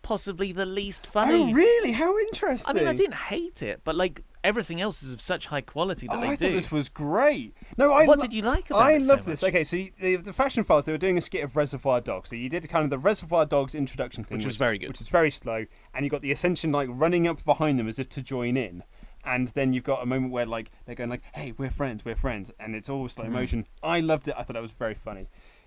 possibly 0.02 0.50
the 0.52 0.66
least 0.66 1.06
funny. 1.06 1.34
Oh, 1.34 1.52
really? 1.52 1.92
How 1.92 2.18
interesting. 2.18 2.74
I 2.74 2.78
mean, 2.78 2.88
I 2.88 2.92
didn't 2.92 3.14
hate 3.14 3.62
it, 3.62 3.82
but 3.84 3.94
like 3.94 4.24
everything 4.44 4.80
else 4.80 5.02
is 5.02 5.12
of 5.12 5.20
such 5.20 5.46
high 5.46 5.60
quality 5.60 6.06
that 6.06 6.16
Oh, 6.16 6.20
they 6.20 6.28
I 6.28 6.36
do. 6.36 6.46
thought 6.48 6.54
this 6.54 6.70
was 6.72 6.88
great. 6.88 7.54
No, 7.76 7.92
I 7.92 8.04
What 8.06 8.18
lo- 8.18 8.22
did 8.24 8.32
you 8.32 8.42
like 8.42 8.70
about 8.70 8.80
I 8.82 8.92
it 8.92 9.02
so 9.02 9.12
loved 9.14 9.26
this. 9.26 9.42
much? 9.42 9.48
Okay, 9.50 9.64
so 9.64 9.76
you, 9.76 9.90
the, 10.00 10.16
the 10.16 10.32
Fashion 10.32 10.64
Files 10.64 10.84
they 10.84 10.92
were 10.92 10.98
doing 10.98 11.18
a 11.18 11.20
skit 11.20 11.42
of 11.44 11.56
Reservoir 11.56 12.00
Dogs. 12.00 12.30
So 12.30 12.36
you 12.36 12.48
did 12.48 12.68
kind 12.68 12.84
of 12.84 12.90
the 12.90 12.98
Reservoir 12.98 13.46
Dogs 13.46 13.74
introduction 13.74 14.24
thing, 14.24 14.36
Which 14.38 14.46
was 14.46 14.56
very 14.56 14.78
good. 14.78 14.88
which 14.88 15.00
was 15.00 15.08
very 15.08 15.30
slow, 15.30 15.66
and 15.94 16.04
you 16.04 16.10
got 16.10 16.22
the 16.22 16.32
Ascension 16.32 16.72
like 16.72 16.88
running 16.90 17.26
up 17.26 17.44
behind 17.44 17.78
them 17.78 17.88
as 17.88 17.98
if 17.98 18.08
to 18.10 18.22
join 18.22 18.56
in. 18.56 18.84
And 19.24 19.48
then 19.48 19.72
you've 19.72 19.84
got 19.84 20.02
a 20.02 20.06
moment 20.06 20.32
where 20.32 20.46
like 20.46 20.70
they're 20.86 20.94
going 20.94 21.10
like, 21.10 21.22
"Hey, 21.34 21.52
we're 21.58 21.70
friends, 21.70 22.04
we're 22.04 22.14
friends," 22.16 22.52
and 22.60 22.74
it's 22.76 22.88
all 22.88 23.08
slow 23.08 23.24
Mm-hmm. 23.24 23.32
motion. 23.34 23.66
I 23.82 24.00
loved 24.00 24.28
it. 24.28 24.34
I 24.38 24.42
thought 24.44 24.52
that 24.54 24.62
was 24.62 24.72
very 24.72 24.94
funny. 24.94 25.26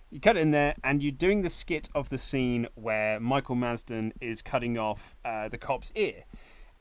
You 0.09 0.19
cut 0.19 0.35
it 0.35 0.39
in 0.41 0.51
there, 0.51 0.75
and 0.83 1.01
you're 1.03 1.11
doing 1.11 1.41
the 1.41 1.49
skit 1.49 1.87
of 1.95 2.09
the 2.09 2.17
scene 2.17 2.67
where 2.75 3.19
Michael 3.19 3.55
Madsen 3.55 4.11
is 4.19 4.41
cutting 4.41 4.77
off 4.77 5.15
uh, 5.23 5.47
the 5.47 5.57
cop's 5.57 5.91
ear, 5.95 6.23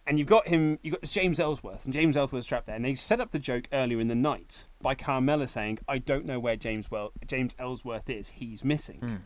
and 0.07 0.19
you've 0.19 0.29
got 0.29 0.49
him. 0.49 0.79
You 0.83 0.93
have 0.93 1.01
got 1.01 1.11
James 1.11 1.39
Ellsworth, 1.39 1.85
and 1.85 1.93
James 1.95 2.17
Ellsworth's 2.17 2.47
trapped 2.47 2.67
there. 2.67 2.77
And 2.77 2.85
they 2.85 2.95
set 2.95 3.21
up 3.21 3.31
the 3.31 3.39
joke 3.39 3.69
earlier 3.73 4.01
in 4.01 4.09
the 4.09 4.15
night 4.15 4.67
by 4.81 4.95
Carmella 4.95 5.49
saying, 5.49 5.79
"I 5.89 5.99
don't 5.99 6.27
know 6.27 6.41
where 6.41 6.57
James 6.57 6.91
well 6.91 7.13
James 7.27 7.55
Ellsworth 7.59 8.09
is. 8.11 8.31
He's 8.31 8.65
missing." 8.65 8.99
Hmm. 8.99 9.17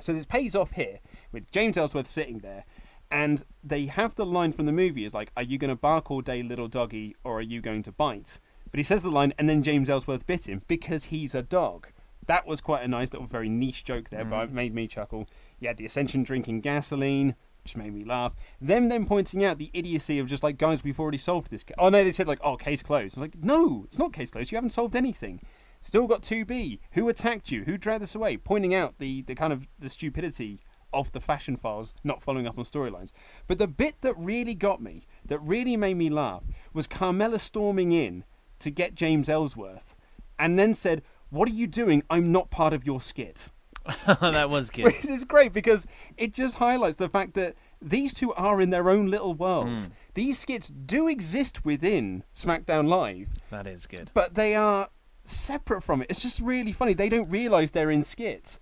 So 0.00 0.12
this 0.12 0.26
pays 0.26 0.54
off 0.54 0.72
here 0.72 1.00
with 1.32 1.50
James 1.50 1.76
Ellsworth 1.76 2.06
sitting 2.06 2.40
there, 2.40 2.64
And 3.10 3.44
they 3.62 3.86
have 3.86 4.16
the 4.16 4.26
line 4.26 4.52
from 4.52 4.66
the 4.66 4.72
movie 4.72 5.04
is 5.04 5.14
like, 5.14 5.30
"Are 5.36 5.42
you 5.42 5.58
going 5.58 5.68
to 5.68 5.76
bark 5.76 6.10
all 6.10 6.20
day, 6.20 6.42
little 6.42 6.68
doggy, 6.68 7.14
or 7.22 7.38
are 7.38 7.42
you 7.42 7.60
going 7.60 7.82
to 7.84 7.92
bite?" 7.92 8.40
But 8.70 8.78
he 8.78 8.82
says 8.82 9.02
the 9.02 9.10
line, 9.10 9.32
and 9.38 9.48
then 9.48 9.62
James 9.62 9.88
Ellsworth 9.88 10.26
bit 10.26 10.48
him 10.48 10.62
because 10.66 11.04
he's 11.04 11.34
a 11.34 11.42
dog. 11.42 11.88
That 12.26 12.46
was 12.46 12.60
quite 12.60 12.82
a 12.82 12.88
nice 12.88 13.12
little, 13.12 13.28
very 13.28 13.48
niche 13.48 13.84
joke 13.84 14.10
there, 14.10 14.24
hmm. 14.24 14.30
but 14.30 14.44
it 14.48 14.52
made 14.52 14.74
me 14.74 14.88
chuckle. 14.88 15.28
You 15.60 15.68
had 15.68 15.76
the 15.76 15.86
Ascension 15.86 16.24
drinking 16.24 16.62
gasoline, 16.62 17.36
which 17.66 17.76
made 17.76 17.92
me 17.92 18.04
laugh. 18.04 18.32
Them 18.60 18.88
then 18.88 19.06
pointing 19.06 19.44
out 19.44 19.58
the 19.58 19.70
idiocy 19.74 20.20
of 20.20 20.28
just 20.28 20.44
like, 20.44 20.56
guys, 20.56 20.84
we've 20.84 21.00
already 21.00 21.18
solved 21.18 21.50
this. 21.50 21.64
Ca-. 21.64 21.74
Oh 21.78 21.88
no, 21.88 22.04
they 22.04 22.12
said 22.12 22.28
like, 22.28 22.38
oh, 22.42 22.56
case 22.56 22.82
closed. 22.82 23.18
I 23.18 23.20
was 23.20 23.28
like, 23.28 23.42
no, 23.42 23.82
it's 23.84 23.98
not 23.98 24.12
case 24.12 24.30
closed. 24.30 24.52
You 24.52 24.56
haven't 24.56 24.70
solved 24.70 24.94
anything. 24.94 25.40
Still 25.80 26.06
got 26.06 26.22
2B. 26.22 26.78
Who 26.92 27.08
attacked 27.08 27.50
you? 27.50 27.64
Who 27.64 27.76
dragged 27.76 28.02
this 28.02 28.14
away? 28.14 28.36
Pointing 28.36 28.74
out 28.74 28.98
the, 28.98 29.22
the 29.22 29.34
kind 29.34 29.52
of 29.52 29.66
the 29.78 29.88
stupidity 29.88 30.60
of 30.92 31.10
the 31.10 31.20
fashion 31.20 31.56
files 31.56 31.92
not 32.04 32.22
following 32.22 32.46
up 32.46 32.56
on 32.56 32.64
storylines. 32.64 33.10
But 33.48 33.58
the 33.58 33.66
bit 33.66 33.96
that 34.02 34.14
really 34.16 34.54
got 34.54 34.80
me, 34.80 35.06
that 35.24 35.40
really 35.40 35.76
made 35.76 35.96
me 35.96 36.08
laugh, 36.08 36.44
was 36.72 36.86
Carmella 36.86 37.40
storming 37.40 37.90
in 37.90 38.24
to 38.60 38.70
get 38.70 38.94
James 38.94 39.28
Ellsworth 39.28 39.96
and 40.38 40.58
then 40.58 40.72
said, 40.72 41.02
What 41.30 41.48
are 41.48 41.52
you 41.52 41.66
doing? 41.66 42.04
I'm 42.08 42.30
not 42.30 42.50
part 42.50 42.72
of 42.72 42.86
your 42.86 43.00
skit. 43.00 43.50
that 44.20 44.50
was 44.50 44.70
good. 44.70 44.84
Which 44.84 45.04
is 45.04 45.24
great 45.24 45.52
because 45.52 45.86
it 46.16 46.32
just 46.32 46.56
highlights 46.56 46.96
the 46.96 47.08
fact 47.08 47.34
that 47.34 47.54
these 47.80 48.14
two 48.14 48.32
are 48.34 48.60
in 48.60 48.70
their 48.70 48.90
own 48.90 49.10
little 49.10 49.34
worlds. 49.34 49.86
Hmm. 49.86 49.92
These 50.14 50.38
skits 50.38 50.68
do 50.68 51.08
exist 51.08 51.64
within 51.64 52.24
SmackDown 52.34 52.88
Live, 52.88 53.28
That 53.50 53.66
is 53.66 53.86
good. 53.86 54.10
but 54.14 54.34
they 54.34 54.54
are 54.54 54.88
separate 55.24 55.82
from 55.82 56.02
it. 56.02 56.08
It's 56.10 56.22
just 56.22 56.40
really 56.40 56.72
funny. 56.72 56.94
They 56.94 57.08
don't 57.08 57.30
realize 57.30 57.72
they're 57.72 57.90
in 57.90 58.02
skits. 58.02 58.58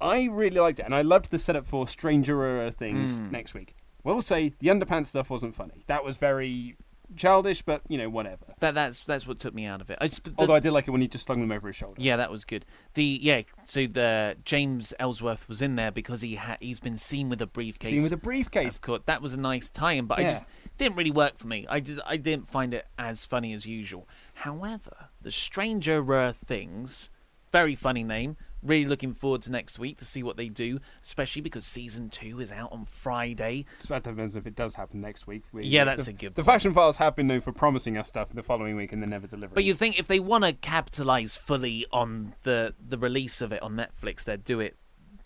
I 0.00 0.24
really 0.24 0.58
liked 0.58 0.80
it, 0.80 0.84
and 0.84 0.94
I 0.94 1.02
loved 1.02 1.30
the 1.30 1.38
setup 1.38 1.66
for 1.66 1.86
Stranger 1.86 2.70
things 2.70 3.18
hmm. 3.18 3.30
next 3.30 3.54
week. 3.54 3.74
Will 4.04 4.20
say 4.20 4.52
the 4.58 4.66
underpants 4.68 5.06
stuff 5.06 5.30
wasn't 5.30 5.54
funny. 5.54 5.84
That 5.86 6.04
was 6.04 6.16
very 6.16 6.76
childish, 7.16 7.62
but 7.62 7.82
you 7.88 7.98
know 7.98 8.08
whatever. 8.08 8.44
That 8.60 8.74
that's 8.74 9.00
that's 9.00 9.26
what 9.26 9.38
took 9.38 9.54
me 9.54 9.64
out 9.66 9.80
of 9.80 9.90
it. 9.90 9.98
I 10.00 10.06
just, 10.06 10.24
the- 10.24 10.34
Although 10.38 10.54
I 10.54 10.60
did 10.60 10.72
like 10.72 10.88
it 10.88 10.90
when 10.90 11.00
he 11.00 11.08
just 11.08 11.26
slung 11.26 11.40
them 11.40 11.52
over 11.52 11.66
his 11.68 11.76
shoulder. 11.76 11.94
Yeah, 11.98 12.16
that 12.16 12.30
was 12.30 12.44
good. 12.44 12.64
The 12.94 13.18
yeah, 13.22 13.42
so 13.64 13.86
the 13.86 14.36
James 14.44 14.92
Ellsworth 14.98 15.48
was 15.48 15.62
in 15.62 15.76
there 15.76 15.90
because 15.90 16.20
he 16.20 16.36
had 16.36 16.58
he's 16.60 16.80
been 16.80 16.98
seen 16.98 17.28
with 17.28 17.40
a 17.42 17.46
briefcase. 17.46 17.90
Seen 17.90 18.02
with 18.02 18.12
a 18.12 18.16
briefcase. 18.16 18.74
Of 18.74 18.80
course, 18.80 19.02
that 19.06 19.22
was 19.22 19.34
a 19.34 19.40
nice 19.40 19.70
tie-in, 19.70 20.06
but 20.06 20.18
I 20.18 20.22
just 20.24 20.44
didn't 20.78 20.96
really 20.96 21.10
work 21.10 21.38
for 21.38 21.46
me. 21.46 21.66
I 21.68 21.80
just 21.80 22.00
I 22.06 22.16
didn't 22.16 22.48
find 22.48 22.74
it 22.74 22.86
as 22.98 23.24
funny 23.24 23.52
as 23.52 23.66
usual. 23.66 24.08
However, 24.34 25.08
the 25.20 25.30
Stranger 25.30 26.02
things, 26.32 27.10
very 27.50 27.74
funny 27.74 28.04
name. 28.04 28.36
Really 28.62 28.84
looking 28.84 29.12
forward 29.12 29.42
to 29.42 29.50
next 29.50 29.78
week 29.78 29.98
to 29.98 30.04
see 30.04 30.22
what 30.22 30.36
they 30.36 30.48
do, 30.48 30.78
especially 31.02 31.42
because 31.42 31.66
season 31.66 32.08
two 32.10 32.38
is 32.40 32.52
out 32.52 32.70
on 32.70 32.84
Friday. 32.84 33.64
That 33.88 34.04
depends 34.04 34.36
if 34.36 34.46
it 34.46 34.54
does 34.54 34.76
happen 34.76 35.00
next 35.00 35.26
week. 35.26 35.42
We- 35.52 35.64
Yeah, 35.66 35.84
that's 35.84 36.06
a 36.06 36.12
good 36.12 36.34
The 36.36 36.42
point. 36.42 36.54
fashion 36.54 36.72
files 36.74 36.98
have 36.98 37.16
been 37.16 37.26
known 37.26 37.40
for 37.40 37.50
promising 37.52 37.98
us 37.98 38.06
stuff 38.08 38.28
the 38.30 38.42
following 38.42 38.76
week 38.76 38.92
and 38.92 39.02
then 39.02 39.10
never 39.10 39.26
delivering. 39.26 39.54
But 39.54 39.64
you 39.64 39.74
think 39.74 39.98
if 39.98 40.06
they 40.06 40.20
want 40.20 40.44
to 40.44 40.52
capitalize 40.52 41.36
fully 41.36 41.86
on 41.92 42.34
the 42.44 42.74
the 42.80 42.98
release 42.98 43.40
of 43.42 43.52
it 43.52 43.60
on 43.62 43.74
Netflix, 43.74 44.24
they'd 44.24 44.44
do 44.44 44.60
it 44.60 44.76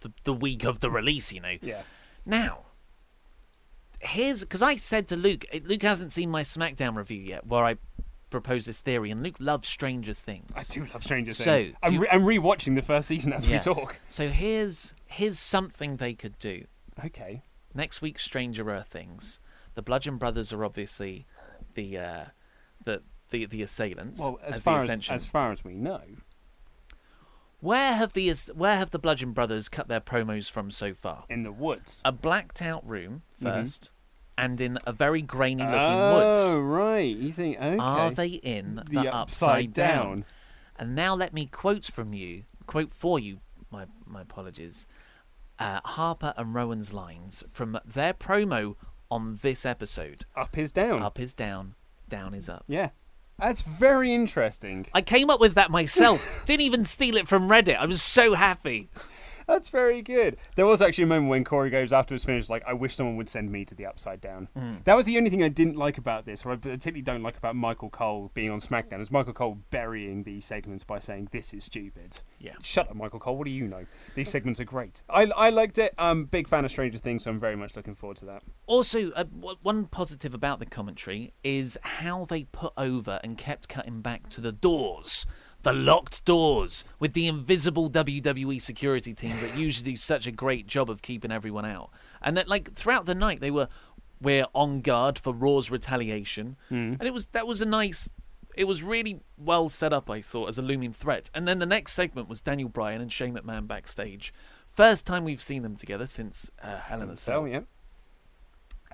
the, 0.01 0.13
the 0.25 0.33
week 0.33 0.65
of 0.65 0.81
the 0.81 0.91
release, 0.91 1.31
you 1.33 1.41
know. 1.41 1.57
yeah. 1.61 1.83
Now, 2.25 2.61
here's 4.01 4.41
because 4.41 4.63
I 4.63 4.77
said 4.77 5.09
to 5.09 5.17
Luke, 5.17 5.45
Luke 5.65 5.83
hasn't 5.83 6.13
seen 6.13 6.31
my 6.31 6.43
SmackDown 6.43 6.97
review 6.97 7.21
yet, 7.21 7.47
where 7.47 7.65
I 7.65 7.77
proposed 8.31 8.69
this 8.69 8.81
theory, 8.81 9.11
and 9.11 9.23
Luke 9.23 9.37
loves 9.39 9.69
Stranger 9.69 10.15
Things. 10.15 10.51
I 10.57 10.63
do 10.63 10.87
love 10.93 11.03
Stranger 11.03 11.33
So, 11.33 11.45
Things. 11.45 11.73
So 11.73 11.79
I'm, 11.83 11.99
re- 11.99 12.09
I'm 12.11 12.23
rewatching 12.25 12.75
the 12.75 12.83
first 12.83 13.09
season 13.09 13.33
as 13.33 13.47
Yeah. 13.47 13.57
we 13.59 13.75
talk. 13.75 14.01
So 14.09 14.29
here's 14.29 14.93
here's 15.09 15.39
something 15.39 15.97
they 15.97 16.15
could 16.15 16.39
do. 16.39 16.65
Okay. 17.05 17.43
Next 17.75 18.01
week's 18.03 18.25
Stranger 18.25 18.85
Things. 18.89 19.39
The 19.75 19.83
Bludgeon 19.83 20.17
Brothers 20.17 20.53
are 20.53 20.65
obviously 20.65 21.27
the 21.75 21.99
uh, 21.99 22.25
the 22.85 23.03
the 23.31 23.47
the 23.47 23.63
assailants. 23.63 24.19
Well, 24.21 24.39
as, 24.43 24.57
as 24.57 24.63
far 24.63 24.85
the 24.87 24.93
as, 24.93 25.11
as 25.11 25.27
far 25.27 25.53
as 25.53 25.63
we 25.65 25.75
know, 25.75 26.01
Where 27.61 27.95
have 27.95 28.13
the 28.13 28.33
where 28.55 28.77
have 28.77 28.91
the 28.91 28.99
Bludgeon 28.99 29.33
Brothers 29.33 29.69
cut 29.69 29.89
their 29.89 30.01
promos 30.01 30.51
from 30.51 30.71
so 30.71 30.95
far? 30.95 31.25
in 31.29 31.43
the 31.43 31.53
woods. 31.53 32.03
A 32.05 32.13
blacked 32.13 32.63
out 32.63 32.87
room 32.87 33.23
Mm-hmm. 33.43 33.59
1st 33.61 33.91
and 34.39 34.61
in 34.61 34.79
a 34.87 34.93
very 34.93 35.23
grainy 35.23 35.63
looking 35.63 35.79
oh, 35.79 36.15
woods. 36.15 36.39
Oh, 36.41 36.61
right. 36.61 37.17
You 37.17 37.33
think 37.33 37.57
okay? 37.57 37.77
Are 37.79 38.11
they 38.11 38.29
in 38.29 38.77
the, 38.77 39.03
The 39.03 39.09
upside, 39.09 39.15
upside 39.15 39.73
down? 39.73 40.05
down. 40.05 40.25
And 40.79 40.95
now 40.95 41.15
let 41.15 41.33
me 41.33 41.47
quote 41.47 41.87
from 41.87 42.13
you, 42.13 42.45
quote 42.67 42.93
for 42.93 43.19
you. 43.19 43.39
My 43.71 43.87
my 44.07 44.23
apologies. 44.23 44.87
Uh, 45.59 45.81
Harper 45.85 46.35
and 46.37 46.55
Rowan's 46.55 46.93
lines 46.93 47.43
from 47.51 47.79
their 47.87 48.13
promo 48.13 48.77
on 49.11 49.39
this 49.41 49.65
episode. 49.65 50.27
Up 50.37 50.59
is 50.59 50.71
down. 50.71 51.03
Up 51.03 51.19
is 51.19 51.33
down, 51.33 51.75
down 52.09 52.35
is 52.35 52.49
up. 52.49 52.65
Yeah. 52.69 52.91
That's 53.39 53.61
very 53.63 54.15
interesting. 54.15 54.87
I 54.95 55.03
came 55.03 55.29
up 55.29 55.41
with 55.41 55.55
that 55.55 55.71
myself. 55.71 56.43
Didn't 56.47 56.63
even 56.63 56.85
steal 56.85 57.17
it 57.17 57.29
from 57.29 57.49
Reddit. 57.49 57.77
I 57.77 57.85
was 57.87 58.03
so 58.03 58.35
happy. 58.35 58.89
That's 59.47 59.69
very 59.69 60.03
good. 60.03 60.37
There 60.57 60.67
was 60.67 60.83
actually 60.83 61.05
a 61.05 61.09
moment 61.09 61.31
when 61.31 61.45
Corey 61.45 61.71
goes 61.71 61.93
after 61.93 62.15
his 62.15 62.25
finish, 62.25 62.51
like, 62.51 62.65
I 62.67 62.73
wish 62.73 62.97
someone 62.97 63.17
would 63.17 63.29
send 63.29 63.51
me 63.53 63.65
to 63.67 63.75
the 63.75 63.87
upside 63.87 64.21
down. 64.21 64.49
Mm. 64.59 64.85
That 64.85 64.97
was 64.97 65.07
the 65.07 65.17
only 65.19 65.31
thing 65.31 65.43
I 65.43 65.49
didn't 65.49 65.77
like 65.77 65.99
about 65.99 66.27
this, 66.27 66.45
or 66.45 66.53
I 66.53 66.57
particularly 66.57 67.03
don't 67.03 67.23
like 67.23 67.37
about 67.37 67.55
Michael 67.55 67.91
Cole 67.91 68.31
being 68.35 68.51
on 68.51 68.61
SmackDown, 68.61 69.01
is 69.01 69.11
Michael 69.11 69.33
Cole 69.33 69.59
burying 69.71 70.25
these 70.25 70.45
segments 70.45 70.83
by 70.83 70.99
saying, 70.99 71.29
This 71.31 71.55
is 71.55 71.65
stupid. 71.65 72.23
Yeah. 72.41 72.55
Shut 72.63 72.91
up, 72.91 72.97
Michael 72.97 73.21
Cole. 73.21 73.37
What 73.37 73.45
do 73.45 73.51
you 73.53 73.69
know? 73.69 73.87
These 74.15 74.31
segments 74.31 74.59
are 74.59 74.65
great. 74.65 75.03
I, 75.09 75.31
I 75.37 75.51
liked 75.51 75.79
it. 75.79 75.95
I'm 75.97 76.23
a 76.23 76.27
big 76.27 76.49
fan 76.49 76.65
of 76.65 76.71
Stranger 76.71 76.99
Things, 76.99 77.25
so 77.25 77.31
I'm 77.31 77.39
very 77.41 77.57
much 77.57 77.77
looking 77.77 77.95
forward 77.95 78.17
to 78.19 78.27
that. 78.27 78.43
Also, 78.67 79.13
uh, 79.13 79.25
w- 79.25 79.57
one 79.63 79.87
positive 79.87 80.35
about 80.35 80.59
the 80.59 80.67
commentary 80.67 81.33
is 81.45 81.79
how 81.83 82.25
they 82.25 82.45
put 82.45 82.73
over 82.77 83.21
and 83.23 83.39
kept 83.39 83.69
cutting 83.69 84.01
back 84.01 84.29
to 84.31 84.41
the 84.41 84.53
doors, 84.53 85.25
the 85.67 85.73
locked 85.73 86.25
doors, 86.25 86.85
with 87.01 87.13
the 87.13 87.27
invisible 87.27 87.91
WWE 87.91 88.61
security 88.63 89.13
team 89.13 89.35
that 89.41 89.57
usually 89.57 89.91
do 89.91 89.97
such 89.97 90.29
a 90.29 90.31
great 90.31 90.69
job 90.69 90.89
of 90.89 91.03
keeping 91.03 91.33
everyone 91.33 91.65
out. 91.65 91.91
And 92.23 92.37
that, 92.37 92.49
like, 92.49 92.73
throughout 92.73 93.07
the 93.07 93.17
night, 93.17 93.41
they 93.41 93.51
were, 93.51 93.67
we're 94.23 94.47
on 94.55 94.81
guard 94.81 95.19
for 95.19 95.33
Raw's 95.33 95.69
retaliation, 95.69 96.57
and 96.71 97.03
it 97.03 97.13
was 97.13 97.27
that 97.27 97.49
was 97.49 97.61
a 97.61 97.67
nice. 97.67 98.09
It 98.57 98.69
was 98.69 98.85
really 98.85 99.21
well 99.37 99.69
set 99.69 99.93
up, 99.93 100.09
I 100.09 100.21
thought, 100.21 100.49
as 100.49 100.57
a 100.57 100.63
looming 100.63 100.93
threat. 100.93 101.31
And 101.35 101.49
then 101.49 101.59
the 101.59 101.67
next 101.67 101.93
segment 101.95 102.29
was 102.29 102.41
Daniel 102.41 102.69
Bryan 102.69 103.03
and 103.03 103.13
Shane 103.13 103.35
McMahon 103.35 103.67
backstage. 103.67 104.33
First 104.71 105.05
time 105.05 105.25
we've 105.25 105.43
seen 105.43 105.63
them 105.63 105.75
together 105.75 106.07
since 106.07 106.51
uh, 106.63 106.79
Hell 106.79 107.03
in 107.03 107.11
a 107.11 107.17
Cell. 107.17 107.47
Yeah. 107.47 107.63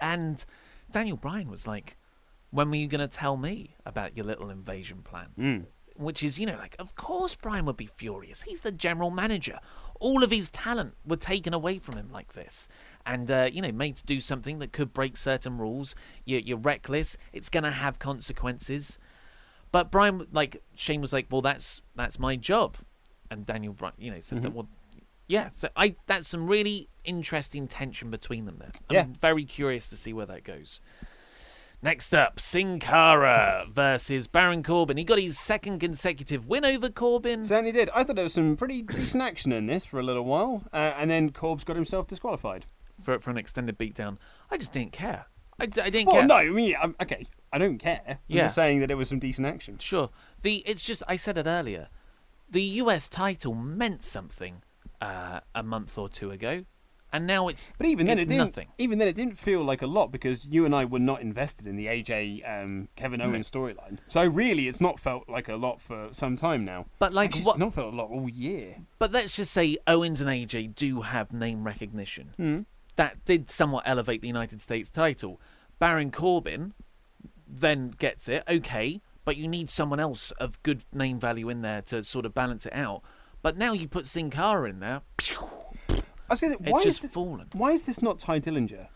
And 0.00 0.44
Daniel 0.90 1.16
Bryan 1.16 1.48
was 1.48 1.66
like, 1.66 1.96
when 2.50 2.70
were 2.70 2.76
you 2.76 2.88
going 2.88 3.00
to 3.00 3.06
tell 3.06 3.36
me 3.36 3.76
about 3.86 4.16
your 4.16 4.26
little 4.26 4.50
invasion 4.50 5.02
plan? 5.02 5.28
Mm. 5.38 5.66
Which 6.02 6.22
is, 6.22 6.38
you 6.38 6.46
know, 6.46 6.56
like, 6.56 6.76
of 6.78 6.94
course 6.94 7.34
Bryan 7.34 7.64
would 7.66 7.76
be 7.76 7.86
furious. 7.86 8.42
He's 8.42 8.60
the 8.60 8.72
general 8.72 9.10
manager. 9.10 9.60
All 10.00 10.22
of 10.24 10.30
his 10.30 10.50
talent 10.50 10.94
were 11.06 11.16
taken 11.16 11.54
away 11.54 11.78
from 11.78 11.96
him 11.96 12.10
like 12.12 12.32
this. 12.32 12.68
And, 13.06 13.30
uh, 13.30 13.48
you 13.52 13.62
know, 13.62 13.72
made 13.72 13.96
to 13.96 14.04
do 14.04 14.20
something 14.20 14.58
that 14.58 14.72
could 14.72 14.92
break 14.92 15.16
certain 15.16 15.58
rules. 15.58 15.94
You're, 16.24 16.40
you're 16.40 16.58
reckless. 16.58 17.16
It's 17.32 17.48
going 17.48 17.64
to 17.64 17.70
have 17.70 17.98
consequences. 17.98 18.98
But 19.70 19.90
Bryan, 19.90 20.26
like, 20.32 20.62
Shane 20.76 21.00
was 21.00 21.12
like, 21.12 21.26
well, 21.30 21.40
that's 21.40 21.82
that's 21.96 22.18
my 22.18 22.36
job. 22.36 22.76
And 23.30 23.46
Daniel 23.46 23.72
Bryan, 23.72 23.94
you 23.98 24.10
know, 24.10 24.20
said 24.20 24.42
that, 24.42 24.52
well, 24.52 24.68
yeah. 25.28 25.48
So 25.52 25.68
I 25.76 25.94
that's 26.06 26.28
some 26.28 26.46
really 26.46 26.88
interesting 27.04 27.66
tension 27.68 28.10
between 28.10 28.44
them 28.44 28.56
there. 28.58 28.72
I'm 28.90 28.94
Yeah. 28.94 29.06
very 29.20 29.44
curious 29.44 29.88
to 29.88 29.96
see 29.96 30.12
where 30.12 30.26
that 30.26 30.44
goes. 30.44 30.80
Next 31.84 32.14
up, 32.14 32.38
Sin 32.38 32.78
Cara 32.78 33.66
versus 33.68 34.28
Baron 34.28 34.62
Corbin. 34.62 34.96
He 34.96 35.02
got 35.02 35.18
his 35.18 35.36
second 35.36 35.80
consecutive 35.80 36.46
win 36.46 36.64
over 36.64 36.88
Corbin. 36.88 37.44
Certainly 37.44 37.72
did. 37.72 37.90
I 37.92 38.04
thought 38.04 38.14
there 38.14 38.22
was 38.22 38.34
some 38.34 38.56
pretty 38.56 38.82
decent 38.82 39.20
action 39.20 39.50
in 39.50 39.66
this 39.66 39.84
for 39.84 39.98
a 39.98 40.02
little 40.04 40.24
while, 40.24 40.62
uh, 40.72 40.76
and 40.96 41.10
then 41.10 41.30
Corbs 41.30 41.64
got 41.64 41.74
himself 41.74 42.06
disqualified. 42.06 42.66
for, 43.02 43.18
for 43.18 43.30
an 43.30 43.36
extended 43.36 43.76
beatdown. 43.78 44.18
I 44.48 44.58
just 44.58 44.72
didn't 44.72 44.92
care. 44.92 45.26
I, 45.58 45.66
d- 45.66 45.80
I 45.80 45.90
didn't 45.90 46.06
Well, 46.06 46.18
care. 46.18 46.26
no, 46.28 46.36
I 46.36 46.48
mean, 46.50 46.76
I'm, 46.80 46.94
okay, 47.02 47.26
I 47.52 47.58
don't 47.58 47.78
care. 47.78 48.00
I'm 48.06 48.16
Yeah. 48.28 48.42
just 48.44 48.54
saying 48.54 48.78
that 48.78 48.90
it 48.92 48.94
was 48.94 49.08
some 49.08 49.18
decent 49.18 49.48
action. 49.48 49.78
Sure. 49.78 50.10
The 50.42 50.58
it's 50.66 50.84
just 50.84 51.02
I 51.08 51.16
said 51.16 51.36
it 51.36 51.46
earlier. 51.48 51.88
The 52.48 52.62
US 52.62 53.08
title 53.08 53.54
meant 53.54 54.04
something 54.04 54.62
uh, 55.00 55.40
a 55.52 55.62
month 55.64 55.98
or 55.98 56.08
two 56.08 56.30
ago, 56.30 56.64
and 57.12 57.26
now 57.26 57.48
it's 57.48 57.70
But 57.78 57.86
even 57.86 58.06
then, 58.06 58.18
it 58.18 58.28
didn't. 58.28 58.38
nothing. 58.38 58.68
Even 58.78 58.98
then, 58.98 59.08
it 59.08 59.14
didn't 59.14 59.38
feel 59.38 59.62
like 59.62 59.82
a 59.82 59.86
lot 59.86 60.10
because 60.12 60.46
you 60.46 60.64
and 60.64 60.74
I 60.74 60.84
were 60.84 60.98
not 60.98 61.20
invested 61.20 61.66
in 61.66 61.76
the 61.76 61.86
AJ 61.86 62.42
um, 62.62 62.88
Kevin 62.96 63.20
Owens 63.20 63.50
storyline. 63.50 63.98
So 64.08 64.24
really, 64.24 64.68
it's 64.68 64.80
not 64.80 64.98
felt 64.98 65.28
like 65.28 65.48
a 65.48 65.56
lot 65.56 65.80
for 65.80 66.08
some 66.12 66.36
time 66.36 66.64
now. 66.64 66.86
But, 66.98 67.12
like, 67.12 67.26
Actually, 67.30 67.40
it's 67.40 67.46
what- 67.48 67.58
not 67.58 67.74
felt 67.74 67.92
a 67.92 67.96
lot 67.96 68.10
all 68.10 68.28
year. 68.28 68.76
But 68.98 69.12
let's 69.12 69.36
just 69.36 69.52
say 69.52 69.76
Owens 69.86 70.20
and 70.20 70.30
AJ 70.30 70.74
do 70.74 71.02
have 71.02 71.32
name 71.32 71.64
recognition. 71.64 72.34
Hmm. 72.36 72.60
That 72.96 73.24
did 73.24 73.48
somewhat 73.50 73.84
elevate 73.86 74.20
the 74.22 74.28
United 74.28 74.60
States 74.60 74.90
title. 74.90 75.40
Baron 75.78 76.10
Corbin 76.10 76.74
then 77.46 77.90
gets 77.90 78.28
it, 78.28 78.42
okay, 78.48 79.00
but 79.24 79.36
you 79.36 79.46
need 79.48 79.68
someone 79.70 80.00
else 80.00 80.30
of 80.32 80.62
good 80.62 80.82
name 80.92 81.18
value 81.20 81.48
in 81.48 81.62
there 81.62 81.82
to 81.82 82.02
sort 82.02 82.24
of 82.26 82.34
balance 82.34 82.66
it 82.66 82.72
out. 82.74 83.02
But 83.42 83.56
now 83.56 83.72
you 83.72 83.88
put 83.88 84.06
Sin 84.06 84.30
Cara 84.30 84.68
in 84.70 84.80
there, 84.80 85.02
I 86.32 86.34
was 86.34 86.40
gonna 86.40 86.52
say, 86.54 86.58
it's 86.62 86.70
why 86.72 86.82
just 86.82 87.04
is 87.04 87.10
thi- 87.10 87.14
fallen. 87.14 87.46
Why 87.52 87.70
is 87.72 87.84
this 87.84 88.02
not 88.02 88.18
Tye 88.18 88.40
Dillinger? 88.40 88.88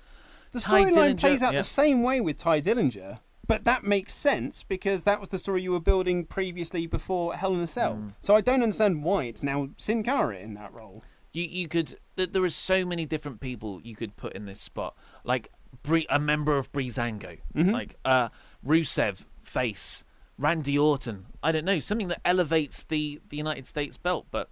The 0.52 0.58
storyline 0.58 1.18
plays 1.18 1.42
out 1.42 1.52
yeah. 1.52 1.60
the 1.60 1.64
same 1.64 2.02
way 2.02 2.20
with 2.20 2.38
Tye 2.38 2.60
Dillinger, 2.60 3.18
but 3.46 3.64
that 3.64 3.84
makes 3.84 4.14
sense 4.14 4.62
because 4.64 5.02
that 5.02 5.20
was 5.20 5.28
the 5.28 5.38
story 5.38 5.62
you 5.62 5.72
were 5.72 5.80
building 5.80 6.24
previously 6.24 6.86
before 6.86 7.34
Hell 7.34 7.54
in 7.54 7.60
a 7.60 7.66
Cell. 7.66 7.94
Mm. 7.94 8.12
So 8.20 8.34
I 8.34 8.40
don't 8.40 8.62
understand 8.62 9.02
why 9.04 9.24
it's 9.24 9.42
now 9.42 9.68
Sin 9.76 10.02
Cara 10.02 10.36
in 10.38 10.54
that 10.54 10.72
role. 10.72 11.02
You 11.32 11.44
you 11.44 11.68
could 11.68 11.96
th- 12.16 12.30
there 12.32 12.42
are 12.42 12.48
so 12.50 12.84
many 12.86 13.04
different 13.06 13.40
people 13.40 13.80
you 13.82 13.94
could 13.94 14.16
put 14.16 14.32
in 14.32 14.46
this 14.46 14.60
spot. 14.60 14.96
Like 15.24 15.50
Bree, 15.82 16.06
a 16.08 16.18
member 16.18 16.56
of 16.56 16.72
Breezango, 16.72 17.38
Mm-hmm. 17.54 17.70
like 17.70 17.96
uh, 18.04 18.30
Rusev, 18.64 19.26
face 19.42 20.02
Randy 20.38 20.78
Orton. 20.78 21.26
I 21.42 21.52
don't 21.52 21.64
know 21.66 21.78
something 21.80 22.08
that 22.08 22.20
elevates 22.24 22.84
the 22.84 23.20
the 23.28 23.36
United 23.36 23.66
States 23.66 23.98
belt, 23.98 24.26
but 24.30 24.48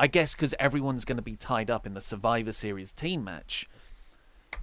I 0.00 0.06
guess 0.06 0.34
because 0.34 0.54
everyone's 0.58 1.04
going 1.04 1.18
to 1.18 1.22
be 1.22 1.36
tied 1.36 1.70
up 1.70 1.86
in 1.86 1.92
the 1.92 2.00
Survivor 2.00 2.52
Series 2.52 2.90
team 2.90 3.22
match, 3.22 3.68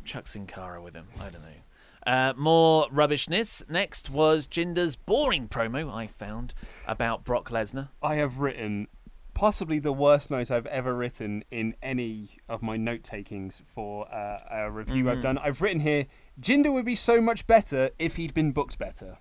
Chuck 0.03 0.27
Sin 0.27 0.47
Cara 0.47 0.81
with 0.81 0.95
him. 0.95 1.09
I 1.21 1.29
don't 1.29 1.43
know. 1.43 2.11
Uh, 2.11 2.33
more 2.35 2.87
rubbishness. 2.89 3.63
Next 3.69 4.09
was 4.09 4.47
Jinder's 4.47 4.95
boring 4.95 5.47
promo 5.47 5.93
I 5.93 6.07
found 6.07 6.55
about 6.87 7.23
Brock 7.23 7.51
Lesnar. 7.51 7.89
I 8.01 8.15
have 8.15 8.39
written 8.39 8.87
possibly 9.35 9.77
the 9.77 9.93
worst 9.93 10.31
note 10.31 10.49
I've 10.49 10.65
ever 10.65 10.95
written 10.95 11.43
in 11.51 11.75
any 11.83 12.37
of 12.49 12.63
my 12.63 12.75
note 12.75 13.03
takings 13.03 13.61
for 13.75 14.11
uh, 14.11 14.39
a 14.49 14.71
review 14.71 15.03
Mm-hmm. 15.03 15.09
I've 15.09 15.21
done. 15.21 15.37
I've 15.37 15.61
written 15.61 15.81
here 15.81 16.07
Jinder 16.41 16.73
would 16.73 16.85
be 16.85 16.95
so 16.95 17.21
much 17.21 17.45
better 17.45 17.91
if 17.99 18.15
he'd 18.15 18.33
been 18.33 18.53
booked 18.53 18.79
better. 18.79 19.17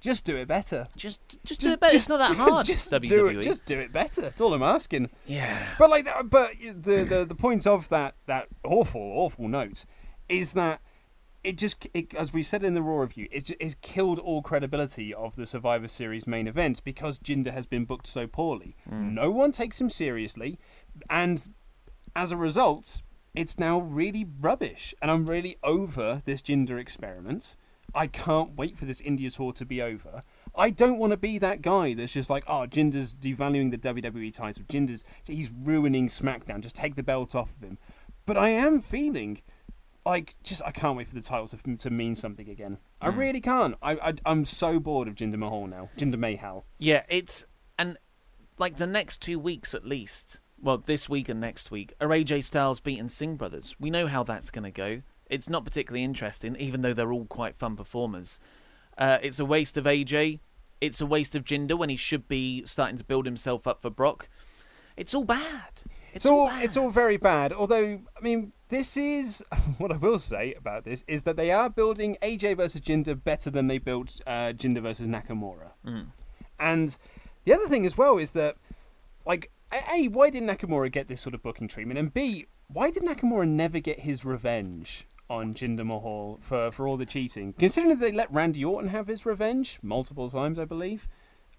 Just 0.00 0.24
do 0.24 0.36
it 0.36 0.46
better. 0.46 0.86
Just 0.96 1.36
just, 1.44 1.60
do 1.60 1.72
it 1.72 1.80
better. 1.80 1.96
it's 1.96 2.08
not 2.08 2.18
that 2.18 2.36
hard. 2.36 2.66
Just 2.66 2.90
WWE. 2.92 3.08
do 3.08 3.26
it. 3.28 3.42
Just 3.42 3.66
do 3.66 3.78
it 3.78 3.92
better. 3.92 4.20
That's 4.20 4.40
all 4.40 4.54
I'm 4.54 4.62
asking. 4.62 5.10
yeah. 5.26 5.74
But 5.78 5.90
like, 5.90 6.04
that, 6.04 6.30
but 6.30 6.52
the, 6.60 7.04
the 7.04 7.24
the 7.24 7.34
point 7.34 7.66
of 7.66 7.88
that 7.88 8.14
that 8.26 8.48
awful 8.64 9.00
awful 9.00 9.48
note 9.48 9.84
is 10.28 10.52
that 10.52 10.80
it 11.44 11.56
just 11.56 11.86
it, 11.94 12.14
as 12.14 12.32
we 12.32 12.42
said 12.42 12.62
in 12.62 12.74
the 12.74 12.82
raw 12.82 13.00
review, 13.00 13.28
it, 13.30 13.50
it's 13.60 13.76
killed 13.80 14.18
all 14.18 14.42
credibility 14.42 15.14
of 15.14 15.36
the 15.36 15.46
Survivor 15.46 15.88
Series 15.88 16.26
main 16.26 16.46
event 16.46 16.82
because 16.84 17.18
Jinder 17.18 17.52
has 17.52 17.66
been 17.66 17.84
booked 17.84 18.06
so 18.06 18.26
poorly. 18.26 18.76
Mm. 18.90 19.12
No 19.12 19.30
one 19.30 19.52
takes 19.52 19.80
him 19.80 19.90
seriously, 19.90 20.58
and 21.08 21.48
as 22.14 22.32
a 22.32 22.36
result, 22.36 23.02
it's 23.34 23.58
now 23.58 23.78
really 23.78 24.26
rubbish. 24.40 24.94
And 25.00 25.10
I'm 25.10 25.26
really 25.26 25.56
over 25.62 26.22
this 26.24 26.42
Jinder 26.42 26.78
experiment. 26.78 27.56
I 27.94 28.06
can't 28.06 28.56
wait 28.56 28.76
for 28.76 28.84
this 28.84 29.00
India 29.00 29.30
tour 29.30 29.52
to 29.54 29.64
be 29.64 29.80
over. 29.80 30.22
I 30.54 30.70
don't 30.70 30.98
want 30.98 31.12
to 31.12 31.16
be 31.16 31.38
that 31.38 31.62
guy 31.62 31.94
that's 31.94 32.12
just 32.12 32.28
like, 32.28 32.44
oh, 32.46 32.66
Jinder's 32.66 33.14
devaluing 33.14 33.70
the 33.70 33.78
WWE 33.78 34.34
title. 34.34 34.64
Jinder's 34.68 35.04
he's 35.24 35.54
ruining 35.58 36.08
SmackDown. 36.08 36.60
Just 36.60 36.76
take 36.76 36.96
the 36.96 37.02
belt 37.02 37.34
off 37.34 37.50
of 37.56 37.66
him. 37.66 37.78
But 38.26 38.36
I 38.36 38.50
am 38.50 38.80
feeling 38.80 39.40
like 40.04 40.36
just 40.42 40.62
I 40.64 40.70
can't 40.70 40.96
wait 40.96 41.08
for 41.08 41.14
the 41.14 41.22
title 41.22 41.48
to, 41.48 41.76
to 41.76 41.90
mean 41.90 42.14
something 42.14 42.48
again. 42.48 42.78
I 43.00 43.10
mm. 43.10 43.16
really 43.16 43.40
can't. 43.40 43.76
I, 43.82 43.92
I 43.92 44.14
I'm 44.24 44.44
so 44.44 44.78
bored 44.78 45.08
of 45.08 45.14
Jinder 45.14 45.36
Mahal 45.36 45.66
now. 45.66 45.90
Jinder 45.96 46.18
Mahal. 46.18 46.64
Yeah, 46.78 47.04
it's 47.08 47.44
and 47.78 47.96
like 48.58 48.76
the 48.76 48.86
next 48.86 49.22
two 49.22 49.38
weeks 49.38 49.74
at 49.74 49.86
least. 49.86 50.40
Well, 50.60 50.78
this 50.78 51.08
week 51.08 51.28
and 51.28 51.40
next 51.40 51.70
week 51.70 51.94
are 52.00 52.08
AJ 52.08 52.44
Styles 52.44 52.80
beating 52.80 53.08
Singh 53.08 53.36
brothers. 53.36 53.76
We 53.78 53.90
know 53.90 54.08
how 54.08 54.24
that's 54.24 54.50
going 54.50 54.64
to 54.64 54.72
go. 54.72 55.02
It's 55.28 55.48
not 55.48 55.64
particularly 55.64 56.04
interesting, 56.04 56.56
even 56.56 56.82
though 56.82 56.94
they're 56.94 57.12
all 57.12 57.26
quite 57.26 57.56
fun 57.56 57.76
performers. 57.76 58.40
Uh, 58.96 59.18
it's 59.22 59.38
a 59.38 59.44
waste 59.44 59.76
of 59.76 59.84
AJ. 59.84 60.40
It's 60.80 61.00
a 61.00 61.06
waste 61.06 61.34
of 61.34 61.44
Jinder 61.44 61.76
when 61.76 61.88
he 61.88 61.96
should 61.96 62.28
be 62.28 62.64
starting 62.64 62.96
to 62.96 63.04
build 63.04 63.26
himself 63.26 63.66
up 63.66 63.82
for 63.82 63.90
Brock. 63.90 64.28
It's 64.96 65.14
all 65.14 65.24
bad. 65.24 65.82
It's, 66.12 66.24
It's 66.24 66.26
all 66.26 66.50
it's 66.60 66.76
all 66.76 66.90
very 66.90 67.16
bad. 67.16 67.52
Although 67.52 68.00
I 68.16 68.20
mean, 68.20 68.52
this 68.68 68.96
is 68.96 69.44
what 69.78 69.92
I 69.92 69.96
will 69.96 70.18
say 70.18 70.54
about 70.54 70.84
this 70.84 71.04
is 71.06 71.22
that 71.22 71.36
they 71.36 71.50
are 71.52 71.68
building 71.68 72.16
AJ 72.22 72.56
versus 72.56 72.80
Jinder 72.80 73.22
better 73.22 73.50
than 73.50 73.66
they 73.66 73.78
built 73.78 74.20
uh, 74.26 74.52
Jinder 74.52 74.82
versus 74.82 75.08
Nakamura. 75.08 75.72
And 76.58 76.96
the 77.44 77.52
other 77.54 77.68
thing 77.68 77.86
as 77.86 77.96
well 77.96 78.18
is 78.18 78.32
that, 78.32 78.56
like, 79.24 79.50
a, 79.72 80.08
why 80.08 80.30
did 80.30 80.42
Nakamura 80.42 80.90
get 80.90 81.06
this 81.08 81.20
sort 81.20 81.34
of 81.34 81.42
booking 81.42 81.68
treatment, 81.68 81.98
and 81.98 82.12
b 82.12 82.46
why 82.68 82.90
did 82.90 83.02
Nakamura 83.02 83.46
never 83.46 83.78
get 83.78 84.00
his 84.00 84.24
revenge 84.24 85.06
on 85.30 85.54
Jinder 85.54 85.86
Mahal 85.86 86.38
for 86.40 86.70
for 86.70 86.86
all 86.86 86.96
the 86.96 87.06
cheating? 87.06 87.54
Considering 87.58 87.98
that 87.98 88.00
they 88.00 88.12
let 88.12 88.32
Randy 88.32 88.64
Orton 88.64 88.90
have 88.90 89.08
his 89.08 89.26
revenge 89.26 89.78
multiple 89.82 90.28
times, 90.28 90.58
I 90.58 90.64
believe, 90.64 91.08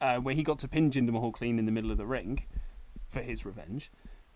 uh, 0.01 0.17
where 0.17 0.35
he 0.35 0.43
got 0.43 0.59
to 0.59 0.67
pin 0.67 0.91
Jinder 0.91 1.11
Mahal 1.11 1.31
clean 1.31 1.59
in 1.59 1.65
the 1.65 1.71
middle 1.71 1.91
of 1.91 1.97
the 1.97 2.05
ring 2.05 2.45
for 3.07 3.21
his 3.21 3.45
revenge. 3.45 3.91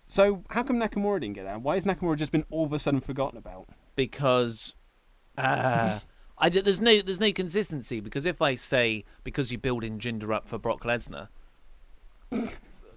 So 0.06 0.44
how 0.50 0.64
come 0.64 0.80
Nakamura 0.80 1.22
didn't 1.22 1.36
get 1.36 1.46
that? 1.46 1.62
Why 1.62 1.76
has 1.76 1.86
Nakamura 1.86 2.18
just 2.18 2.32
been 2.32 2.46
all 2.50 2.66
of 2.66 2.74
a 2.74 2.80
sudden 2.80 3.00
forgotten 3.00 3.38
about? 3.38 3.70
because 3.96 4.74
uh, 5.38 6.00
I 6.38 6.50
there's 6.50 6.82
no 6.82 7.02
there's 7.02 7.20
no 7.20 7.32
consistency 7.32 8.00
because 8.00 8.26
if 8.26 8.42
I 8.42 8.56
say 8.56 9.06
because 9.24 9.52
you're 9.52 9.60
building 9.60 10.00
Jinder 10.00 10.34
up 10.34 10.48
for 10.48 10.58
Brock 10.58 10.84
Lesnar, 10.84 11.30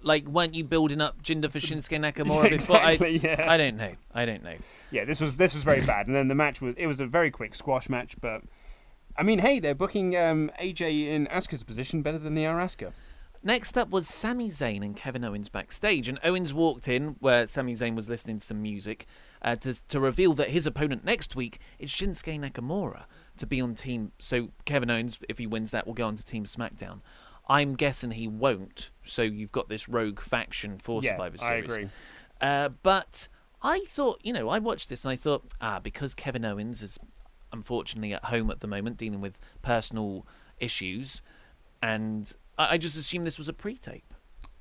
like 0.03 0.27
weren't 0.27 0.55
you 0.55 0.63
building 0.63 1.01
up 1.01 1.21
Jinder 1.23 1.49
for 1.51 1.59
Shinsuke 1.59 1.99
Nakamura 2.13 2.49
before? 2.49 2.77
exactly, 2.77 3.19
I, 3.23 3.23
yeah. 3.23 3.45
I 3.51 3.57
don't 3.57 3.77
know. 3.77 3.93
I 4.13 4.25
don't 4.25 4.43
know. 4.43 4.55
Yeah, 4.91 5.05
this 5.05 5.19
was 5.19 5.35
this 5.35 5.53
was 5.53 5.63
very 5.63 5.85
bad, 5.85 6.07
and 6.07 6.15
then 6.15 6.27
the 6.27 6.35
match 6.35 6.61
was 6.61 6.75
it 6.77 6.87
was 6.87 6.99
a 6.99 7.07
very 7.07 7.31
quick 7.31 7.55
squash 7.55 7.89
match, 7.89 8.15
but 8.21 8.41
I 9.17 9.23
mean, 9.23 9.39
hey, 9.39 9.59
they're 9.59 9.75
booking 9.75 10.15
um, 10.15 10.51
AJ 10.61 11.07
in 11.07 11.27
Asuka's 11.27 11.63
position 11.63 12.01
better 12.01 12.19
than 12.19 12.35
they 12.35 12.45
are 12.45 12.57
Asuka. 12.57 12.93
Next 13.43 13.77
up 13.77 13.89
was 13.89 14.07
Sami 14.07 14.49
Zayn 14.49 14.83
and 14.83 14.95
Kevin 14.95 15.23
Owens 15.23 15.47
backstage, 15.47 16.09
and 16.09 16.19
Owens 16.23 16.53
walked 16.53 16.87
in 16.87 17.15
where 17.19 17.47
Sami 17.47 17.73
Zayn 17.73 17.95
was 17.95 18.09
listening 18.09 18.39
to 18.39 18.45
some 18.45 18.61
music 18.61 19.05
uh, 19.41 19.55
to 19.57 19.87
to 19.87 19.99
reveal 19.99 20.33
that 20.33 20.49
his 20.49 20.67
opponent 20.67 21.05
next 21.05 21.35
week 21.35 21.59
is 21.79 21.89
Shinsuke 21.89 22.39
Nakamura 22.39 23.05
to 23.37 23.45
be 23.45 23.61
on 23.61 23.75
team. 23.75 24.11
So 24.19 24.49
Kevin 24.65 24.89
Owens, 24.89 25.19
if 25.29 25.37
he 25.37 25.47
wins 25.47 25.71
that, 25.71 25.87
will 25.87 25.93
go 25.93 26.07
on 26.07 26.15
to 26.15 26.25
Team 26.25 26.45
SmackDown. 26.45 27.01
I'm 27.47 27.75
guessing 27.75 28.11
he 28.11 28.27
won't. 28.27 28.91
So 29.03 29.21
you've 29.21 29.51
got 29.51 29.69
this 29.69 29.87
rogue 29.87 30.19
faction 30.19 30.77
for 30.77 31.01
Yeah, 31.01 31.11
Survivor 31.11 31.37
I 31.41 31.53
agree. 31.55 31.89
Uh, 32.41 32.69
but 32.83 33.27
I 33.61 33.79
thought, 33.87 34.19
you 34.23 34.33
know, 34.33 34.49
I 34.49 34.59
watched 34.59 34.89
this 34.89 35.05
and 35.05 35.11
I 35.11 35.15
thought, 35.15 35.45
ah, 35.61 35.79
because 35.79 36.13
Kevin 36.13 36.45
Owens 36.45 36.81
is 36.81 36.99
unfortunately 37.51 38.13
at 38.13 38.25
home 38.25 38.51
at 38.51 38.59
the 38.59 38.67
moment 38.67 38.97
dealing 38.97 39.21
with 39.21 39.39
personal 39.61 40.27
issues, 40.59 41.21
and 41.81 42.33
I, 42.57 42.73
I 42.73 42.77
just 42.77 42.97
assumed 42.97 43.25
this 43.25 43.37
was 43.37 43.49
a 43.49 43.53
pre-tape. 43.53 44.13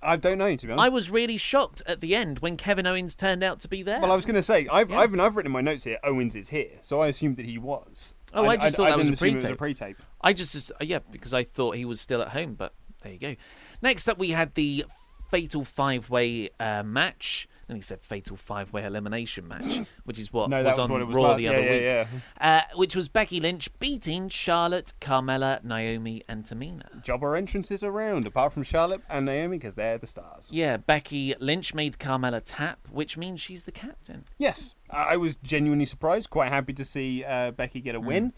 I 0.03 0.17
don't 0.17 0.39
know 0.39 0.55
to 0.55 0.67
be 0.67 0.73
honest. 0.73 0.85
I 0.85 0.89
was 0.89 1.11
really 1.11 1.37
shocked 1.37 1.83
at 1.87 2.01
the 2.01 2.15
end 2.15 2.39
when 2.41 2.57
Kevin 2.57 2.87
Owens 2.87 3.15
turned 3.15 3.43
out 3.43 3.61
to 3.61 3.69
be 3.69 3.83
there. 3.83 4.01
well, 4.01 4.13
I 4.13 4.17
was 4.17 4.27
going 4.27 4.37
to 4.37 4.43
say 4.43 4.69
I've, 4.69 4.91
Yeah. 4.91 5.01
I've 5.01 5.19
I've 5.19 5.37
written 5.37 5.51
in 5.51 5.53
my 5.53 5.63
notes 5.63 5.85
here. 5.85 5.99
Owens 6.05 6.37
is 6.37 6.51
here, 6.51 6.79
so 6.83 7.01
I 7.01 7.09
assumed 7.09 7.37
that 7.39 7.47
he 7.47 7.59
was. 7.59 8.15
Oh, 8.35 8.47
I 8.47 8.57
just 8.57 8.77
thought 8.77 8.89
that 8.89 8.99
was 8.99 9.07
a 9.07 9.09
it 9.09 9.13
was 9.13 9.21
a 9.21 9.23
pre-tape. 9.23 9.59
pre-tape. 9.59 9.97
I 10.21 10.33
just, 10.33 10.53
just 10.53 10.71
uh, 10.73 10.77
yeah, 10.81 10.99
because 11.11 11.33
I 11.33 11.45
thought 11.45 11.77
he 11.77 11.85
was 11.85 12.01
still 12.01 12.21
at 12.21 12.29
home, 12.29 12.55
but 12.55 12.75
there 13.03 13.13
you 13.13 13.19
go. 13.19 13.37
Next 13.83 14.09
up, 14.09 14.19
we 14.19 14.31
had 14.31 14.55
the 14.55 14.85
fatal 15.31 15.65
five-way 15.65 16.51
uh, 16.59 16.83
match. 16.83 17.49
Then 17.67 17.77
he 17.77 17.81
said 17.83 18.01
fatal 18.03 18.37
five-way 18.37 18.85
elimination 18.85 19.49
match, 19.49 19.83
which 20.05 20.19
is 20.21 20.33
what 20.33 20.49
No, 20.51 20.63
was 20.63 20.79
on 20.79 20.91
was 20.93 21.15
Raw 21.17 21.23
like. 21.31 21.37
the 21.39 21.49
other 21.49 21.61
yeah, 21.63 21.71
week. 21.71 21.83
yeah. 21.83 22.07
Uh, 22.41 22.77
which 22.77 22.95
was 22.95 23.09
Becky 23.09 23.41
Lynch 23.41 23.77
beating 23.81 24.29
Charlotte, 24.29 24.93
Carmella, 25.01 25.63
Naomi, 25.65 26.23
and 26.29 26.45
Tamina. 26.45 27.03
Jobber 27.03 27.35
entrances 27.37 27.83
around, 27.83 28.25
apart 28.27 28.53
from 28.53 28.63
Charlotte 28.63 29.01
and 29.11 29.27
Naomi, 29.27 29.59
because 29.59 29.75
they're 29.75 29.99
the 29.99 30.07
stars. 30.07 30.49
Yeah, 30.53 30.77
Becky 30.77 31.35
Lynch 31.41 31.75
made 31.75 31.99
Carmella 31.99 32.41
tap, 32.45 32.79
which 32.91 33.17
means 33.17 33.41
she's 33.41 33.65
the 33.65 33.73
captain. 33.73 34.25
Yes, 34.39 34.75
I 34.91 35.15
I 35.15 35.17
was 35.17 35.35
genuinely 35.37 35.87
surprised. 35.87 36.31
Quite 36.31 36.51
happy 36.51 36.73
to 36.75 36.85
see 36.85 37.25
uh, 37.25 37.51
Becky 37.51 37.81
get 37.81 37.95
a 37.95 37.99
Hmm. 38.01 38.07
win, 38.07 38.33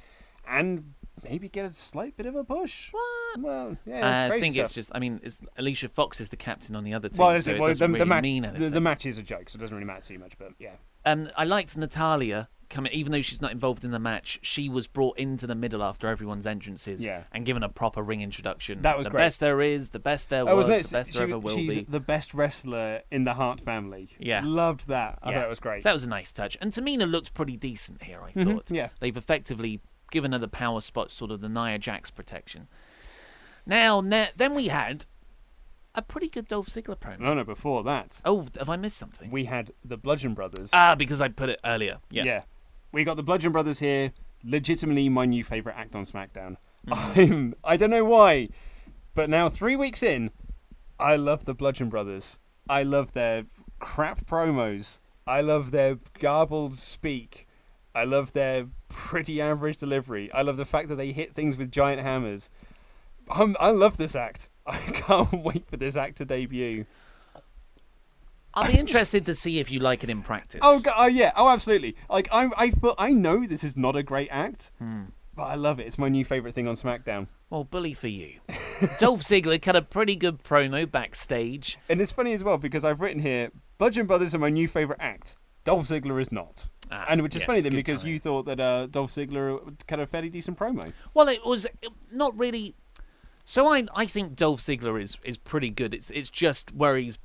and 0.49 0.95
maybe 1.25 1.49
get 1.49 1.65
a 1.65 1.71
slight 1.71 2.17
bit 2.17 2.27
of 2.27 2.35
a 2.35 2.45
push. 2.45 2.93
What? 2.93 3.41
Well, 3.41 3.77
yeah, 3.87 4.25
I 4.25 4.29
crazy 4.29 4.41
think 4.43 4.57
it's 4.57 4.73
just, 4.73 4.91
I 4.95 4.99
mean, 4.99 5.21
it's, 5.23 5.39
Alicia 5.57 5.89
Fox 5.89 6.21
is 6.21 6.29
the 6.31 6.37
captain 6.37 6.75
on 6.75 6.85
the 6.85 6.95
other 6.95 7.09
team, 7.09 7.25
well, 7.27 7.39
so 7.39 7.51
it. 7.51 7.57
it 7.57 7.61
Well, 7.61 7.69
doesn't 7.71 7.85
the, 7.87 7.93
really 7.95 7.99
the, 7.99 8.07
match, 8.07 8.23
mean 8.23 8.43
the, 8.43 8.49
anything. 8.49 8.71
the 8.73 8.81
match 8.81 9.07
is 9.07 9.19
a 9.19 9.23
joke, 9.23 9.51
so 9.51 9.57
it 9.57 9.61
doesn't 9.61 9.75
really 9.77 9.87
matter 9.87 10.03
too 10.03 10.19
much. 10.19 10.39
But 10.39 10.53
yeah, 10.59 10.77
Um, 11.05 11.29
I 11.37 11.45
liked 11.45 11.77
Natalya 11.77 12.49
coming, 12.71 12.93
even 12.93 13.13
though 13.13 13.21
she's 13.23 13.41
not 13.41 13.51
involved 13.53 13.83
in 13.85 13.93
the 13.93 13.99
match. 13.99 14.39
She 14.43 14.69
was 14.69 14.87
brought 14.87 15.19
into 15.19 15.47
the 15.47 15.55
middle 15.55 15.83
after 15.83 16.07
everyone's 16.09 16.47
entrances 16.47 17.03
Yeah. 17.05 17.23
and 17.33 17.47
given 17.47 17.63
a 17.63 17.69
proper 17.71 18.03
ring 18.03 18.21
introduction. 18.21 18.83
That 18.83 18.99
was 18.99 19.05
the 19.05 19.11
great. 19.11 19.21
best 19.21 19.41
there 19.41 19.63
is, 19.63 19.89
the 19.91 19.99
best 19.99 20.29
there 20.29 20.47
Oh, 20.47 20.55
was, 20.57 20.67
the 20.67 20.73
best 20.99 21.13
She- 21.13 21.19
there 21.19 21.29
ever 21.29 21.39
will 21.39 21.57
she's 21.57 21.77
be. 21.77 21.83
the 21.85 22.01
best 22.01 22.35
wrestler 22.35 23.03
in 23.11 23.25
the 23.25 23.35
Hart 23.35 23.61
family. 23.63 24.11
Yeah. 24.19 24.43
loved 24.45 24.89
that. 24.89 25.19
I 25.23 25.31
Yeah. 25.31 25.39
thought 25.39 25.47
it 25.47 25.51
was 25.51 25.61
great. 25.61 25.83
So 25.83 25.89
that 25.89 25.95
was 25.95 26.05
a 26.05 26.11
nice 26.11 26.31
touch. 26.33 26.59
And 26.61 26.71
Tamina 26.71 27.11
looked 27.11 27.33
pretty 27.33 27.57
decent 27.57 28.03
here, 28.03 28.21
I 28.23 28.33
thought. 28.33 28.67
Mm-hmm. 28.67 28.75
yeah. 28.75 28.89
They've 29.01 29.17
effectively 29.17 29.81
given 30.11 30.33
her 30.33 30.39
the 30.39 30.49
power 30.49 30.81
spot, 30.81 31.11
sort 31.11 31.31
of 31.31 31.41
the 31.41 31.49
Nia 31.49 31.79
Jax 31.79 32.11
protection. 32.11 32.69
Now, 33.67 34.01
then 34.01 34.55
we 34.55 34.69
had 34.69 35.05
a 35.95 36.03
pretty 36.03 36.29
good 36.29 36.47
Dolph 36.49 36.69
Ziggler 36.69 36.99
promo. 36.99 37.21
no, 37.21 37.35
no. 37.35 37.45
Before 37.45 37.83
that, 37.85 38.21
Oh, 38.25 38.47
have 38.59 38.71
I 38.71 38.77
missed 38.77 38.97
something? 38.97 39.31
we 39.31 39.45
had 39.47 39.73
the 39.85 39.97
Bludgeon 39.97 40.35
Brothers. 40.35 40.71
Ah, 40.73 40.95
because 40.95 41.21
I 41.21 41.29
put 41.29 41.49
it 41.49 41.61
earlier. 41.65 41.99
Yeah. 42.11 42.43
we 42.93 43.05
got 43.05 43.17
the 43.17 43.23
Bludgeon 43.23 43.53
Brothers 43.53 43.81
here. 43.81 44.13
Legitimately, 44.45 45.09
my 45.09 45.25
new 45.27 45.43
favorite 45.45 45.75
act 45.77 45.95
on 45.97 46.05
SmackDown. 46.05 46.57
Mm-hmm. 46.87 47.33
I'm, 47.33 47.55
I 47.65 47.77
don't 47.77 47.91
know 47.91 48.05
why, 48.05 48.49
but 49.15 49.29
now 49.29 49.49
three 49.49 49.75
weeks 49.77 50.03
in, 50.03 50.31
I 50.99 51.17
love 51.17 51.45
the 51.45 51.55
Bludgeon 51.55 51.89
Brothers. 51.89 52.39
I 52.71 52.83
love 52.85 53.13
their 53.13 53.47
crap 53.81 54.25
promos. 54.27 55.01
I 55.27 55.41
love 55.41 55.73
their 55.73 55.99
garbled 56.21 56.75
speak. 56.75 57.48
I 57.95 58.05
love 58.05 58.33
their 58.33 58.67
pretty 58.89 59.41
average 59.41 59.79
delivery. 59.79 60.31
I 60.33 60.43
love 60.43 60.57
the 60.57 60.65
fact 60.65 60.89
that 60.89 60.97
they 60.97 61.13
hit 61.13 61.35
things 61.35 61.57
with 61.57 61.71
giant 61.71 62.03
hammers. 62.03 62.51
I'm, 63.31 63.57
I 63.61 63.71
love 63.71 63.97
this 63.97 64.15
act. 64.17 64.51
I 64.67 64.79
can't 64.79 65.33
wait 65.33 65.69
for 65.69 65.77
this 65.77 65.97
act 65.97 66.19
to 66.19 66.25
debut. 66.25 66.87
I'll 68.55 68.67
be 68.67 68.79
interested 68.79 69.27
to 69.27 69.35
see 69.35 69.61
if 69.61 69.71
you 69.71 69.79
like 69.79 70.03
it 70.03 70.11
in 70.11 70.23
practice. 70.23 70.61
Oh, 70.65 70.83
oh 70.97 71.07
yeah, 71.07 71.33
oh 71.37 71.49
absolutely. 71.49 71.97
Like 72.11 72.29
I, 72.33 72.51
I, 72.57 72.71
feel, 72.71 72.95
I 72.99 73.13
know 73.13 73.47
this 73.47 73.63
is 73.63 73.77
not 73.77 73.95
a 73.95 74.03
great 74.03 74.29
act, 74.31 74.73
hmm. 74.79 75.05
but 75.37 75.45
I 75.45 75.55
love 75.55 75.79
it. 75.79 75.87
It's 75.87 75.99
my 75.99 76.09
new 76.09 76.25
favorite 76.25 76.55
thing 76.55 76.67
on 76.67 76.75
SmackDown. 76.75 77.29
Well, 77.51 77.65
bully 77.65 77.95
for 77.95 78.09
you. 78.09 78.41
Dolph 78.99 79.21
Ziggler 79.21 79.61
cut 79.61 79.77
a 79.77 79.83
pretty 79.83 80.17
good 80.17 80.43
promo 80.43 80.91
backstage. 80.91 81.79
And 81.89 82.01
it's 82.01 82.13
funny 82.13 82.33
as 82.33 82.43
well 82.43 82.59
because 82.59 82.85
I've 82.85 83.01
written 83.01 83.23
here, 83.23 83.51
Bludgeon 83.77 84.07
Brothers 84.07 84.35
are 84.35 84.39
my 84.39 84.51
new 84.51 84.67
favorite 84.67 84.99
act. 85.01 85.37
Dolph 85.65 85.87
Ziggler 85.87 86.21
is 86.21 86.33
not. 86.33 86.69
Ah, 86.91 87.07
and 87.09 87.23
which 87.23 87.35
is 87.37 87.43
yes, 87.43 87.47
funny 87.47 87.61
then 87.61 87.73
because 87.73 88.01
timing. 88.01 88.13
you 88.15 88.19
thought 88.19 88.45
that 88.47 88.61
uh, 88.61 88.87
Dolph 88.87 89.11
Ziggler 89.13 89.75
cut 89.87 90.01
a 90.01 90.07
fairly 90.07 90.31
decent 90.31 90.59
promo. 90.59 90.91
Well, 91.15 91.29
it 91.29 91.45
was 91.45 91.67
not 92.13 92.37
really. 92.39 92.75
So 93.45 93.67
I 93.73 93.87
I 93.95 94.07
think 94.07 94.37
Dolph 94.37 94.61
Ziggler 94.61 95.01
is 95.03 95.19
is 95.25 95.37
pretty 95.37 95.71
good. 95.71 95.95
It's 95.95 96.11
it's 96.11 96.31
just 96.31 96.73
where 96.75 96.97
he's 96.97 97.19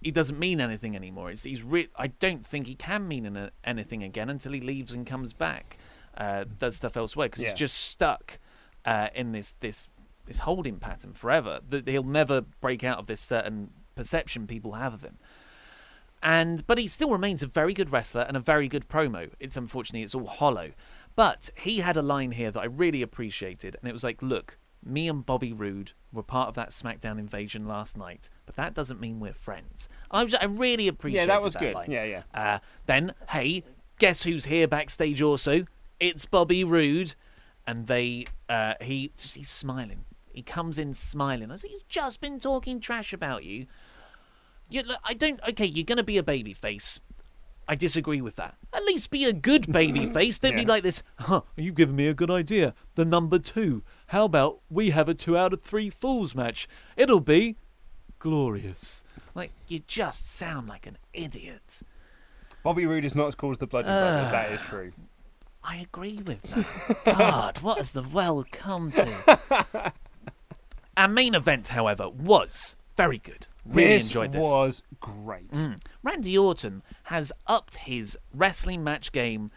he 0.00 0.10
doesn't 0.12 0.38
mean 0.38 0.60
anything 0.60 0.94
anymore. 0.94 1.30
It's, 1.30 1.42
he's 1.42 1.62
re- 1.64 1.88
I 1.96 2.06
don't 2.08 2.46
think 2.46 2.66
he 2.68 2.76
can 2.76 3.08
mean 3.08 3.26
an- 3.26 3.50
anything 3.64 4.02
again 4.04 4.30
until 4.30 4.52
he 4.52 4.60
leaves 4.60 4.92
and 4.92 5.04
comes 5.04 5.32
back, 5.32 5.76
uh, 6.16 6.44
does 6.58 6.76
stuff 6.76 6.96
elsewhere 6.96 7.26
because 7.28 7.42
Yeah. 7.42 7.50
he's 7.50 7.58
just 7.58 7.76
stuck 7.76 8.38
uh, 8.84 9.08
in 9.14 9.32
this 9.32 9.54
this 9.60 9.88
this 10.26 10.38
holding 10.40 10.78
pattern 10.78 11.14
forever. 11.14 11.60
That 11.68 11.88
he'll 11.88 12.02
never 12.04 12.42
break 12.42 12.84
out 12.84 12.98
of 12.98 13.06
this 13.08 13.20
certain 13.20 13.70
perception 13.96 14.46
people 14.46 14.74
have 14.74 14.94
of 14.94 15.02
him. 15.02 15.18
And 16.22 16.66
but 16.66 16.78
he 16.78 16.88
still 16.88 17.10
remains 17.10 17.42
a 17.42 17.46
very 17.46 17.72
good 17.74 17.90
wrestler 17.92 18.22
and 18.22 18.36
a 18.36 18.40
very 18.40 18.68
good 18.68 18.88
promo. 18.88 19.30
It's 19.38 19.56
unfortunately 19.56 20.02
it's 20.02 20.14
all 20.14 20.26
hollow. 20.26 20.72
But 21.14 21.50
he 21.56 21.78
had 21.78 21.96
a 21.96 22.02
line 22.02 22.32
here 22.32 22.50
that 22.50 22.60
I 22.60 22.66
really 22.66 23.02
appreciated, 23.02 23.76
and 23.80 23.88
it 23.88 23.92
was 23.92 24.04
like, 24.04 24.22
"Look, 24.22 24.58
me 24.84 25.08
and 25.08 25.26
Bobby 25.26 25.52
Roode 25.52 25.92
were 26.12 26.22
part 26.22 26.48
of 26.48 26.54
that 26.54 26.70
SmackDown 26.70 27.18
invasion 27.18 27.66
last 27.66 27.96
night, 27.96 28.28
but 28.46 28.56
that 28.56 28.74
doesn't 28.74 29.00
mean 29.00 29.20
we're 29.20 29.32
friends." 29.32 29.88
I 30.10 30.22
was, 30.22 30.34
I 30.34 30.44
really 30.44 30.88
appreciated 30.88 31.28
that 31.30 31.42
was 31.42 31.56
good. 31.56 31.74
line. 31.74 31.90
Yeah, 31.90 32.04
yeah. 32.04 32.22
Uh, 32.32 32.58
then, 32.86 33.14
hey, 33.30 33.64
guess 33.98 34.22
who's 34.24 34.44
here 34.44 34.68
backstage? 34.68 35.20
Also, 35.20 35.64
it's 35.98 36.24
Bobby 36.24 36.62
Roode, 36.62 37.14
and 37.66 37.86
they, 37.86 38.26
uh, 38.48 38.74
he 38.80 39.12
just 39.16 39.36
he's 39.36 39.50
smiling. 39.50 40.04
He 40.28 40.42
comes 40.42 40.78
in 40.78 40.94
smiling. 40.94 41.50
I 41.50 41.54
was 41.54 41.64
like, 41.64 41.72
he's 41.72 41.82
just 41.88 42.20
been 42.20 42.38
talking 42.38 42.78
trash 42.78 43.12
about 43.12 43.42
you. 43.42 43.66
You, 44.70 44.82
I 45.04 45.14
don't. 45.14 45.40
Okay, 45.50 45.66
you're 45.66 45.84
gonna 45.84 46.02
be 46.02 46.18
a 46.18 46.22
baby 46.22 46.52
face. 46.52 47.00
I 47.70 47.74
disagree 47.74 48.20
with 48.22 48.36
that. 48.36 48.56
At 48.72 48.84
least 48.84 49.10
be 49.10 49.24
a 49.24 49.32
good 49.32 49.70
baby 49.70 50.06
face. 50.12 50.38
Don't 50.38 50.56
be 50.56 50.64
like 50.64 50.82
this. 50.82 51.02
Huh, 51.18 51.42
you've 51.56 51.74
given 51.74 51.96
me 51.96 52.06
a 52.08 52.14
good 52.14 52.30
idea. 52.30 52.74
The 52.94 53.04
number 53.04 53.38
two. 53.38 53.82
How 54.08 54.24
about 54.24 54.60
we 54.70 54.90
have 54.90 55.08
a 55.08 55.14
two 55.14 55.36
out 55.36 55.52
of 55.52 55.60
three 55.60 55.90
falls 55.90 56.34
match? 56.34 56.66
It'll 56.96 57.20
be 57.20 57.56
glorious. 58.18 59.04
Like 59.34 59.52
you 59.68 59.80
just 59.86 60.30
sound 60.30 60.68
like 60.68 60.86
an 60.86 60.96
idiot. 61.12 61.82
Bobby 62.62 62.86
Roode 62.86 63.04
is 63.04 63.14
not 63.14 63.28
as 63.28 63.34
cool 63.34 63.52
as 63.52 63.58
the 63.58 63.66
Bludgeon 63.66 63.92
Brothers. 63.92 64.30
That 64.32 64.52
is 64.52 64.60
true. 64.62 64.92
I 65.62 65.76
agree 65.76 66.20
with 66.24 66.42
that. 66.42 67.04
God, 67.16 67.58
what 67.60 67.76
has 67.76 67.92
the 67.92 68.02
world 68.02 68.50
come 68.50 68.92
to? 68.92 69.92
Our 70.96 71.08
main 71.08 71.34
event, 71.34 71.68
however, 71.68 72.08
was 72.08 72.76
very 72.96 73.18
good. 73.18 73.46
Really 73.76 73.94
this 73.94 74.06
enjoyed 74.06 74.32
this. 74.32 74.44
was 74.44 74.82
great. 75.00 75.50
Mm. 75.52 75.80
Randy 76.02 76.36
Orton 76.38 76.82
has 77.04 77.32
upped 77.46 77.76
his 77.76 78.18
wrestling 78.32 78.82
match 78.84 79.12
game. 79.12 79.50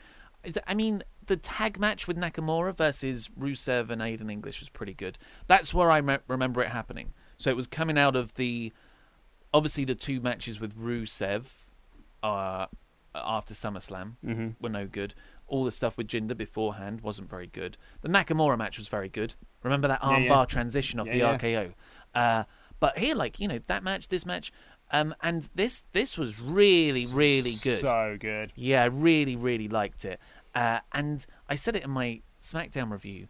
I 0.67 0.73
mean, 0.73 1.03
the 1.27 1.38
tag 1.38 1.79
match 1.79 2.07
with 2.07 2.17
Nakamura 2.17 2.75
versus 2.75 3.29
Rusev 3.39 3.89
and 3.89 4.01
Aiden 4.01 4.29
English 4.31 4.59
was 4.59 4.69
pretty 4.69 4.93
good. 4.93 5.17
That's 5.47 5.73
where 5.73 5.91
I 5.91 6.01
me- 6.01 6.17
remember 6.27 6.61
it 6.61 6.69
happening. 6.69 7.13
So 7.38 7.49
it 7.49 7.55
was 7.55 7.67
coming 7.67 7.97
out 7.97 8.15
of 8.15 8.33
the, 8.35 8.73
obviously 9.53 9.85
the 9.85 9.95
two 9.95 10.19
matches 10.19 10.59
with 10.59 10.75
Rusev, 10.77 11.45
uh, 12.23 12.65
after 13.13 13.53
SummerSlam 13.53 14.13
Mm-hmm. 14.25 14.49
were 14.61 14.69
no 14.69 14.88
good. 14.88 15.13
All 15.47 15.63
the 15.65 15.71
stuff 15.71 15.97
with 15.97 16.07
Jinder 16.07 16.35
beforehand 16.38 17.01
wasn't 17.01 17.29
very 17.29 17.47
good. 17.47 17.77
The 18.01 18.07
Nakamura 18.09 18.57
match 18.57 18.77
was 18.77 18.88
very 18.88 19.09
good. 19.09 19.35
Remember 19.63 19.88
that 19.89 20.01
armbar 20.01 20.25
yeah. 20.27 20.45
transition 20.45 20.99
off 20.99 21.07
Yeah, 21.07 21.13
the 21.13 21.19
yeah. 21.19 21.38
RKO. 21.38 21.73
Uh, 22.15 22.43
but 22.82 22.98
here, 22.98 23.16
like 23.16 23.40
you 23.40 23.48
know, 23.48 23.60
that 23.68 23.82
match, 23.84 24.10
this 24.10 24.26
match, 24.26 24.52
um, 24.91 25.16
and 25.22 25.48
this 25.56 25.86
this 25.94 26.18
was 26.18 26.41
really 26.41 27.06
really 27.06 27.53
good. 27.64 27.80
So 27.80 28.18
good. 28.20 28.52
Yeah, 28.58 28.84
I 28.84 28.88
really 28.88 29.38
really 29.38 29.70
liked 29.70 30.03
it. 30.03 30.20
Uh, 30.53 30.80
and 30.91 31.26
I 31.48 31.56
said 31.56 31.78
it 31.78 31.86
in 31.86 31.91
my 31.91 32.22
SmackDown 32.41 32.91
review. 32.91 33.30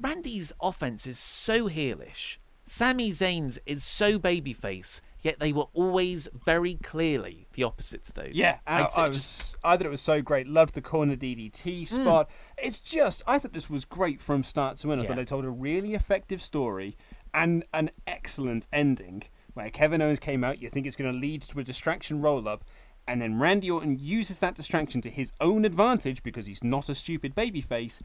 Randy's 0.00 0.52
offense 0.62 1.06
is 1.06 1.18
so 1.18 1.68
heelish. 1.68 2.38
Sami 2.64 3.10
Zayn's 3.10 3.58
is 3.64 3.82
so 3.82 4.18
babyface, 4.18 5.00
yet 5.22 5.40
they 5.40 5.54
were 5.54 5.68
always 5.72 6.28
very 6.34 6.74
clearly 6.74 7.46
the 7.54 7.64
opposite 7.64 8.04
to 8.04 8.12
those. 8.12 8.32
Yeah, 8.34 8.58
I, 8.66 8.82
I, 8.82 8.82
just- 8.84 8.96
was. 9.08 9.56
I 9.64 9.76
thought 9.76 9.86
it 9.86 9.90
was 9.90 10.02
so 10.02 10.20
great. 10.20 10.46
Loved 10.46 10.74
the 10.74 10.82
corner 10.82 11.16
DDT 11.16 11.86
spot. 11.86 12.28
It's 12.58 12.78
just. 12.78 13.22
I 13.26 13.38
thought 13.38 13.54
this 13.54 13.70
was 13.70 13.84
great 13.86 14.20
from 14.20 14.42
start 14.42 14.76
to 14.78 14.92
end. 14.92 15.00
I 15.00 15.04
Yeah. 15.04 15.08
thought 15.08 15.16
they 15.16 15.24
told 15.24 15.44
a 15.46 15.50
really 15.50 15.94
effective 15.94 16.42
story 16.42 16.94
and 17.34 17.64
an 17.72 17.90
excellent 18.06 18.66
ending. 18.72 19.24
Where 19.54 19.70
Kevin 19.70 20.02
Owens 20.02 20.20
came 20.20 20.44
out, 20.44 20.62
you 20.62 20.68
think 20.68 20.86
it's 20.86 20.96
going 20.96 21.12
to 21.12 21.18
lead 21.18 21.42
to 21.42 21.58
a 21.58 21.64
distraction 21.64 22.20
roll 22.20 22.48
up, 22.48 22.64
and 23.08 23.20
then 23.20 23.38
Randy 23.38 23.70
Orton 23.70 23.98
uses 23.98 24.38
that 24.38 24.54
distraction 24.54 25.00
to 25.00 25.10
his 25.10 25.32
own 25.40 25.64
advantage 25.64 26.22
because 26.22 26.46
he's 26.46 26.62
not 26.62 26.88
a 26.88 26.94
stupid 26.94 27.34
babyface. 27.34 28.00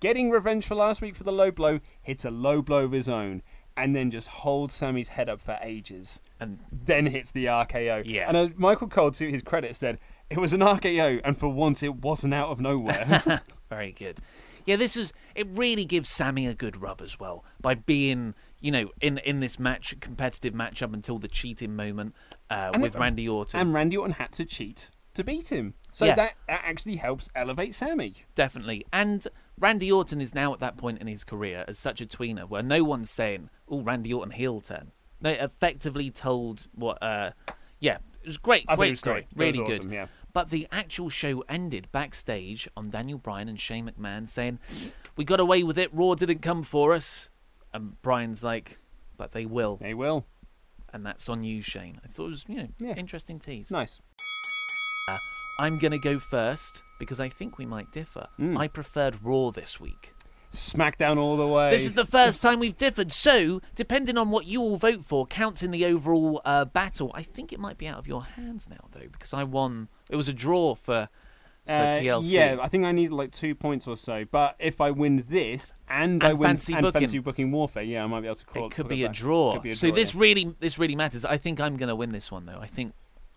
Getting 0.00 0.30
revenge 0.30 0.66
for 0.66 0.74
last 0.74 1.00
week 1.00 1.16
for 1.16 1.24
the 1.24 1.32
low 1.32 1.50
blow, 1.50 1.80
hits 2.02 2.24
a 2.24 2.30
low 2.30 2.60
blow 2.60 2.84
of 2.84 2.92
his 2.92 3.08
own, 3.08 3.42
and 3.76 3.96
then 3.96 4.10
just 4.10 4.28
holds 4.28 4.74
Sami's 4.74 5.10
head 5.10 5.28
up 5.28 5.40
for 5.40 5.58
ages 5.62 6.20
and 6.38 6.58
then 6.70 7.06
hits 7.06 7.30
the 7.30 7.46
RKO. 7.46 8.02
Yeah. 8.04 8.28
And 8.28 8.36
uh, 8.36 8.48
Michael 8.56 8.88
Cole, 8.88 9.12
to 9.12 9.30
his 9.30 9.42
credit, 9.42 9.76
said 9.76 9.98
it 10.28 10.38
was 10.38 10.52
an 10.52 10.60
RKO, 10.60 11.20
and 11.24 11.38
for 11.38 11.48
once 11.48 11.82
it 11.82 11.96
wasn't 11.96 12.34
out 12.34 12.50
of 12.50 12.60
nowhere. 12.60 13.22
Very 13.70 13.92
good. 13.92 14.18
Yeah, 14.66 14.76
this 14.76 14.96
is 14.96 15.12
it. 15.34 15.46
Really 15.50 15.84
gives 15.84 16.08
Sammy 16.08 16.46
a 16.46 16.54
good 16.54 16.80
rub 16.80 17.00
as 17.00 17.18
well 17.18 17.44
by 17.60 17.74
being, 17.74 18.34
you 18.62 18.70
know, 18.70 18.90
in 19.02 19.18
in 19.18 19.40
this 19.40 19.58
match, 19.58 19.94
competitive 20.00 20.54
match 20.54 20.82
up 20.82 20.94
until 20.94 21.18
the 21.18 21.28
cheating 21.28 21.76
moment 21.76 22.14
uh, 22.48 22.70
with 22.80 22.94
it- 22.94 22.98
Randy 22.98 23.28
Orton. 23.28 23.60
and 23.60 23.74
Randy 23.74 23.96
Orton 23.98 24.14
had 24.14 24.32
to 24.32 24.44
cheat 24.46 24.90
to 25.14 25.22
beat 25.22 25.52
him. 25.52 25.74
So 25.90 26.06
Yeah. 26.06 26.14
that, 26.14 26.34
that 26.48 26.62
actually 26.64 26.96
helps 26.96 27.28
elevate 27.34 27.74
Sami. 27.74 28.14
Definitely. 28.34 28.86
And 28.94 29.28
Randy 29.58 29.92
Orton 29.92 30.22
is 30.22 30.34
now 30.34 30.54
at 30.54 30.60
that 30.60 30.78
point 30.78 31.02
in 31.02 31.06
his 31.06 31.22
career 31.22 31.66
as 31.68 31.78
such 31.78 32.00
a 32.00 32.06
tweener 32.06 32.48
where 32.48 32.62
no 32.62 32.82
one's 32.82 33.10
saying, 33.10 33.50
"Oh, 33.68 33.82
Randy 33.82 34.12
Orton 34.14 34.32
heel 34.32 34.60
turn." 34.62 34.92
They 35.20 35.38
effectively 35.38 36.10
told 36.10 36.68
what. 36.74 37.02
uh 37.02 37.32
Yeah, 37.78 37.98
it 38.22 38.26
was 38.26 38.38
great. 38.38 38.64
I 38.68 38.76
great 38.76 38.90
was 38.90 39.00
story. 39.00 39.26
great. 39.34 39.46
Really 39.54 39.64
good. 39.66 39.80
awesome, 39.80 39.92
yeah. 39.92 40.06
But 40.32 40.48
the 40.48 40.66
actual 40.72 41.10
show 41.10 41.44
ended 41.46 41.88
backstage 41.92 42.66
on 42.74 42.88
Daniel 42.88 43.18
Bryan 43.18 43.48
and 43.50 43.60
Shane 43.60 43.86
McMahon 43.90 44.26
saying, 44.26 44.60
"We 45.16 45.24
got 45.24 45.40
away 45.40 45.62
with 45.62 45.76
it. 45.76 45.92
Raw 45.92 46.14
didn't 46.14 46.40
come 46.40 46.62
for 46.62 46.94
us." 46.94 47.28
And 47.74 48.00
Bryan's 48.02 48.42
like, 48.44 48.78
"But 49.16 49.32
they 49.32 49.46
will." 49.46 49.76
They 49.76 49.94
will. 49.94 50.26
and 50.94 51.06
that's 51.06 51.26
on 51.30 51.42
you, 51.42 51.62
Shane. 51.62 51.98
I 52.04 52.08
thought 52.08 52.26
it 52.26 52.30
was, 52.30 52.44
you 52.48 52.56
know, 52.56 52.68
Yeah. 52.78 52.94
interesting 52.96 53.38
tease. 53.38 53.70
Nice. 53.70 53.98
Uh, 55.08 55.16
I'm 55.58 55.78
going 55.78 55.92
to 55.92 55.98
go 55.98 56.18
first 56.18 56.82
because 56.98 57.18
I 57.18 57.30
think 57.30 57.56
we 57.56 57.64
might 57.64 57.90
differ. 57.92 58.26
Mm. 58.38 58.58
I 58.58 58.68
preferred 58.68 59.16
Raw 59.24 59.50
this 59.50 59.80
week. 59.80 60.12
Smackdown 60.52 61.16
all 61.16 61.38
the 61.38 61.46
way. 61.46 61.70
This 61.70 61.86
is 61.86 61.94
the 61.94 62.04
first 62.04 62.42
time 62.42 62.58
we've 62.60 62.76
differed, 62.76 63.10
so 63.10 63.62
depending 63.74 64.18
on 64.18 64.28
what 64.30 64.44
you 64.44 64.60
all 64.60 64.76
vote 64.76 65.02
for, 65.02 65.24
counts 65.26 65.62
in 65.62 65.70
the 65.70 65.86
overall 65.86 66.42
uh, 66.44 66.66
battle. 66.66 67.10
I 67.14 67.22
think 67.22 67.54
it 67.54 67.58
might 67.58 67.78
be 67.78 67.88
out 67.88 67.96
of 67.98 68.06
your 68.06 68.24
hands 68.24 68.68
now, 68.68 68.86
though, 68.92 69.08
because 69.10 69.32
I 69.32 69.44
won. 69.44 69.88
It 70.10 70.16
was 70.16 70.28
a 70.28 70.34
draw 70.34 70.74
for 70.74 71.08
for 71.66 71.72
Uh, 71.72 71.92
TLC. 71.94 72.30
Yeah, 72.30 72.56
I 72.60 72.68
think 72.68 72.84
I 72.84 72.92
need 72.92 73.12
like 73.12 73.30
two 73.30 73.54
points 73.54 73.86
or 73.86 73.96
so. 73.96 74.24
But 74.30 74.56
if 74.58 74.80
I 74.80 74.90
win 74.90 75.24
this 75.28 75.72
and, 75.88 76.22
I 76.24 76.32
win 76.32 76.42
fancy 76.48 76.72
and 76.72 76.82
booking. 76.82 77.00
fancy 77.02 77.18
booking 77.20 77.52
warfare, 77.52 77.82
yeah, 77.82 78.02
I 78.04 78.06
might 78.06 78.20
be 78.22 78.26
able 78.26 78.36
to 78.36 78.44
call 78.46 78.66
it 78.66 78.72
could 78.72 78.88
be 78.88 79.04
a 79.04 79.08
draw. 79.08 79.54
Could 79.54 79.62
be 79.62 79.68
a 79.70 79.74
so 79.74 79.90
this 79.90 80.14
yeah. 80.14 80.20
really 80.20 80.54
this 80.60 80.78
really 80.78 80.96
matters. 80.96 81.24
I 81.24 81.36
think 81.36 81.60
I'm 81.60 81.76
going 81.76 81.88
to 81.88 81.96
win 81.96 82.12
this 82.12 82.30
one, 82.32 82.46
though. 82.46 82.58
I 82.60 82.66
think 82.66 82.94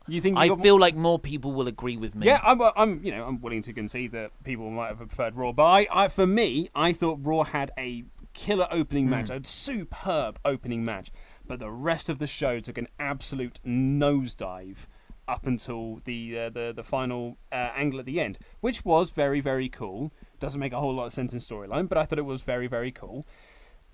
You 0.07 0.21
think 0.21 0.37
I 0.37 0.45
you 0.45 0.55
feel 0.57 0.79
like 0.79 0.95
more 0.95 1.19
people 1.19 1.51
will 1.53 1.67
agree 1.67 1.97
with 1.97 2.15
me. 2.15 2.27
Yeah, 2.27 2.39
I'm, 2.43 2.61
I'm, 2.75 3.03
you 3.03 3.11
know, 3.11 3.25
I'm 3.25 3.41
willing 3.41 3.61
to 3.63 3.73
concede 3.73 4.11
that 4.13 4.31
people 4.43 4.69
might 4.69 4.89
have 4.89 4.97
preferred 4.97 5.35
Raw, 5.35 5.51
but 5.51 5.63
I, 5.65 5.87
I 5.91 6.07
for 6.09 6.27
me, 6.27 6.69
I 6.75 6.93
thought 6.93 7.19
Raw 7.23 7.43
had 7.43 7.71
a 7.77 8.03
killer 8.33 8.67
opening 8.69 9.09
match, 9.09 9.29
Hmm. 9.29 9.35
a 9.37 9.43
superb 9.43 10.39
opening 10.43 10.83
match, 10.83 11.11
but 11.47 11.59
the 11.59 11.71
rest 11.71 12.09
of 12.09 12.19
the 12.19 12.27
show 12.27 12.59
took 12.59 12.77
an 12.77 12.87
absolute 12.99 13.59
nosedive 13.65 14.85
up 15.27 15.45
until 15.45 16.01
the 16.05 16.39
uh, 16.39 16.49
the 16.49 16.73
the 16.75 16.83
final 16.83 17.37
uh, 17.51 17.71
angle 17.75 17.99
at 17.99 18.05
the 18.05 18.19
end, 18.19 18.37
which 18.61 18.85
was 18.85 19.11
very 19.11 19.41
very 19.41 19.69
cool. 19.69 20.11
Doesn't 20.39 20.59
make 20.59 20.73
a 20.73 20.79
whole 20.79 20.93
lot 20.93 21.05
of 21.05 21.13
sense 21.13 21.33
in 21.33 21.39
storyline, 21.39 21.89
but 21.89 21.97
I 21.97 22.05
thought 22.05 22.19
it 22.19 22.23
was 22.25 22.41
very 22.41 22.67
very 22.67 22.91
cool. 22.91 23.25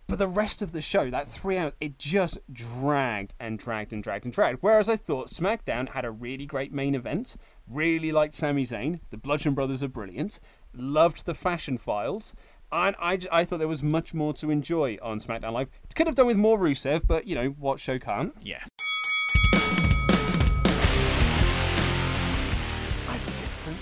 But 0.08 0.20
the 0.20 0.28
rest 0.28 0.62
of 0.62 0.74
the 0.74 0.82
show, 0.82 1.10
that 1.10 1.30
three 1.30 1.58
hours, 1.58 1.74
it 1.80 1.98
just 1.98 2.38
dragged 2.52 3.34
and 3.40 3.58
dragged 3.58 3.94
and 3.94 4.04
dragged 4.04 4.26
and 4.26 4.34
dragged. 4.34 4.58
Whereas 4.60 4.90
I 4.90 4.98
thought 4.98 5.30
SmackDown 5.30 5.90
had 5.90 6.04
a 6.04 6.12
really 6.12 6.46
great 6.46 6.74
main 6.74 6.96
event, 6.96 7.38
really 7.70 8.12
liked 8.12 8.34
Sami 8.34 8.66
Zayn. 8.66 9.00
The 9.10 9.18
Bludgeon 9.18 9.54
Brothers 9.54 9.82
are 9.84 9.88
brilliant. 9.88 10.42
Loved 10.74 11.26
the 11.26 11.34
Fashion 11.34 11.78
Files. 11.78 12.36
And 12.74 12.96
I, 13.02 13.20
I 13.32 13.46
thought 13.46 13.60
there 13.60 13.68
was 13.70 13.84
much 13.84 14.14
more 14.14 14.34
to 14.34 14.50
enjoy 14.50 14.98
on 15.02 15.20
SmackDown 15.20 15.54
Live. 15.54 15.70
Could 15.96 16.08
have 16.08 16.16
done 16.16 16.28
with 16.28 16.38
more 16.38 16.58
Rusev, 16.58 17.08
but 17.08 17.26
you 17.28 17.36
know 17.36 17.48
what 17.48 17.80
show 17.80 17.98
can't. 17.98 18.34
Yes. 18.42 18.68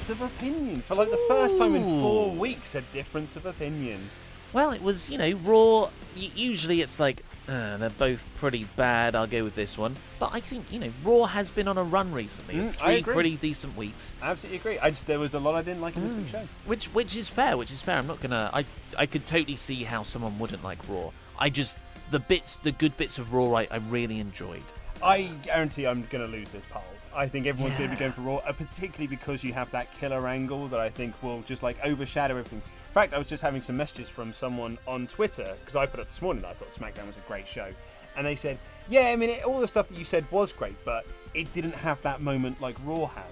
Difference 0.10 0.34
of 0.34 0.38
opinion 0.38 0.82
for 0.82 0.96
like 0.96 1.12
the 1.12 1.26
first 1.28 1.58
time 1.58 1.76
in 1.76 1.84
four 2.02 2.32
weeks. 2.32 2.76
A 2.76 2.82
difference 2.82 3.36
of 3.36 3.46
opinion. 3.46 4.00
Well, 4.52 4.72
it 4.72 4.82
was, 4.82 5.10
you 5.10 5.18
know, 5.18 5.32
Raw. 5.44 5.90
Usually 6.16 6.82
it's 6.82 7.00
like, 7.00 7.24
uh, 7.48 7.78
they're 7.78 7.92
both 7.92 8.26
pretty 8.38 8.68
bad. 8.76 9.16
I'll 9.16 9.28
go 9.28 9.44
with 9.44 9.54
this 9.54 9.78
one. 9.78 9.96
But 10.18 10.32
I 10.34 10.40
think, 10.40 10.74
you 10.74 10.80
know, 10.80 10.92
Raw 11.04 11.26
has 11.26 11.52
been 11.52 11.68
on 11.68 11.78
a 11.78 11.84
run 11.84 12.12
recently. 12.12 12.56
Mm, 12.56 12.72
three 12.72 13.04
pretty 13.04 13.36
decent 13.38 13.78
weeks. 13.78 14.16
I 14.22 14.32
Absolutely 14.32 14.58
agree. 14.58 14.80
I 14.80 14.90
just 14.90 15.06
there 15.06 15.20
was 15.20 15.36
a 15.36 15.40
lot 15.40 15.54
I 15.56 15.62
didn't 15.62 15.82
like 15.82 15.96
in 15.96 16.04
this 16.04 16.14
week's 16.14 16.32
show. 16.32 16.48
Which 16.66 16.86
which 16.88 17.16
is 17.16 17.30
fair, 17.30 17.58
which 17.58 17.72
is 17.72 17.82
fair. 17.82 17.98
I'm 17.98 18.08
not 18.08 18.20
gonna. 18.20 18.50
I 18.52 18.66
I 18.98 19.06
could 19.06 19.26
totally 19.26 19.56
see 19.56 19.84
how 19.84 20.04
someone 20.04 20.40
wouldn't 20.40 20.64
like 20.64 20.80
Raw. 20.90 21.12
I 21.38 21.50
just 21.50 21.80
the 22.10 22.20
bits, 22.20 22.58
the 22.58 22.72
good 22.72 22.98
bits 22.98 23.20
of 23.20 23.34
Raw, 23.34 23.54
I, 23.54 23.68
I 23.70 23.78
really 23.78 24.20
enjoyed. 24.20 24.64
I 25.02 25.30
guarantee 25.44 25.86
I'm 25.86 26.06
going 26.10 26.26
to 26.26 26.32
lose 26.32 26.50
this 26.50 26.66
poll. 26.66 26.84
I 27.16 27.28
think 27.28 27.48
everyone's 27.48 27.76
going 27.76 27.90
to 27.90 27.96
be 27.96 28.00
going 28.00 28.12
for 28.12 28.22
Raw, 28.22 28.38
uh, 28.38 28.52
particularly 28.54 29.08
because 29.08 29.44
you 29.44 29.54
have 29.54 29.72
that 29.72 29.92
killer 30.00 30.28
angle 30.28 30.68
that 30.68 30.80
I 30.80 30.90
think 30.90 31.22
will 31.24 31.42
just 31.42 31.64
like 31.64 31.78
overshadow 31.84 32.38
everything. 32.38 32.62
In 32.66 32.94
fact, 32.94 33.14
I 33.14 33.18
was 33.18 33.28
just 33.28 33.44
having 33.44 33.62
some 33.62 33.78
messages 33.78 34.10
from 34.10 34.34
someone 34.34 34.78
on 34.88 35.08
Twitter 35.08 35.56
because 35.60 35.76
I 35.76 35.86
put 35.86 36.00
up 36.00 36.08
this 36.08 36.22
morning 36.22 36.42
that 36.44 36.50
I 36.50 36.54
thought 36.54 36.70
SmackDown 36.70 37.08
was 37.08 37.18
a 37.18 37.22
great 37.22 37.48
show, 37.48 37.70
and 38.16 38.26
they 38.26 38.36
said, 38.36 38.58
"Yeah, 38.90 39.08
I 39.10 39.16
mean, 39.16 39.30
it, 39.30 39.44
all 39.44 39.60
the 39.60 39.68
stuff 39.68 39.88
that 39.90 39.98
you 39.98 40.04
said 40.04 40.26
was 40.32 40.54
great, 40.54 40.76
but 40.86 41.06
it 41.34 41.52
didn't 41.54 41.76
have 41.76 42.02
that 42.04 42.22
moment 42.22 42.62
like 42.62 42.78
Raw 42.84 43.06
had." 43.08 43.24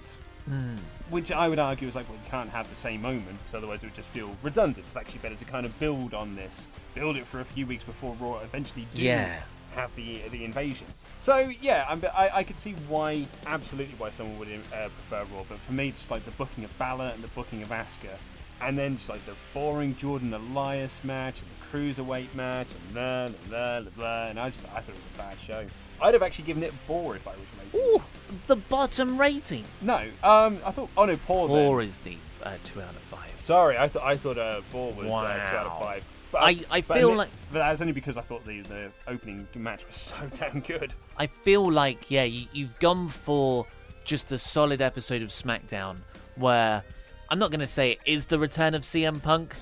Which 1.10 1.30
I 1.30 1.46
would 1.48 1.58
argue 1.58 1.86
is 1.88 1.94
like, 1.94 2.08
well, 2.08 2.16
you 2.24 2.30
can't 2.30 2.48
have 2.50 2.70
the 2.70 2.76
same 2.76 3.02
moment, 3.02 3.38
because 3.38 3.54
otherwise 3.54 3.82
it 3.82 3.86
would 3.86 3.94
just 3.94 4.08
feel 4.08 4.30
redundant. 4.42 4.86
It's 4.86 4.96
actually 4.96 5.18
better 5.18 5.34
to 5.34 5.44
kind 5.44 5.66
of 5.66 5.78
build 5.78 6.14
on 6.14 6.36
this, 6.36 6.68
build 6.94 7.18
it 7.18 7.26
for 7.26 7.40
a 7.40 7.44
few 7.44 7.66
weeks 7.66 7.84
before 7.84 8.16
Raw 8.18 8.38
eventually 8.38 8.86
do 8.94 9.02
Yeah. 9.02 9.42
Have 9.74 9.94
the 9.94 10.20
the 10.30 10.44
invasion. 10.44 10.86
So 11.20 11.50
yeah, 11.60 11.86
I'm, 11.88 12.02
I 12.14 12.30
I 12.34 12.42
could 12.44 12.58
see 12.58 12.74
why 12.88 13.26
absolutely 13.46 13.94
why 13.98 14.10
someone 14.10 14.38
would 14.38 14.48
uh, 14.48 14.88
prefer 14.88 15.24
Raw, 15.34 15.44
but 15.48 15.58
for 15.60 15.72
me, 15.72 15.90
just 15.90 16.10
like 16.10 16.24
the 16.24 16.30
booking 16.32 16.64
of 16.64 16.78
Balor 16.78 17.12
and 17.14 17.22
the 17.22 17.28
booking 17.28 17.62
of 17.62 17.68
Asuka, 17.68 18.16
and 18.60 18.78
then 18.78 18.96
just 18.96 19.08
like 19.08 19.24
the 19.26 19.34
boring 19.54 19.96
Jordan 19.96 20.32
Elias 20.32 21.02
match 21.04 21.42
and 21.42 21.50
the 21.50 21.78
cruiserweight 21.78 22.34
match 22.34 22.68
and 22.72 22.94
blah 22.94 23.28
blah 23.48 23.80
blah 23.80 23.90
blah, 23.96 24.26
and 24.28 24.40
I 24.40 24.50
just 24.50 24.64
I 24.64 24.80
thought 24.80 24.88
it 24.90 24.94
was 24.94 25.14
a 25.14 25.18
bad 25.18 25.38
show. 25.38 25.66
I'd 26.00 26.14
have 26.14 26.22
actually 26.22 26.44
given 26.44 26.62
it 26.62 26.72
bore 26.86 27.16
if 27.16 27.26
I 27.26 27.32
was 27.32 27.40
rating 27.58 27.80
Ooh, 27.80 27.96
it. 27.96 28.46
the 28.46 28.54
bottom 28.56 29.20
rating. 29.20 29.64
No, 29.80 30.08
um, 30.22 30.60
I 30.64 30.70
thought 30.70 30.90
oh 30.96 31.06
no. 31.06 31.16
Four 31.16 31.80
then. 31.80 31.88
is 31.88 31.98
the 31.98 32.16
uh, 32.44 32.54
two 32.62 32.80
out 32.80 32.90
of 32.90 32.98
five. 32.98 33.32
Sorry, 33.34 33.76
I 33.76 33.88
thought 33.88 34.04
I 34.04 34.16
thought 34.16 34.38
uh, 34.38 34.60
ball 34.70 34.92
was 34.92 35.10
uh, 35.10 35.50
two 35.50 35.56
out 35.56 35.66
of 35.66 35.78
five. 35.80 36.04
But 36.30 36.42
I- 36.42 36.64
I 36.70 36.80
but 36.82 36.98
feel 36.98 37.14
like- 37.14 37.30
but 37.50 37.58
that 37.60 37.70
was 37.70 37.80
only 37.80 37.92
because 37.92 38.16
I 38.16 38.20
thought 38.22 38.44
the 38.44 38.60
the 38.62 38.90
opening 39.06 39.46
match 39.54 39.86
was 39.86 39.96
so 40.12 40.16
damn 40.34 40.60
good. 40.60 40.94
I 41.16 41.26
feel 41.26 41.70
like 41.70 42.10
yeah, 42.10 42.24
you, 42.24 42.46
you've 42.52 42.78
gone 42.78 43.08
for 43.08 43.66
just 44.04 44.30
a 44.32 44.38
solid 44.38 44.80
episode 44.80 45.22
of 45.22 45.28
SmackDown 45.30 45.98
where 46.36 46.82
I'm 47.30 47.38
not 47.38 47.50
going 47.50 47.60
to 47.60 47.66
say 47.66 47.92
it 47.92 47.98
is 48.06 48.26
the 48.26 48.38
return 48.38 48.74
of 48.74 48.82
CM 48.82 49.22
Punk, 49.22 49.54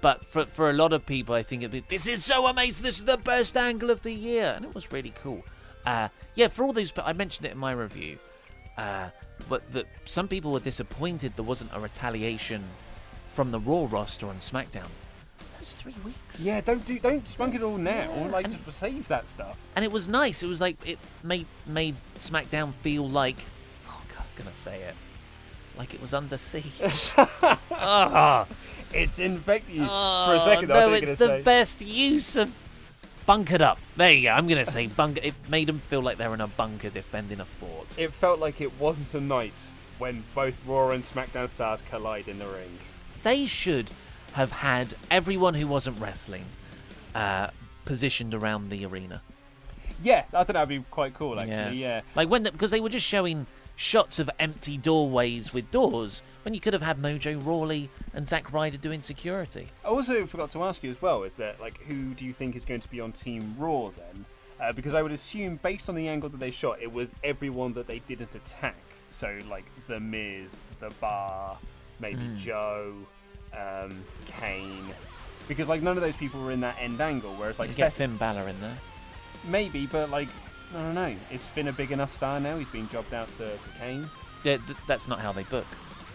but 0.00 0.24
for 0.24 0.44
for 0.44 0.70
a 0.70 0.72
lot 0.74 0.92
of 0.92 1.06
people, 1.06 1.34
I 1.34 1.42
think 1.42 1.62
it'd 1.62 1.70
be 1.72 1.80
this 1.88 2.08
is 2.08 2.24
so 2.24 2.46
amazing. 2.46 2.82
This 2.84 2.98
is 2.98 3.04
the 3.04 3.18
best 3.18 3.56
angle 3.56 3.90
of 3.90 4.02
the 4.02 4.12
year, 4.12 4.52
and 4.56 4.64
it 4.64 4.74
was 4.74 4.92
really 4.92 5.12
cool. 5.22 5.42
Uh, 5.86 6.08
yeah, 6.34 6.48
for 6.48 6.64
all 6.64 6.72
those, 6.72 6.90
but 6.92 7.06
I 7.06 7.12
mentioned 7.12 7.46
it 7.46 7.52
in 7.52 7.58
my 7.58 7.72
review. 7.72 8.18
Uh, 8.76 9.08
but 9.48 9.70
that 9.72 9.86
some 10.04 10.26
people 10.28 10.52
were 10.52 10.60
disappointed 10.60 11.36
there 11.36 11.44
wasn't 11.44 11.70
a 11.74 11.78
retaliation 11.80 12.64
from 13.26 13.50
the 13.52 13.60
Raw 13.60 13.86
roster 13.90 14.26
on 14.28 14.36
SmackDown. 14.36 14.88
That's 15.64 15.76
three 15.80 15.94
weeks. 16.04 16.40
Yeah, 16.42 16.60
don't 16.60 16.84
do 16.84 16.98
don't 16.98 17.26
spunk 17.26 17.54
it 17.54 17.62
all 17.62 17.78
now. 17.78 18.12
Yeah, 18.14 18.26
Like 18.28 18.44
and- 18.44 18.64
just 18.66 18.78
save 18.78 19.08
that 19.08 19.26
stuff. 19.26 19.56
and 19.74 19.82
it 19.82 19.90
was 19.90 20.08
nice. 20.08 20.42
It 20.42 20.46
was 20.46 20.60
like 20.60 20.76
it 20.86 20.98
made 21.22 21.46
made 21.66 21.94
SmackDown 22.18 22.74
feel 22.74 23.08
like 23.08 23.36
oh 23.88 24.02
god, 24.08 24.18
I'm 24.30 24.38
gonna 24.44 24.52
say 24.52 24.82
it 24.82 24.94
like 25.78 25.94
it 25.94 26.02
was 26.02 26.12
under 26.12 26.36
siege. 26.36 27.12
Ah, 27.70 28.46
It's 28.92 29.18
infected 29.18 29.76
you 29.76 29.86
oh, 29.88 30.26
for 30.28 30.34
a 30.36 30.40
second. 30.40 30.70
I 30.70 30.74
no, 30.74 30.80
thought 30.80 30.84
you 30.84 30.90
were 31.06 31.12
it's 31.12 31.18
the 31.18 31.26
say- 31.28 31.42
best 31.42 31.80
use 31.82 32.36
of 32.36 32.52
bunkered 33.24 33.62
up. 33.62 33.78
There 33.96 34.10
you 34.10 34.24
go. 34.24 34.32
I'm 34.32 34.46
gonna 34.46 34.66
say 34.66 34.86
bunker. 34.86 35.22
It 35.24 35.32
made 35.48 35.66
them 35.68 35.78
feel 35.78 36.02
like 36.02 36.18
they're 36.18 36.34
in 36.34 36.42
a 36.42 36.46
bunker 36.46 36.90
defending 36.90 37.40
a 37.40 37.46
fort. 37.46 37.98
It 37.98 38.12
felt 38.12 38.38
like 38.38 38.60
it 38.60 38.78
wasn't 38.78 39.14
a 39.14 39.20
night 39.20 39.70
when 39.96 40.24
both 40.34 40.58
Raw 40.66 40.90
and 40.90 41.02
SmackDown 41.02 41.48
stars 41.48 41.82
collide 41.88 42.28
in 42.28 42.38
the 42.38 42.46
ring. 42.48 42.78
They 43.22 43.46
should 43.46 43.90
have 44.34 44.52
had 44.52 44.94
everyone 45.10 45.54
who 45.54 45.66
wasn't 45.66 45.98
wrestling 46.00 46.44
uh, 47.14 47.48
positioned 47.84 48.34
around 48.34 48.68
the 48.70 48.84
arena. 48.84 49.22
Yeah, 50.02 50.24
I 50.32 50.44
think 50.44 50.54
that'd 50.54 50.68
be 50.68 50.84
quite 50.90 51.14
cool. 51.14 51.38
Actually, 51.40 51.78
yeah. 51.80 52.02
Like 52.14 52.28
when 52.28 52.42
because 52.44 52.70
they 52.70 52.80
were 52.80 52.88
just 52.88 53.06
showing 53.06 53.46
shots 53.76 54.18
of 54.18 54.30
empty 54.38 54.76
doorways 54.76 55.52
with 55.52 55.68
doors 55.70 56.22
when 56.42 56.54
you 56.54 56.60
could 56.60 56.72
have 56.72 56.82
had 56.82 56.98
Mojo 57.00 57.44
Rawley 57.44 57.88
and 58.12 58.26
Zack 58.28 58.52
Ryder 58.52 58.76
doing 58.76 59.02
security. 59.02 59.66
I 59.84 59.88
also 59.88 60.26
forgot 60.26 60.50
to 60.50 60.62
ask 60.64 60.82
you 60.82 60.90
as 60.90 61.00
well. 61.00 61.22
Is 61.22 61.34
that 61.34 61.60
like 61.60 61.80
who 61.84 62.12
do 62.14 62.24
you 62.24 62.32
think 62.32 62.54
is 62.56 62.64
going 62.64 62.80
to 62.80 62.88
be 62.88 63.00
on 63.00 63.12
Team 63.12 63.54
Raw 63.58 63.90
then? 63.90 64.24
Uh, 64.60 64.72
because 64.72 64.94
I 64.94 65.02
would 65.02 65.10
assume, 65.12 65.58
based 65.62 65.88
on 65.88 65.94
the 65.96 66.06
angle 66.08 66.28
that 66.28 66.38
they 66.38 66.50
shot, 66.50 66.80
it 66.80 66.92
was 66.92 67.12
everyone 67.24 67.72
that 67.74 67.86
they 67.86 67.98
didn't 68.00 68.34
attack. 68.34 68.76
So 69.10 69.38
like 69.48 69.64
the 69.88 70.00
Miz, 70.00 70.60
the 70.80 70.90
Bar, 71.00 71.56
maybe 72.00 72.16
Hmm. 72.20 72.36
Joe, 72.36 72.94
um, 73.58 74.04
Kane. 74.26 74.84
Because 75.48 75.68
like 75.68 75.82
none 75.82 75.96
of 75.96 76.02
those 76.02 76.16
people 76.16 76.42
were 76.42 76.52
in 76.52 76.60
that 76.60 76.76
end 76.80 77.00
angle. 77.00 77.34
Whereas 77.34 77.58
like 77.58 77.68
Like 77.68 77.76
get 77.76 77.86
Seth, 77.92 77.94
Finn 77.98 78.16
Balor 78.16 78.48
in 78.48 78.60
there. 78.60 78.78
maybe, 79.44 79.86
but 79.86 80.10
like 80.10 80.28
I 80.74 80.78
don't 80.82 80.94
know. 80.94 81.14
Is 81.30 81.46
Finn 81.46 81.68
a 81.68 81.72
big 81.72 81.92
enough 81.92 82.10
star 82.10 82.40
now? 82.40 82.56
He's 82.58 82.68
been 82.68 82.88
jobbed 82.88 83.12
out 83.14 83.30
to, 83.32 83.56
to 83.56 83.68
Kane. 83.78 84.08
Yeah, 84.42 84.56
th- 84.58 84.78
that's 84.86 85.06
not 85.06 85.20
how 85.20 85.32
they 85.32 85.42
book. 85.44 85.66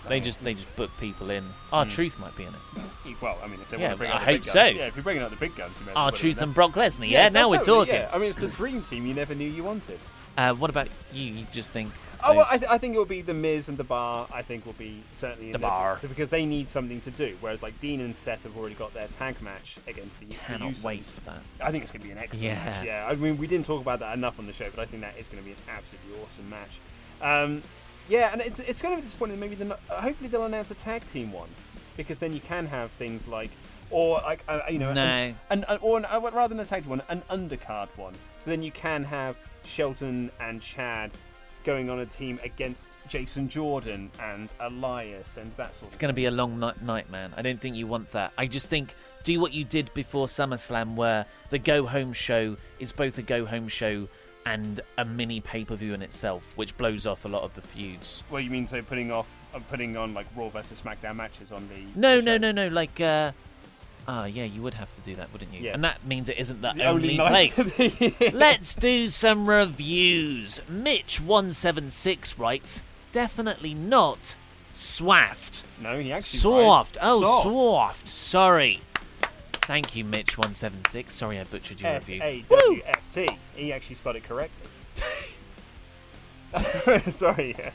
They 0.07 0.19
just 0.19 0.43
they 0.43 0.53
just 0.55 0.73
book 0.75 0.89
people 0.99 1.29
in. 1.29 1.43
Our 1.71 1.83
Hmm. 1.83 1.89
Truth 1.91 2.19
might 2.19 2.35
be 2.35 2.43
in 2.43 2.49
it. 2.49 3.15
Well, 3.21 3.37
I 3.43 3.47
mean, 3.47 3.59
if 3.61 3.69
they 3.69 3.77
Yeah, 3.77 3.89
want 3.89 3.91
to 3.93 3.97
bring 3.97 4.09
I 4.11 4.13
out 4.15 4.19
the 4.21 4.25
hope 4.25 4.33
big 4.33 4.41
guns, 4.41 4.51
so. 4.51 4.63
yeah. 4.65 4.85
If 4.87 4.95
you're 4.95 5.03
bringing 5.03 5.21
out 5.23 5.29
the 5.29 5.35
big 5.35 5.55
guns, 5.55 5.77
you 5.79 5.91
Our 5.95 6.09
put 6.11 6.19
him 6.21 6.29
in 6.29 6.33
Truth 6.35 6.41
and 6.43 6.53
Brock 6.55 6.71
Lesnar. 6.73 7.09
Yeah, 7.09 7.29
now 7.29 7.49
we're 7.49 7.61
talking. 7.63 7.93
yeah. 7.93 8.09
I 8.11 8.17
mean, 8.17 8.29
it's 8.29 8.37
the 8.39 8.47
dream 8.47 8.81
team 8.81 9.05
you 9.05 9.13
never 9.13 9.35
knew 9.35 9.47
you 9.49 9.63
wanted. 9.63 9.99
Uh, 10.37 10.53
what 10.53 10.69
about 10.69 10.87
you? 11.13 11.25
You 11.33 11.45
just 11.51 11.71
think? 11.73 11.91
Oh, 12.23 12.33
well, 12.33 12.47
I, 12.51 12.57
th- 12.57 12.69
I 12.69 12.77
think 12.77 12.95
it 12.95 12.97
will 12.97 13.05
be 13.05 13.21
the 13.21 13.33
Miz 13.33 13.69
and 13.69 13.77
the 13.77 13.83
Bar. 13.83 14.27
I 14.33 14.41
think 14.41 14.65
will 14.65 14.73
be 14.73 15.01
certainly 15.13 15.47
in 15.47 15.51
The 15.53 15.57
there 15.57 15.69
Bar. 15.69 15.99
because 16.01 16.29
they 16.29 16.45
need 16.45 16.69
something 16.69 16.99
to 17.01 17.11
do. 17.11 17.37
Whereas 17.39 17.63
like 17.63 17.79
Dean 17.79 18.01
and 18.01 18.13
Seth 18.15 18.43
have 18.43 18.57
already 18.57 18.75
got 18.75 18.93
their 18.93 19.07
tag 19.07 19.41
match 19.41 19.77
against 19.87 20.19
the 20.19 20.25
the 20.25 20.33
cannot 20.35 20.71
Usos. 20.73 20.83
wait 20.83 21.05
for 21.05 21.21
that. 21.21 21.41
I 21.61 21.71
think 21.71 21.83
it's 21.83 21.91
going 21.91 22.01
to 22.01 22.07
be 22.07 22.11
an 22.11 22.17
excellent 22.17 22.43
Yeah. 22.43 22.55
match. 22.65 22.85
Yeah, 22.85 23.07
I 23.09 23.15
mean, 23.15 23.37
we 23.37 23.47
didn't 23.47 23.65
talk 23.65 23.81
about 23.81 23.99
that 23.99 24.13
enough 24.17 24.37
on 24.37 24.47
the 24.47 24.53
show, 24.53 24.65
but 24.75 24.79
I 24.81 24.85
think 24.85 25.01
that 25.01 25.17
is 25.17 25.27
going 25.29 25.41
to 25.41 25.45
be 25.45 25.51
an 25.53 25.57
absolutely 25.69 26.21
awesome 26.23 26.49
match. 26.49 26.79
Um, 27.21 27.61
yeah, 28.09 28.31
and 28.33 28.41
it's 28.41 28.59
it's 28.59 28.81
kind 28.81 28.93
of 28.95 29.01
disappointing. 29.01 29.39
Maybe 29.39 29.55
not, 29.63 29.79
uh, 29.89 30.01
hopefully 30.01 30.29
they'll 30.29 30.45
announce 30.45 30.71
a 30.71 30.75
tag 30.75 31.05
team 31.05 31.31
one 31.31 31.49
because 31.95 32.17
then 32.17 32.33
you 32.33 32.39
can 32.41 32.65
have 32.67 32.91
things 32.91 33.27
like. 33.27 33.51
Or 33.91 34.21
like 34.21 34.43
uh, 34.47 34.59
you 34.69 34.77
know, 34.77 34.93
No. 34.93 35.01
an, 35.03 35.35
an, 35.49 35.65
an- 35.67 35.79
or 35.81 35.97
an, 35.97 36.05
uh, 36.05 36.19
rather 36.31 36.49
than 36.53 36.59
a 36.59 36.65
tag 36.65 36.83
team 36.83 36.91
one, 36.91 37.01
an 37.09 37.23
undercard 37.27 37.87
one. 37.95 38.13
So 38.37 38.51
then 38.51 38.61
you 38.61 38.71
can 38.71 39.03
have 39.03 39.35
Shelton 39.69 40.31
and 40.39 40.61
Chad 40.61 41.13
going 41.63 41.89
on 41.89 41.99
a 41.99 42.05
team 42.05 42.39
against 42.43 42.97
Jason 43.07 43.47
Jordan 43.47 44.09
and 44.19 44.51
Elias 44.59 45.37
and 45.37 45.51
that 45.57 45.75
sort 45.75 45.89
It's 45.89 45.97
going 45.97 46.09
to 46.09 46.15
be 46.15 46.25
a 46.25 46.31
long 46.31 46.59
night, 46.59 46.81
night, 46.81 47.11
man. 47.11 47.33
I 47.37 47.41
don't 47.41 47.59
think 47.59 47.75
you 47.75 47.85
want 47.85 48.11
that. 48.11 48.33
I 48.37 48.47
just 48.47 48.69
think 48.69 48.95
do 49.23 49.39
what 49.39 49.53
you 49.53 49.65
did 49.65 49.93
before 49.93 50.27
SummerSlam, 50.27 50.95
where 50.95 51.25
the 51.49 51.59
go 51.59 51.85
home 51.85 52.13
show 52.13 52.57
is 52.79 52.91
both 52.91 53.17
a 53.17 53.21
go 53.21 53.45
home 53.45 53.67
show 53.67 54.07
and 54.45 54.81
a 54.97 55.05
mini 55.05 55.41
pay 55.41 55.65
per 55.65 55.75
view 55.75 55.93
in 55.93 56.01
itself, 56.01 56.53
which 56.55 56.75
blows 56.77 57.05
off 57.05 57.25
a 57.25 57.27
lot 57.27 57.43
of 57.43 57.53
the 57.53 57.61
feuds. 57.61 58.23
Well, 58.31 58.41
you 58.41 58.49
mean 58.49 58.65
so 58.65 58.81
putting 58.81 59.11
off, 59.11 59.27
uh, 59.53 59.59
putting 59.69 59.97
on 59.97 60.13
like 60.13 60.25
Raw 60.35 60.49
versus 60.49 60.81
SmackDown 60.81 61.17
matches 61.17 61.51
on 61.51 61.67
the? 61.67 61.99
No, 61.99 62.21
the 62.21 62.23
no, 62.23 62.37
no, 62.37 62.51
no. 62.51 62.67
Like, 62.69 62.99
uh, 63.01 63.33
ah, 64.09 64.25
yeah, 64.25 64.43
you 64.43 64.61
would 64.63 64.73
have 64.73 64.91
to 64.95 65.01
do 65.01 65.15
that, 65.15 65.31
wouldn't 65.31 65.53
you? 65.53 65.61
Yeah. 65.61 65.73
And 65.75 65.83
that 65.83 66.03
means 66.05 66.29
it 66.29 66.39
isn't 66.39 66.61
the, 66.61 66.73
The 66.73 66.85
only, 66.85 67.15
night 67.15 67.29
place. 67.29 67.59
of 67.59 67.77
the 67.77 68.15
year. 68.19 68.31
Let's 68.33 68.73
do 68.73 69.07
some 69.07 69.47
reviews. 69.47 70.61
Mitch176 70.71 72.39
writes, 72.39 72.81
definitely 73.11 73.73
not 73.75 74.35
Swaft. 74.73 75.63
No, 75.79 75.99
he 75.99 76.11
actually 76.11 76.53
writes 76.53 76.97
Oh, 77.01 77.21
soft. 77.21 77.43
soft. 77.43 78.09
Sorry. 78.09 78.81
Thank 79.53 79.95
you, 79.95 80.03
Mitch176. 80.05 81.11
Sorry 81.11 81.39
I 81.39 81.43
butchered 81.43 81.79
your 81.79 81.91
S 81.91 82.09
review. 82.09 82.23
A 82.23 82.41
W 82.49 82.81
F 82.85 83.13
T. 83.13 83.29
He 83.55 83.71
actually 83.71 83.95
spelled 83.95 84.15
it 84.15 84.23
correctly. 84.23 84.67
Sorry. 87.11 87.55
yeah. 87.59 87.69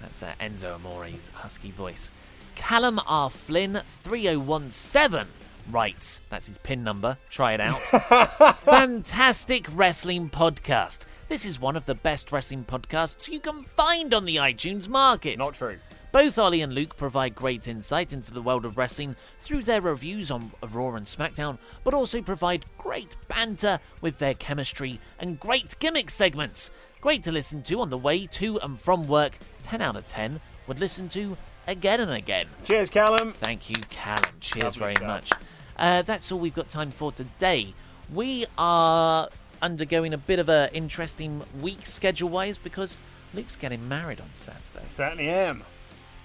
That's 0.00 0.22
uh, 0.22 0.32
Enzo 0.40 0.74
Amore's 0.74 1.28
husky 1.28 1.70
voice. 1.70 2.10
Callum 2.56 3.00
R. 3.06 3.30
Flynn 3.30 3.82
3017 3.86 5.26
writes, 5.70 6.20
that's 6.28 6.46
his 6.46 6.58
pin 6.58 6.84
number, 6.84 7.18
try 7.30 7.52
it 7.52 7.60
out. 7.60 7.80
Fantastic 8.58 9.66
wrestling 9.72 10.30
podcast. 10.30 11.04
This 11.28 11.44
is 11.44 11.60
one 11.60 11.76
of 11.76 11.86
the 11.86 11.94
best 11.94 12.32
wrestling 12.32 12.64
podcasts 12.64 13.28
you 13.28 13.40
can 13.40 13.62
find 13.62 14.14
on 14.14 14.24
the 14.24 14.36
iTunes 14.36 14.88
market. 14.88 15.38
Not 15.38 15.54
true. 15.54 15.78
Both 16.12 16.38
Ollie 16.38 16.62
and 16.62 16.72
Luke 16.72 16.96
provide 16.96 17.34
great 17.34 17.68
insight 17.68 18.12
into 18.12 18.32
the 18.32 18.40
world 18.40 18.64
of 18.64 18.78
wrestling 18.78 19.16
through 19.38 19.64
their 19.64 19.80
reviews 19.82 20.30
on 20.30 20.52
Raw 20.62 20.94
and 20.94 21.04
SmackDown, 21.04 21.58
but 21.84 21.92
also 21.92 22.22
provide 22.22 22.64
great 22.78 23.16
banter 23.28 23.80
with 24.00 24.18
their 24.18 24.32
chemistry 24.32 24.98
and 25.18 25.38
great 25.38 25.78
gimmick 25.78 26.08
segments. 26.08 26.70
Great 27.00 27.22
to 27.24 27.32
listen 27.32 27.62
to 27.64 27.80
on 27.80 27.90
the 27.90 27.98
way 27.98 28.26
to 28.26 28.58
and 28.60 28.80
from 28.80 29.06
work. 29.06 29.38
10 29.62 29.82
out 29.82 29.96
of 29.96 30.06
10 30.06 30.40
would 30.66 30.80
listen 30.80 31.08
to 31.10 31.36
again 31.66 32.00
and 32.00 32.12
again. 32.12 32.46
Cheers, 32.64 32.88
Callum. 32.88 33.32
Thank 33.32 33.68
you, 33.68 33.76
Callum. 33.90 34.32
Cheers 34.40 34.80
Lovely 34.80 34.94
very 34.94 35.06
much. 35.06 35.32
Uh, 35.78 36.02
that's 36.02 36.30
all 36.32 36.38
we've 36.38 36.54
got 36.54 36.68
time 36.68 36.90
for 36.90 37.12
today. 37.12 37.74
We 38.12 38.46
are 38.56 39.28
undergoing 39.60 40.14
a 40.14 40.18
bit 40.18 40.38
of 40.38 40.48
a 40.48 40.70
interesting 40.72 41.42
week 41.60 41.82
schedule 41.82 42.28
wise 42.28 42.58
because 42.58 42.96
Luke's 43.34 43.56
getting 43.56 43.88
married 43.88 44.20
on 44.20 44.30
Saturday. 44.34 44.84
Certainly 44.86 45.28
am. 45.28 45.64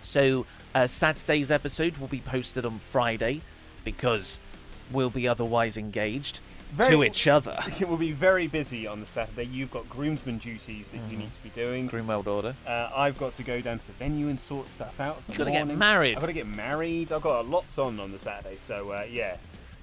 So 0.02 0.46
uh, 0.74 0.88
Saturday's 0.88 1.52
episode 1.52 1.98
will 1.98 2.08
be 2.08 2.22
posted 2.22 2.66
on 2.66 2.80
Friday 2.80 3.42
because 3.84 4.40
we'll 4.92 5.10
be 5.10 5.28
otherwise 5.28 5.78
engaged 5.78 6.40
to 6.80 7.04
each 7.04 7.28
other. 7.28 7.58
It 7.80 7.88
will 7.90 7.98
be 7.98 8.12
very 8.12 8.48
busy 8.48 8.88
on 8.88 9.00
the 9.00 9.06
Saturday. 9.06 9.44
You've 9.46 9.72
got 9.72 9.90
groomsmen 9.90 10.38
duties 10.38 10.88
that 10.90 10.98
Mm-hmm. 11.02 11.12
you 11.12 11.18
need 11.18 11.32
to 11.32 11.44
be 11.44 11.50
doing. 11.50 11.90
Greenwald 11.90 12.28
order. 12.28 12.56
Uh, 12.68 12.90
I've 12.96 13.18
got 13.18 13.34
to 13.36 13.44
go 13.44 13.60
down 13.62 13.80
to 13.80 13.88
the 13.88 13.94
venue 13.94 14.28
and 14.30 14.40
sort 14.40 14.70
stuff 14.70 15.00
out. 15.00 15.22
for 15.24 15.32
You 15.32 15.38
the 15.40 15.44
gotta 15.46 15.66
get 15.66 15.78
married. 15.78 16.16
I've 16.16 16.22
got 16.22 16.28
to 16.28 16.34
get 16.34 16.48
married. 16.48 17.12
I've 17.12 17.22
got 17.22 17.48
lots 17.48 17.78
on 17.78 18.00
on 18.00 18.12
the 18.12 18.20
Saturday, 18.20 18.58
so 18.58 18.92
uh, 18.92 19.06
yeah, 19.10 19.38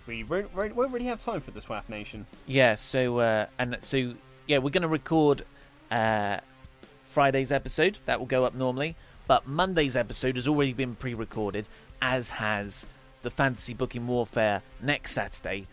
we 0.07 0.23
re- 0.23 0.45
won't 0.55 0.93
really 0.93 1.07
have 1.07 1.19
time 1.19 1.41
for 1.41 1.51
the 1.51 1.61
SWAF 1.61 1.89
Nation. 1.89 2.27
Yeah. 2.47 2.75
So 2.75 3.19
uh, 3.19 3.47
and 3.59 3.77
so 3.81 4.15
yeah, 4.47 4.59
we're 4.59 4.71
going 4.71 4.83
to 4.83 4.89
record 4.89 5.45
uh, 5.91 6.39
Friday's 7.03 7.53
episode. 7.53 7.99
That 8.07 8.19
will 8.19 8.27
go 8.27 8.45
up 8.45 8.55
normally, 8.55 8.97
but 9.27 9.47
Monday's 9.47 9.97
episode 9.97 10.37
has 10.37 10.47
already 10.49 10.73
been 10.73 10.95
pre-recorded, 10.95 11.69
as 12.01 12.31
has 12.31 12.87
the 13.23 13.31
Fantasy 13.31 13.75
Booking 13.75 14.07
Warfare 14.07 14.63
next 14.81 15.13
Saturday. 15.13 15.67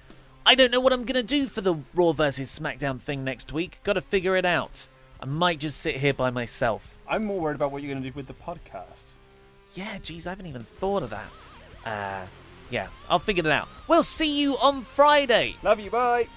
I 0.48 0.54
don't 0.54 0.72
know 0.72 0.80
what 0.80 0.94
I'm 0.94 1.06
going 1.06 1.16
to 1.16 1.24
do 1.24 1.48
for 1.48 1.62
the 1.62 1.76
Raw 1.96 2.12
versus 2.12 2.58
SmackDown 2.60 3.02
thing 3.02 3.24
next 3.24 3.52
week. 3.52 3.80
Got 3.84 3.94
to 3.94 4.02
figure 4.02 4.36
it 4.36 4.46
out. 4.46 4.88
I 5.20 5.26
might 5.26 5.60
just 5.60 5.82
sit 5.82 5.96
here 5.98 6.14
by 6.14 6.30
myself. 6.30 6.98
I'm 7.08 7.26
more 7.26 7.40
worried 7.40 7.56
about 7.56 7.72
what 7.72 7.82
you're 7.82 7.92
going 7.92 8.04
to 8.04 8.10
do 8.10 8.16
with 8.16 8.28
the 8.28 8.34
podcast. 8.34 9.14
Yeah, 9.74 9.98
geez, 9.98 10.28
I 10.28 10.32
haven't 10.32 10.46
even 10.46 10.64
thought 10.64 11.02
of 11.02 11.10
that. 11.10 11.32
Uh, 11.84 12.28
yeah, 12.70 12.88
I'll 13.10 13.20
figure 13.20 13.44
it 13.44 13.52
out. 13.52 13.68
We'll 13.88 14.04
see 14.04 14.40
you 14.40 14.58
on 14.58 14.84
Friday. 14.84 15.56
Love 15.64 15.80
you. 15.80 15.90
Bye. 15.90 16.28